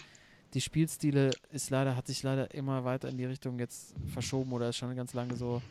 Die 0.55 0.61
Spielstile 0.61 1.31
ist 1.51 1.71
leider, 1.71 1.97
hat 1.97 2.07
sich 2.07 2.23
leider 2.23 2.55
immer 2.55 2.85
weiter 2.85 3.09
in 3.09 3.17
die 3.17 3.25
Richtung 3.25 3.59
jetzt 3.59 3.95
verschoben 4.13 4.53
oder 4.53 4.69
ist 4.69 4.77
schon 4.77 4.95
ganz 4.95 5.15
lange 5.15 5.37
so. 5.37 5.63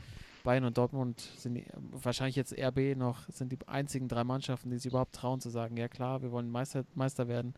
Bayern 0.43 0.65
und 0.65 0.75
Dortmund 0.75 1.21
sind 1.37 1.53
die, 1.53 1.65
wahrscheinlich 1.91 2.35
jetzt 2.35 2.57
RB 2.57 2.97
noch, 2.97 3.29
sind 3.29 3.51
die 3.51 3.59
einzigen 3.67 4.07
drei 4.07 4.23
Mannschaften, 4.23 4.71
die 4.71 4.77
sich 4.77 4.87
überhaupt 4.87 5.13
trauen 5.13 5.39
zu 5.39 5.51
sagen, 5.51 5.77
ja 5.77 5.87
klar, 5.87 6.23
wir 6.23 6.31
wollen 6.31 6.49
Meister, 6.49 6.83
Meister 6.95 7.27
werden. 7.27 7.53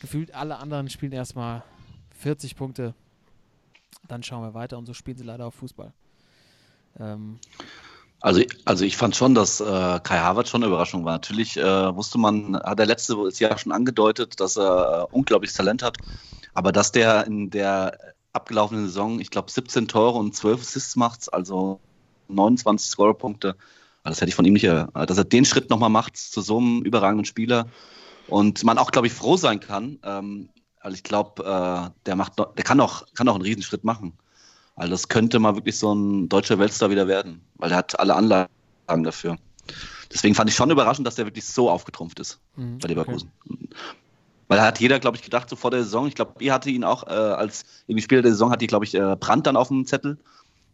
Gefühlt 0.00 0.32
alle 0.32 0.58
anderen 0.58 0.88
spielen 0.88 1.10
erstmal 1.12 1.64
40 2.10 2.54
Punkte, 2.54 2.94
dann 4.06 4.22
schauen 4.22 4.42
wir 4.42 4.54
weiter 4.54 4.78
und 4.78 4.86
so 4.86 4.94
spielen 4.94 5.16
sie 5.16 5.24
leider 5.24 5.46
auch 5.46 5.54
Fußball. 5.54 5.92
Ähm, 6.98 7.40
Also, 8.20 8.42
also 8.64 8.84
ich 8.84 8.96
fand 8.96 9.14
schon, 9.14 9.34
dass 9.34 9.60
äh, 9.60 9.64
Kai 9.64 10.18
Havertz 10.18 10.50
schon 10.50 10.62
eine 10.62 10.68
Überraschung 10.68 11.04
war. 11.04 11.12
Natürlich 11.12 11.56
äh, 11.56 11.94
wusste 11.94 12.18
man, 12.18 12.56
hat 12.56 12.80
er 12.80 12.86
letztes 12.86 13.38
Jahr 13.38 13.58
schon 13.58 13.72
angedeutet, 13.72 14.40
dass 14.40 14.56
er 14.56 15.08
äh, 15.10 15.14
unglaubliches 15.14 15.56
Talent 15.56 15.82
hat. 15.82 15.98
Aber 16.54 16.72
dass 16.72 16.92
der 16.92 17.26
in 17.26 17.50
der 17.50 17.98
abgelaufenen 18.32 18.86
Saison, 18.86 19.20
ich 19.20 19.30
glaube, 19.30 19.50
17 19.50 19.88
Tore 19.88 20.18
und 20.18 20.34
12 20.34 20.60
Assists 20.60 20.96
macht, 20.96 21.32
also 21.32 21.80
29 22.28 22.88
Scorerpunkte, 22.88 23.56
das 24.02 24.20
hätte 24.20 24.28
ich 24.28 24.34
von 24.34 24.44
ihm 24.44 24.54
nicht, 24.54 24.64
äh, 24.64 24.86
dass 25.06 25.18
er 25.18 25.24
den 25.24 25.44
Schritt 25.44 25.70
nochmal 25.70 25.90
macht 25.90 26.16
zu 26.16 26.40
so 26.40 26.58
einem 26.58 26.82
überragenden 26.82 27.26
Spieler. 27.26 27.68
Und 28.28 28.64
man 28.64 28.78
auch, 28.78 28.90
glaube 28.90 29.06
ich, 29.06 29.12
froh 29.12 29.36
sein 29.36 29.60
kann. 29.60 29.98
Ähm, 30.02 30.48
weil 30.86 30.94
ich 30.94 31.02
glaube, 31.02 31.42
äh, 31.42 31.90
der 32.06 32.14
macht 32.14 32.38
noch, 32.38 32.54
der 32.54 32.62
kann 32.62 32.78
auch, 32.78 33.04
kann 33.12 33.28
auch 33.28 33.34
einen 33.34 33.42
Riesenschritt 33.42 33.82
machen. 33.82 34.16
Also 34.76 34.90
das 34.90 35.08
könnte 35.08 35.38
mal 35.38 35.56
wirklich 35.56 35.78
so 35.78 35.94
ein 35.94 36.28
deutscher 36.28 36.58
Weltstar 36.58 36.90
wieder 36.90 37.08
werden, 37.08 37.40
weil 37.56 37.70
er 37.70 37.78
hat 37.78 37.98
alle 37.98 38.14
Anlagen 38.14 38.48
dafür. 39.02 39.38
Deswegen 40.12 40.34
fand 40.34 40.50
ich 40.50 40.56
schon 40.56 40.70
überraschend, 40.70 41.06
dass 41.06 41.16
der 41.16 41.26
wirklich 41.26 41.44
so 41.44 41.70
aufgetrumpft 41.70 42.20
ist 42.20 42.38
mhm, 42.56 42.78
bei 42.78 42.88
Leverkusen. 42.88 43.30
Weil 44.48 44.60
hat 44.60 44.78
jeder, 44.78 45.00
glaube 45.00 45.16
ich, 45.16 45.22
gedacht, 45.22 45.48
so 45.48 45.56
vor 45.56 45.70
der 45.70 45.82
Saison, 45.82 46.06
ich 46.06 46.14
glaube, 46.14 46.44
ihr 46.44 46.52
hatte 46.52 46.70
ihn 46.70 46.84
auch 46.84 47.04
äh, 47.08 47.10
als 47.10 47.64
irgendwie 47.86 48.02
Spieler 48.02 48.22
der 48.22 48.30
Saison, 48.30 48.50
hatte 48.50 48.64
ich, 48.64 48.68
glaube 48.68 48.84
ich, 48.84 48.94
äh, 48.94 49.16
Brandt 49.18 49.46
dann 49.46 49.56
auf 49.56 49.68
dem 49.68 49.86
Zettel. 49.86 50.18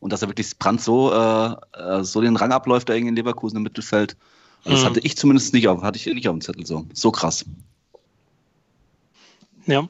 Und 0.00 0.12
dass 0.12 0.20
er 0.20 0.28
wirklich 0.28 0.58
Brandt 0.58 0.82
so, 0.82 1.12
äh, 1.12 1.54
äh, 1.78 2.04
so 2.04 2.20
den 2.20 2.36
Rang 2.36 2.52
abläuft, 2.52 2.88
da 2.88 2.94
irgendwie 2.94 3.10
in 3.10 3.16
Leverkusen 3.16 3.56
im 3.56 3.62
Mittelfeld. 3.62 4.16
Also 4.64 4.70
das 4.70 4.82
Mhm. 4.82 4.86
hatte 4.86 5.00
ich 5.00 5.16
zumindest 5.16 5.54
nicht 5.54 5.68
auf, 5.68 5.82
hatte 5.82 5.96
ich 5.96 6.06
nicht 6.06 6.28
auf 6.28 6.34
dem 6.34 6.40
Zettel 6.40 6.66
so. 6.66 6.86
So 6.92 7.12
krass. 7.12 7.44
Ja. 9.66 9.88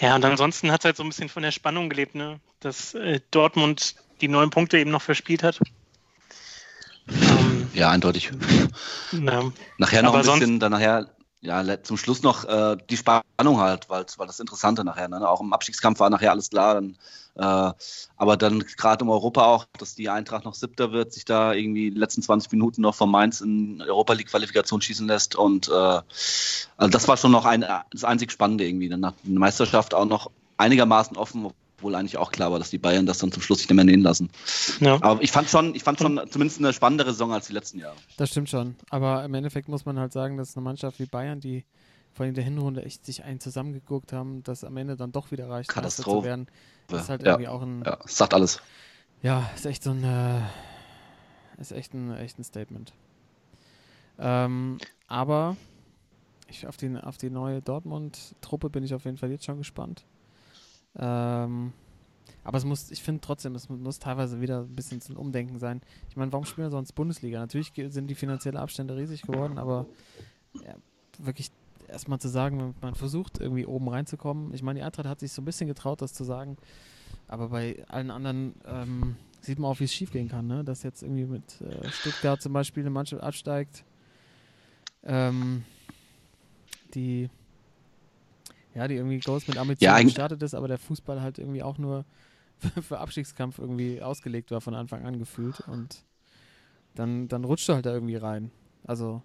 Ja, 0.00 0.14
und 0.14 0.24
ansonsten 0.24 0.70
hat 0.70 0.82
es 0.82 0.84
halt 0.84 0.96
so 0.96 1.02
ein 1.02 1.08
bisschen 1.08 1.28
von 1.28 1.42
der 1.42 1.50
Spannung 1.50 1.88
gelebt, 1.88 2.14
ne? 2.14 2.40
dass 2.60 2.94
äh, 2.94 3.20
Dortmund 3.30 3.96
die 4.20 4.28
neun 4.28 4.50
Punkte 4.50 4.78
eben 4.78 4.90
noch 4.90 5.02
verspielt 5.02 5.42
hat. 5.42 5.60
Ja, 7.74 7.90
eindeutig. 7.90 8.30
na, 9.12 9.52
Nachher 9.78 10.02
noch 10.02 10.14
Aber 10.14 10.18
ein 10.18 10.38
bisschen, 10.38 10.60
dann 10.60 10.72
nachher, 10.72 11.08
ja, 11.40 11.82
zum 11.82 11.96
Schluss 11.96 12.22
noch 12.22 12.44
äh, 12.44 12.76
die 12.90 12.96
Spannung 12.96 13.60
halt, 13.60 13.88
weil 13.88 14.04
weil 14.16 14.26
das 14.26 14.40
Interessante 14.40 14.84
nachher, 14.84 15.08
ne? 15.08 15.28
auch 15.28 15.40
im 15.40 15.52
Abstiegskampf 15.52 16.00
war 16.00 16.10
nachher 16.10 16.32
alles 16.32 16.50
klar. 16.50 16.74
Dann, 16.74 16.98
äh, 17.36 17.72
aber 18.16 18.36
dann 18.36 18.60
gerade 18.60 19.04
im 19.04 19.10
Europa 19.10 19.44
auch, 19.44 19.66
dass 19.78 19.94
die 19.94 20.08
Eintracht 20.08 20.44
noch 20.44 20.54
siebter 20.54 20.90
wird, 20.90 21.12
sich 21.12 21.24
da 21.24 21.52
irgendwie 21.52 21.90
die 21.92 21.98
letzten 21.98 22.22
20 22.22 22.50
Minuten 22.50 22.82
noch 22.82 22.96
von 22.96 23.10
Mainz 23.10 23.40
in 23.40 23.80
Europa 23.82 24.14
League 24.14 24.28
Qualifikation 24.28 24.80
schießen 24.80 25.06
lässt 25.06 25.36
und 25.36 25.68
äh, 25.68 25.72
also 25.72 26.90
das 26.90 27.06
war 27.06 27.16
schon 27.16 27.30
noch 27.30 27.44
ein, 27.44 27.64
das 27.90 28.04
einzig 28.04 28.32
Spannende 28.32 28.66
irgendwie. 28.66 28.88
Dann 28.88 29.00
nach 29.00 29.14
der 29.22 29.38
Meisterschaft 29.38 29.94
auch 29.94 30.06
noch 30.06 30.30
einigermaßen 30.56 31.16
offen, 31.16 31.52
obwohl 31.78 31.94
eigentlich 31.94 32.16
auch 32.16 32.32
klar 32.32 32.50
war, 32.50 32.58
dass 32.58 32.70
die 32.70 32.78
Bayern 32.78 33.06
das 33.06 33.18
dann 33.18 33.30
zum 33.30 33.40
Schluss 33.40 33.60
nicht 33.60 33.72
mehr 33.72 33.84
nehmen 33.84 34.02
lassen. 34.02 34.30
ja. 34.80 35.00
Aber 35.00 35.22
ich 35.22 35.30
fand 35.30 35.48
schon, 35.48 35.74
ich 35.76 35.84
fand 35.84 35.98
schon 36.00 36.20
zumindest 36.28 36.58
eine 36.58 36.72
spannendere 36.72 37.12
Saison 37.12 37.32
als 37.32 37.46
die 37.46 37.52
letzten 37.52 37.78
Jahre. 37.78 37.94
Das 38.16 38.30
stimmt 38.30 38.48
schon. 38.50 38.74
Aber 38.90 39.24
im 39.24 39.32
Endeffekt 39.34 39.68
muss 39.68 39.84
man 39.86 39.96
halt 39.98 40.12
sagen, 40.12 40.36
dass 40.36 40.56
eine 40.56 40.64
Mannschaft 40.64 40.98
wie 40.98 41.06
Bayern, 41.06 41.38
die 41.40 41.64
vor 42.12 42.24
allem 42.24 42.30
in 42.30 42.34
der 42.34 42.42
Hinrunde 42.44 42.84
echt 42.84 43.06
sich 43.06 43.22
einen 43.22 43.38
zusammengeguckt 43.38 44.12
haben, 44.12 44.42
dass 44.42 44.64
am 44.64 44.76
Ende 44.76 44.96
dann 44.96 45.12
doch 45.12 45.30
wieder 45.30 45.48
reicht, 45.48 45.68
Meister 45.68 45.88
zu 45.90 46.02
Katastrophe. 46.02 46.26
werden. 46.26 46.46
Das 46.88 47.02
ist 47.02 47.08
halt 47.10 47.22
Ja. 47.22 47.28
irgendwie 47.34 47.48
auch 47.48 47.62
ein, 47.62 47.82
Ja, 47.86 47.96
das 48.02 48.16
sagt 48.16 48.34
alles. 48.34 48.60
ja, 49.22 49.48
ist 49.54 49.64
echt 49.66 49.84
so 49.84 49.90
ein, 49.90 50.02
äh, 50.02 50.40
ist 51.60 51.70
echt 51.70 51.94
ein, 51.94 52.12
echt 52.16 52.38
ein 52.40 52.44
Statement. 52.44 52.92
Ähm, 54.18 54.78
aber 55.06 55.56
ich, 56.48 56.66
auf, 56.66 56.76
die, 56.76 56.96
auf 56.96 57.18
die 57.18 57.30
neue 57.30 57.62
Dortmund-Truppe 57.62 58.68
bin 58.68 58.82
ich 58.82 58.94
auf 58.94 59.04
jeden 59.04 59.16
Fall 59.16 59.30
jetzt 59.30 59.44
schon 59.44 59.58
gespannt. 59.58 60.04
Ähm, 60.96 61.72
aber 62.44 62.58
es 62.58 62.64
muss, 62.64 62.90
ich 62.90 63.02
finde 63.02 63.20
trotzdem, 63.20 63.54
es 63.54 63.68
muss 63.68 63.98
teilweise 63.98 64.40
wieder 64.40 64.60
ein 64.60 64.74
bisschen 64.74 65.00
zum 65.00 65.16
Umdenken 65.16 65.58
sein. 65.58 65.82
Ich 66.08 66.16
meine, 66.16 66.32
warum 66.32 66.46
spielen 66.46 66.66
wir 66.66 66.70
sonst 66.70 66.92
Bundesliga? 66.92 67.40
Natürlich 67.40 67.72
sind 67.88 68.08
die 68.08 68.14
finanziellen 68.14 68.56
Abstände 68.56 68.96
riesig 68.96 69.22
geworden, 69.22 69.58
aber 69.58 69.86
ja, 70.54 70.74
wirklich 71.18 71.50
erstmal 71.88 72.18
zu 72.20 72.28
sagen, 72.28 72.74
man 72.80 72.94
versucht 72.94 73.38
irgendwie 73.38 73.66
oben 73.66 73.88
reinzukommen. 73.88 74.54
Ich 74.54 74.62
meine, 74.62 74.80
die 74.80 74.84
Eintracht 74.84 75.06
hat 75.06 75.20
sich 75.20 75.32
so 75.32 75.42
ein 75.42 75.44
bisschen 75.44 75.68
getraut, 75.68 76.00
das 76.00 76.12
zu 76.12 76.24
sagen, 76.24 76.56
aber 77.26 77.48
bei 77.48 77.84
allen 77.88 78.10
anderen 78.10 78.54
ähm, 78.64 79.16
sieht 79.40 79.58
man 79.58 79.70
auch, 79.70 79.80
wie 79.80 79.84
es 79.84 79.92
schief 79.92 80.12
gehen 80.12 80.28
kann, 80.28 80.46
ne? 80.46 80.64
dass 80.64 80.82
jetzt 80.82 81.02
irgendwie 81.02 81.24
mit 81.24 81.60
äh, 81.60 81.88
Stuttgart 81.90 82.40
zum 82.40 82.52
Beispiel 82.52 82.82
eine 82.82 82.90
Mannschaft 82.90 83.22
absteigt, 83.22 83.84
ähm, 85.02 85.64
die 86.94 87.28
ja, 88.78 88.86
die 88.88 88.94
irgendwie 88.94 89.18
groß 89.18 89.48
mit 89.48 89.58
Ambitionen 89.58 90.00
Ja, 90.00 90.02
gestartet 90.02 90.42
ist, 90.42 90.54
aber 90.54 90.68
der 90.68 90.78
Fußball 90.78 91.20
halt 91.20 91.38
irgendwie 91.38 91.64
auch 91.64 91.78
nur 91.78 92.04
für, 92.58 92.82
für 92.82 92.98
Abstiegskampf 93.00 93.58
irgendwie 93.58 94.00
ausgelegt 94.02 94.52
war 94.52 94.60
von 94.60 94.74
Anfang 94.74 95.04
an 95.04 95.18
gefühlt 95.18 95.60
und 95.60 96.04
dann, 96.94 97.28
dann 97.28 97.44
rutscht 97.44 97.68
du 97.68 97.74
halt 97.74 97.86
da 97.86 97.92
irgendwie 97.92 98.16
rein. 98.16 98.52
Also, 98.84 99.22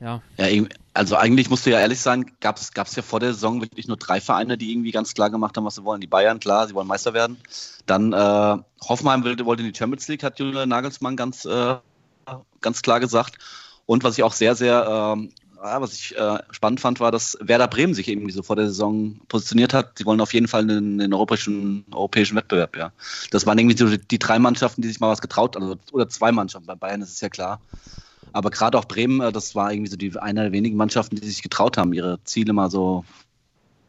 ja. 0.00 0.22
Ja, 0.38 0.46
also 0.94 1.16
eigentlich 1.16 1.50
musst 1.50 1.66
du 1.66 1.70
ja 1.70 1.80
ehrlich 1.80 2.00
sagen, 2.00 2.32
gab 2.40 2.58
es 2.58 2.96
ja 2.96 3.02
vor 3.02 3.20
der 3.20 3.34
Saison 3.34 3.60
wirklich 3.60 3.88
nur 3.88 3.96
drei 3.96 4.20
Vereine, 4.20 4.56
die 4.56 4.72
irgendwie 4.72 4.92
ganz 4.92 5.14
klar 5.14 5.30
gemacht 5.30 5.56
haben, 5.56 5.64
was 5.64 5.74
sie 5.76 5.84
wollen. 5.84 6.00
Die 6.00 6.06
Bayern, 6.06 6.40
klar, 6.40 6.68
sie 6.68 6.74
wollen 6.74 6.86
Meister 6.86 7.12
werden. 7.14 7.38
Dann 7.86 8.12
äh, 8.12 8.56
Hoffenheim 8.88 9.24
wollte, 9.24 9.44
wollte 9.46 9.62
in 9.64 9.72
die 9.72 9.78
Champions 9.78 10.08
League, 10.08 10.22
hat 10.22 10.38
Julian 10.38 10.68
Nagelsmann 10.68 11.16
ganz, 11.16 11.44
äh, 11.44 11.76
ganz 12.60 12.82
klar 12.82 13.00
gesagt. 13.00 13.38
Und 13.86 14.04
was 14.04 14.16
ich 14.18 14.24
auch 14.24 14.32
sehr, 14.32 14.54
sehr, 14.54 14.86
ähm, 15.16 15.32
was 15.60 15.92
ich 15.92 16.16
äh, 16.16 16.38
spannend 16.50 16.80
fand, 16.80 17.00
war, 17.00 17.10
dass 17.10 17.36
Werder 17.40 17.68
Bremen 17.68 17.94
sich 17.94 18.08
irgendwie 18.08 18.32
so 18.32 18.42
vor 18.42 18.56
der 18.56 18.66
Saison 18.66 19.20
positioniert 19.28 19.74
hat. 19.74 19.98
Sie 19.98 20.06
wollen 20.06 20.20
auf 20.20 20.32
jeden 20.32 20.48
Fall 20.48 20.62
einen, 20.62 21.00
einen 21.00 21.12
europäischen, 21.12 21.84
europäischen 21.92 22.36
Wettbewerb, 22.36 22.76
ja. 22.76 22.92
Das 23.30 23.46
waren 23.46 23.58
irgendwie 23.58 23.76
so 23.76 23.88
die, 23.88 23.98
die 23.98 24.18
drei 24.18 24.38
Mannschaften, 24.38 24.82
die 24.82 24.88
sich 24.88 25.00
mal 25.00 25.10
was 25.10 25.20
getraut, 25.20 25.56
also 25.56 25.76
oder 25.92 26.08
zwei 26.08 26.32
Mannschaften. 26.32 26.66
Bei 26.66 26.74
Bayern 26.74 27.02
ist 27.02 27.12
es 27.12 27.20
ja 27.20 27.28
klar. 27.28 27.60
Aber 28.32 28.50
gerade 28.50 28.78
auch 28.78 28.84
Bremen, 28.84 29.20
äh, 29.20 29.32
das 29.32 29.54
war 29.54 29.72
irgendwie 29.72 29.90
so 29.90 29.96
die 29.96 30.16
eine 30.18 30.42
der 30.42 30.52
wenigen 30.52 30.76
Mannschaften, 30.76 31.16
die 31.16 31.26
sich 31.26 31.42
getraut 31.42 31.76
haben, 31.76 31.92
ihre 31.92 32.22
Ziele 32.24 32.52
mal 32.52 32.70
so 32.70 33.04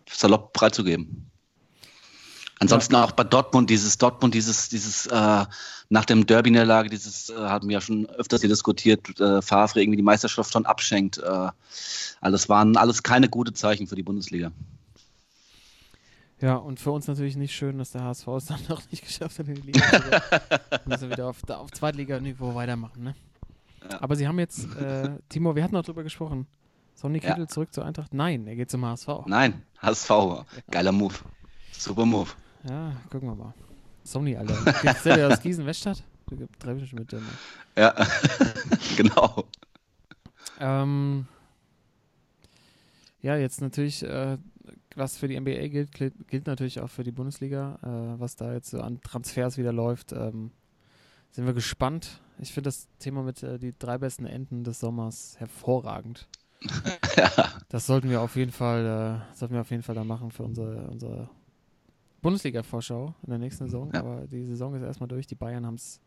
salopp 0.10 0.54
preiszugeben. 0.54 1.30
Ansonsten 2.60 2.96
auch 2.96 3.14
bei 3.14 3.24
Dortmund, 3.24 3.70
dieses 3.70 3.98
Dortmund, 3.98 4.34
dieses, 4.34 4.68
dieses 4.68 5.08
äh, 5.08 5.46
nach 5.90 6.06
dem 6.06 6.26
Derby-Niederlage, 6.26 6.90
dieses 6.90 7.30
äh, 7.30 7.36
hatten 7.36 7.68
wir 7.68 7.74
ja 7.74 7.82
schon 7.82 8.06
öfters 8.12 8.42
hier 8.42 8.50
diskutiert, 8.50 9.20
äh, 9.20 9.42
Favre 9.42 9.82
irgendwie 9.82 9.98
die 9.98 10.04
Meisterschaft 10.04 10.54
schon 10.54 10.66
abschenkt. 10.66 11.18
Äh, 11.18 11.50
alles 12.22 12.48
waren 12.48 12.78
alles 12.78 13.04
keine 13.04 13.28
gute 13.28 13.54
Zeichen 13.54 13.88
für 13.88 13.96
die 13.96 14.04
Bundesliga. 14.04 14.52
Ja, 16.42 16.56
und 16.56 16.80
für 16.80 16.92
uns 16.92 17.08
natürlich 17.08 17.36
nicht 17.36 17.54
schön, 17.54 17.80
dass 17.80 17.92
der 17.92 18.04
HSV 18.04 18.28
es 18.28 18.46
dann 18.48 18.60
noch 18.70 18.82
nicht 18.92 19.04
geschafft 19.04 19.40
hat 19.40 19.48
in 19.48 19.56
die 19.56 19.62
Liga. 19.62 19.82
kommen. 19.90 20.12
Wir 20.70 20.82
müssen 20.86 21.10
wieder 21.10 21.28
auf, 21.28 21.38
auf 21.50 21.72
Zweitliganiveau 21.72 22.54
weitermachen, 22.56 23.04
ne? 23.04 23.16
Ja. 23.90 24.02
Aber 24.02 24.16
sie 24.16 24.28
haben 24.28 24.40
jetzt, 24.40 24.76
äh, 24.76 25.10
Timo, 25.30 25.56
wir 25.56 25.64
hatten 25.64 25.74
noch 25.74 25.86
drüber 25.86 26.04
gesprochen. 26.04 26.48
Sonny 26.96 27.20
Ja. 27.20 27.30
Kittel 27.30 27.48
zurück 27.48 27.74
zur 27.74 27.86
Eintracht? 27.86 28.14
Nein, 28.14 28.46
er 28.46 28.58
geht 28.58 28.70
zum 28.70 28.86
HSV. 28.86 29.08
Nein, 29.26 29.64
HSV, 29.82 30.12
geiler 30.70 30.92
Move. 30.92 31.16
Super 31.72 32.06
Move. 32.06 32.30
Ja, 32.68 32.92
gucken 33.10 33.30
wir 33.30 33.36
mal. 33.36 33.54
Sony, 34.12 34.36
Alter. 34.36 34.76
Jetzt 34.84 35.06
der 35.06 35.28
aus 35.28 35.42
Gießen-Weststadt? 35.42 36.04
Du 36.30 36.48
treibst 36.60 36.82
mich 36.82 36.94
mit 36.94 37.12
dem. 37.12 37.26
Ja, 37.78 37.96
genau. 38.98 39.46
Ähm, 40.60 41.26
ja, 43.22 43.36
jetzt 43.38 43.62
natürlich, 43.62 44.04
äh, 44.04 44.38
was 44.96 45.18
für 45.18 45.28
die 45.28 45.40
NBA 45.40 45.68
gilt, 45.68 45.92
gilt, 45.92 46.28
gilt 46.28 46.48
natürlich 46.48 46.80
auch 46.80 46.90
für 46.90 47.04
die 47.04 47.12
Bundesliga. 47.12 47.80
Äh, 47.84 48.20
was 48.20 48.36
da 48.36 48.54
jetzt 48.54 48.70
so 48.70 48.82
an 48.82 49.02
Transfers 49.02 49.58
wieder 49.58 49.74
läuft, 49.74 50.12
ähm, 50.12 50.52
sind 51.32 51.46
wir 51.46 51.54
gespannt. 51.54 52.22
Ich 52.40 52.54
finde 52.54 52.70
das 52.70 52.88
Thema 53.00 53.24
mit 53.24 53.44
äh, 53.44 53.60
die 53.60 53.74
drei 53.78 53.98
besten 53.98 54.26
Enden 54.26 54.64
des 54.64 54.80
Sommers 54.80 55.36
hervorragend. 55.40 56.28
Ja. 57.16 57.32
Das 57.72 57.86
sollten 57.86 58.10
wir 58.10 58.22
auf 58.22 58.36
jeden 58.36 58.52
Fall, 58.52 59.22
äh, 59.32 59.36
sollten 59.36 59.54
wir 59.54 59.62
auf 59.62 59.70
jeden 59.70 59.84
Fall 59.84 59.94
da 59.94 60.04
machen 60.04 60.32
für 60.32 60.42
unsere, 60.42 60.88
unsere 60.88 61.30
Bundesliga-Vorschau 62.22 63.14
in 63.24 63.30
der 63.30 63.40
nächsten 63.40 63.66
Saison. 63.66 63.92
Ja. 63.94 64.00
Aber 64.02 64.28
die 64.28 64.46
Saison 64.46 64.76
ist 64.76 64.82
erstmal 64.84 65.08
durch. 65.08 65.28
Die 65.28 65.36
Bayern 65.36 65.66
haben 65.66 65.76
es 65.76 66.02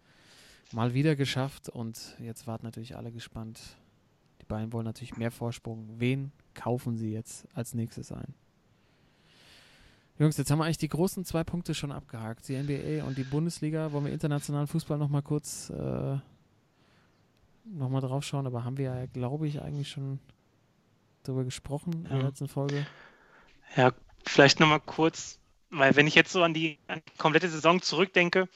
mal 0.73 0.95
wieder 0.95 1.17
geschafft 1.17 1.69
und 1.69 2.17
jetzt 2.21 2.47
warten 2.47 2.65
natürlich 2.67 2.97
alle 2.97 3.13
gespannt. 3.13 3.61
Die 4.41 4.45
Bayern 4.47 4.73
wollen 4.73 4.85
natürlich 4.85 5.17
mehr 5.17 5.31
Vorsprung. 5.31 5.89
Wen 5.99 6.33
kaufen 6.55 6.97
sie 6.97 7.13
jetzt 7.13 7.47
als 7.55 7.75
nächstes 7.75 8.13
ein? 8.13 8.35
Jungs, 10.19 10.37
jetzt 10.37 10.51
haben 10.51 10.59
wir 10.59 10.65
eigentlich 10.65 10.79
die 10.79 10.89
großen 10.89 11.25
zwei 11.25 11.43
Punkte 11.43 11.75
schon 11.75 11.91
abgehakt. 11.91 12.47
Die 12.49 12.57
NBA 12.57 13.05
und 13.07 13.17
die 13.17 13.25
Bundesliga. 13.25 13.93
Wollen 13.93 14.05
wir 14.05 14.13
internationalen 14.13 14.67
Fußball 14.67 14.99
nochmal 14.99 15.23
kurz 15.23 15.71
äh, 15.71 16.19
nochmal 17.65 18.01
drauf 18.03 18.23
schauen? 18.23 18.47
Aber 18.47 18.65
haben 18.65 18.77
wir 18.77 18.85
ja, 18.85 19.07
glaube 19.07 19.49
ich, 19.49 19.63
eigentlich 19.63 19.89
schon 19.91 20.19
drüber 21.25 21.45
gesprochen 21.45 21.93
in 21.95 22.05
der 22.05 22.19
Ja. 22.19 22.27
letzten 22.27 22.49
Folge. 22.49 22.87
Ja, 23.77 23.93
vielleicht 24.27 24.61
nochmal 24.61 24.81
kurz, 24.81 25.39
weil 25.73 25.97
wenn 25.97 26.07
ich 26.07 26.15
jetzt 26.15 26.33
so 26.33 26.43
an 26.43 26.55
die, 26.55 26.79
an 26.87 27.03
die 27.09 27.19
komplette 27.19 27.49
Saison 27.49 27.83
zurückdenke, 27.83 28.49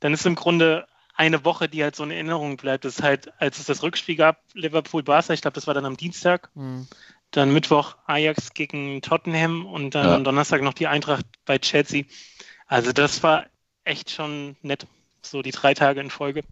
dann 0.00 0.12
ist 0.12 0.26
im 0.26 0.34
Grunde 0.34 0.86
eine 1.14 1.44
Woche, 1.44 1.68
die 1.68 1.82
halt 1.82 1.96
so 1.96 2.04
in 2.04 2.10
Erinnerung 2.10 2.56
bleibt. 2.56 2.84
Das 2.84 2.98
ist 2.98 3.02
halt, 3.02 3.32
als 3.40 3.58
es 3.58 3.66
das 3.66 3.82
Rückspiel 3.82 4.16
gab, 4.16 4.40
Liverpool-Barca, 4.54 5.32
ich 5.32 5.40
glaube, 5.42 5.54
das 5.56 5.66
war 5.66 5.74
dann 5.74 5.84
am 5.84 5.96
Dienstag, 5.96 6.50
Hm. 6.54 6.86
dann 7.32 7.52
Mittwoch 7.52 7.96
Ajax 8.06 8.54
gegen 8.54 9.02
Tottenham 9.02 9.66
und 9.66 9.94
dann 9.94 10.06
Ja. 10.06 10.14
am 10.14 10.24
Donnerstag 10.24 10.62
noch 10.62 10.74
die 10.74 10.86
Eintracht 10.86 11.26
bei 11.44 11.58
Chelsea. 11.58 12.04
Also 12.66 12.92
das 12.92 13.22
war 13.22 13.46
echt 13.84 14.10
schon 14.10 14.56
nett, 14.62 14.86
so 15.22 15.42
die 15.42 15.50
drei 15.50 15.74
Tage 15.74 16.00
in 16.00 16.10
Folge. 16.10 16.44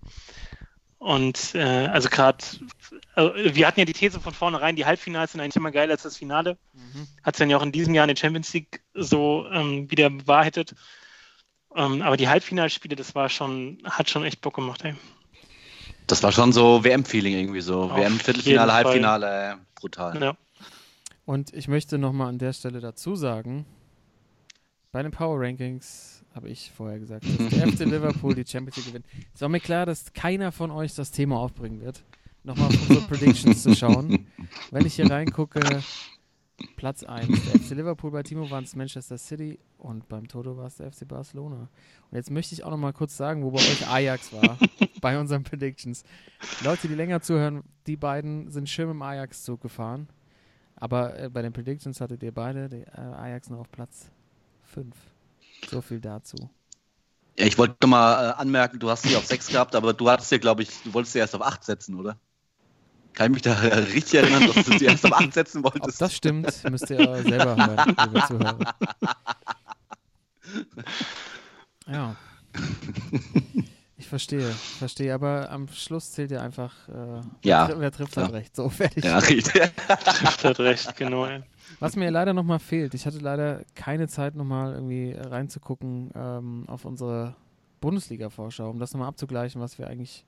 Und 0.99 1.55
äh, 1.55 1.86
also 1.86 2.09
gerade, 2.09 2.38
also 3.14 3.34
wir 3.34 3.66
hatten 3.66 3.80
ja 3.80 3.84
die 3.84 3.92
These 3.92 4.18
von 4.18 4.32
vornherein, 4.32 4.76
die 4.76 4.86
Halbfinals 4.86 5.32
sind 5.32 5.40
eigentlich 5.40 5.57
immer 5.57 5.70
geiler 5.70 5.92
als 5.92 6.03
das 6.03 6.16
Finale. 6.16 6.57
Mhm. 6.72 7.07
Hat 7.22 7.34
es 7.34 7.38
dann 7.38 7.51
ja 7.51 7.59
auch 7.59 7.62
in 7.62 7.72
diesem 7.72 7.94
Jahr 7.94 8.05
in 8.05 8.14
der 8.14 8.20
Champions 8.20 8.53
League 8.55 8.82
so 8.94 9.47
ähm, 9.53 9.90
wieder 9.90 10.09
bewahrheitet. 10.09 10.74
Ähm, 11.74 12.01
aber 12.01 12.16
die 12.16 12.28
Halbfinalspiele, 12.28 12.97
das 12.97 13.14
war 13.14 13.28
schon, 13.28 13.78
hat 13.84 14.09
schon 14.09 14.24
echt 14.24 14.40
Bock 14.40 14.55
gemacht, 14.55 14.84
ey. 14.84 14.94
Das 16.07 16.22
war 16.22 16.32
schon 16.32 16.53
so 16.53 16.82
WM-Feeling 16.84 17.34
irgendwie 17.34 17.61
so. 17.61 17.94
WM-Viertelfinale. 17.94 18.72
Halbfinale, 18.72 19.53
äh, 19.53 19.55
brutal. 19.74 20.22
Ja. 20.22 20.36
Und 21.26 21.53
ich 21.53 21.68
möchte 21.68 21.99
nochmal 21.99 22.28
an 22.28 22.38
der 22.38 22.53
Stelle 22.53 22.80
dazu 22.80 23.16
sagen, 23.16 23.66
bei 24.92 25.03
den 25.03 25.11
Power 25.11 25.40
Rankings 25.40 26.16
habe 26.37 26.51
ich 26.51 26.70
vorher 26.70 26.99
gesagt, 26.99 27.24
dass 27.24 27.49
der 27.49 27.66
FC 27.66 27.80
Liverpool 27.87 28.34
die 28.34 28.47
Champions 28.47 28.76
League 28.76 28.87
gewinnt. 28.87 29.07
Es 29.34 29.41
war 29.41 29.49
mir 29.49 29.59
klar, 29.59 29.87
dass 29.87 30.12
keiner 30.12 30.53
von 30.53 30.70
euch 30.70 30.95
das 30.95 31.11
Thema 31.11 31.39
aufbringen 31.39 31.80
wird, 31.80 32.05
nochmal 32.45 32.68
auf 32.68 32.80
unsere 32.89 33.07
Predictions 33.09 33.62
zu 33.62 33.74
schauen. 33.74 34.26
Wenn 34.70 34.84
ich 34.84 34.95
hier 34.95 35.11
reingucke, 35.11 35.61
Platz 36.76 37.03
1, 37.05 37.26
der 37.26 37.61
FC 37.61 37.70
Liverpool, 37.70 38.11
bei 38.11 38.22
Timo 38.22 38.51
waren 38.51 38.64
es 38.64 38.76
Manchester 38.76 39.16
City 39.16 39.59
und 39.78 40.09
beim 40.09 40.28
Toto 40.28 40.57
war 40.59 40.66
es 40.66 40.76
der 40.76 40.93
FC 40.93 41.09
Barcelona. 41.09 41.68
Und 42.11 42.16
jetzt 42.16 42.30
möchte 42.30 42.55
ich 42.55 42.64
auch 42.64 42.70
nochmal 42.70 42.93
kurz 42.93 43.16
sagen, 43.16 43.43
wo 43.43 43.51
bei 43.51 43.59
euch 43.59 43.89
Ajax 43.89 44.32
war, 44.32 44.59
bei 45.01 45.18
unseren 45.18 45.43
Predictions. 45.43 46.05
Leute, 46.62 46.89
die 46.89 46.95
länger 46.95 47.22
zuhören, 47.22 47.62
die 47.87 47.97
beiden 47.97 48.51
sind 48.51 48.68
schön 48.68 48.91
im 48.91 49.01
Ajax-Zug 49.01 49.61
gefahren. 49.61 50.09
Aber 50.76 51.18
äh, 51.18 51.30
bei 51.30 51.41
den 51.41 51.55
Predictions 51.55 52.01
hattet 52.03 52.22
ihr 52.22 52.32
beide 52.32 52.68
die, 52.68 52.82
äh, 52.82 53.01
Ajax 53.01 53.49
noch 53.49 53.61
auf 53.61 53.70
Platz 53.70 54.11
5. 54.64 54.95
So 55.71 55.81
viel 55.81 56.01
dazu. 56.01 56.37
Ja, 57.39 57.47
ich 57.47 57.59
wollte 57.59 57.77
noch 57.83 57.89
mal 57.91 58.31
äh, 58.31 58.33
anmerken, 58.35 58.79
du 58.79 58.89
hast 58.89 59.03
sie 59.03 59.15
auf 59.17 59.27
6 59.27 59.49
gehabt, 59.49 59.75
aber 59.75 59.93
du 59.93 60.09
hattest 60.09 60.33
ja, 60.33 60.39
glaube 60.39 60.63
ich, 60.63 60.71
du 60.85 60.95
wolltest 60.95 61.13
sie 61.13 61.19
erst 61.19 61.35
auf 61.35 61.43
8 61.43 61.65
setzen, 61.65 61.95
oder? 61.99 62.17
Kann 63.13 63.27
ich 63.27 63.35
mich 63.35 63.43
da 63.43 63.63
äh, 63.63 63.75
richtig 63.79 64.15
erinnern, 64.15 64.47
dass 64.47 64.65
du 64.65 64.79
sie 64.79 64.85
erst 64.87 65.05
auf 65.05 65.13
8 65.13 65.33
setzen 65.35 65.65
Ob 65.65 65.73
wolltest? 65.75 66.01
das 66.01 66.15
stimmt, 66.15 66.65
müsst 66.71 66.89
ihr 66.91 66.99
aber 67.01 67.23
selber 67.23 67.57
hören, 67.57 67.97
liebe 67.99 68.27
Zuhörer. 68.27 68.75
Ja. 71.89 72.17
Ich 73.99 74.09
verstehe, 74.09 74.51
verstehe, 74.79 75.15
aber 75.15 75.51
am 75.51 75.69
Schluss 75.69 76.13
zählt 76.13 76.31
ja 76.31 76.43
einfach, 76.43 76.73
äh, 76.89 76.93
Ja, 77.43 77.67
wer, 77.69 77.75
tri- 77.75 77.81
wer 77.81 77.93
trifft 77.93 78.17
halt 78.17 78.29
klar. 78.29 78.41
recht. 78.41 78.55
So, 78.57 78.69
fertig. 78.69 79.05
ja, 79.05 79.19
richtig. 79.19 79.73
Trifft 79.89 80.45
halt 80.45 80.59
recht, 80.61 80.97
genau. 80.97 81.27
Was 81.81 81.97
mir 81.97 82.11
leider 82.11 82.33
nochmal 82.33 82.59
fehlt, 82.59 82.95
ich 82.95 83.07
hatte 83.07 83.19
leider 83.19 83.64
keine 83.75 84.09
Zeit 84.09 84.35
nochmal 84.35 84.75
irgendwie 84.75 85.12
reinzugucken 85.12 86.11
ähm, 86.14 86.64
auf 86.69 86.85
unsere 86.85 87.35
Bundesliga-Vorschau, 87.81 88.71
um 88.71 88.79
das 88.79 88.93
nochmal 88.93 89.09
abzugleichen, 89.09 89.61
was 89.61 89.79
wir 89.79 89.89
eigentlich 89.89 90.25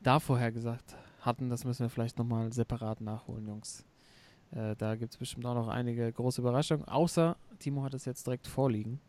da 0.00 0.20
vorher 0.20 0.52
gesagt 0.52 0.96
hatten. 1.20 1.50
Das 1.50 1.64
müssen 1.64 1.82
wir 1.82 1.90
vielleicht 1.90 2.18
nochmal 2.18 2.52
separat 2.52 3.00
nachholen, 3.00 3.46
Jungs. 3.46 3.84
Äh, 4.52 4.76
da 4.76 4.96
gibt 4.96 5.12
es 5.12 5.18
bestimmt 5.18 5.46
auch 5.46 5.54
noch 5.54 5.68
einige 5.68 6.10
große 6.12 6.40
Überraschungen, 6.40 6.86
außer 6.86 7.36
Timo 7.58 7.82
hat 7.82 7.94
es 7.94 8.04
jetzt 8.04 8.26
direkt 8.26 8.46
vorliegen. 8.46 9.00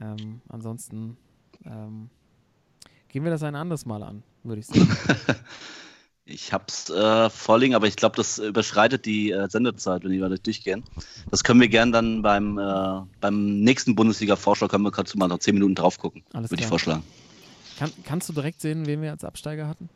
Ähm, 0.00 0.40
ansonsten 0.48 1.16
ähm, 1.64 2.10
gehen 3.08 3.24
wir 3.24 3.30
das 3.30 3.42
ein 3.42 3.56
anderes 3.56 3.84
Mal 3.86 4.02
an, 4.02 4.22
würde 4.44 4.60
ich 4.60 4.66
sagen. 4.66 4.88
Ich 6.24 6.52
hab's 6.52 6.90
äh, 6.90 7.30
vorliegen, 7.30 7.74
aber 7.74 7.86
ich 7.86 7.96
glaube, 7.96 8.16
das 8.16 8.38
überschreitet 8.38 9.04
die 9.04 9.32
äh, 9.32 9.48
Sendezeit, 9.48 10.04
wenn 10.04 10.12
wir 10.12 10.28
da 10.28 10.36
durchgehen. 10.36 10.84
Das 11.30 11.42
können 11.42 11.60
wir 11.60 11.68
gern 11.68 11.92
dann 11.92 12.22
beim, 12.22 12.58
äh, 12.58 13.00
beim 13.20 13.60
nächsten 13.60 13.96
Bundesliga-Vorschau, 13.96 14.68
können 14.68 14.84
wir 14.84 14.92
du 14.92 15.18
mal 15.18 15.28
noch 15.28 15.38
10 15.38 15.54
Minuten 15.54 15.74
drauf 15.74 15.98
gucken, 15.98 16.22
würde 16.32 16.62
ich 16.62 16.66
vorschlagen. 16.66 17.02
Kann, 17.78 17.90
kannst 18.04 18.28
du 18.28 18.32
direkt 18.32 18.60
sehen, 18.60 18.86
wen 18.86 19.02
wir 19.02 19.10
als 19.10 19.24
Absteiger 19.24 19.66
hatten? 19.66 19.88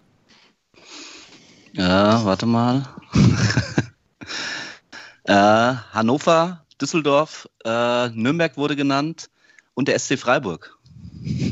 Ja, 1.73 2.25
warte 2.25 2.47
mal. 2.47 2.89
äh, 5.25 5.33
Hannover, 5.33 6.65
Düsseldorf, 6.81 7.49
äh, 7.65 8.09
Nürnberg 8.09 8.57
wurde 8.57 8.77
genannt 8.77 9.31
und 9.75 9.89
der 9.89 9.99
SC 9.99 10.19
Freiburg. 10.19 10.79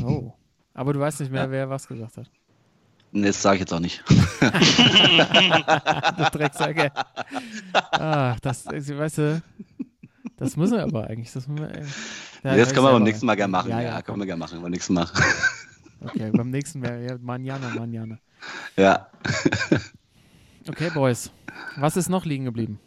Oh. 0.03 0.33
Aber 0.73 0.93
du 0.93 0.99
weißt 0.99 1.19
nicht 1.19 1.31
mehr, 1.31 1.43
Ja. 1.43 1.51
wer 1.51 1.69
was 1.69 1.87
gesagt 1.87 2.17
hat. 2.17 2.29
Nee, 3.15 3.27
das 3.27 3.41
sage 3.43 3.57
ich 3.57 3.59
jetzt 3.61 3.71
auch 3.73 3.79
nicht. 3.79 4.03
du 4.41 4.47
Drecksack. 6.31 6.91
Ah, 7.91 8.35
das, 8.41 8.65
weißt 8.65 9.17
du, 9.19 9.41
das 10.37 10.57
müssen 10.57 10.77
wir 10.77 10.83
aber 10.83 11.05
eigentlich. 11.07 11.31
Das 11.31 11.47
wir. 11.47 11.67
Ja, 11.71 11.77
das 11.77 11.83
hör 12.43 12.55
können 12.55 12.67
ich 12.67 12.75
wir 12.75 12.91
beim 12.91 13.03
nächsten 13.03 13.25
Mal 13.27 13.35
gerne 13.35 13.51
machen. 13.51 13.69
Ja, 13.69 13.81
Ja, 13.81 13.89
ja, 13.91 14.01
können 14.01 14.17
wir 14.19 14.25
gerne 14.25 14.39
machen. 14.39 14.61
Beim 14.63 14.71
nächsten 14.71 14.95
Mal. 14.95 15.07
Okay, 16.01 16.31
beim 16.31 16.49
nächsten 16.49 16.81
wäre 16.81 17.05
ja 17.05 17.17
Manjana, 17.21 17.69
Manjana. 17.69 18.17
ja. 18.75 19.07
Okay, 20.67 20.89
Boys. 20.93 21.29
Was 21.77 21.95
ist 21.95 22.09
noch 22.09 22.25
liegen 22.25 22.45
geblieben? 22.45 22.79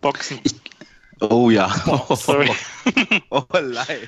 Boxen. 0.00 0.38
Oh 1.20 1.50
ja. 1.50 1.68
sorry. 2.16 2.50
Oh, 3.30 3.42
lei. 3.52 3.98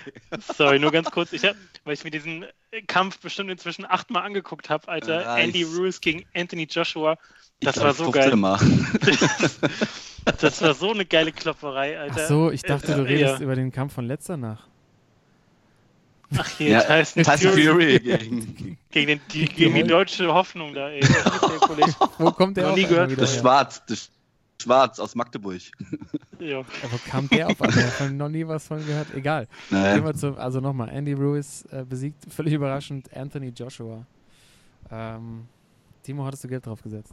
Sorry, 0.56 0.78
nur 0.78 0.90
ganz 0.90 1.10
kurz. 1.10 1.32
Ich 1.34 1.44
hab, 1.44 1.54
weil 1.84 1.92
ich 1.94 2.02
mir 2.04 2.10
diesen 2.10 2.46
Kampf 2.86 3.18
bestimmt 3.18 3.50
inzwischen 3.50 3.84
achtmal 3.84 4.22
angeguckt 4.22 4.70
habe, 4.70 4.88
Alter. 4.88 5.20
Ja, 5.22 5.36
Andy 5.36 5.64
Ruiz 5.64 6.00
gegen 6.00 6.24
Anthony 6.34 6.64
Joshua. 6.64 7.18
Das 7.60 7.74
glaub, 7.74 7.86
war 7.86 7.94
so 7.94 8.04
15 8.04 8.22
geil. 8.30 8.36
Mal. 8.36 8.58
Das 10.40 10.60
war 10.62 10.74
so 10.74 10.90
eine 10.92 11.06
geile 11.06 11.32
Klopperei, 11.32 11.96
Ach 11.98 12.02
Alter. 12.02 12.26
so, 12.28 12.50
ich 12.50 12.62
dachte, 12.62 12.94
du 12.94 13.02
Äh, 13.04 13.06
redest 13.08 13.38
ja. 13.38 13.40
über 13.44 13.54
den 13.54 13.72
Kampf 13.72 13.94
von 13.94 14.06
letzter 14.06 14.36
Nacht. 14.36 14.68
Ach 16.36 16.48
hier, 16.58 16.68
Ja, 16.68 16.82
Tyson, 16.82 17.22
Tyson 17.24 17.50
Fury 17.52 17.64
Fury 17.66 17.98
gegen 18.00 18.78
gegen, 18.90 19.06
den, 19.06 19.20
die, 19.32 19.46
gegen 19.46 19.74
die 19.74 19.82
deutsche 19.84 20.32
Hoffnung 20.32 20.74
da, 20.74 20.90
ey. 20.90 21.00
Das. 21.00 21.96
Wo 22.18 22.30
kommt 22.32 22.56
der 22.56 22.64
Noch 22.64 22.70
auf 22.72 22.76
nie 22.78 22.84
gehört. 22.84 23.18
das? 23.18 23.36
Schwarz. 23.38 23.82
Das 23.86 24.10
Schwarz 24.60 24.98
aus 24.98 25.14
Magdeburg. 25.14 25.62
Ja. 26.38 26.62
Wo 26.62 26.98
kam 27.10 27.28
der 27.28 27.48
auf 27.48 27.60
einmal? 27.60 27.84
Ich 27.86 28.00
habe 28.00 28.12
noch 28.12 28.28
nie 28.28 28.46
was 28.46 28.66
von 28.66 28.84
gehört. 28.84 29.14
Egal. 29.14 29.46
Gehen 29.68 30.04
wir 30.04 30.14
zum, 30.14 30.38
also 30.38 30.60
nochmal, 30.60 30.88
Andy 30.88 31.12
Ruiz 31.12 31.64
äh, 31.70 31.84
besiegt 31.84 32.32
völlig 32.32 32.54
überraschend 32.54 33.14
Anthony 33.14 33.48
Joshua. 33.48 34.06
Ähm, 34.90 35.46
Timo, 36.02 36.24
hattest 36.24 36.44
du 36.44 36.48
Geld 36.48 36.66
drauf 36.66 36.82
gesetzt? 36.82 37.12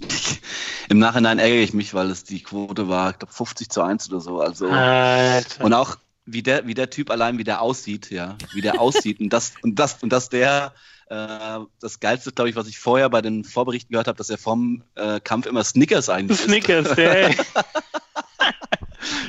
Im 0.88 0.98
Nachhinein 0.98 1.38
ärgere 1.38 1.62
ich 1.62 1.72
mich, 1.72 1.94
weil 1.94 2.10
es 2.10 2.24
die 2.24 2.42
Quote 2.42 2.88
war, 2.88 3.10
ich 3.10 3.18
glaube 3.18 3.32
50 3.32 3.70
zu 3.70 3.82
1 3.82 4.10
oder 4.10 4.20
so. 4.20 4.40
Also 4.40 4.68
Alter. 4.68 5.64
und 5.64 5.72
auch 5.72 5.96
wie 6.26 6.42
der, 6.42 6.66
wie 6.66 6.74
der 6.74 6.90
Typ 6.90 7.10
allein, 7.10 7.38
wie 7.38 7.44
der 7.44 7.62
aussieht, 7.62 8.10
ja, 8.10 8.36
wie 8.52 8.60
der 8.60 8.80
aussieht 8.80 9.20
und 9.20 9.30
das 9.30 9.54
und 9.62 9.78
das 9.78 10.02
und 10.02 10.10
dass 10.10 10.28
der 10.28 10.74
äh, 11.08 11.58
das 11.80 12.00
geilste, 12.00 12.32
glaube 12.32 12.50
ich, 12.50 12.56
was 12.56 12.66
ich 12.68 12.78
vorher 12.78 13.08
bei 13.10 13.22
den 13.22 13.44
Vorberichten 13.44 13.90
gehört 13.92 14.08
habe, 14.08 14.18
dass 14.18 14.30
er 14.30 14.38
vom 14.38 14.82
äh, 14.94 15.20
Kampf 15.20 15.46
immer 15.46 15.64
Snickers 15.64 16.08
eigentlich. 16.08 16.38
Snickers, 16.40 16.94
der, 16.94 17.28
ey. 17.30 17.36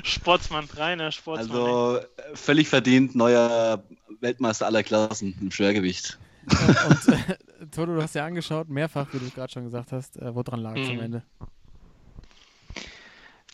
Sportsmann, 0.04 0.68
reiner 0.76 1.12
Sportsmann. 1.12 1.58
ey. 1.58 1.64
Also 1.64 1.98
äh, 1.98 2.36
völlig 2.36 2.68
verdient 2.70 3.16
neuer 3.16 3.84
Weltmeister 4.22 4.66
aller 4.66 4.84
Klassen 4.84 5.38
im 5.42 5.52
Schwergewicht. 5.52 6.18
Und 6.50 7.08
äh, 7.14 7.38
Toto, 7.72 7.96
du 7.96 8.02
hast 8.02 8.16
ja 8.16 8.26
angeschaut, 8.26 8.70
mehrfach, 8.70 9.08
wie 9.12 9.20
du 9.20 9.26
es 9.26 9.34
gerade 9.34 9.52
schon 9.52 9.66
gesagt 9.66 9.92
hast, 9.92 10.18
äh, 10.18 10.34
woran 10.34 10.62
lag 10.62 10.76
es 10.76 10.88
am 10.90 10.96
Mhm. 10.96 11.02
Ende? 11.02 11.24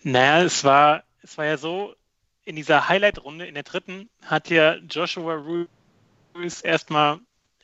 Naja, 0.03 0.43
es 0.43 0.63
war, 0.63 1.03
es 1.21 1.37
war 1.37 1.45
ja 1.45 1.57
so, 1.57 1.95
in 2.45 2.55
dieser 2.55 2.89
Highlight-Runde, 2.89 3.45
in 3.45 3.53
der 3.53 3.63
dritten, 3.63 4.09
hat 4.25 4.49
ja 4.49 4.75
Joshua 4.75 5.35
Ruiz 5.35 6.61
erstmal 6.61 7.19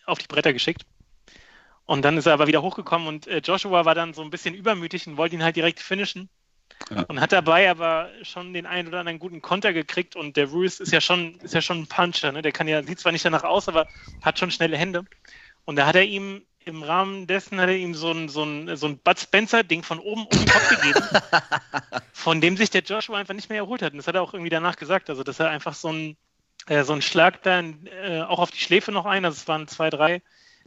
auf 0.10 0.20
die 0.20 0.28
Bretter 0.28 0.54
geschickt. 0.54 0.84
Und 1.86 2.04
dann 2.04 2.18
ist 2.18 2.28
er 2.28 2.34
aber 2.34 2.48
wieder 2.48 2.62
hochgekommen 2.62 3.08
und 3.08 3.28
äh, 3.28 3.40
Joshua 3.40 3.84
war 3.84 3.96
dann 3.96 4.14
so 4.14 4.22
ein 4.22 4.30
bisschen 4.30 4.54
übermütig 4.54 5.08
und 5.08 5.18
wollte 5.18 5.36
ihn 5.36 5.44
halt 5.44 5.56
direkt 5.56 5.80
finishen. 5.80 6.30
Ja. 6.92 7.04
Und 7.08 7.20
hat 7.20 7.32
dabei 7.32 7.70
aber 7.70 8.10
schon 8.22 8.54
den 8.54 8.66
einen 8.66 8.88
oder 8.88 9.00
anderen 9.00 9.20
guten 9.20 9.42
Konter 9.42 9.74
gekriegt 9.74 10.16
und 10.16 10.38
der 10.38 10.48
Ruiz 10.48 10.80
ist 10.80 10.92
ja 10.92 11.02
schon, 11.02 11.36
ist 11.40 11.54
ja 11.54 11.62
schon 11.62 11.80
ein 11.80 11.88
Puncher, 11.88 12.32
ne? 12.32 12.42
Der 12.42 12.52
kann 12.52 12.68
ja, 12.68 12.82
sieht 12.84 13.00
zwar 13.00 13.12
nicht 13.12 13.26
danach 13.26 13.44
aus, 13.44 13.68
aber 13.68 13.88
hat 14.22 14.40
schon 14.40 14.52
schnelle 14.52 14.78
Hände. 14.78 15.04
Und 15.66 15.76
da 15.76 15.86
hat 15.86 15.96
er 15.96 16.06
ihm 16.06 16.44
im 16.66 16.84
Rahmen 16.84 17.28
dessen 17.28 17.60
hat 17.60 17.70
er 17.70 17.78
ihm 17.78 17.96
so 17.96 18.12
ein, 18.12 18.30
so 18.30 18.44
ein, 18.44 18.76
so 18.78 18.88
ein 18.88 18.98
Bud 19.00 19.20
Spencer-Ding 19.20 19.84
von 19.84 20.00
oben 20.00 20.26
um 20.26 20.30
den 20.30 20.46
Kopf 20.46 20.70
gegeben, 20.70 21.02
von 22.14 22.42
dem 22.42 22.58
sich 22.58 22.70
der 22.70 22.84
Joshua 22.84 23.18
einfach 23.18 23.34
nicht 23.34 23.50
mehr 23.50 23.60
erholt 23.60 23.82
hat. 23.82 23.94
Und 23.94 23.98
das 23.98 24.08
hat 24.08 24.16
er 24.16 24.22
auch 24.22 24.34
irgendwie 24.34 24.50
danach 24.50 24.76
gesagt. 24.76 25.10
Also, 25.10 25.24
dass 25.24 25.40
er 25.40 25.50
einfach 25.50 25.74
so 25.74 25.92
ein, 25.92 26.18
äh, 26.68 26.84
so 26.84 26.94
ein 26.94 27.02
Schlag 27.02 27.44
dann 27.44 27.88
äh, 28.04 28.22
auch 28.22 28.40
auf 28.40 28.52
die 28.52 28.60
Schläfe 28.60 28.92
noch 28.92 29.06
ein, 29.06 29.26
also 29.26 29.36
es 29.36 29.48
waren 29.48 29.68
zwei, 29.68 29.90
drei, 29.90 30.22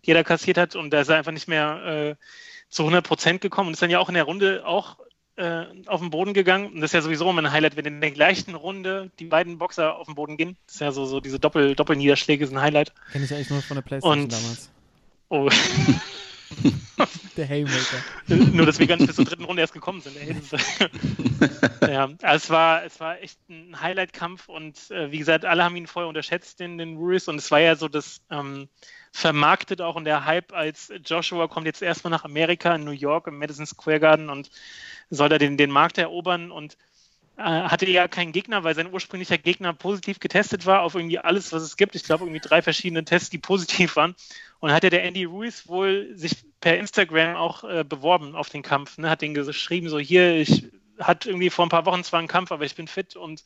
die 0.05 0.11
er 0.11 0.15
da 0.15 0.23
kassiert 0.25 0.59
hat 0.59 0.75
und 0.77 0.91
da 0.91 1.01
ist 1.01 1.09
er 1.09 1.17
einfach 1.17 1.33
nicht 1.33 1.49
mehr 1.49 2.17
äh, 2.19 2.25
zu 2.69 2.83
100 2.83 3.07
Prozent 3.07 3.41
gekommen 3.41 3.69
und 3.69 3.75
ist 3.75 3.83
dann 3.83 3.91
ja 3.91 3.99
auch 3.99 4.09
in 4.09 4.15
der 4.15 4.25
Runde 4.25 4.63
auch 4.67 4.97
äh, 5.37 5.65
auf 5.87 6.01
den 6.01 6.11
Boden 6.11 6.35
gegangen. 6.35 6.73
Und 6.73 6.81
das 6.81 6.91
ist 6.91 6.95
ja 6.95 7.03
sowieso 7.03 7.29
immer 7.31 7.43
ein 7.43 7.53
Highlight, 7.53 7.77
wenn 7.77 7.85
in 7.85 8.01
der 8.01 8.11
gleichen 8.11 8.55
Runde 8.55 9.11
die 9.19 9.25
beiden 9.27 9.59
Boxer 9.59 9.97
auf 9.97 10.07
den 10.07 10.15
Boden 10.15 10.37
gehen. 10.37 10.57
Das 10.67 10.75
ist 10.77 10.81
ja 10.81 10.93
so, 10.93 11.05
so 11.07 11.21
diese 11.21 11.39
Doppel, 11.39 11.75
Doppelniederschläge 11.75 12.47
sind 12.47 12.57
ein 12.57 12.63
Highlight. 12.63 12.93
Kenne 13.13 13.25
ich 13.25 13.33
eigentlich 13.35 13.51
nur 13.51 13.63
von 13.63 13.77
der 13.77 13.83
Playstation 13.83 14.23
Und- 14.25 14.33
damals. 14.33 14.71
Oh, 15.29 15.49
Der 17.37 17.49
Haymaker. 17.49 18.05
nur 18.29 18.67
dass 18.67 18.79
wir 18.79 18.87
gar 18.87 18.97
nicht 18.97 19.07
bis 19.07 19.17
zur 19.17 19.25
dritten 19.25 19.45
Runde 19.45 19.63
erst 19.63 19.73
gekommen 19.73 20.01
sind. 20.01 20.17
Ey, 20.17 20.37
ja, 21.93 22.11
also 22.23 22.45
es 22.45 22.51
war, 22.51 22.85
es 22.85 23.01
war 23.01 23.21
echt 23.21 23.39
ein 23.49 23.81
Highlight-Kampf 23.81 24.49
und 24.49 24.91
äh, 24.91 25.11
wie 25.11 25.19
gesagt, 25.19 25.45
alle 25.45 25.65
haben 25.65 25.77
ihn 25.77 25.87
vorher 25.87 26.09
unterschätzt, 26.09 26.61
den, 26.61 26.79
den 26.79 26.97
Ruiz. 26.97 27.29
Und 27.29 27.37
es 27.37 27.51
war 27.51 27.61
ja 27.61 27.75
so 27.75 27.89
das 27.89 28.21
ähm, 28.31 28.69
vermarktet 29.13 29.81
auch 29.81 29.97
in 29.97 30.05
der 30.05 30.25
Hype, 30.25 30.53
als 30.53 30.93
Joshua 31.05 31.49
kommt 31.49 31.67
jetzt 31.67 31.83
erstmal 31.83 32.11
nach 32.11 32.25
Amerika, 32.25 32.75
in 32.75 32.85
New 32.85 32.93
York, 32.93 33.27
im 33.27 33.39
Madison 33.39 33.67
Square 33.67 34.01
Garden 34.01 34.29
und 34.31 34.51
soll 35.11 35.29
da 35.29 35.39
den, 35.39 35.57
den 35.57 35.71
Markt 35.71 35.99
erobern 35.99 36.51
und 36.51 36.77
äh, 37.37 37.43
hatte 37.43 37.89
ja 37.89 38.09
keinen 38.09 38.33
Gegner, 38.33 38.65
weil 38.65 38.75
sein 38.75 38.93
ursprünglicher 38.93 39.39
Gegner 39.39 39.73
positiv 39.73 40.21
getestet 40.21 40.67
war 40.67 40.83
auf 40.83 40.95
irgendwie 40.95 41.19
alles, 41.19 41.53
was 41.53 41.63
es 41.63 41.77
gibt. 41.77 41.95
Ich 41.95 42.05
glaube, 42.05 42.25
irgendwie 42.25 42.41
drei 42.41 42.63
verschiedene 42.63 43.05
Tests, 43.05 43.31
die 43.31 43.39
positiv 43.39 43.97
waren. 43.97 44.15
Und 44.63 44.71
hat 44.71 44.85
ja 44.85 44.91
der 44.91 45.03
Andy 45.03 45.25
Ruiz 45.25 45.67
wohl 45.67 46.17
sich 46.17 46.45
per 46.61 46.79
Instagram 46.79 47.35
auch 47.35 47.65
äh, 47.65 47.83
beworben 47.83 48.37
auf 48.37 48.49
den 48.49 48.63
Kampf. 48.63 48.97
Ne? 48.97 49.11
Hat 49.11 49.21
den 49.21 49.35
geschrieben, 49.35 49.89
so 49.89 49.99
hier, 49.99 50.37
ich 50.37 50.71
hatte 51.01 51.31
irgendwie 51.31 51.51
vor 51.51 51.67
ein 51.67 51.69
paar 51.69 51.85
Wochen 51.85 52.05
zwar 52.05 52.21
einen 52.21 52.29
Kampf, 52.29 52.53
aber 52.53 52.65
ich 52.65 52.77
bin 52.77 52.87
fit 52.87 53.17
und 53.17 53.43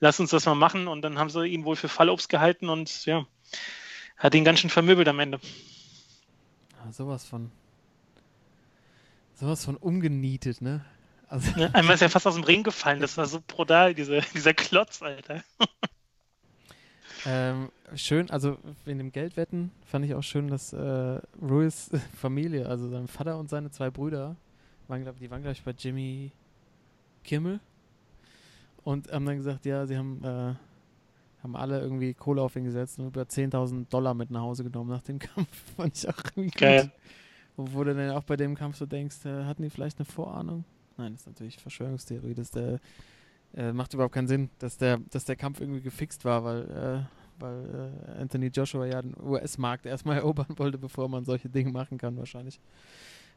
lass 0.00 0.18
uns 0.18 0.30
das 0.30 0.44
mal 0.44 0.56
machen. 0.56 0.88
Und 0.88 1.02
dann 1.02 1.20
haben 1.20 1.30
sie 1.30 1.46
ihn 1.46 1.64
wohl 1.64 1.76
für 1.76 1.88
Fallobst 1.88 2.28
gehalten 2.28 2.68
und 2.68 3.06
ja, 3.06 3.24
hat 4.16 4.34
ihn 4.34 4.44
ganz 4.44 4.58
schön 4.58 4.68
vermöbelt 4.68 5.06
am 5.06 5.20
Ende. 5.20 5.38
Ah, 6.82 6.90
sowas 6.90 7.24
von. 7.24 7.52
Sowas 9.36 9.64
von 9.64 9.76
umgenietet, 9.76 10.62
ne? 10.62 10.84
Also, 11.28 11.48
Ne? 11.56 11.72
Einmal 11.76 11.94
ist 11.94 12.02
er 12.02 12.10
fast 12.10 12.26
aus 12.26 12.34
dem 12.34 12.42
Ring 12.42 12.64
gefallen. 12.64 12.98
Das 12.98 13.16
war 13.16 13.26
so 13.26 13.40
brutal, 13.46 13.94
diese, 13.94 14.20
dieser 14.34 14.52
Klotz, 14.52 15.00
Alter. 15.00 15.44
Ähm, 17.24 17.70
schön, 17.94 18.30
also 18.30 18.58
in 18.84 18.98
dem 18.98 19.12
Geldwetten 19.12 19.70
fand 19.84 20.04
ich 20.04 20.14
auch 20.14 20.22
schön, 20.22 20.48
dass 20.48 20.72
äh, 20.72 21.20
Ruiz 21.40 21.90
Familie, 22.16 22.66
also 22.66 22.88
sein 22.88 23.08
Vater 23.08 23.38
und 23.38 23.48
seine 23.48 23.70
zwei 23.70 23.90
Brüder, 23.90 24.36
waren, 24.88 25.02
glaub, 25.02 25.18
die 25.18 25.30
waren, 25.30 25.42
glaube 25.42 25.52
ich, 25.52 25.62
bei 25.62 25.72
Jimmy 25.72 26.30
Kimmel 27.24 27.60
und 28.84 29.10
haben 29.10 29.26
dann 29.26 29.36
gesagt, 29.36 29.64
ja, 29.66 29.86
sie 29.86 29.96
haben, 29.96 30.22
äh, 30.22 30.54
haben 31.42 31.56
alle 31.56 31.80
irgendwie 31.80 32.14
Kohle 32.14 32.42
auf 32.42 32.54
ihn 32.56 32.64
gesetzt 32.64 32.98
und 32.98 33.06
über 33.06 33.22
10.000 33.22 33.88
Dollar 33.88 34.14
mit 34.14 34.30
nach 34.30 34.42
Hause 34.42 34.64
genommen 34.64 34.90
nach 34.90 35.02
dem 35.02 35.18
Kampf. 35.20 35.48
Fand 35.76 35.96
ich 35.96 36.08
auch 36.08 36.18
irgendwie 36.36 36.58
Geil. 36.58 36.82
gut. 36.82 36.92
Wo, 37.56 37.78
wo 37.78 37.84
du 37.84 37.94
dann 37.94 38.10
auch 38.10 38.24
bei 38.24 38.36
dem 38.36 38.54
Kampf 38.54 38.76
so 38.76 38.86
denkst, 38.86 39.24
äh, 39.24 39.44
hatten 39.44 39.62
die 39.62 39.70
vielleicht 39.70 39.98
eine 39.98 40.04
Vorahnung? 40.04 40.64
Nein, 40.96 41.12
das 41.12 41.22
ist 41.22 41.26
natürlich 41.26 41.58
Verschwörungstheorie, 41.58 42.34
dass 42.34 42.50
der 42.50 42.78
äh, 43.54 43.72
macht 43.72 43.94
überhaupt 43.94 44.14
keinen 44.14 44.28
Sinn, 44.28 44.50
dass 44.58 44.76
der, 44.78 44.98
dass 45.10 45.24
der 45.24 45.36
Kampf 45.36 45.60
irgendwie 45.60 45.80
gefixt 45.82 46.24
war, 46.24 46.44
weil, 46.44 46.62
äh, 46.62 47.42
weil 47.42 47.90
äh, 48.16 48.20
Anthony 48.22 48.46
Joshua 48.48 48.86
ja 48.86 49.02
den 49.02 49.14
US-Markt 49.20 49.86
erstmal 49.86 50.16
erobern 50.18 50.54
wollte, 50.56 50.78
bevor 50.78 51.08
man 51.08 51.24
solche 51.24 51.48
Dinge 51.48 51.70
machen 51.72 51.98
kann, 51.98 52.16
wahrscheinlich. 52.16 52.60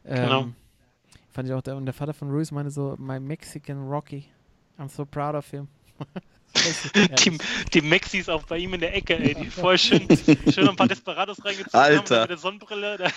Ähm, 0.06 0.16
Genau. 0.24 0.48
Fand 1.32 1.48
ich 1.48 1.54
auch, 1.54 1.62
der, 1.62 1.76
und 1.76 1.86
der 1.86 1.94
Vater 1.94 2.14
von 2.14 2.30
Ruiz 2.32 2.52
meinte 2.52 2.72
so, 2.72 2.96
my 2.98 3.20
Mexican 3.20 3.88
Rocky, 3.88 4.26
I'm 4.80 4.90
so 4.90 5.06
proud 5.06 5.36
of 5.36 5.50
him. 5.50 5.68
Die, 7.24 7.38
die 7.76 7.82
Maxis 7.82 8.28
auch 8.28 8.42
bei 8.44 8.58
ihm 8.58 8.74
in 8.74 8.80
der 8.80 8.96
Ecke, 8.96 9.16
ey, 9.20 9.36
die 9.36 9.52
voll 9.52 9.78
schön, 9.78 10.08
schön 10.52 10.68
ein 10.68 10.76
paar 10.76 10.88
Desperados 10.88 11.38
reingezogen 11.46 11.80
haben 11.80 11.98
Alter. 12.00 12.22
mit 12.22 12.30
der 12.32 12.38
Sonnenbrille. 12.38 12.98
Da, 12.98 13.10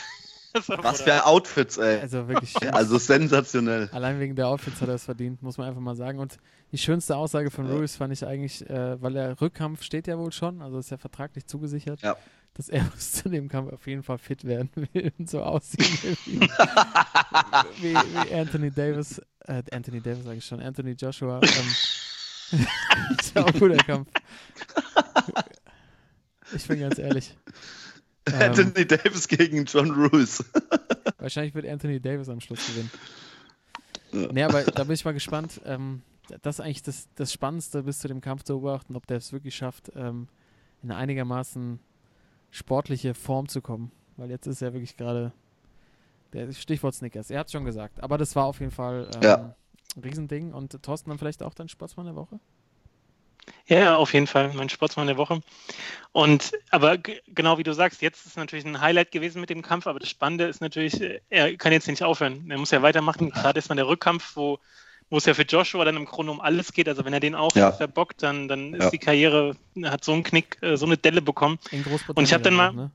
Was 0.82 1.02
für 1.02 1.24
Outfits, 1.26 1.78
ey. 1.78 2.00
Also 2.00 2.28
wirklich 2.28 2.50
schön. 2.58 2.70
Also 2.70 2.98
sensationell. 2.98 3.88
Allein 3.92 4.20
wegen 4.20 4.34
der 4.36 4.48
Outfits 4.48 4.80
hat 4.80 4.88
er 4.88 4.94
es 4.96 5.04
verdient, 5.04 5.42
muss 5.42 5.56
man 5.58 5.68
einfach 5.68 5.80
mal 5.80 5.94
sagen. 5.96 6.18
Und 6.18 6.36
die 6.72 6.78
schönste 6.78 7.16
Aussage 7.16 7.50
von 7.50 7.66
Ja. 7.68 7.74
Ruiz 7.74 7.96
fand 7.96 8.12
ich 8.12 8.26
eigentlich, 8.26 8.68
äh, 8.68 9.00
weil 9.00 9.12
der 9.14 9.40
Rückkampf 9.40 9.82
steht 9.82 10.06
ja 10.06 10.18
wohl 10.18 10.32
schon, 10.32 10.60
also 10.62 10.78
ist 10.78 10.90
ja 10.90 10.98
vertraglich 10.98 11.46
zugesichert, 11.46 12.02
Ja. 12.02 12.16
dass 12.54 12.68
er 12.68 12.82
bis 12.84 13.12
zu 13.22 13.28
dem 13.28 13.48
Kampf 13.48 13.72
auf 13.72 13.86
jeden 13.86 14.02
Fall 14.02 14.18
fit 14.18 14.44
werden 14.44 14.70
will 14.74 15.12
und 15.18 15.30
so 15.30 15.42
aussehen 15.42 15.98
will 16.02 16.16
wie, 16.26 16.40
wie, 17.82 17.94
wie 17.94 18.34
Anthony 18.34 18.70
Davis, 18.70 19.20
äh, 19.46 19.62
Anthony 19.72 20.00
Davis 20.00 20.24
sage 20.24 20.36
ich 20.38 20.44
schon, 20.44 20.60
Anthony 20.60 20.92
Joshua. 20.92 21.40
Ähm, 21.42 22.58
ist 23.18 23.34
ja 23.34 23.42
auch 23.42 23.46
ein 23.48 23.58
guter 23.58 23.76
Kampf. 23.78 24.08
Ich 26.54 26.66
bin 26.68 26.80
ganz 26.80 26.98
ehrlich. 26.98 27.34
Ähm, 28.32 28.40
Anthony 28.40 28.86
Davis 28.86 29.26
gegen 29.26 29.64
John 29.64 29.90
Ruiz. 29.90 30.44
Wahrscheinlich 31.18 31.54
wird 31.54 31.66
Anthony 31.66 31.98
Davis 32.00 32.28
am 32.28 32.40
Schluss 32.40 32.64
gewinnen. 32.68 32.90
Ja. 34.12 34.32
Nee, 34.32 34.42
aber 34.44 34.62
da 34.62 34.84
bin 34.84 34.94
ich 34.94 35.04
mal 35.04 35.12
gespannt. 35.12 35.60
Ähm, 35.64 36.02
das 36.42 36.56
ist 36.56 36.60
eigentlich 36.64 36.82
das, 36.82 37.08
das 37.16 37.32
Spannendste 37.32 37.82
bis 37.82 37.98
zu 37.98 38.06
dem 38.08 38.20
Kampf 38.20 38.44
zu 38.44 38.54
beobachten, 38.60 38.94
ob 38.94 39.06
der 39.08 39.16
es 39.16 39.32
wirklich 39.32 39.56
schafft, 39.56 39.90
ähm, 39.96 40.28
in 40.82 40.90
eine 40.90 41.00
einigermaßen 41.00 41.80
sportliche 42.50 43.14
Form 43.14 43.48
zu 43.48 43.60
kommen. 43.60 43.90
Weil 44.16 44.30
jetzt 44.30 44.46
ist 44.46 44.62
er 44.62 44.72
wirklich 44.72 44.96
gerade 44.96 45.32
der 46.32 46.52
Stichwort 46.52 46.94
Snickers. 46.94 47.30
Er 47.30 47.40
hat 47.40 47.46
es 47.46 47.52
schon 47.52 47.64
gesagt. 47.64 48.02
Aber 48.02 48.18
das 48.18 48.36
war 48.36 48.44
auf 48.44 48.60
jeden 48.60 48.72
Fall 48.72 49.10
ähm, 49.16 49.22
Ja. 49.22 49.54
ein 49.96 50.02
Riesending. 50.02 50.52
Und 50.52 50.80
Thorsten 50.82 51.10
dann 51.10 51.18
vielleicht 51.18 51.42
auch 51.42 51.54
dein 51.54 51.68
Sportsmann 51.68 52.06
der 52.06 52.14
Woche? 52.16 52.38
Ja, 53.66 53.78
ja, 53.78 53.96
auf 53.96 54.12
jeden 54.14 54.26
Fall. 54.26 54.52
Mein 54.54 54.68
Sportsmann 54.68 55.06
der 55.06 55.16
Woche. 55.16 55.40
Und 56.12 56.52
aber 56.70 56.98
genau 56.98 57.58
wie 57.58 57.62
du 57.62 57.72
sagst, 57.72 58.02
jetzt 58.02 58.26
ist 58.26 58.36
natürlich 58.36 58.64
ein 58.66 58.80
Highlight 58.80 59.12
gewesen 59.12 59.40
mit 59.40 59.50
dem 59.50 59.62
Kampf, 59.62 59.86
aber 59.86 59.98
das 59.98 60.10
Spannende 60.10 60.44
ist 60.44 60.60
natürlich, 60.60 61.00
äh, 61.00 61.20
er 61.30 61.56
kann 61.56 61.72
jetzt 61.72 61.88
nicht 61.88 62.02
aufhören. 62.02 62.50
Er 62.50 62.58
muss 62.58 62.70
ja 62.70 62.82
weitermachen. 62.82 63.30
Gerade 63.30 63.58
ist 63.58 63.68
man 63.68 63.76
der 63.76 63.86
Rückkampf, 63.88 64.36
wo, 64.36 64.58
wo 65.10 65.16
es 65.16 65.24
ja 65.24 65.34
für 65.34 65.42
Joshua 65.42 65.84
dann 65.84 65.96
im 65.96 66.04
Grunde 66.04 66.32
um 66.32 66.40
alles 66.40 66.72
geht. 66.72 66.88
Also 66.88 67.04
wenn 67.04 67.12
er 67.12 67.20
den 67.20 67.34
auch 67.34 67.54
Ja. 67.56 67.72
verbockt, 67.72 68.22
dann, 68.22 68.46
dann 68.48 68.74
ist 68.74 68.84
Ja. 68.84 68.90
die 68.90 68.98
Karriere, 68.98 69.56
hat 69.84 70.04
so 70.04 70.12
einen 70.12 70.22
Knick, 70.22 70.58
äh, 70.62 70.76
so 70.76 70.86
eine 70.86 70.96
Delle 70.98 71.22
bekommen. 71.22 71.58
In 71.70 71.84
Und 72.14 72.24
ich 72.24 72.34
hab 72.34 72.42
dann 72.42 72.54
mal- 72.54 72.72
Ne? 72.72 72.90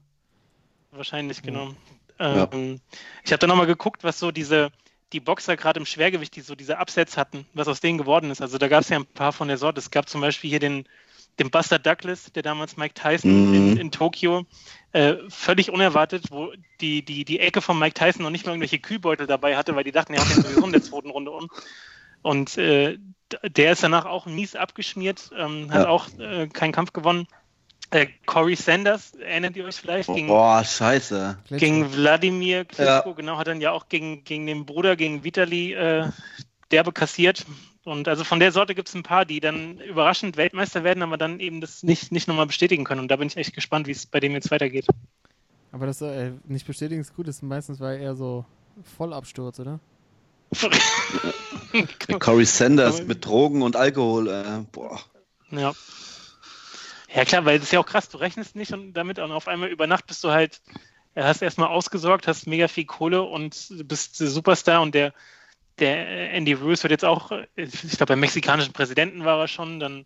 Wahrscheinlich, 0.91 1.41
genau. 1.41 1.73
Ja. 2.19 2.47
Ähm, 2.51 2.79
Ich 3.23 3.31
habe 3.31 3.39
dann 3.39 3.49
nochmal 3.49 3.67
geguckt, 3.67 4.03
was 4.03 4.17
so 4.19 4.31
diese, 4.31 4.71
die 5.13 5.19
Boxer 5.19 5.55
gerade 5.57 5.79
im 5.79 5.85
Schwergewicht, 5.85 6.35
die 6.35 6.41
so 6.41 6.55
diese 6.55 6.77
Upsets 6.79 7.17
hatten, 7.17 7.47
was 7.53 7.67
aus 7.67 7.79
denen 7.79 7.97
geworden 7.97 8.29
ist. 8.31 8.41
Also 8.41 8.57
da 8.57 8.67
gab 8.67 8.81
es 8.81 8.89
ja 8.89 8.97
ein 8.97 9.05
paar 9.05 9.33
von 9.33 9.47
der 9.47 9.57
Sorte. 9.57 9.79
Es 9.79 9.91
gab 9.91 10.09
zum 10.09 10.21
Beispiel 10.21 10.49
hier 10.49 10.59
den, 10.59 10.85
den 11.39 11.49
Buster 11.51 11.79
Douglas, 11.79 12.31
der 12.33 12.43
damals 12.43 12.77
Mike 12.77 12.93
Tyson 12.95 13.47
Mhm. 13.47 13.53
in, 13.53 13.77
in 13.77 13.91
Tokio, 13.91 14.45
äh, 14.91 15.15
völlig 15.29 15.71
unerwartet, 15.71 16.31
wo 16.31 16.51
die, 16.81 17.03
die, 17.05 17.25
die 17.25 17.39
Ecke 17.39 17.61
von 17.61 17.79
Mike 17.79 17.93
Tyson 17.93 18.23
noch 18.23 18.31
nicht 18.31 18.45
mal 18.45 18.51
irgendwelche 18.51 18.79
Kühlbeutel 18.79 19.27
dabei 19.27 19.55
hatte, 19.57 19.75
weil 19.75 19.83
die 19.83 19.91
dachten, 19.91 20.13
er 20.13 20.21
hat 20.21 20.29
den 20.29 20.41
sowieso 20.41 20.65
in 20.65 20.71
der 20.73 20.81
zweiten 20.81 21.09
Runde 21.09 21.31
um. 21.31 21.47
Und 22.21 22.57
äh, 22.57 22.97
der 23.43 23.71
ist 23.73 23.83
danach 23.83 24.05
auch 24.05 24.25
mies 24.25 24.55
abgeschmiert, 24.55 25.29
ähm, 25.37 25.71
hat 25.71 25.83
Ja. 25.83 25.89
auch 25.89 26.07
äh, 26.17 26.47
keinen 26.47 26.71
Kampf 26.73 26.91
gewonnen. 26.93 27.27
Äh, 27.91 28.07
Corey 28.25 28.55
Sanders, 28.55 29.13
erinnert 29.13 29.55
ihr 29.55 29.65
euch 29.65 29.75
vielleicht? 29.75 30.09
Gegen, 30.09 30.27
Boah, 30.27 30.63
scheiße. 30.63 31.37
Gegen 31.51 31.93
Wladimir 31.93 32.65
Klitschko, 32.65 33.13
genau, 33.13 33.37
hat 33.37 33.47
dann 33.47 33.61
ja 33.61 33.71
auch 33.71 33.87
gegen, 33.87 34.25
gegen 34.25 34.45
den 34.45 34.65
Bruder, 34.65 34.97
gegen 34.97 35.23
Vitali 35.23 35.73
äh, 35.73 36.09
derbe 36.71 36.91
kassiert. 36.91 37.45
Und 37.85 38.09
also 38.09 38.25
von 38.25 38.41
der 38.41 38.51
Sorte 38.51 38.75
gibt 38.75 38.89
es 38.89 38.95
ein 38.95 39.03
paar, 39.03 39.23
die 39.23 39.39
dann 39.39 39.79
überraschend 39.79 40.35
Weltmeister 40.35 40.83
werden, 40.83 41.01
aber 41.01 41.17
dann 41.17 41.39
eben 41.39 41.61
das 41.61 41.83
nicht, 41.83 42.11
nicht 42.11 42.27
nochmal 42.27 42.47
bestätigen 42.47 42.83
können. 42.83 42.99
Und 42.99 43.07
da 43.09 43.15
bin 43.15 43.29
ich 43.29 43.37
echt 43.37 43.53
gespannt, 43.53 43.87
wie 43.87 43.91
es 43.91 44.05
bei 44.05 44.19
dem 44.19 44.33
jetzt 44.33 44.51
weitergeht. 44.51 44.87
Aber 45.71 45.85
das 45.85 46.01
äh, 46.01 46.31
nicht 46.45 46.67
bestätigen 46.67 46.99
ist 46.99 47.15
gut, 47.15 47.29
ist 47.29 47.41
meistens 47.41 47.79
war 47.79 47.93
eher 47.93 48.15
so 48.15 48.43
Vollabsturz, 48.97 49.61
oder? 49.61 49.79
Corey 52.19 52.45
Sanders 52.45 53.03
mit 53.03 53.25
Drogen 53.25 53.61
und 53.61 53.77
Alkohol. 53.77 54.27
Äh, 54.27 54.65
boah. 54.73 54.99
Ja. 55.51 55.73
Ja 57.13 57.25
klar, 57.25 57.45
weil 57.45 57.57
das 57.57 57.67
ist 57.67 57.71
ja 57.71 57.79
auch 57.79 57.85
krass, 57.85 58.09
du 58.09 58.17
rechnest 58.17 58.55
nicht 58.55 58.73
und 58.73 58.93
damit 58.93 59.19
und 59.19 59.31
auf 59.31 59.47
einmal 59.47 59.69
über 59.69 59.87
Nacht 59.87 60.07
bist 60.07 60.23
du 60.23 60.31
halt, 60.31 60.61
äh, 61.15 61.23
hast 61.23 61.41
erstmal 61.41 61.69
ausgesorgt, 61.69 62.27
hast 62.27 62.47
mega 62.47 62.67
viel 62.67 62.85
Kohle 62.85 63.23
und 63.23 63.67
bist 63.85 64.17
Superstar 64.17 64.81
und 64.81 64.93
der, 64.93 65.13
der 65.79 66.33
Andy 66.33 66.53
Ruiz 66.53 66.83
wird 66.83 66.91
jetzt 66.91 67.05
auch, 67.05 67.31
äh, 67.31 67.47
ich 67.55 67.71
glaube 67.97 68.07
beim 68.07 68.19
mexikanischen 68.19 68.73
Präsidenten 68.73 69.23
war 69.23 69.39
er 69.39 69.47
schon, 69.47 69.79
dann 69.79 70.05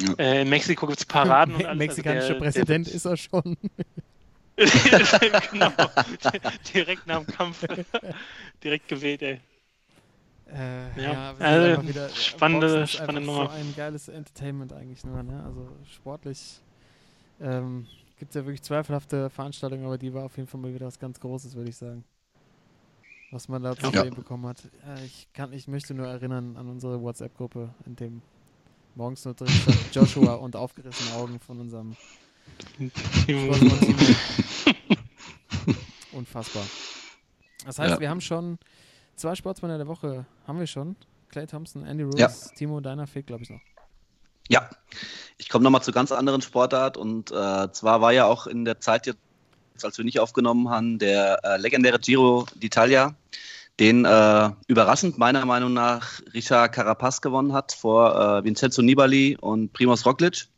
Ja. 0.00 0.12
äh, 0.18 0.42
in 0.42 0.48
Mexiko 0.48 0.86
gibt 0.86 1.00
es 1.00 1.06
Paraden 1.06 1.54
und 1.54 1.64
alles. 1.66 1.78
Mexikanischer 1.78 2.34
also 2.34 2.34
der, 2.34 2.40
Präsident 2.40 2.88
ist 2.88 3.04
er 3.04 3.16
schon. 3.16 3.56
Der, 4.58 5.40
genau, 5.52 5.70
direkt 6.74 7.06
nach 7.06 7.24
dem 7.24 7.26
Kampf, 7.28 7.64
direkt 8.64 8.88
gewählt, 8.88 9.22
ey. 9.22 9.40
Äh, 10.50 11.02
Ja, 11.02 11.32
wir 11.32 11.36
sind 11.36 11.46
also, 11.46 11.88
wieder, 11.88 12.08
spannende- 12.08 12.66
ist 12.78 12.92
spannende 12.92 13.18
einfach 13.20 13.26
Nummer. 13.34 13.46
So 13.50 13.54
ein 13.56 13.74
geiles 13.76 14.08
Entertainment 14.08 14.72
eigentlich 14.72 15.04
nur, 15.04 15.22
ne? 15.22 15.42
Also 15.44 15.68
sportlich 15.92 16.60
ähm, 17.40 17.86
gibt 18.16 18.30
es 18.30 18.34
ja 18.34 18.44
wirklich 18.46 18.62
zweifelhafte 18.62 19.28
Veranstaltungen, 19.30 19.84
aber 19.84 19.98
die 19.98 20.12
war 20.14 20.24
auf 20.24 20.36
jeden 20.36 20.48
Fall 20.48 20.60
mal 20.60 20.72
wieder 20.74 20.86
was 20.86 20.98
ganz 20.98 21.20
Großes, 21.20 21.54
würde 21.54 21.68
ich 21.70 21.76
sagen. 21.76 22.02
Was 23.30 23.46
man 23.48 23.62
da 23.62 23.76
zu 23.76 23.90
Ja. 23.92 24.02
sehen 24.04 24.14
bekommen 24.14 24.46
hat. 24.46 24.64
Äh, 24.86 25.04
ich, 25.04 25.28
kann, 25.34 25.52
ich 25.52 25.68
möchte 25.68 25.92
nur 25.92 26.06
erinnern 26.06 26.56
an 26.56 26.68
unsere 26.70 27.00
WhatsApp-Gruppe, 27.02 27.74
in 27.84 27.94
dem 27.96 28.22
morgens 28.94 29.24
nur 29.26 29.34
drin 29.34 29.48
stand 29.48 29.76
Joshua 29.94 30.34
und 30.36 30.56
aufgerissene 30.56 31.12
Augen 31.14 31.38
von 31.40 31.60
unserem. 31.60 31.94
Unfassbar. 36.12 36.64
Das 37.66 37.78
heißt, 37.78 37.94
Ja. 37.94 38.00
wir 38.00 38.08
haben 38.10 38.20
schon 38.20 38.58
zwei 39.18 39.34
Sportsmänner 39.34 39.78
der 39.78 39.88
Woche, 39.88 40.26
haben 40.46 40.58
wir 40.58 40.66
schon. 40.66 40.96
Clay 41.28 41.46
Thompson, 41.46 41.84
Andy 41.84 42.04
Rose, 42.04 42.18
Ja. 42.18 42.28
Timo, 42.56 42.80
deiner 42.80 43.06
fehlt, 43.06 43.26
glaube 43.26 43.42
ich, 43.42 43.50
noch. 43.50 43.60
Ja, 44.48 44.68
ich 45.36 45.48
komme 45.50 45.62
nochmal 45.64 45.82
zu 45.82 45.92
ganz 45.92 46.10
anderen 46.10 46.40
Sportart 46.40 46.96
und 46.96 47.30
äh, 47.30 47.70
zwar 47.72 48.00
war 48.00 48.12
ja 48.12 48.24
auch 48.24 48.46
in 48.46 48.64
der 48.64 48.80
Zeit 48.80 49.06
jetzt, 49.06 49.18
als 49.82 49.98
wir 49.98 50.04
nicht 50.06 50.20
aufgenommen 50.20 50.70
haben, 50.70 50.98
der 50.98 51.38
äh, 51.44 51.58
legendäre 51.58 51.98
Giro 51.98 52.46
d'Italia, 52.58 53.14
den 53.78 54.04
äh, 54.06 54.50
überraschend 54.66 55.18
meiner 55.18 55.44
Meinung 55.44 55.74
nach 55.74 56.20
Richard 56.32 56.72
Carapaz 56.72 57.20
gewonnen 57.20 57.52
hat 57.52 57.72
vor 57.72 58.38
äh, 58.38 58.44
Vincenzo 58.44 58.80
Nibali 58.82 59.36
und 59.38 59.72
Primoz 59.72 60.06
Roglic. 60.06 60.48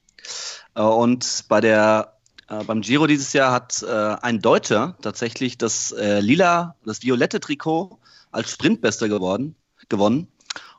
Äh, 0.76 0.82
und 0.82 1.44
bei 1.48 1.60
der 1.60 2.16
äh, 2.48 2.62
beim 2.64 2.80
Giro 2.80 3.06
dieses 3.08 3.32
Jahr 3.32 3.52
hat 3.52 3.84
ein 3.84 4.40
Deutscher 4.40 4.96
tatsächlich 5.02 5.58
das 5.58 5.94
lila, 5.96 6.76
das 6.84 7.02
violette 7.02 7.40
Trikot 7.40 7.99
als 8.30 8.50
Sprintbester 8.50 9.08
geworden, 9.08 9.54
gewonnen 9.88 10.28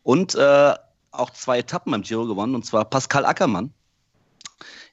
und 0.04 0.36
äh, 0.36 0.74
auch 1.12 1.30
zwei 1.32 1.60
Etappen 1.60 1.92
beim 1.92 2.02
Giro 2.02 2.26
gewonnen, 2.26 2.56
und 2.56 2.66
zwar 2.66 2.86
Pascal 2.86 3.26
Ackermann. 3.26 3.74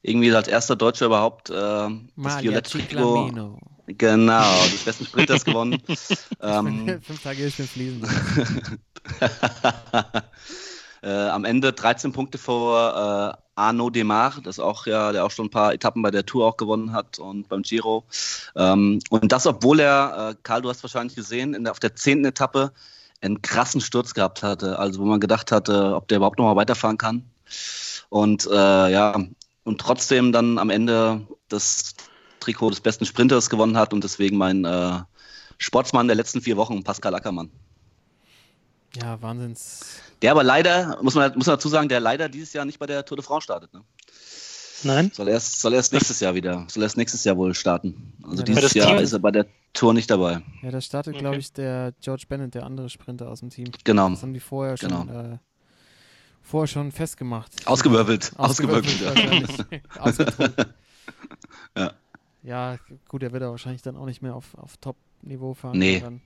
Irgendwie 0.02 0.32
als 0.32 0.48
erster 0.48 0.76
Deutscher 0.76 1.06
überhaupt 1.06 1.50
äh, 1.50 1.88
das. 2.16 2.70
Ciclamino. 2.70 3.58
Genau, 3.86 4.62
des 4.64 4.84
besten 4.84 5.06
Sprinters 5.06 5.44
gewonnen. 5.44 5.82
ähm, 6.42 7.00
Fünf 7.02 7.22
Tage 7.22 7.46
ich 7.46 7.56
bin 7.56 7.66
Fliesen. 7.66 8.02
äh, 11.02 11.10
am 11.10 11.44
Ende 11.44 11.72
13 11.72 12.12
Punkte 12.12 12.38
vor 12.38 13.38
Arnaud 13.58 13.96
Demar, 13.96 14.34
das 14.42 14.58
auch 14.58 14.86
ja, 14.86 15.12
der 15.12 15.24
auch 15.24 15.30
schon 15.30 15.46
ein 15.46 15.50
paar 15.50 15.74
Etappen 15.74 16.02
bei 16.02 16.10
der 16.10 16.24
Tour 16.24 16.46
auch 16.46 16.56
gewonnen 16.56 16.92
hat 16.92 17.18
und 17.18 17.48
beim 17.48 17.62
Giro. 17.62 18.04
Ähm, 18.56 19.00
und 19.10 19.32
das, 19.32 19.46
obwohl 19.46 19.80
er, 19.80 20.30
äh, 20.30 20.34
Karl, 20.42 20.62
du 20.62 20.68
hast 20.68 20.82
wahrscheinlich 20.82 21.16
gesehen, 21.16 21.54
in 21.54 21.64
der, 21.64 21.72
auf 21.72 21.80
der 21.80 21.96
zehnten 21.96 22.24
Etappe 22.24 22.72
einen 23.20 23.42
krassen 23.42 23.80
Sturz 23.80 24.14
gehabt 24.14 24.42
hatte, 24.42 24.78
also 24.78 25.00
wo 25.00 25.04
man 25.04 25.20
gedacht 25.20 25.50
hatte, 25.50 25.94
ob 25.94 26.08
der 26.08 26.18
überhaupt 26.18 26.38
noch 26.38 26.46
mal 26.46 26.56
weiterfahren 26.56 26.98
kann. 26.98 27.24
Und 28.08 28.46
äh, 28.46 28.92
ja, 28.92 29.16
und 29.64 29.80
trotzdem 29.80 30.32
dann 30.32 30.58
am 30.58 30.70
Ende 30.70 31.26
das 31.48 31.94
Trikot 32.40 32.70
des 32.70 32.80
besten 32.80 33.04
Sprinters 33.04 33.50
gewonnen 33.50 33.76
hat 33.76 33.92
und 33.92 34.04
deswegen 34.04 34.36
mein 34.38 34.64
äh, 34.64 35.00
Sportsmann 35.58 36.06
der 36.06 36.16
letzten 36.16 36.40
vier 36.40 36.56
Wochen, 36.56 36.84
Pascal 36.84 37.14
Ackermann. 37.14 37.50
Ja, 38.96 39.20
Wahnsinns. 39.20 40.00
Der 40.22 40.32
aber 40.32 40.42
leider, 40.42 40.98
muss 41.02 41.14
man, 41.14 41.32
muss 41.36 41.46
man 41.46 41.56
dazu 41.56 41.68
sagen, 41.68 41.88
der 41.88 42.00
leider 42.00 42.28
dieses 42.28 42.52
Jahr 42.52 42.64
nicht 42.64 42.78
bei 42.78 42.86
der 42.86 43.04
Tour 43.04 43.16
de 43.16 43.24
France 43.24 43.44
startet. 43.44 43.72
Ne? 43.72 43.82
Nein? 44.84 45.10
Soll, 45.14 45.28
erst, 45.28 45.60
soll 45.60 45.74
erst 45.74 45.92
nächstes 45.92 46.20
Jahr 46.20 46.34
wieder, 46.34 46.64
soll 46.68 46.82
erst 46.82 46.96
nächstes 46.96 47.24
Jahr 47.24 47.36
wohl 47.36 47.54
starten. 47.54 48.12
Also 48.22 48.38
Ja, 48.38 48.42
dieses 48.44 48.74
Jahr 48.74 48.88
Team- 48.88 48.98
ist 48.98 49.12
er 49.12 49.18
bei 49.18 49.30
der 49.32 49.46
Tour 49.72 49.92
nicht 49.94 50.10
dabei. 50.10 50.40
Ja, 50.62 50.70
da 50.70 50.80
startet, 50.80 51.14
Okay. 51.14 51.20
glaube 51.22 51.38
ich, 51.38 51.52
der 51.52 51.92
George 52.00 52.24
Bennett, 52.28 52.54
der 52.54 52.64
andere 52.64 52.88
Sprinter 52.88 53.28
aus 53.28 53.40
dem 53.40 53.50
Team. 53.50 53.70
Genau. 53.84 54.08
Das 54.10 54.22
haben 54.22 54.34
die 54.34 54.40
vorher 54.40 54.76
schon, 54.76 54.88
Genau. 54.88 55.32
äh, 55.34 55.38
vorher 56.42 56.66
schon 56.68 56.92
festgemacht. 56.92 57.66
Ausgewürfelt. 57.66 58.32
Ausgewürfelt 58.36 59.06
Ausgewürfelt. 59.06 59.82
Ausgetrunken. 59.98 60.64
Ja. 61.76 61.92
Ja, 62.42 62.76
gut, 63.08 63.22
er 63.24 63.32
wird 63.32 63.42
aber 63.42 63.52
wahrscheinlich 63.52 63.82
dann 63.82 63.96
auch 63.96 64.06
nicht 64.06 64.22
mehr 64.22 64.34
auf, 64.34 64.54
auf 64.56 64.76
Top-Niveau 64.78 65.54
fahren. 65.54 65.76
Nee. 65.78 66.00
Dann. 66.00 66.20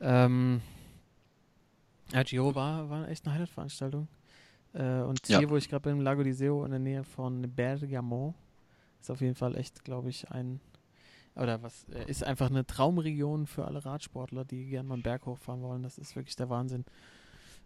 Ähm, 0.00 0.60
ja, 2.12 2.22
Giro 2.22 2.54
war, 2.54 2.88
war 2.90 3.08
echt 3.08 3.24
eine 3.26 3.34
Highlight-Veranstaltung. 3.34 4.08
Äh, 4.74 5.00
und 5.00 5.26
Ja. 5.28 5.38
hier, 5.38 5.50
wo 5.50 5.56
ich 5.56 5.68
gerade 5.68 5.82
bin, 5.82 5.98
im 5.98 6.00
Lago 6.02 6.22
di 6.22 6.32
Seo 6.32 6.64
in 6.64 6.70
der 6.70 6.80
Nähe 6.80 7.04
von 7.04 7.42
Bergamo, 7.54 8.34
ist 9.00 9.10
auf 9.10 9.20
jeden 9.20 9.34
Fall 9.34 9.56
echt, 9.56 9.84
glaube 9.84 10.08
ich, 10.10 10.30
ein 10.30 10.60
oder 11.34 11.62
was 11.62 11.84
äh, 11.88 12.04
ist 12.10 12.24
einfach 12.24 12.50
eine 12.50 12.66
Traumregion 12.66 13.46
für 13.46 13.64
alle 13.64 13.84
Radsportler, 13.84 14.44
die 14.44 14.66
gerne 14.66 14.86
mal 14.88 14.94
einen 14.94 15.02
Berg 15.02 15.24
hochfahren 15.24 15.62
wollen. 15.62 15.82
Das 15.82 15.96
ist 15.96 16.14
wirklich 16.14 16.36
der 16.36 16.50
Wahnsinn. 16.50 16.84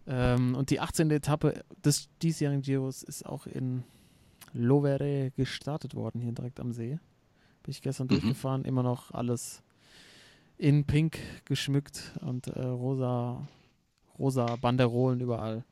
Ähm, 0.07 0.55
und 0.55 0.69
die 0.69 0.79
18. 0.79 1.11
Etappe 1.11 1.63
des 1.83 2.07
diesjährigen 2.21 2.61
Giros 2.61 3.03
ist 3.03 3.25
auch 3.25 3.45
in 3.45 3.83
Lovere 4.53 5.31
gestartet 5.35 5.95
worden, 5.95 6.21
hier 6.21 6.31
direkt 6.31 6.61
am 6.61 6.71
See. 6.71 6.91
Bin 7.63 7.71
ich 7.71 7.81
gestern 7.81 8.05
Mhm. 8.07 8.11
durchgefahren, 8.11 8.63
immer 8.63 8.83
noch 8.83 9.11
alles 9.11 9.61
in 10.57 10.85
Pink 10.85 11.19
geschmückt 11.43 12.13
und 12.21 12.47
äh, 12.47 12.61
rosa, 12.65 13.45
rosa 14.19 14.55
Banderolen 14.57 15.19
überall. 15.19 15.63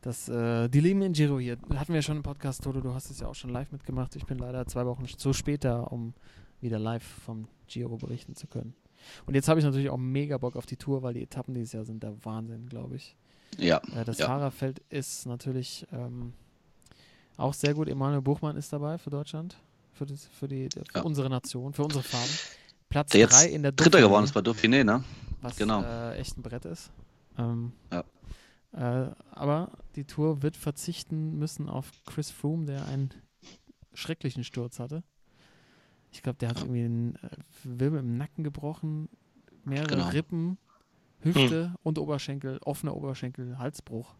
Das, 0.00 0.28
äh, 0.28 0.68
die 0.68 0.80
leben 0.80 1.02
in 1.02 1.12
Giro 1.12 1.38
hier. 1.40 1.58
Hatten 1.74 1.92
wir 1.92 2.02
schon 2.02 2.18
im 2.18 2.22
Podcast, 2.22 2.62
Toto, 2.62 2.80
du 2.80 2.94
hast 2.94 3.10
es 3.10 3.18
ja 3.20 3.26
auch 3.26 3.34
schon 3.34 3.50
live 3.50 3.72
mitgemacht. 3.72 4.14
Ich 4.16 4.26
bin 4.26 4.38
leider 4.38 4.66
zwei 4.66 4.86
Wochen 4.86 5.06
zu 5.06 5.32
später, 5.32 5.90
um 5.92 6.14
wieder 6.60 6.78
live 6.78 7.02
vom 7.02 7.48
Giro 7.66 7.96
berichten 7.96 8.34
zu 8.36 8.46
können. 8.46 8.74
Und 9.26 9.34
jetzt 9.34 9.48
habe 9.48 9.58
ich 9.60 9.66
natürlich 9.66 9.90
auch 9.90 9.96
mega 9.96 10.38
Bock 10.38 10.56
auf 10.56 10.66
die 10.66 10.76
Tour, 10.76 11.02
weil 11.02 11.14
die 11.14 11.22
Etappen 11.22 11.54
dieses 11.54 11.72
Jahr 11.72 11.84
sind 11.84 12.02
der 12.02 12.14
Wahnsinn, 12.24 12.68
glaube 12.68 12.96
ich. 12.96 13.16
Ja. 13.58 13.80
Äh, 13.96 14.04
das 14.04 14.18
Ja. 14.18 14.26
Fahrerfeld 14.26 14.80
ist 14.88 15.26
natürlich 15.26 15.86
ähm, 15.92 16.32
auch 17.36 17.54
sehr 17.54 17.74
gut. 17.74 17.88
Emanuel 17.88 18.22
Buchmann 18.22 18.56
ist 18.56 18.72
dabei 18.72 18.98
für 18.98 19.10
Deutschland, 19.10 19.56
für, 19.92 20.06
das, 20.06 20.26
für, 20.26 20.46
die, 20.46 20.68
für 20.72 20.82
Ja. 20.94 21.02
unsere 21.02 21.28
Nation, 21.28 21.72
für 21.72 21.82
unsere 21.84 22.02
Farben. 22.04 22.30
Platz 22.88 23.10
Der 23.10 23.20
jetzt 23.22 23.32
3 23.42 23.48
in 23.48 23.62
der 23.62 23.72
Dritter 23.72 24.00
geworden 24.00 24.24
ist 24.24 24.32
bei 24.32 24.40
Dauphiné, 24.40 24.82
ne? 24.84 25.02
was 25.42 25.56
genau. 25.56 25.82
äh, 25.82 26.16
echt 26.18 26.38
ein 26.38 26.42
Brett 26.42 26.64
ist. 26.64 26.90
Ähm, 27.38 27.72
Ja. 27.92 28.04
Äh, 28.72 29.14
aber 29.30 29.72
die 29.96 30.04
Tour 30.04 30.42
wird 30.42 30.56
verzichten 30.56 31.38
müssen 31.38 31.68
auf 31.70 31.90
Chris 32.04 32.30
Froome, 32.30 32.66
der 32.66 32.86
einen 32.86 33.10
schrecklichen 33.94 34.44
Sturz 34.44 34.78
hatte. 34.78 35.02
Ich 36.10 36.22
glaube, 36.22 36.38
der 36.38 36.50
hat 36.50 36.58
irgendwie 36.60 36.84
einen 36.84 37.14
äh, 37.16 37.28
Wirbel 37.64 38.00
im 38.00 38.16
Nacken 38.18 38.44
gebrochen, 38.44 39.08
mehrere 39.64 39.88
Genau. 39.96 40.08
Rippen, 40.08 40.58
Hüfte 41.20 41.74
und 41.82 41.98
Oberschenkel, 41.98 42.58
offener 42.64 42.94
Oberschenkel, 42.94 43.58
Halsbruch. 43.58 44.14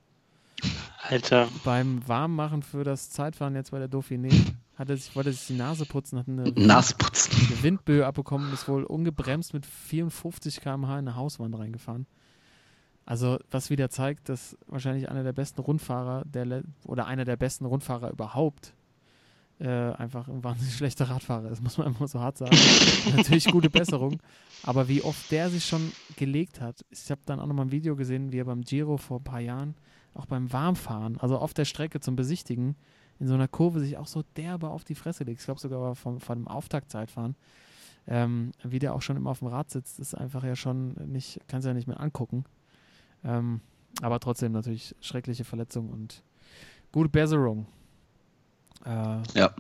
Alter. 1.03 1.49
Beim 1.65 2.07
Warmmachen 2.09 2.63
für 2.63 2.83
das 2.85 3.11
Zeitfahren 3.11 3.55
jetzt 3.55 3.71
bei 3.71 3.79
der 3.79 3.89
Dauphiné 3.89 4.33
hat 4.75 4.91
er 4.91 4.97
sich, 4.97 5.15
wollte 5.15 5.31
er 5.31 5.33
sich 5.35 5.47
die 5.47 5.57
Nase 5.57 5.85
putzen, 5.87 6.19
hat 6.19 6.29
eine, 6.29 6.51
Nase 6.53 6.95
putzen. 6.97 7.33
eine 7.37 7.63
Windböe 7.63 8.05
abbekommen, 8.07 8.53
ist 8.53 8.67
wohl 8.69 8.83
ungebremst 8.85 9.55
mit 9.55 9.65
54 9.67 10.61
km/h 10.61 10.99
in 10.99 11.09
eine 11.09 11.17
Hauswand 11.17 11.57
reingefahren. 11.57 12.07
Also, 13.09 13.39
was 13.51 13.71
wieder 13.71 13.89
zeigt, 13.89 14.29
dass 14.29 14.55
wahrscheinlich 14.67 15.09
einer 15.09 15.23
der 15.23 15.33
besten 15.33 15.63
Rundfahrer 15.63 16.25
der 16.27 16.63
oder 16.85 17.07
einer 17.07 17.25
der 17.25 17.39
besten 17.39 17.65
Rundfahrer 17.65 18.11
überhaupt 18.11 18.75
äh, 19.61 19.67
einfach 19.67 20.29
ein 20.29 20.45
wahnsinnig 20.45 20.75
schlechter 20.77 21.09
Radfahrer 21.09 21.51
ist, 21.51 21.63
muss 21.63 21.79
man 21.79 21.87
einfach 21.87 22.07
so 22.07 22.21
hart 22.21 22.37
sagen. 22.37 22.55
Natürlich 23.17 23.47
gute 23.47 23.71
Besserung, 23.71 24.21
aber 24.63 24.89
wie 24.89 25.01
oft 25.01 25.31
der 25.31 25.49
sich 25.49 25.65
schon 25.65 25.91
gelegt 26.17 26.61
hat. 26.61 26.85
Ich 26.91 27.11
habe 27.11 27.23
dann 27.25 27.41
auch 27.41 27.47
nochmal 27.47 27.65
ein 27.65 27.73
Video 27.73 27.97
gesehen, 27.97 28.31
wie 28.31 28.41
er 28.41 28.45
beim 28.45 28.61
Giro 28.61 28.99
vor 28.99 29.21
ein 29.21 29.25
paar 29.25 29.41
Jahren, 29.41 29.75
auch 30.13 30.27
beim 30.27 30.53
Warmfahren, 30.53 31.19
also 31.19 31.39
auf 31.39 31.55
der 31.55 31.65
Strecke 31.65 32.01
zum 32.01 32.15
Besichtigen, 32.15 32.77
in 33.19 33.27
so 33.27 33.33
einer 33.33 33.49
Kurve 33.49 33.81
sich 33.81 33.97
auch 33.97 34.07
so 34.07 34.23
derbe 34.37 34.69
auf 34.69 34.85
die 34.85 34.95
Fresse 34.95 35.25
legt. 35.25 35.41
Ich 35.41 35.47
glaube 35.47 35.61
sogar 35.61 35.95
vom, 35.95 36.21
von 36.21 36.41
dem 36.41 36.47
Auftaktzeitfahren. 36.47 37.37
Ähm, 38.07 38.53
wie 38.63 38.79
der 38.79 38.95
auch 38.95 39.01
schon 39.01 39.17
immer 39.17 39.31
auf 39.31 39.39
dem 39.39 39.49
Rad 39.49 39.71
sitzt, 39.71 39.99
ist 39.99 40.15
einfach 40.15 40.45
ja 40.45 40.57
schon 40.57 40.93
nicht, 41.07 41.41
kannst 41.49 41.65
du 41.65 41.71
ja 41.71 41.75
nicht 41.75 41.89
mehr 41.89 42.01
angucken. 42.01 42.45
Ähm, 43.25 43.61
aber 44.03 44.21
trotzdem 44.21 44.53
natürlich 44.53 44.95
schreckliche 45.01 45.45
Verletzung 45.45 45.91
und 45.91 46.23
gute 46.93 47.09
Besserung. 47.09 47.67
Äh, 48.85 49.23
Ja. 49.35 49.55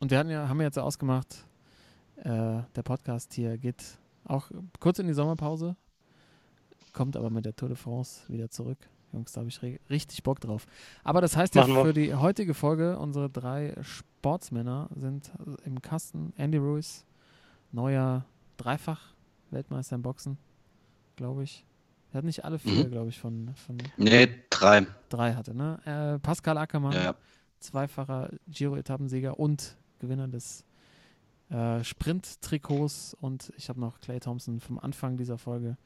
und 0.00 0.10
wir 0.10 0.18
hatten 0.18 0.30
ja, 0.30 0.48
haben 0.48 0.60
ja 0.60 0.66
jetzt 0.66 0.78
ausgemacht, 0.78 1.46
äh, 2.16 2.22
der 2.76 2.82
Podcast 2.84 3.32
hier 3.34 3.56
geht 3.58 3.82
auch 4.24 4.50
kurz 4.80 4.98
in 4.98 5.06
die 5.06 5.14
Sommerpause, 5.14 5.76
kommt 6.92 7.16
aber 7.16 7.30
mit 7.30 7.44
der 7.44 7.56
Tour 7.56 7.68
de 7.68 7.76
France 7.76 8.22
wieder 8.32 8.50
zurück. 8.50 8.78
Jungs, 9.12 9.32
da 9.32 9.40
habe 9.40 9.48
ich 9.48 9.62
richtig 9.90 10.22
Bock 10.24 10.40
drauf. 10.40 10.66
Aber 11.04 11.20
das 11.20 11.36
heißt 11.36 11.54
ja 11.54 11.64
für 11.64 11.92
die 11.92 12.14
heutige 12.14 12.52
Folge, 12.52 12.98
unsere 12.98 13.30
drei 13.30 13.74
Sportsmänner 13.80 14.88
sind 14.96 15.30
im 15.64 15.80
Kasten. 15.80 16.32
Andy 16.36 16.58
Ruiz, 16.58 17.04
neuer 17.70 18.24
Dreifach-Weltmeister 18.56 19.94
im 19.94 20.02
Boxen, 20.02 20.36
glaube 21.16 21.44
ich. 21.44 21.64
Er 22.14 22.18
hat 22.18 22.24
nicht 22.24 22.44
alle 22.44 22.58
vier, 22.60 22.84
Mhm. 22.86 22.90
glaube 22.92 23.08
ich, 23.10 23.18
von, 23.18 23.52
von 23.56 23.76
Nee, 23.96 24.28
drei. 24.48 24.86
drei 25.08 25.34
hatte. 25.34 25.52
Ne? 25.54 25.80
Äh, 25.84 26.18
Pascal 26.20 26.56
Ackermann, 26.58 26.92
Ja, 26.92 27.02
ja. 27.02 27.14
zweifacher 27.58 28.30
Giro-Etappensieger 28.46 29.38
und 29.38 29.76
Gewinner 29.98 30.28
des 30.28 30.64
äh, 31.50 31.82
Sprint-Trikots. 31.84 33.14
Und 33.20 33.52
ich 33.56 33.68
habe 33.68 33.80
noch 33.80 34.00
Clay 34.00 34.20
Thompson 34.20 34.60
vom 34.60 34.78
Anfang 34.78 35.16
dieser 35.16 35.38
Folge 35.38 35.76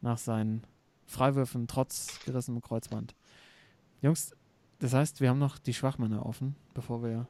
nach 0.00 0.18
seinen 0.18 0.62
Freiwürfen 1.06 1.66
trotz 1.68 2.18
gerissenem 2.24 2.60
Kreuzband. 2.62 3.14
Jungs, 4.02 4.34
das 4.78 4.94
heißt, 4.94 5.20
wir 5.20 5.28
haben 5.28 5.38
noch 5.38 5.58
die 5.58 5.74
Schwachmänner 5.74 6.24
offen, 6.24 6.56
bevor 6.74 7.02
wir 7.02 7.26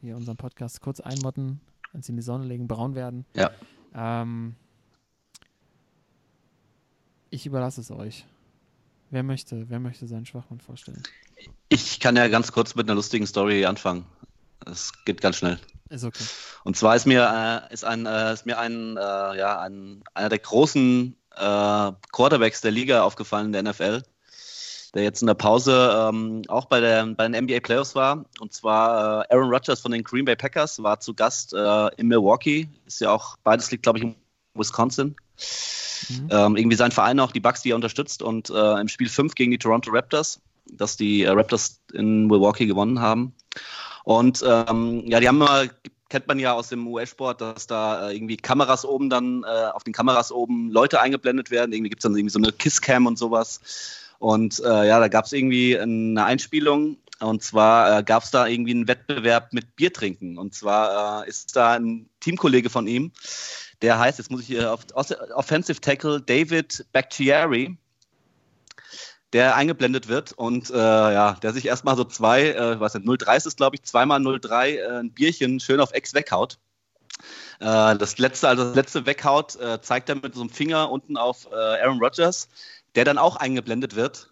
hier 0.00 0.16
unseren 0.16 0.36
Podcast 0.36 0.80
kurz 0.80 1.00
einmotten, 1.00 1.60
uns 1.92 2.08
in 2.08 2.16
die 2.16 2.22
Sonne 2.22 2.44
legen, 2.44 2.68
braun 2.68 2.94
werden. 2.94 3.24
Ja. 3.34 3.50
Ähm, 3.94 4.56
ich 7.30 7.46
überlasse 7.46 7.80
es 7.80 7.90
euch. 7.90 8.24
Wer 9.10 9.22
möchte, 9.22 9.68
wer 9.68 9.80
möchte 9.80 10.06
seinen 10.06 10.26
Schwachmann 10.26 10.60
vorstellen? 10.60 11.02
Ich 11.68 12.00
kann 12.00 12.16
ja 12.16 12.28
ganz 12.28 12.52
kurz 12.52 12.74
mit 12.74 12.86
einer 12.86 12.94
lustigen 12.94 13.26
Story 13.26 13.64
anfangen. 13.64 14.04
Es 14.66 14.92
geht 15.04 15.20
ganz 15.20 15.36
schnell. 15.36 15.58
Ist 15.88 16.04
okay. 16.04 16.24
Und 16.64 16.76
zwar 16.76 16.96
ist 16.96 17.06
mir, 17.06 17.66
äh, 17.70 17.72
ist 17.72 17.84
ein, 17.84 18.04
äh, 18.04 18.34
ist 18.34 18.44
mir 18.44 18.58
ein, 18.58 18.96
äh, 18.96 19.00
ja, 19.38 19.60
ein, 19.60 20.02
einer 20.12 20.28
der 20.28 20.38
großen 20.38 21.16
äh, 21.36 21.92
Quarterbacks 22.12 22.60
der 22.60 22.70
Liga 22.70 23.02
aufgefallen, 23.02 23.52
der 23.52 23.62
NFL, 23.62 24.02
der 24.94 25.02
jetzt 25.02 25.22
in 25.22 25.26
der 25.26 25.34
Pause 25.34 26.10
ähm, 26.10 26.42
auch 26.48 26.66
bei, 26.66 26.80
der, 26.80 27.06
bei 27.06 27.28
den 27.28 27.44
NBA 27.44 27.60
Playoffs 27.60 27.94
war. 27.94 28.26
Und 28.40 28.52
zwar 28.52 29.22
äh, 29.22 29.34
Aaron 29.34 29.50
Rodgers 29.50 29.80
von 29.80 29.92
den 29.92 30.04
Green 30.04 30.26
Bay 30.26 30.36
Packers 30.36 30.82
war 30.82 31.00
zu 31.00 31.14
Gast 31.14 31.54
äh, 31.54 31.88
in 31.96 32.08
Milwaukee. 32.08 32.68
Ist 32.86 33.00
ja 33.00 33.10
auch, 33.10 33.36
beides 33.42 33.70
liegt, 33.70 33.84
glaube 33.84 33.98
ich, 33.98 34.04
in 34.04 34.16
Wisconsin. 34.54 35.16
Mhm. 36.08 36.28
Ähm, 36.30 36.56
irgendwie 36.56 36.76
sein 36.76 36.92
Verein 36.92 37.20
auch, 37.20 37.32
die 37.32 37.40
Bucks, 37.40 37.62
die 37.62 37.70
er 37.70 37.76
unterstützt. 37.76 38.22
Und 38.22 38.50
äh, 38.50 38.80
im 38.80 38.88
Spiel 38.88 39.08
5 39.08 39.34
gegen 39.34 39.50
die 39.50 39.58
Toronto 39.58 39.90
Raptors, 39.90 40.40
dass 40.70 40.96
die 40.96 41.22
äh, 41.22 41.30
Raptors 41.30 41.80
in 41.92 42.26
Milwaukee 42.26 42.66
gewonnen 42.66 43.00
haben. 43.00 43.34
Und 44.04 44.44
ähm, 44.46 45.02
ja, 45.06 45.20
die 45.20 45.28
haben 45.28 45.36
immer, 45.36 45.66
kennt 46.08 46.26
man 46.26 46.38
ja 46.38 46.52
aus 46.52 46.68
dem 46.68 46.86
US-Sport, 46.86 47.40
dass 47.40 47.66
da 47.66 48.08
äh, 48.08 48.16
irgendwie 48.16 48.36
Kameras 48.36 48.84
oben 48.84 49.10
dann, 49.10 49.44
äh, 49.44 49.46
auf 49.46 49.84
den 49.84 49.92
Kameras 49.92 50.32
oben 50.32 50.70
Leute 50.70 51.00
eingeblendet 51.00 51.50
werden. 51.50 51.72
Irgendwie 51.72 51.90
gibt 51.90 52.00
es 52.00 52.04
dann 52.04 52.16
irgendwie 52.16 52.32
so 52.32 52.38
eine 52.38 52.52
Kisscam 52.52 53.06
und 53.06 53.18
sowas. 53.18 53.60
Und 54.18 54.60
äh, 54.64 54.88
ja, 54.88 54.98
da 54.98 55.08
gab 55.08 55.26
es 55.26 55.32
irgendwie 55.32 55.78
eine 55.78 56.24
Einspielung. 56.24 56.96
Und 57.20 57.42
zwar 57.42 57.98
äh, 57.98 58.02
gab 58.02 58.22
es 58.22 58.30
da 58.30 58.46
irgendwie 58.46 58.70
einen 58.70 58.88
Wettbewerb 58.88 59.52
mit 59.52 59.76
Bier 59.76 59.92
trinken. 59.92 60.38
Und 60.38 60.54
zwar 60.54 61.24
äh, 61.24 61.28
ist 61.28 61.56
da 61.56 61.72
ein 61.72 62.08
Teamkollege 62.20 62.70
von 62.70 62.86
ihm, 62.86 63.12
der 63.82 63.98
heißt, 63.98 64.18
jetzt 64.18 64.30
muss 64.30 64.42
ich 64.42 64.46
hier 64.48 64.72
auf 64.72 64.86
Offensive 65.34 65.80
Tackle 65.80 66.20
David 66.20 66.86
Bakhtiari, 66.92 67.76
der 69.32 69.56
eingeblendet 69.56 70.08
wird 70.08 70.32
und 70.32 70.70
äh, 70.70 70.74
ja, 70.76 71.36
der 71.42 71.52
sich 71.52 71.66
erstmal 71.66 71.96
so 71.96 72.04
zwei, 72.04 72.50
äh, 72.50 72.80
was 72.80 72.94
nicht, 72.94 73.06
0,3 73.06 73.46
ist 73.46 73.56
glaube 73.56 73.76
ich, 73.76 73.82
zweimal 73.82 74.20
0,3 74.20 74.66
äh, 74.66 74.98
ein 75.00 75.12
Bierchen 75.12 75.60
schön 75.60 75.80
auf 75.80 75.92
Ex 75.92 76.14
weghaut. 76.14 76.58
Äh, 77.60 77.96
das 77.96 78.18
letzte, 78.18 78.48
also 78.48 78.64
das 78.64 78.74
letzte 78.74 79.06
weghaut, 79.06 79.56
äh, 79.56 79.80
zeigt 79.82 80.08
er 80.08 80.16
mit 80.16 80.34
so 80.34 80.40
einem 80.40 80.50
Finger 80.50 80.90
unten 80.90 81.16
auf 81.16 81.46
äh, 81.50 81.54
Aaron 81.54 81.98
Rodgers, 81.98 82.48
der 82.94 83.04
dann 83.04 83.18
auch 83.18 83.36
eingeblendet 83.36 83.96
wird, 83.96 84.30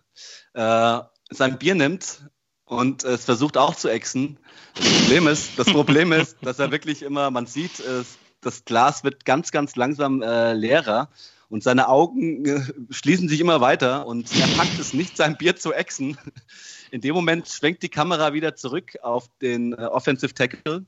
sein 0.54 1.58
Bier 1.58 1.74
nimmt 1.74 2.22
und 2.64 3.04
es 3.04 3.26
versucht 3.26 3.58
auch 3.58 3.76
zu 3.76 3.88
exen. 3.88 4.38
Das 4.74 4.86
Problem 4.86 5.28
ist, 5.28 5.58
das 5.58 5.66
Problem 5.66 6.12
ist, 6.12 6.38
dass 6.40 6.58
er 6.58 6.70
wirklich 6.70 7.02
immer, 7.02 7.30
man 7.30 7.46
sieht, 7.46 7.78
es, 7.80 8.16
das 8.46 8.64
Glas 8.64 9.04
wird 9.04 9.24
ganz, 9.24 9.50
ganz 9.50 9.76
langsam 9.76 10.22
äh, 10.22 10.54
leerer 10.54 11.08
und 11.48 11.62
seine 11.62 11.88
Augen 11.88 12.44
äh, 12.44 12.62
schließen 12.90 13.28
sich 13.28 13.40
immer 13.40 13.60
weiter 13.60 14.06
und 14.06 14.34
er 14.38 14.46
packt 14.56 14.78
es 14.78 14.94
nicht, 14.94 15.16
sein 15.16 15.36
Bier 15.36 15.56
zu 15.56 15.72
exen. 15.72 16.16
In 16.90 17.00
dem 17.00 17.14
Moment 17.14 17.48
schwenkt 17.48 17.82
die 17.82 17.88
Kamera 17.88 18.32
wieder 18.32 18.54
zurück 18.54 18.96
auf 19.02 19.28
den 19.42 19.72
äh, 19.72 19.76
Offensive 19.76 20.32
Tackle 20.32 20.86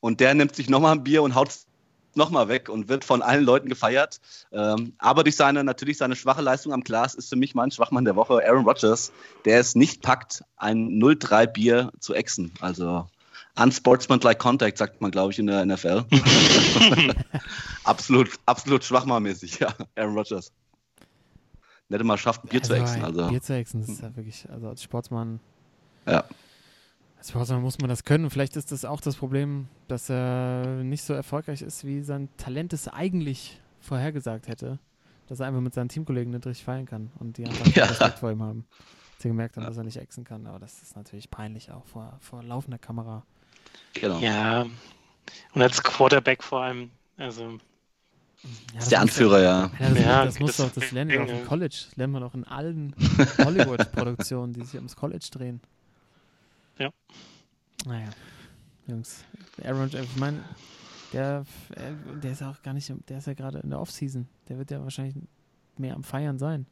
und 0.00 0.20
der 0.20 0.34
nimmt 0.34 0.56
sich 0.56 0.68
nochmal 0.68 0.96
ein 0.96 1.04
Bier 1.04 1.22
und 1.22 1.34
haut 1.34 1.48
es 1.48 1.66
nochmal 2.14 2.48
weg 2.48 2.68
und 2.68 2.88
wird 2.88 3.04
von 3.04 3.22
allen 3.22 3.44
Leuten 3.44 3.68
gefeiert. 3.68 4.20
Ähm, 4.50 4.94
aber 4.98 5.22
durch 5.22 5.36
seine, 5.36 5.62
natürlich 5.62 5.98
seine 5.98 6.16
schwache 6.16 6.42
Leistung 6.42 6.72
am 6.72 6.82
Glas 6.82 7.14
ist 7.14 7.28
für 7.28 7.36
mich 7.36 7.54
mein 7.54 7.70
Schwachmann 7.70 8.04
der 8.04 8.16
Woche 8.16 8.42
Aaron 8.44 8.64
Rodgers, 8.64 9.12
der 9.44 9.60
es 9.60 9.76
nicht 9.76 10.02
packt, 10.02 10.42
ein 10.56 11.00
0-3 11.00 11.46
Bier 11.46 11.92
zu 12.00 12.14
exen. 12.14 12.52
Also 12.60 13.06
unsportsmanlike 13.58 14.38
contact, 14.38 14.78
sagt 14.78 15.00
man, 15.00 15.10
glaube 15.10 15.32
ich, 15.32 15.38
in 15.38 15.46
der 15.46 15.64
NFL. 15.64 16.04
absolut, 17.84 18.30
absolut 18.46 18.84
schwachmannmäßig, 18.84 19.58
ja, 19.58 19.74
Aaron 19.96 20.14
Rodgers. 20.14 20.52
Nicht 21.88 22.00
immer 22.00 22.18
schafft, 22.18 22.44
ein 22.44 22.48
Bier 22.48 22.62
zu 22.62 22.74
exen. 22.74 23.02
Also, 23.02 23.28
Bier 23.28 23.40
zu 23.40 23.54
exen, 23.54 23.80
das 23.80 23.88
ist 23.88 24.02
ja 24.02 24.14
wirklich, 24.14 24.48
also 24.50 24.68
als 24.68 24.82
Sportsmann, 24.82 25.40
ja. 26.06 26.24
als 27.16 27.30
Sportsmann 27.30 27.62
muss 27.62 27.78
man 27.78 27.88
das 27.88 28.04
können. 28.04 28.30
Vielleicht 28.30 28.56
ist 28.56 28.72
das 28.72 28.84
auch 28.84 29.00
das 29.00 29.16
Problem, 29.16 29.68
dass 29.88 30.10
er 30.10 30.82
nicht 30.82 31.02
so 31.02 31.14
erfolgreich 31.14 31.62
ist, 31.62 31.84
wie 31.84 32.02
sein 32.02 32.28
Talent 32.36 32.72
es 32.72 32.88
eigentlich 32.88 33.60
vorhergesagt 33.80 34.48
hätte. 34.48 34.78
Dass 35.28 35.40
er 35.40 35.46
einfach 35.46 35.60
mit 35.60 35.74
seinen 35.74 35.88
Teamkollegen 35.90 36.32
nicht 36.32 36.46
richtig 36.46 36.64
feiern 36.64 36.86
kann 36.86 37.10
und 37.18 37.36
die 37.36 37.46
einfach 37.46 37.66
Ja. 37.74 37.84
Respekt 37.84 38.18
vor 38.18 38.30
ihm 38.30 38.42
haben. 38.42 38.66
Sie 39.18 39.28
gemerkt 39.28 39.56
haben, 39.56 39.64
dass 39.64 39.76
er 39.76 39.84
nicht 39.84 39.96
exen 39.96 40.24
kann, 40.24 40.46
aber 40.46 40.58
das 40.58 40.80
ist 40.80 40.96
natürlich 40.96 41.30
peinlich 41.30 41.70
auch 41.70 41.84
vor, 41.86 42.16
vor 42.20 42.42
laufender 42.42 42.78
Kamera. 42.78 43.24
Genau. 43.94 44.18
Ja. 44.18 44.66
Und 45.54 45.62
als 45.62 45.82
Quarterback 45.82 46.42
vor 46.42 46.62
allem. 46.62 46.90
Also, 47.16 47.42
Ja, 47.42 47.58
das 48.74 48.84
ist 48.84 48.92
der 48.92 49.00
Anführer, 49.00 49.40
ja. 49.40 49.70
Ja, 49.78 49.88
das, 49.88 49.98
Ja, 49.98 50.24
das 50.24 50.40
muss 50.40 50.56
doch, 50.56 50.70
das 50.70 50.92
lernen 50.92 51.10
wir 51.10 51.22
auch 51.22 51.28
im. 51.28 51.46
College. 51.46 51.84
Das 51.88 51.96
lernen 51.96 52.12
wir 52.12 52.20
doch 52.20 52.34
in 52.34 52.44
allen 52.44 52.94
Hollywood-Produktionen, 53.38 54.52
die 54.52 54.64
sich 54.64 54.76
ums 54.76 54.94
College 54.94 55.26
drehen. 55.32 55.60
Ja. 56.78 56.90
Naja, 57.86 58.08
Jungs. 58.86 59.24
Aaron, 59.64 59.90
ich 59.92 60.16
meine, 60.16 60.44
der, 61.12 61.44
äh, 61.74 62.20
der 62.22 62.32
ist 62.32 62.42
auch 62.42 62.62
gar 62.62 62.74
nicht, 62.74 62.92
der 63.08 63.18
ist 63.18 63.26
ja 63.26 63.34
gerade 63.34 63.58
in 63.58 63.70
der 63.70 63.80
Offseason. 63.80 64.28
Der 64.48 64.58
wird 64.58 64.70
ja 64.70 64.82
wahrscheinlich 64.82 65.16
mehr 65.76 65.94
am 65.94 66.04
Feiern 66.04 66.38
sein. 66.38 66.66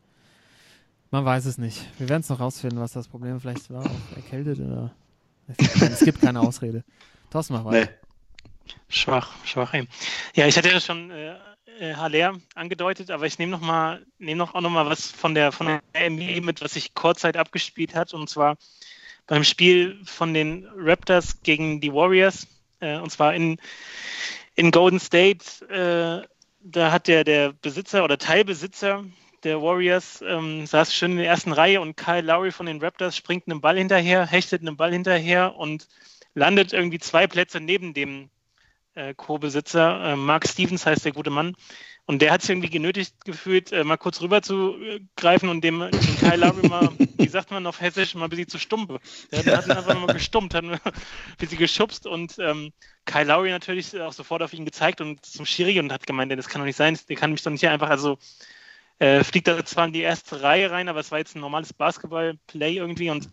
Man 1.10 1.24
weiß 1.24 1.46
es 1.46 1.58
nicht. 1.58 1.86
Wir 1.98 2.08
werden 2.08 2.20
es 2.20 2.28
noch 2.28 2.40
rausfinden, 2.40 2.80
was 2.80 2.92
das 2.92 3.08
Problem 3.08 3.40
vielleicht 3.40 3.70
war. 3.70 3.84
Auch 3.86 4.16
erkältet 4.16 4.60
oder. 4.60 4.92
Es 5.80 6.00
gibt, 6.00 6.20
keine- 6.20 6.40
Ausrede. 6.40 6.84
Thorsten, 7.30 7.54
mach 7.54 7.64
weiter. 7.64 7.86
Nee. 7.86 8.72
schwach, 8.88 9.32
schwach 9.44 9.74
eben. 9.74 9.88
Ja, 10.34 10.46
ich 10.46 10.56
hatte 10.56 10.70
ja 10.70 10.80
schon 10.80 11.10
äh, 11.10 11.36
äh, 11.80 11.94
Haller 11.94 12.36
angedeutet, 12.54 13.10
aber 13.10 13.26
ich 13.26 13.38
nehme 13.38 13.52
noch 13.52 13.60
mal, 13.60 14.04
nehme 14.18 14.38
noch 14.38 14.54
auch 14.54 14.60
noch 14.60 14.70
mal 14.70 14.86
was 14.86 15.10
von 15.10 15.34
der 15.34 15.52
von 15.52 15.66
der 15.66 15.82
NBA 16.10 16.40
mit, 16.40 16.60
was 16.60 16.74
sich 16.74 16.94
kurzzeit 16.94 17.36
abgespielt 17.36 17.94
hat, 17.94 18.14
und 18.14 18.28
zwar 18.28 18.56
beim 19.26 19.44
Spiel 19.44 20.00
von 20.04 20.34
den 20.34 20.68
Raptors 20.76 21.42
gegen 21.42 21.80
die 21.80 21.92
Warriors, 21.92 22.46
äh, 22.80 22.98
und 22.98 23.10
zwar 23.10 23.34
in, 23.34 23.58
in 24.54 24.70
Golden 24.70 25.00
State. 25.00 25.44
Äh, 25.68 26.26
da 26.68 26.90
hat 26.90 27.06
der, 27.06 27.22
der 27.24 27.52
Besitzer 27.52 28.02
oder 28.04 28.18
Teilbesitzer 28.18 29.04
der 29.46 29.62
Warriors 29.62 30.22
ähm, 30.26 30.66
saß 30.66 30.92
schön 30.92 31.12
in 31.12 31.18
der 31.18 31.28
ersten 31.28 31.52
Reihe 31.52 31.80
und 31.80 31.96
Kyle 31.96 32.20
Lowry 32.20 32.50
von 32.50 32.66
den 32.66 32.80
Raptors 32.80 33.16
springt 33.16 33.46
einem 33.46 33.60
Ball 33.60 33.78
hinterher, 33.78 34.26
hechtet 34.26 34.60
einem 34.60 34.76
Ball 34.76 34.92
hinterher 34.92 35.54
und 35.54 35.86
landet 36.34 36.72
irgendwie 36.72 36.98
zwei 36.98 37.28
Plätze 37.28 37.60
neben 37.60 37.94
dem 37.94 38.28
äh, 38.94 39.14
Co-Besitzer. 39.14 40.12
Äh, 40.12 40.16
Mark 40.16 40.48
Stevens 40.48 40.84
heißt 40.84 41.04
der 41.04 41.12
gute 41.12 41.30
Mann. 41.30 41.54
Und 42.06 42.22
der 42.22 42.32
hat 42.32 42.42
sich 42.42 42.50
irgendwie 42.50 42.70
genötigt 42.70 43.24
gefühlt, 43.24 43.70
äh, 43.70 43.84
mal 43.84 43.96
kurz 43.96 44.20
rüber 44.20 44.42
zu 44.42 44.76
greifen 45.16 45.48
und 45.48 45.62
dem, 45.62 45.80
dem 45.80 46.16
Kyle 46.18 46.36
Lowry 46.36 46.68
mal, 46.68 46.90
wie 47.16 47.28
sagt 47.28 47.52
man 47.52 47.66
auf 47.66 47.80
Hessisch, 47.80 48.16
mal 48.16 48.24
ein 48.24 48.30
bisschen 48.30 48.48
zu 48.48 48.58
stumpe. 48.58 48.98
Der 49.30 49.40
hat, 49.40 49.46
hat 49.46 49.66
ihn 49.66 49.72
einfach 49.72 49.98
mal 49.98 50.12
gestummt, 50.12 50.54
hat 50.54 50.64
ein 50.64 50.80
bisschen 51.38 51.58
geschubst 51.58 52.06
und 52.06 52.36
ähm, 52.40 52.72
Kyle 53.04 53.24
Lowry 53.24 53.50
natürlich 53.50 54.00
auch 54.00 54.12
sofort 54.12 54.42
auf 54.42 54.52
ihn 54.52 54.64
gezeigt 54.64 55.00
und 55.00 55.24
zum 55.24 55.46
Schiri 55.46 55.78
und 55.78 55.92
hat 55.92 56.06
gemeint, 56.06 56.32
das 56.32 56.48
kann 56.48 56.60
doch 56.60 56.66
nicht 56.66 56.76
sein, 56.76 56.98
der 57.08 57.16
kann 57.16 57.30
mich 57.30 57.42
doch 57.42 57.50
nicht 57.52 57.60
hier 57.60 57.70
einfach, 57.70 57.90
also 57.90 58.18
äh, 58.98 59.22
fliegt 59.24 59.48
da 59.48 59.64
zwar 59.64 59.86
in 59.86 59.92
die 59.92 60.02
erste 60.02 60.42
Reihe 60.42 60.70
rein, 60.70 60.88
aber 60.88 61.00
es 61.00 61.10
war 61.10 61.18
jetzt 61.18 61.36
ein 61.36 61.40
normales 61.40 61.72
Basketball-Play 61.72 62.76
irgendwie 62.76 63.10
und 63.10 63.28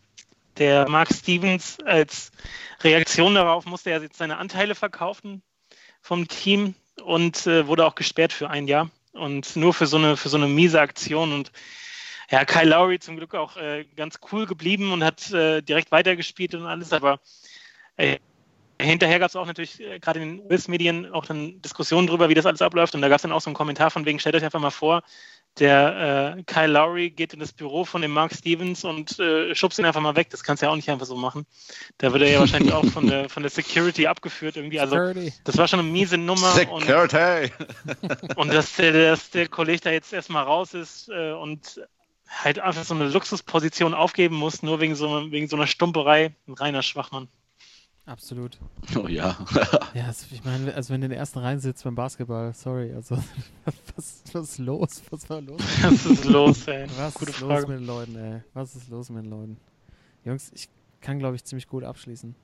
der 0.58 0.88
Mark 0.88 1.10
Stevens 1.14 1.78
als 1.86 2.32
Reaktion 2.82 3.36
darauf 3.36 3.66
musste 3.66 3.90
er 3.90 4.02
jetzt 4.02 4.18
seine 4.18 4.38
Anteile 4.38 4.76
verkaufen 4.76 5.42
vom 6.02 6.28
Team 6.28 6.76
und 7.02 7.48
äh, 7.48 7.66
wurde 7.68 7.86
auch 7.86 7.96
gesperrt 7.96 8.34
für 8.34 8.50
ein 8.50 8.68
Jahr. 8.68 8.90
Und 9.14 9.56
nur 9.56 9.74
für 9.74 9.88
so 9.88 9.98
eine, 9.98 10.18
für 10.18 10.30
so 10.30 10.38
eine 10.38 10.48
miese 10.48 10.82
Aktion. 10.82 11.34
Und 11.34 11.52
ja, 12.30 12.46
Kyle 12.46 12.70
Lowry 12.70 13.00
zum 13.00 13.18
Glück 13.18 13.36
auch 13.36 13.58
äh, 13.58 13.86
ganz 13.96 14.20
cool 14.32 14.46
geblieben 14.46 14.92
und 14.92 15.04
hat 15.04 15.32
äh, 15.32 15.62
direkt 15.62 15.92
weitergespielt 15.92 16.56
und 16.56 16.66
alles, 16.66 16.94
aber 16.94 17.20
äh, 17.98 18.18
hinterher 18.80 19.20
gab 19.20 19.30
es 19.30 19.36
auch 19.36 19.46
natürlich 19.46 19.80
äh, 19.80 20.00
gerade 20.00 20.20
in 20.20 20.38
den 20.38 20.52
US-Medien 20.52 21.12
auch 21.12 21.26
dann 21.26 21.62
Diskussionen 21.62 22.08
darüber, 22.08 22.30
wie 22.30 22.34
das 22.34 22.46
alles 22.46 22.62
abläuft. 22.62 22.96
Und 22.96 23.02
da 23.02 23.10
gab 23.10 23.18
es 23.18 23.22
dann 23.22 23.32
auch 23.32 23.42
so 23.42 23.50
einen 23.50 23.56
Kommentar 23.56 23.92
von 23.92 24.06
wegen, 24.06 24.20
stellt 24.20 24.36
euch 24.36 24.44
einfach 24.44 24.60
mal 24.60 24.72
vor, 24.72 25.04
der 25.60 26.36
äh, 26.38 26.44
Kyle 26.44 26.68
Lowry 26.68 27.12
geht 27.12 27.34
in 27.34 27.40
das 27.40 27.54
Büro 27.54 27.86
von 27.86 28.02
dem 28.02 28.12
Mark 28.12 28.34
Stevens 28.34 28.84
und 28.84 29.20
äh, 29.20 29.54
schubst 29.54 29.78
ihn 29.78 29.86
einfach 29.86 30.02
mal 30.02 30.16
weg. 30.16 30.30
Das 30.32 30.44
kannst 30.44 30.62
du 30.62 30.66
ja 30.66 30.72
auch 30.72 30.76
nicht 30.76 30.90
einfach 30.90 31.06
so 31.06 31.16
machen. 31.16 31.46
Da 32.00 32.12
wird 32.12 32.24
er 32.24 32.32
ja 32.32 32.40
wahrscheinlich 32.40 32.74
auch 32.74 32.86
von 32.86 33.08
der, 33.08 33.30
von 33.30 33.44
der 33.44 33.52
Security 33.52 34.08
abgeführt 34.08 34.58
irgendwie. 34.58 34.80
Also 34.80 34.96
das 35.44 35.58
war 35.58 35.68
schon 35.68 35.80
eine 35.80 35.90
miese 35.90 36.18
Nummer. 36.18 36.54
Security! 36.54 37.52
Und, 38.02 38.38
und 38.38 38.54
dass, 38.54 38.76
der, 38.76 38.92
dass 38.92 39.30
der 39.30 39.48
Kollege 39.48 39.82
da 39.82 39.92
jetzt 39.92 40.12
erstmal 40.12 40.44
raus 40.44 40.74
ist 40.74 41.10
äh, 41.10 41.34
und 41.34 41.82
halt 42.28 42.60
einfach 42.60 42.84
so 42.84 42.96
eine 42.96 43.08
Luxusposition 43.08 43.94
aufgeben 43.94 44.36
muss, 44.36 44.64
nur 44.64 44.80
wegen 44.80 44.96
so, 44.96 45.32
wegen 45.32 45.48
so 45.48 45.56
einer 45.56 45.68
Stumperei. 45.68 46.34
Ein 46.48 46.54
reiner 46.54 46.82
Schwachmann. 46.82 47.28
Absolut. 48.06 48.58
Oh 48.96 49.08
ja. 49.08 49.38
ja, 49.94 50.06
also 50.08 50.28
ich 50.30 50.44
meine, 50.44 50.74
also 50.76 50.94
wenn 50.94 51.02
du 51.02 51.06
in 51.06 51.12
der 51.12 51.20
ersten 51.20 51.40
Reihe 51.40 51.58
sitzt 51.58 51.84
beim 51.84 51.96
Basketball, 51.96 52.54
sorry, 52.54 52.94
also 52.94 53.18
was, 53.96 54.24
was 54.34 54.50
ist 54.50 54.58
los? 54.60 55.02
Was 55.10 55.30
war 55.30 55.42
los? 55.42 55.62
Was 55.82 56.06
ist 56.06 56.26
los, 56.26 56.68
ey? 56.68 56.86
Was 56.98 57.14
Gute 57.14 57.32
ist 57.32 57.40
Frage. 57.40 57.54
los 57.62 57.68
mit 57.68 57.80
den 57.80 57.86
Leuten, 57.88 58.16
ey? 58.16 58.42
Was 58.54 58.76
ist 58.76 58.90
los 58.90 59.10
mit 59.10 59.24
den 59.24 59.32
Leuten? 59.32 59.58
Jungs, 60.26 60.52
ich 60.54 60.70
kann, 61.02 61.20
glaube 61.20 61.36
ich, 61.36 61.46
ziemlich 61.46 61.68
gut 61.68 61.84
abschließen. 61.84 62.36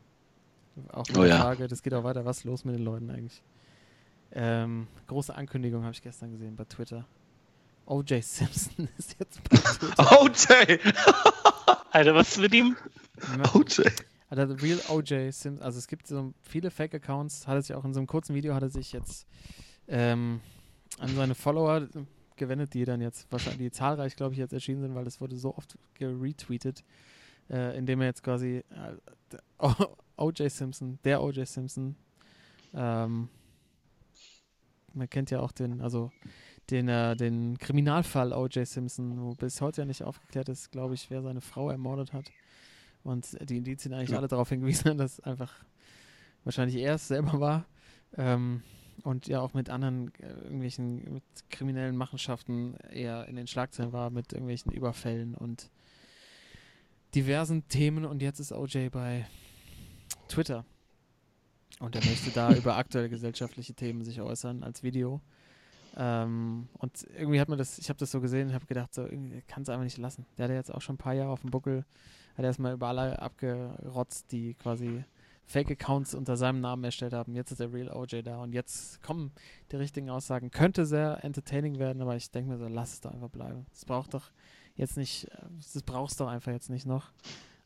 Auch 0.91 1.07
mit 1.07 1.17
oh, 1.17 1.21
der 1.21 1.29
ja. 1.29 1.41
Frage, 1.41 1.67
das 1.67 1.83
geht 1.83 1.93
auch 1.93 2.03
weiter, 2.03 2.23
was 2.23 2.39
ist 2.39 2.43
los 2.45 2.63
mit 2.63 2.75
den 2.75 2.83
Leuten 2.83 3.09
eigentlich? 3.11 3.43
Ähm, 4.31 4.87
große 5.07 5.35
Ankündigung 5.35 5.83
habe 5.83 5.93
ich 5.93 6.01
gestern 6.01 6.31
gesehen 6.31 6.55
bei 6.55 6.63
Twitter. 6.65 7.05
OJ 7.85 8.21
Simpson 8.21 8.87
ist 8.97 9.17
jetzt 9.19 9.43
bei 9.49 9.57
Twitter. 9.57 10.21
OJ! 10.21 10.79
Alter, 11.91 12.15
was 12.15 12.29
ist 12.29 12.39
mit 12.39 12.53
ihm? 12.53 12.77
OJ. 13.53 13.83
Also 14.29 14.55
The 14.55 14.65
Real 14.65 14.79
OJ 14.89 15.31
Simpson, 15.31 15.61
also 15.61 15.79
es 15.79 15.87
gibt 15.87 16.07
so 16.07 16.33
viele 16.41 16.69
Fake-Accounts, 16.69 17.47
hat 17.47 17.55
er 17.55 17.61
sich 17.61 17.75
auch 17.75 17.83
in 17.83 17.93
so 17.93 17.99
einem 17.99 18.07
kurzen 18.07 18.35
Video, 18.35 18.53
hat 18.53 18.63
er 18.63 18.69
sich 18.69 18.91
jetzt 18.91 19.27
ähm, 19.87 20.41
an 20.99 21.09
seine 21.15 21.35
Follower 21.35 21.87
gewendet, 22.35 22.73
die 22.73 22.85
dann 22.85 23.01
jetzt 23.01 23.31
wahrscheinlich, 23.31 23.59
die 23.59 23.71
zahlreich, 23.71 24.15
glaube 24.15 24.33
ich, 24.33 24.39
jetzt 24.39 24.53
erschienen 24.53 24.81
sind, 24.81 24.95
weil 24.95 25.03
das 25.03 25.19
wurde 25.19 25.35
so 25.35 25.55
oft 25.55 25.77
geretweetet, 25.95 26.83
äh, 27.49 27.77
indem 27.77 28.01
er 28.01 28.07
jetzt 28.07 28.23
quasi 28.23 28.63
äh, 28.69 29.67
OJ 30.17 30.49
Simpson, 30.49 30.99
der 31.03 31.23
OJ 31.23 31.45
Simpson, 31.45 31.95
ähm, 32.73 33.29
man 34.93 35.09
kennt 35.09 35.31
ja 35.31 35.39
auch 35.39 35.51
den, 35.51 35.81
also 35.81 36.11
den, 36.69 36.87
äh, 36.87 37.15
den 37.15 37.57
Kriminalfall 37.57 38.33
O.J. 38.33 38.67
Simpson, 38.67 39.21
wo 39.21 39.33
bis 39.33 39.61
heute 39.61 39.81
ja 39.81 39.85
nicht 39.85 40.03
aufgeklärt 40.03 40.49
ist, 40.49 40.71
glaube 40.71 40.93
ich, 40.93 41.09
wer 41.09 41.21
seine 41.21 41.41
Frau 41.41 41.69
ermordet 41.69 42.13
hat. 42.13 42.31
Und 43.09 43.37
die 43.49 43.57
Indizien 43.57 43.93
eigentlich 43.93 44.11
ja. 44.11 44.17
alle 44.17 44.27
darauf 44.27 44.49
hingewiesen 44.49 44.91
haben, 44.91 44.97
dass 44.99 45.19
einfach 45.19 45.53
wahrscheinlich 46.43 46.77
er 46.77 46.95
es 46.95 47.07
selber 47.07 47.39
war. 47.39 47.65
Ähm, 48.15 48.61
und 49.03 49.27
ja 49.27 49.39
auch 49.39 49.53
mit 49.53 49.69
anderen 49.69 50.13
äh, 50.19 50.27
irgendwelchen 50.27 51.13
mit 51.13 51.23
kriminellen 51.49 51.95
Machenschaften 51.95 52.75
eher 52.91 53.27
in 53.27 53.35
den 53.35 53.47
Schlagzeilen 53.47 53.93
war, 53.93 54.09
mit 54.09 54.33
irgendwelchen 54.33 54.71
Überfällen 54.71 55.35
und 55.35 55.71
diversen 57.15 57.67
Themen. 57.67 58.05
Und 58.05 58.21
jetzt 58.21 58.39
ist 58.39 58.51
OJ 58.51 58.89
bei 58.89 59.25
Twitter. 60.27 60.65
Und 61.79 61.95
er 61.95 62.05
möchte 62.05 62.29
da 62.29 62.53
über 62.55 62.75
aktuelle 62.75 63.09
gesellschaftliche 63.09 63.73
Themen 63.73 64.03
sich 64.03 64.21
äußern 64.21 64.63
als 64.63 64.83
Video. 64.83 65.21
Ähm, 65.97 66.67
und 66.77 67.07
irgendwie 67.17 67.39
hat 67.39 67.49
man 67.49 67.57
das, 67.57 67.79
ich 67.79 67.89
habe 67.89 67.97
das 67.97 68.11
so 68.11 68.21
gesehen 68.21 68.49
und 68.49 68.53
habe 68.53 68.67
gedacht, 68.67 68.93
so, 68.93 69.07
kann 69.47 69.63
es 69.63 69.69
einfach 69.69 69.83
nicht 69.83 69.97
lassen. 69.97 70.25
Der 70.37 70.43
hat 70.43 70.51
ja 70.51 70.57
jetzt 70.57 70.73
auch 70.73 70.81
schon 70.81 70.95
ein 70.95 70.99
paar 70.99 71.13
Jahre 71.13 71.31
auf 71.31 71.41
dem 71.41 71.49
Buckel, 71.51 71.85
hat 72.39 72.45
erstmal 72.45 72.73
über 72.73 72.87
alle 72.87 73.21
abgerotzt, 73.21 74.31
die 74.31 74.53
quasi 74.53 75.03
Fake-Accounts 75.45 76.15
unter 76.15 76.37
seinem 76.37 76.61
Namen 76.61 76.83
erstellt 76.85 77.11
haben. 77.11 77.35
Jetzt 77.35 77.51
ist 77.51 77.59
der 77.59 77.73
Real 77.73 77.91
OJ 77.91 78.21
da 78.21 78.41
und 78.41 78.53
jetzt 78.53 79.01
kommen 79.01 79.31
die 79.71 79.75
richtigen 79.75 80.09
Aussagen. 80.09 80.49
Könnte 80.49 80.85
sehr 80.85 81.23
entertaining 81.23 81.79
werden, 81.79 82.01
aber 82.01 82.15
ich 82.15 82.31
denke 82.31 82.51
mir 82.51 82.57
so, 82.57 82.67
lass 82.67 82.93
es 82.93 83.01
doch 83.01 83.11
einfach 83.11 83.29
bleiben. 83.29 83.65
Das 83.73 83.83
braucht 83.83 84.13
doch 84.13 84.31
jetzt 84.75 84.95
nicht, 84.95 85.27
das 85.73 85.83
brauchst 85.83 86.21
doch 86.21 86.27
einfach 86.27 86.51
jetzt 86.53 86.69
nicht 86.69 86.85
noch. 86.85 87.11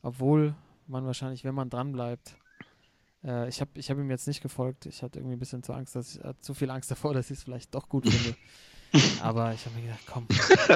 Obwohl 0.02 0.54
man 0.88 1.06
wahrscheinlich, 1.06 1.44
wenn 1.44 1.54
man 1.54 1.70
dran 1.70 1.92
bleibt, 1.92 2.36
äh, 3.22 3.48
ich 3.48 3.60
habe 3.60 3.70
ich 3.74 3.90
hab 3.90 3.98
ihm 3.98 4.10
jetzt 4.10 4.26
nicht 4.26 4.42
gefolgt. 4.42 4.86
Ich 4.86 5.02
hatte 5.02 5.20
irgendwie 5.20 5.36
ein 5.36 5.38
bisschen 5.38 5.62
zu 5.62 5.72
Angst, 5.72 5.94
dass 5.94 6.16
ich, 6.16 6.24
äh, 6.24 6.34
zu 6.40 6.52
viel 6.52 6.70
Angst 6.70 6.90
davor, 6.90 7.14
dass 7.14 7.30
ich 7.30 7.38
es 7.38 7.44
vielleicht 7.44 7.74
doch 7.74 7.88
gut 7.88 8.08
finde. 8.08 8.36
Aber 9.22 9.52
ich 9.52 9.64
habe 9.66 9.76
mir 9.76 9.82
gedacht, 9.82 10.04
komm, 10.06 10.26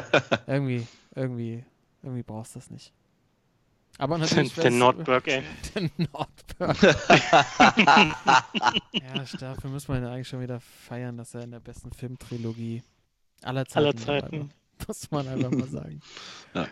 irgendwie, 0.47 0.87
irgendwie, 1.17 1.65
irgendwie 2.03 2.23
brauchst 2.23 2.55
du 2.55 2.61
das 2.61 2.71
nicht. 2.71 2.93
Aber 3.99 4.17
natürlich. 4.19 4.55
Der 4.55 4.71
Nordberg, 4.71 5.27
ey. 5.27 5.43
Der 5.75 5.91
Nordberg. 5.97 6.83
ja, 8.93 9.25
dafür 9.39 9.71
muss 9.71 9.89
man 9.89 10.03
ja 10.03 10.13
eigentlich 10.13 10.29
schon 10.29 10.41
wieder 10.41 10.61
feiern, 10.61 11.17
dass 11.17 11.35
er 11.35 11.43
in 11.43 11.51
der 11.51 11.61
besten 11.61 11.93
Filmtrilogie 11.93 12.83
aller 13.43 13.67
Zeiten. 13.67 13.87
Aller 13.87 13.97
Zeiten. 13.97 14.51
Muss 14.87 15.11
man 15.11 15.27
einfach 15.27 15.51
mal 15.51 15.69
sagen. 15.69 16.01
Ja. 16.55 16.69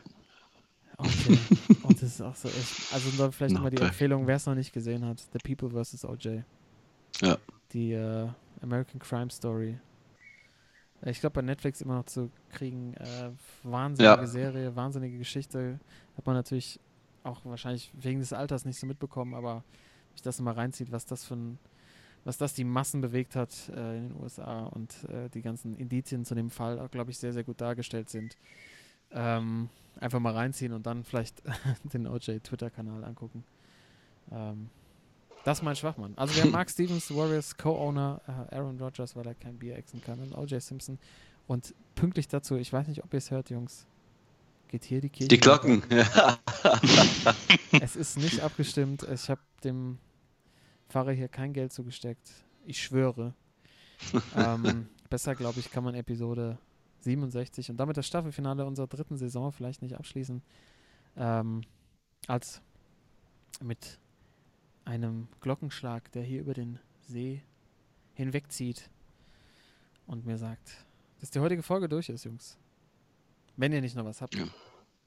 Okay. 0.98 1.38
Und 1.82 2.00
das 2.00 2.10
ist 2.10 2.22
auch 2.22 2.36
so 2.36 2.48
echt. 2.48 2.92
Also 2.92 3.30
vielleicht 3.30 3.54
nochmal 3.54 3.70
die 3.70 3.82
Empfehlung, 3.82 4.26
wer 4.26 4.36
es 4.36 4.46
noch 4.46 4.54
nicht 4.54 4.72
gesehen 4.72 5.04
hat: 5.04 5.20
The 5.32 5.38
People 5.38 5.68
vs. 5.68 6.04
OJ. 6.04 6.42
Ja. 7.20 7.36
Die 7.72 7.92
äh, 7.92 8.28
American 8.62 9.00
Crime 9.00 9.30
Story. 9.30 9.78
Ich 11.04 11.20
glaube, 11.20 11.34
bei 11.34 11.42
Netflix 11.42 11.82
immer 11.82 11.96
noch 11.96 12.06
zu 12.06 12.30
kriegen. 12.50 12.94
Äh, 12.94 13.30
wahnsinnige 13.64 14.22
ja. 14.22 14.26
Serie, 14.26 14.74
wahnsinnige 14.74 15.18
Geschichte. 15.18 15.78
Hat 16.16 16.24
man 16.24 16.36
natürlich 16.36 16.80
auch 17.26 17.44
wahrscheinlich 17.44 17.90
wegen 17.94 18.20
des 18.20 18.32
Alters 18.32 18.64
nicht 18.64 18.78
so 18.78 18.86
mitbekommen, 18.86 19.34
aber 19.34 19.64
sich 20.12 20.22
das 20.22 20.40
mal 20.40 20.54
reinzieht, 20.54 20.92
was 20.92 21.04
das 21.06 21.24
für 21.24 21.34
ein, 21.34 21.58
was 22.24 22.38
das 22.38 22.54
die 22.54 22.64
Massen 22.64 23.00
bewegt 23.00 23.36
hat 23.36 23.68
äh, 23.68 23.98
in 23.98 24.08
den 24.08 24.20
USA 24.20 24.64
und 24.66 25.04
äh, 25.04 25.28
die 25.30 25.42
ganzen 25.42 25.76
Indizien 25.76 26.24
zu 26.24 26.34
dem 26.34 26.50
Fall, 26.50 26.88
glaube 26.90 27.10
ich, 27.10 27.18
sehr, 27.18 27.32
sehr 27.32 27.44
gut 27.44 27.60
dargestellt 27.60 28.08
sind. 28.08 28.36
Ähm, 29.10 29.68
einfach 30.00 30.18
mal 30.18 30.32
reinziehen 30.32 30.72
und 30.72 30.86
dann 30.86 31.04
vielleicht 31.04 31.42
den 31.92 32.06
OJ 32.06 32.40
Twitter-Kanal 32.40 33.04
angucken. 33.04 33.44
Ähm, 34.32 34.70
das 35.44 35.58
ist 35.58 35.62
mein 35.62 35.76
Schwachmann. 35.76 36.12
Also 36.16 36.34
wir 36.34 36.42
haben 36.42 36.50
Mark 36.50 36.70
Stevens, 36.72 37.14
Warriors 37.14 37.56
Co-Owner, 37.56 38.20
äh, 38.26 38.56
Aaron 38.56 38.80
Rodgers, 38.80 39.14
weil 39.14 39.26
er 39.26 39.34
kein 39.34 39.56
Bier 39.56 39.76
exen 39.76 40.02
kann, 40.02 40.18
und 40.18 40.34
OJ 40.34 40.58
Simpson. 40.58 40.98
Und 41.46 41.74
pünktlich 41.94 42.26
dazu, 42.26 42.56
ich 42.56 42.72
weiß 42.72 42.88
nicht, 42.88 43.04
ob 43.04 43.12
ihr 43.12 43.18
es 43.18 43.30
hört, 43.30 43.50
Jungs, 43.50 43.86
geht 44.68 44.84
hier 44.84 45.00
die 45.00 45.10
Kirche. 45.10 45.28
Die 45.28 45.38
Glocken, 45.38 45.82
ja. 45.90 46.38
es 47.80 47.96
ist 47.96 48.18
nicht 48.18 48.40
abgestimmt. 48.40 49.06
Ich 49.12 49.30
habe 49.30 49.40
dem 49.64 49.98
Pfarrer 50.88 51.12
hier 51.12 51.28
kein 51.28 51.52
Geld 51.52 51.72
zugesteckt. 51.72 52.30
Ich 52.64 52.82
schwöre. 52.82 53.34
ähm, 54.36 54.88
besser, 55.08 55.34
glaube 55.34 55.60
ich, 55.60 55.70
kann 55.70 55.84
man 55.84 55.94
Episode 55.94 56.58
67 57.00 57.70
und 57.70 57.76
damit 57.76 57.96
das 57.96 58.06
Staffelfinale 58.06 58.66
unserer 58.66 58.86
dritten 58.86 59.16
Saison 59.16 59.52
vielleicht 59.52 59.82
nicht 59.82 59.96
abschließen, 59.96 60.42
ähm, 61.16 61.62
als 62.26 62.60
mit 63.62 63.98
einem 64.84 65.28
Glockenschlag, 65.40 66.10
der 66.12 66.22
hier 66.22 66.40
über 66.40 66.54
den 66.54 66.78
See 67.00 67.42
hinwegzieht. 68.14 68.90
und 70.06 70.24
mir 70.24 70.38
sagt, 70.38 70.86
dass 71.20 71.30
die 71.30 71.40
heutige 71.40 71.62
Folge 71.62 71.88
durch 71.88 72.08
ist, 72.08 72.24
Jungs. 72.24 72.58
Wenn 73.56 73.72
ihr 73.72 73.80
nicht 73.80 73.96
noch 73.96 74.04
was 74.04 74.20
habt. 74.20 74.34
Ja. 74.34 74.44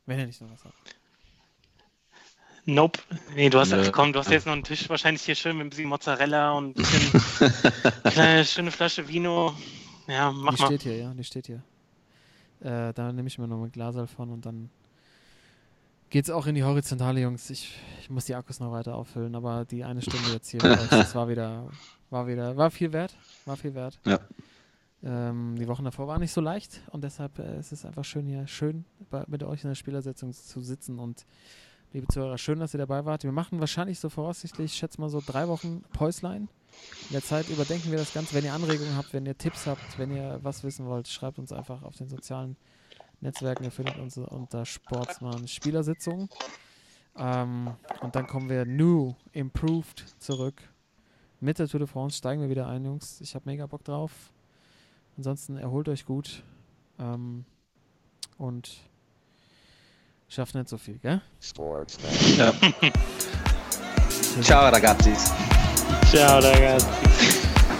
Wenn 0.05 0.19
ihr 0.19 0.27
nicht 0.27 0.41
noch 0.41 0.51
was 0.51 0.63
habt. 0.65 0.75
Nope. 2.65 2.99
Nee, 3.35 3.49
du 3.49 3.59
hast, 3.59 3.71
Nö. 3.71 3.89
komm, 3.91 4.13
du 4.13 4.19
hast 4.19 4.29
jetzt 4.29 4.45
noch 4.45 4.53
einen 4.53 4.63
Tisch 4.63 4.89
wahrscheinlich 4.89 5.23
hier 5.23 5.35
schön 5.35 5.57
mit 5.57 5.67
ein 5.67 5.69
bisschen 5.69 5.89
Mozzarella 5.89 6.51
und 6.51 6.67
ein 6.77 6.83
bisschen 6.83 7.73
kleine 8.03 8.45
schöne 8.45 8.71
Flasche 8.71 9.07
Vino. 9.07 9.55
Ja, 10.07 10.31
mach 10.31 10.55
die 10.55 10.61
mal. 10.61 10.67
steht 10.67 10.83
hier, 10.83 10.97
ja, 10.97 11.13
die 11.13 11.23
steht 11.23 11.47
hier. 11.47 11.63
Äh, 12.61 12.93
da 12.93 13.11
nehme 13.11 13.27
ich 13.27 13.37
mir 13.37 13.47
noch 13.47 13.63
ein 13.63 13.71
Glasal 13.71 14.07
von 14.07 14.29
und 14.31 14.45
dann 14.45 14.69
geht's 16.09 16.29
auch 16.29 16.45
in 16.47 16.55
die 16.55 16.63
Horizontale, 16.63 17.21
Jungs. 17.21 17.49
Ich, 17.49 17.75
ich 18.01 18.09
muss 18.09 18.25
die 18.25 18.35
Akkus 18.35 18.59
noch 18.59 18.71
weiter 18.71 18.95
auffüllen, 18.95 19.35
aber 19.35 19.65
die 19.65 19.83
eine 19.83 20.01
Stunde 20.01 20.31
jetzt 20.31 20.49
hier, 20.49 20.59
das 20.89 21.15
war 21.15 21.29
wieder, 21.29 21.69
war 22.09 22.27
wieder, 22.27 22.57
war 22.57 22.69
viel 22.71 22.91
wert, 22.91 23.15
war 23.45 23.57
viel 23.57 23.73
wert. 23.73 23.99
Ja. 24.05 24.19
Ähm, 25.01 25.55
die 25.57 25.67
Wochen 25.67 25.85
davor 25.85 26.07
war 26.07 26.19
nicht 26.19 26.33
so 26.33 26.41
leicht 26.41 26.81
und 26.91 27.03
deshalb 27.03 27.39
äh, 27.39 27.59
ist 27.59 27.71
es 27.71 27.85
einfach 27.85 28.03
schön 28.03 28.25
hier, 28.25 28.47
schön 28.47 28.83
bei, 29.09 29.23
mit 29.27 29.43
euch 29.43 29.63
in 29.63 29.69
der 29.69 29.75
Spielersetzung 29.75 30.33
zu 30.33 30.59
sitzen 30.59 30.99
und 30.99 31.25
liebe 31.93 32.07
Zuhörer, 32.07 32.37
schön, 32.37 32.59
dass 32.59 32.73
ihr 32.73 32.79
dabei 32.79 33.05
wart. 33.05 33.23
Wir 33.23 33.31
machen 33.31 33.61
wahrscheinlich 33.61 33.99
so 33.99 34.09
voraussichtlich, 34.09 34.73
ich 34.73 34.77
schätze 34.77 34.99
mal 34.99 35.09
so 35.09 35.21
drei 35.25 35.47
Wochen 35.47 35.83
Päuslein. 35.93 36.49
In 37.07 37.13
der 37.13 37.23
Zeit 37.23 37.49
überdenken 37.49 37.91
wir 37.91 37.97
das 37.97 38.13
Ganze. 38.13 38.35
Wenn 38.35 38.43
ihr 38.43 38.53
Anregungen 38.53 38.95
habt, 38.95 39.13
wenn 39.13 39.25
ihr 39.25 39.37
Tipps 39.37 39.65
habt, 39.67 39.97
wenn 39.97 40.15
ihr 40.15 40.39
was 40.43 40.63
wissen 40.63 40.85
wollt, 40.85 41.07
schreibt 41.07 41.39
uns 41.39 41.51
einfach 41.51 41.81
auf 41.83 41.95
den 41.95 42.07
sozialen 42.07 42.57
Netzwerken. 43.21 43.63
Ihr 43.63 43.71
findet 43.71 43.97
uns 43.97 44.17
unter 44.17 44.65
Sportsmann 44.65 45.47
Spielersitzung. 45.47 46.29
Ähm, 47.17 47.71
und 48.01 48.15
dann 48.15 48.27
kommen 48.27 48.49
wir 48.49 48.65
new, 48.65 49.15
improved 49.31 50.05
zurück. 50.19 50.61
Mit 51.39 51.57
der 51.57 51.67
Tour 51.67 51.79
de 51.79 51.87
France 51.87 52.17
steigen 52.17 52.41
wir 52.41 52.49
wieder 52.49 52.67
ein, 52.67 52.85
Jungs. 52.85 53.19
Ich 53.21 53.33
habe 53.33 53.49
mega 53.49 53.65
Bock 53.65 53.83
drauf. 53.83 54.11
Ansonsten 55.19 55.57
erholt 55.57 55.89
euch 55.89 56.05
gut. 56.05 56.43
Ähm, 56.97 57.43
und 58.37 58.77
schafft 60.29 60.55
nicht 60.55 60.69
so 60.69 60.77
viel, 60.77 60.97
gell? 60.99 61.21
Sportsman. 61.41 62.09
Ja. 62.37 62.53
Ciao, 64.41 64.69
ragazzi. 64.69 65.13
Ciao, 66.09 66.39
ragazzi. 66.39 66.87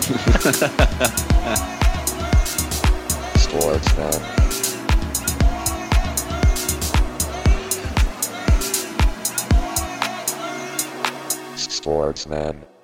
Sportsman. 3.39 4.21
Sportsman. 11.55 12.78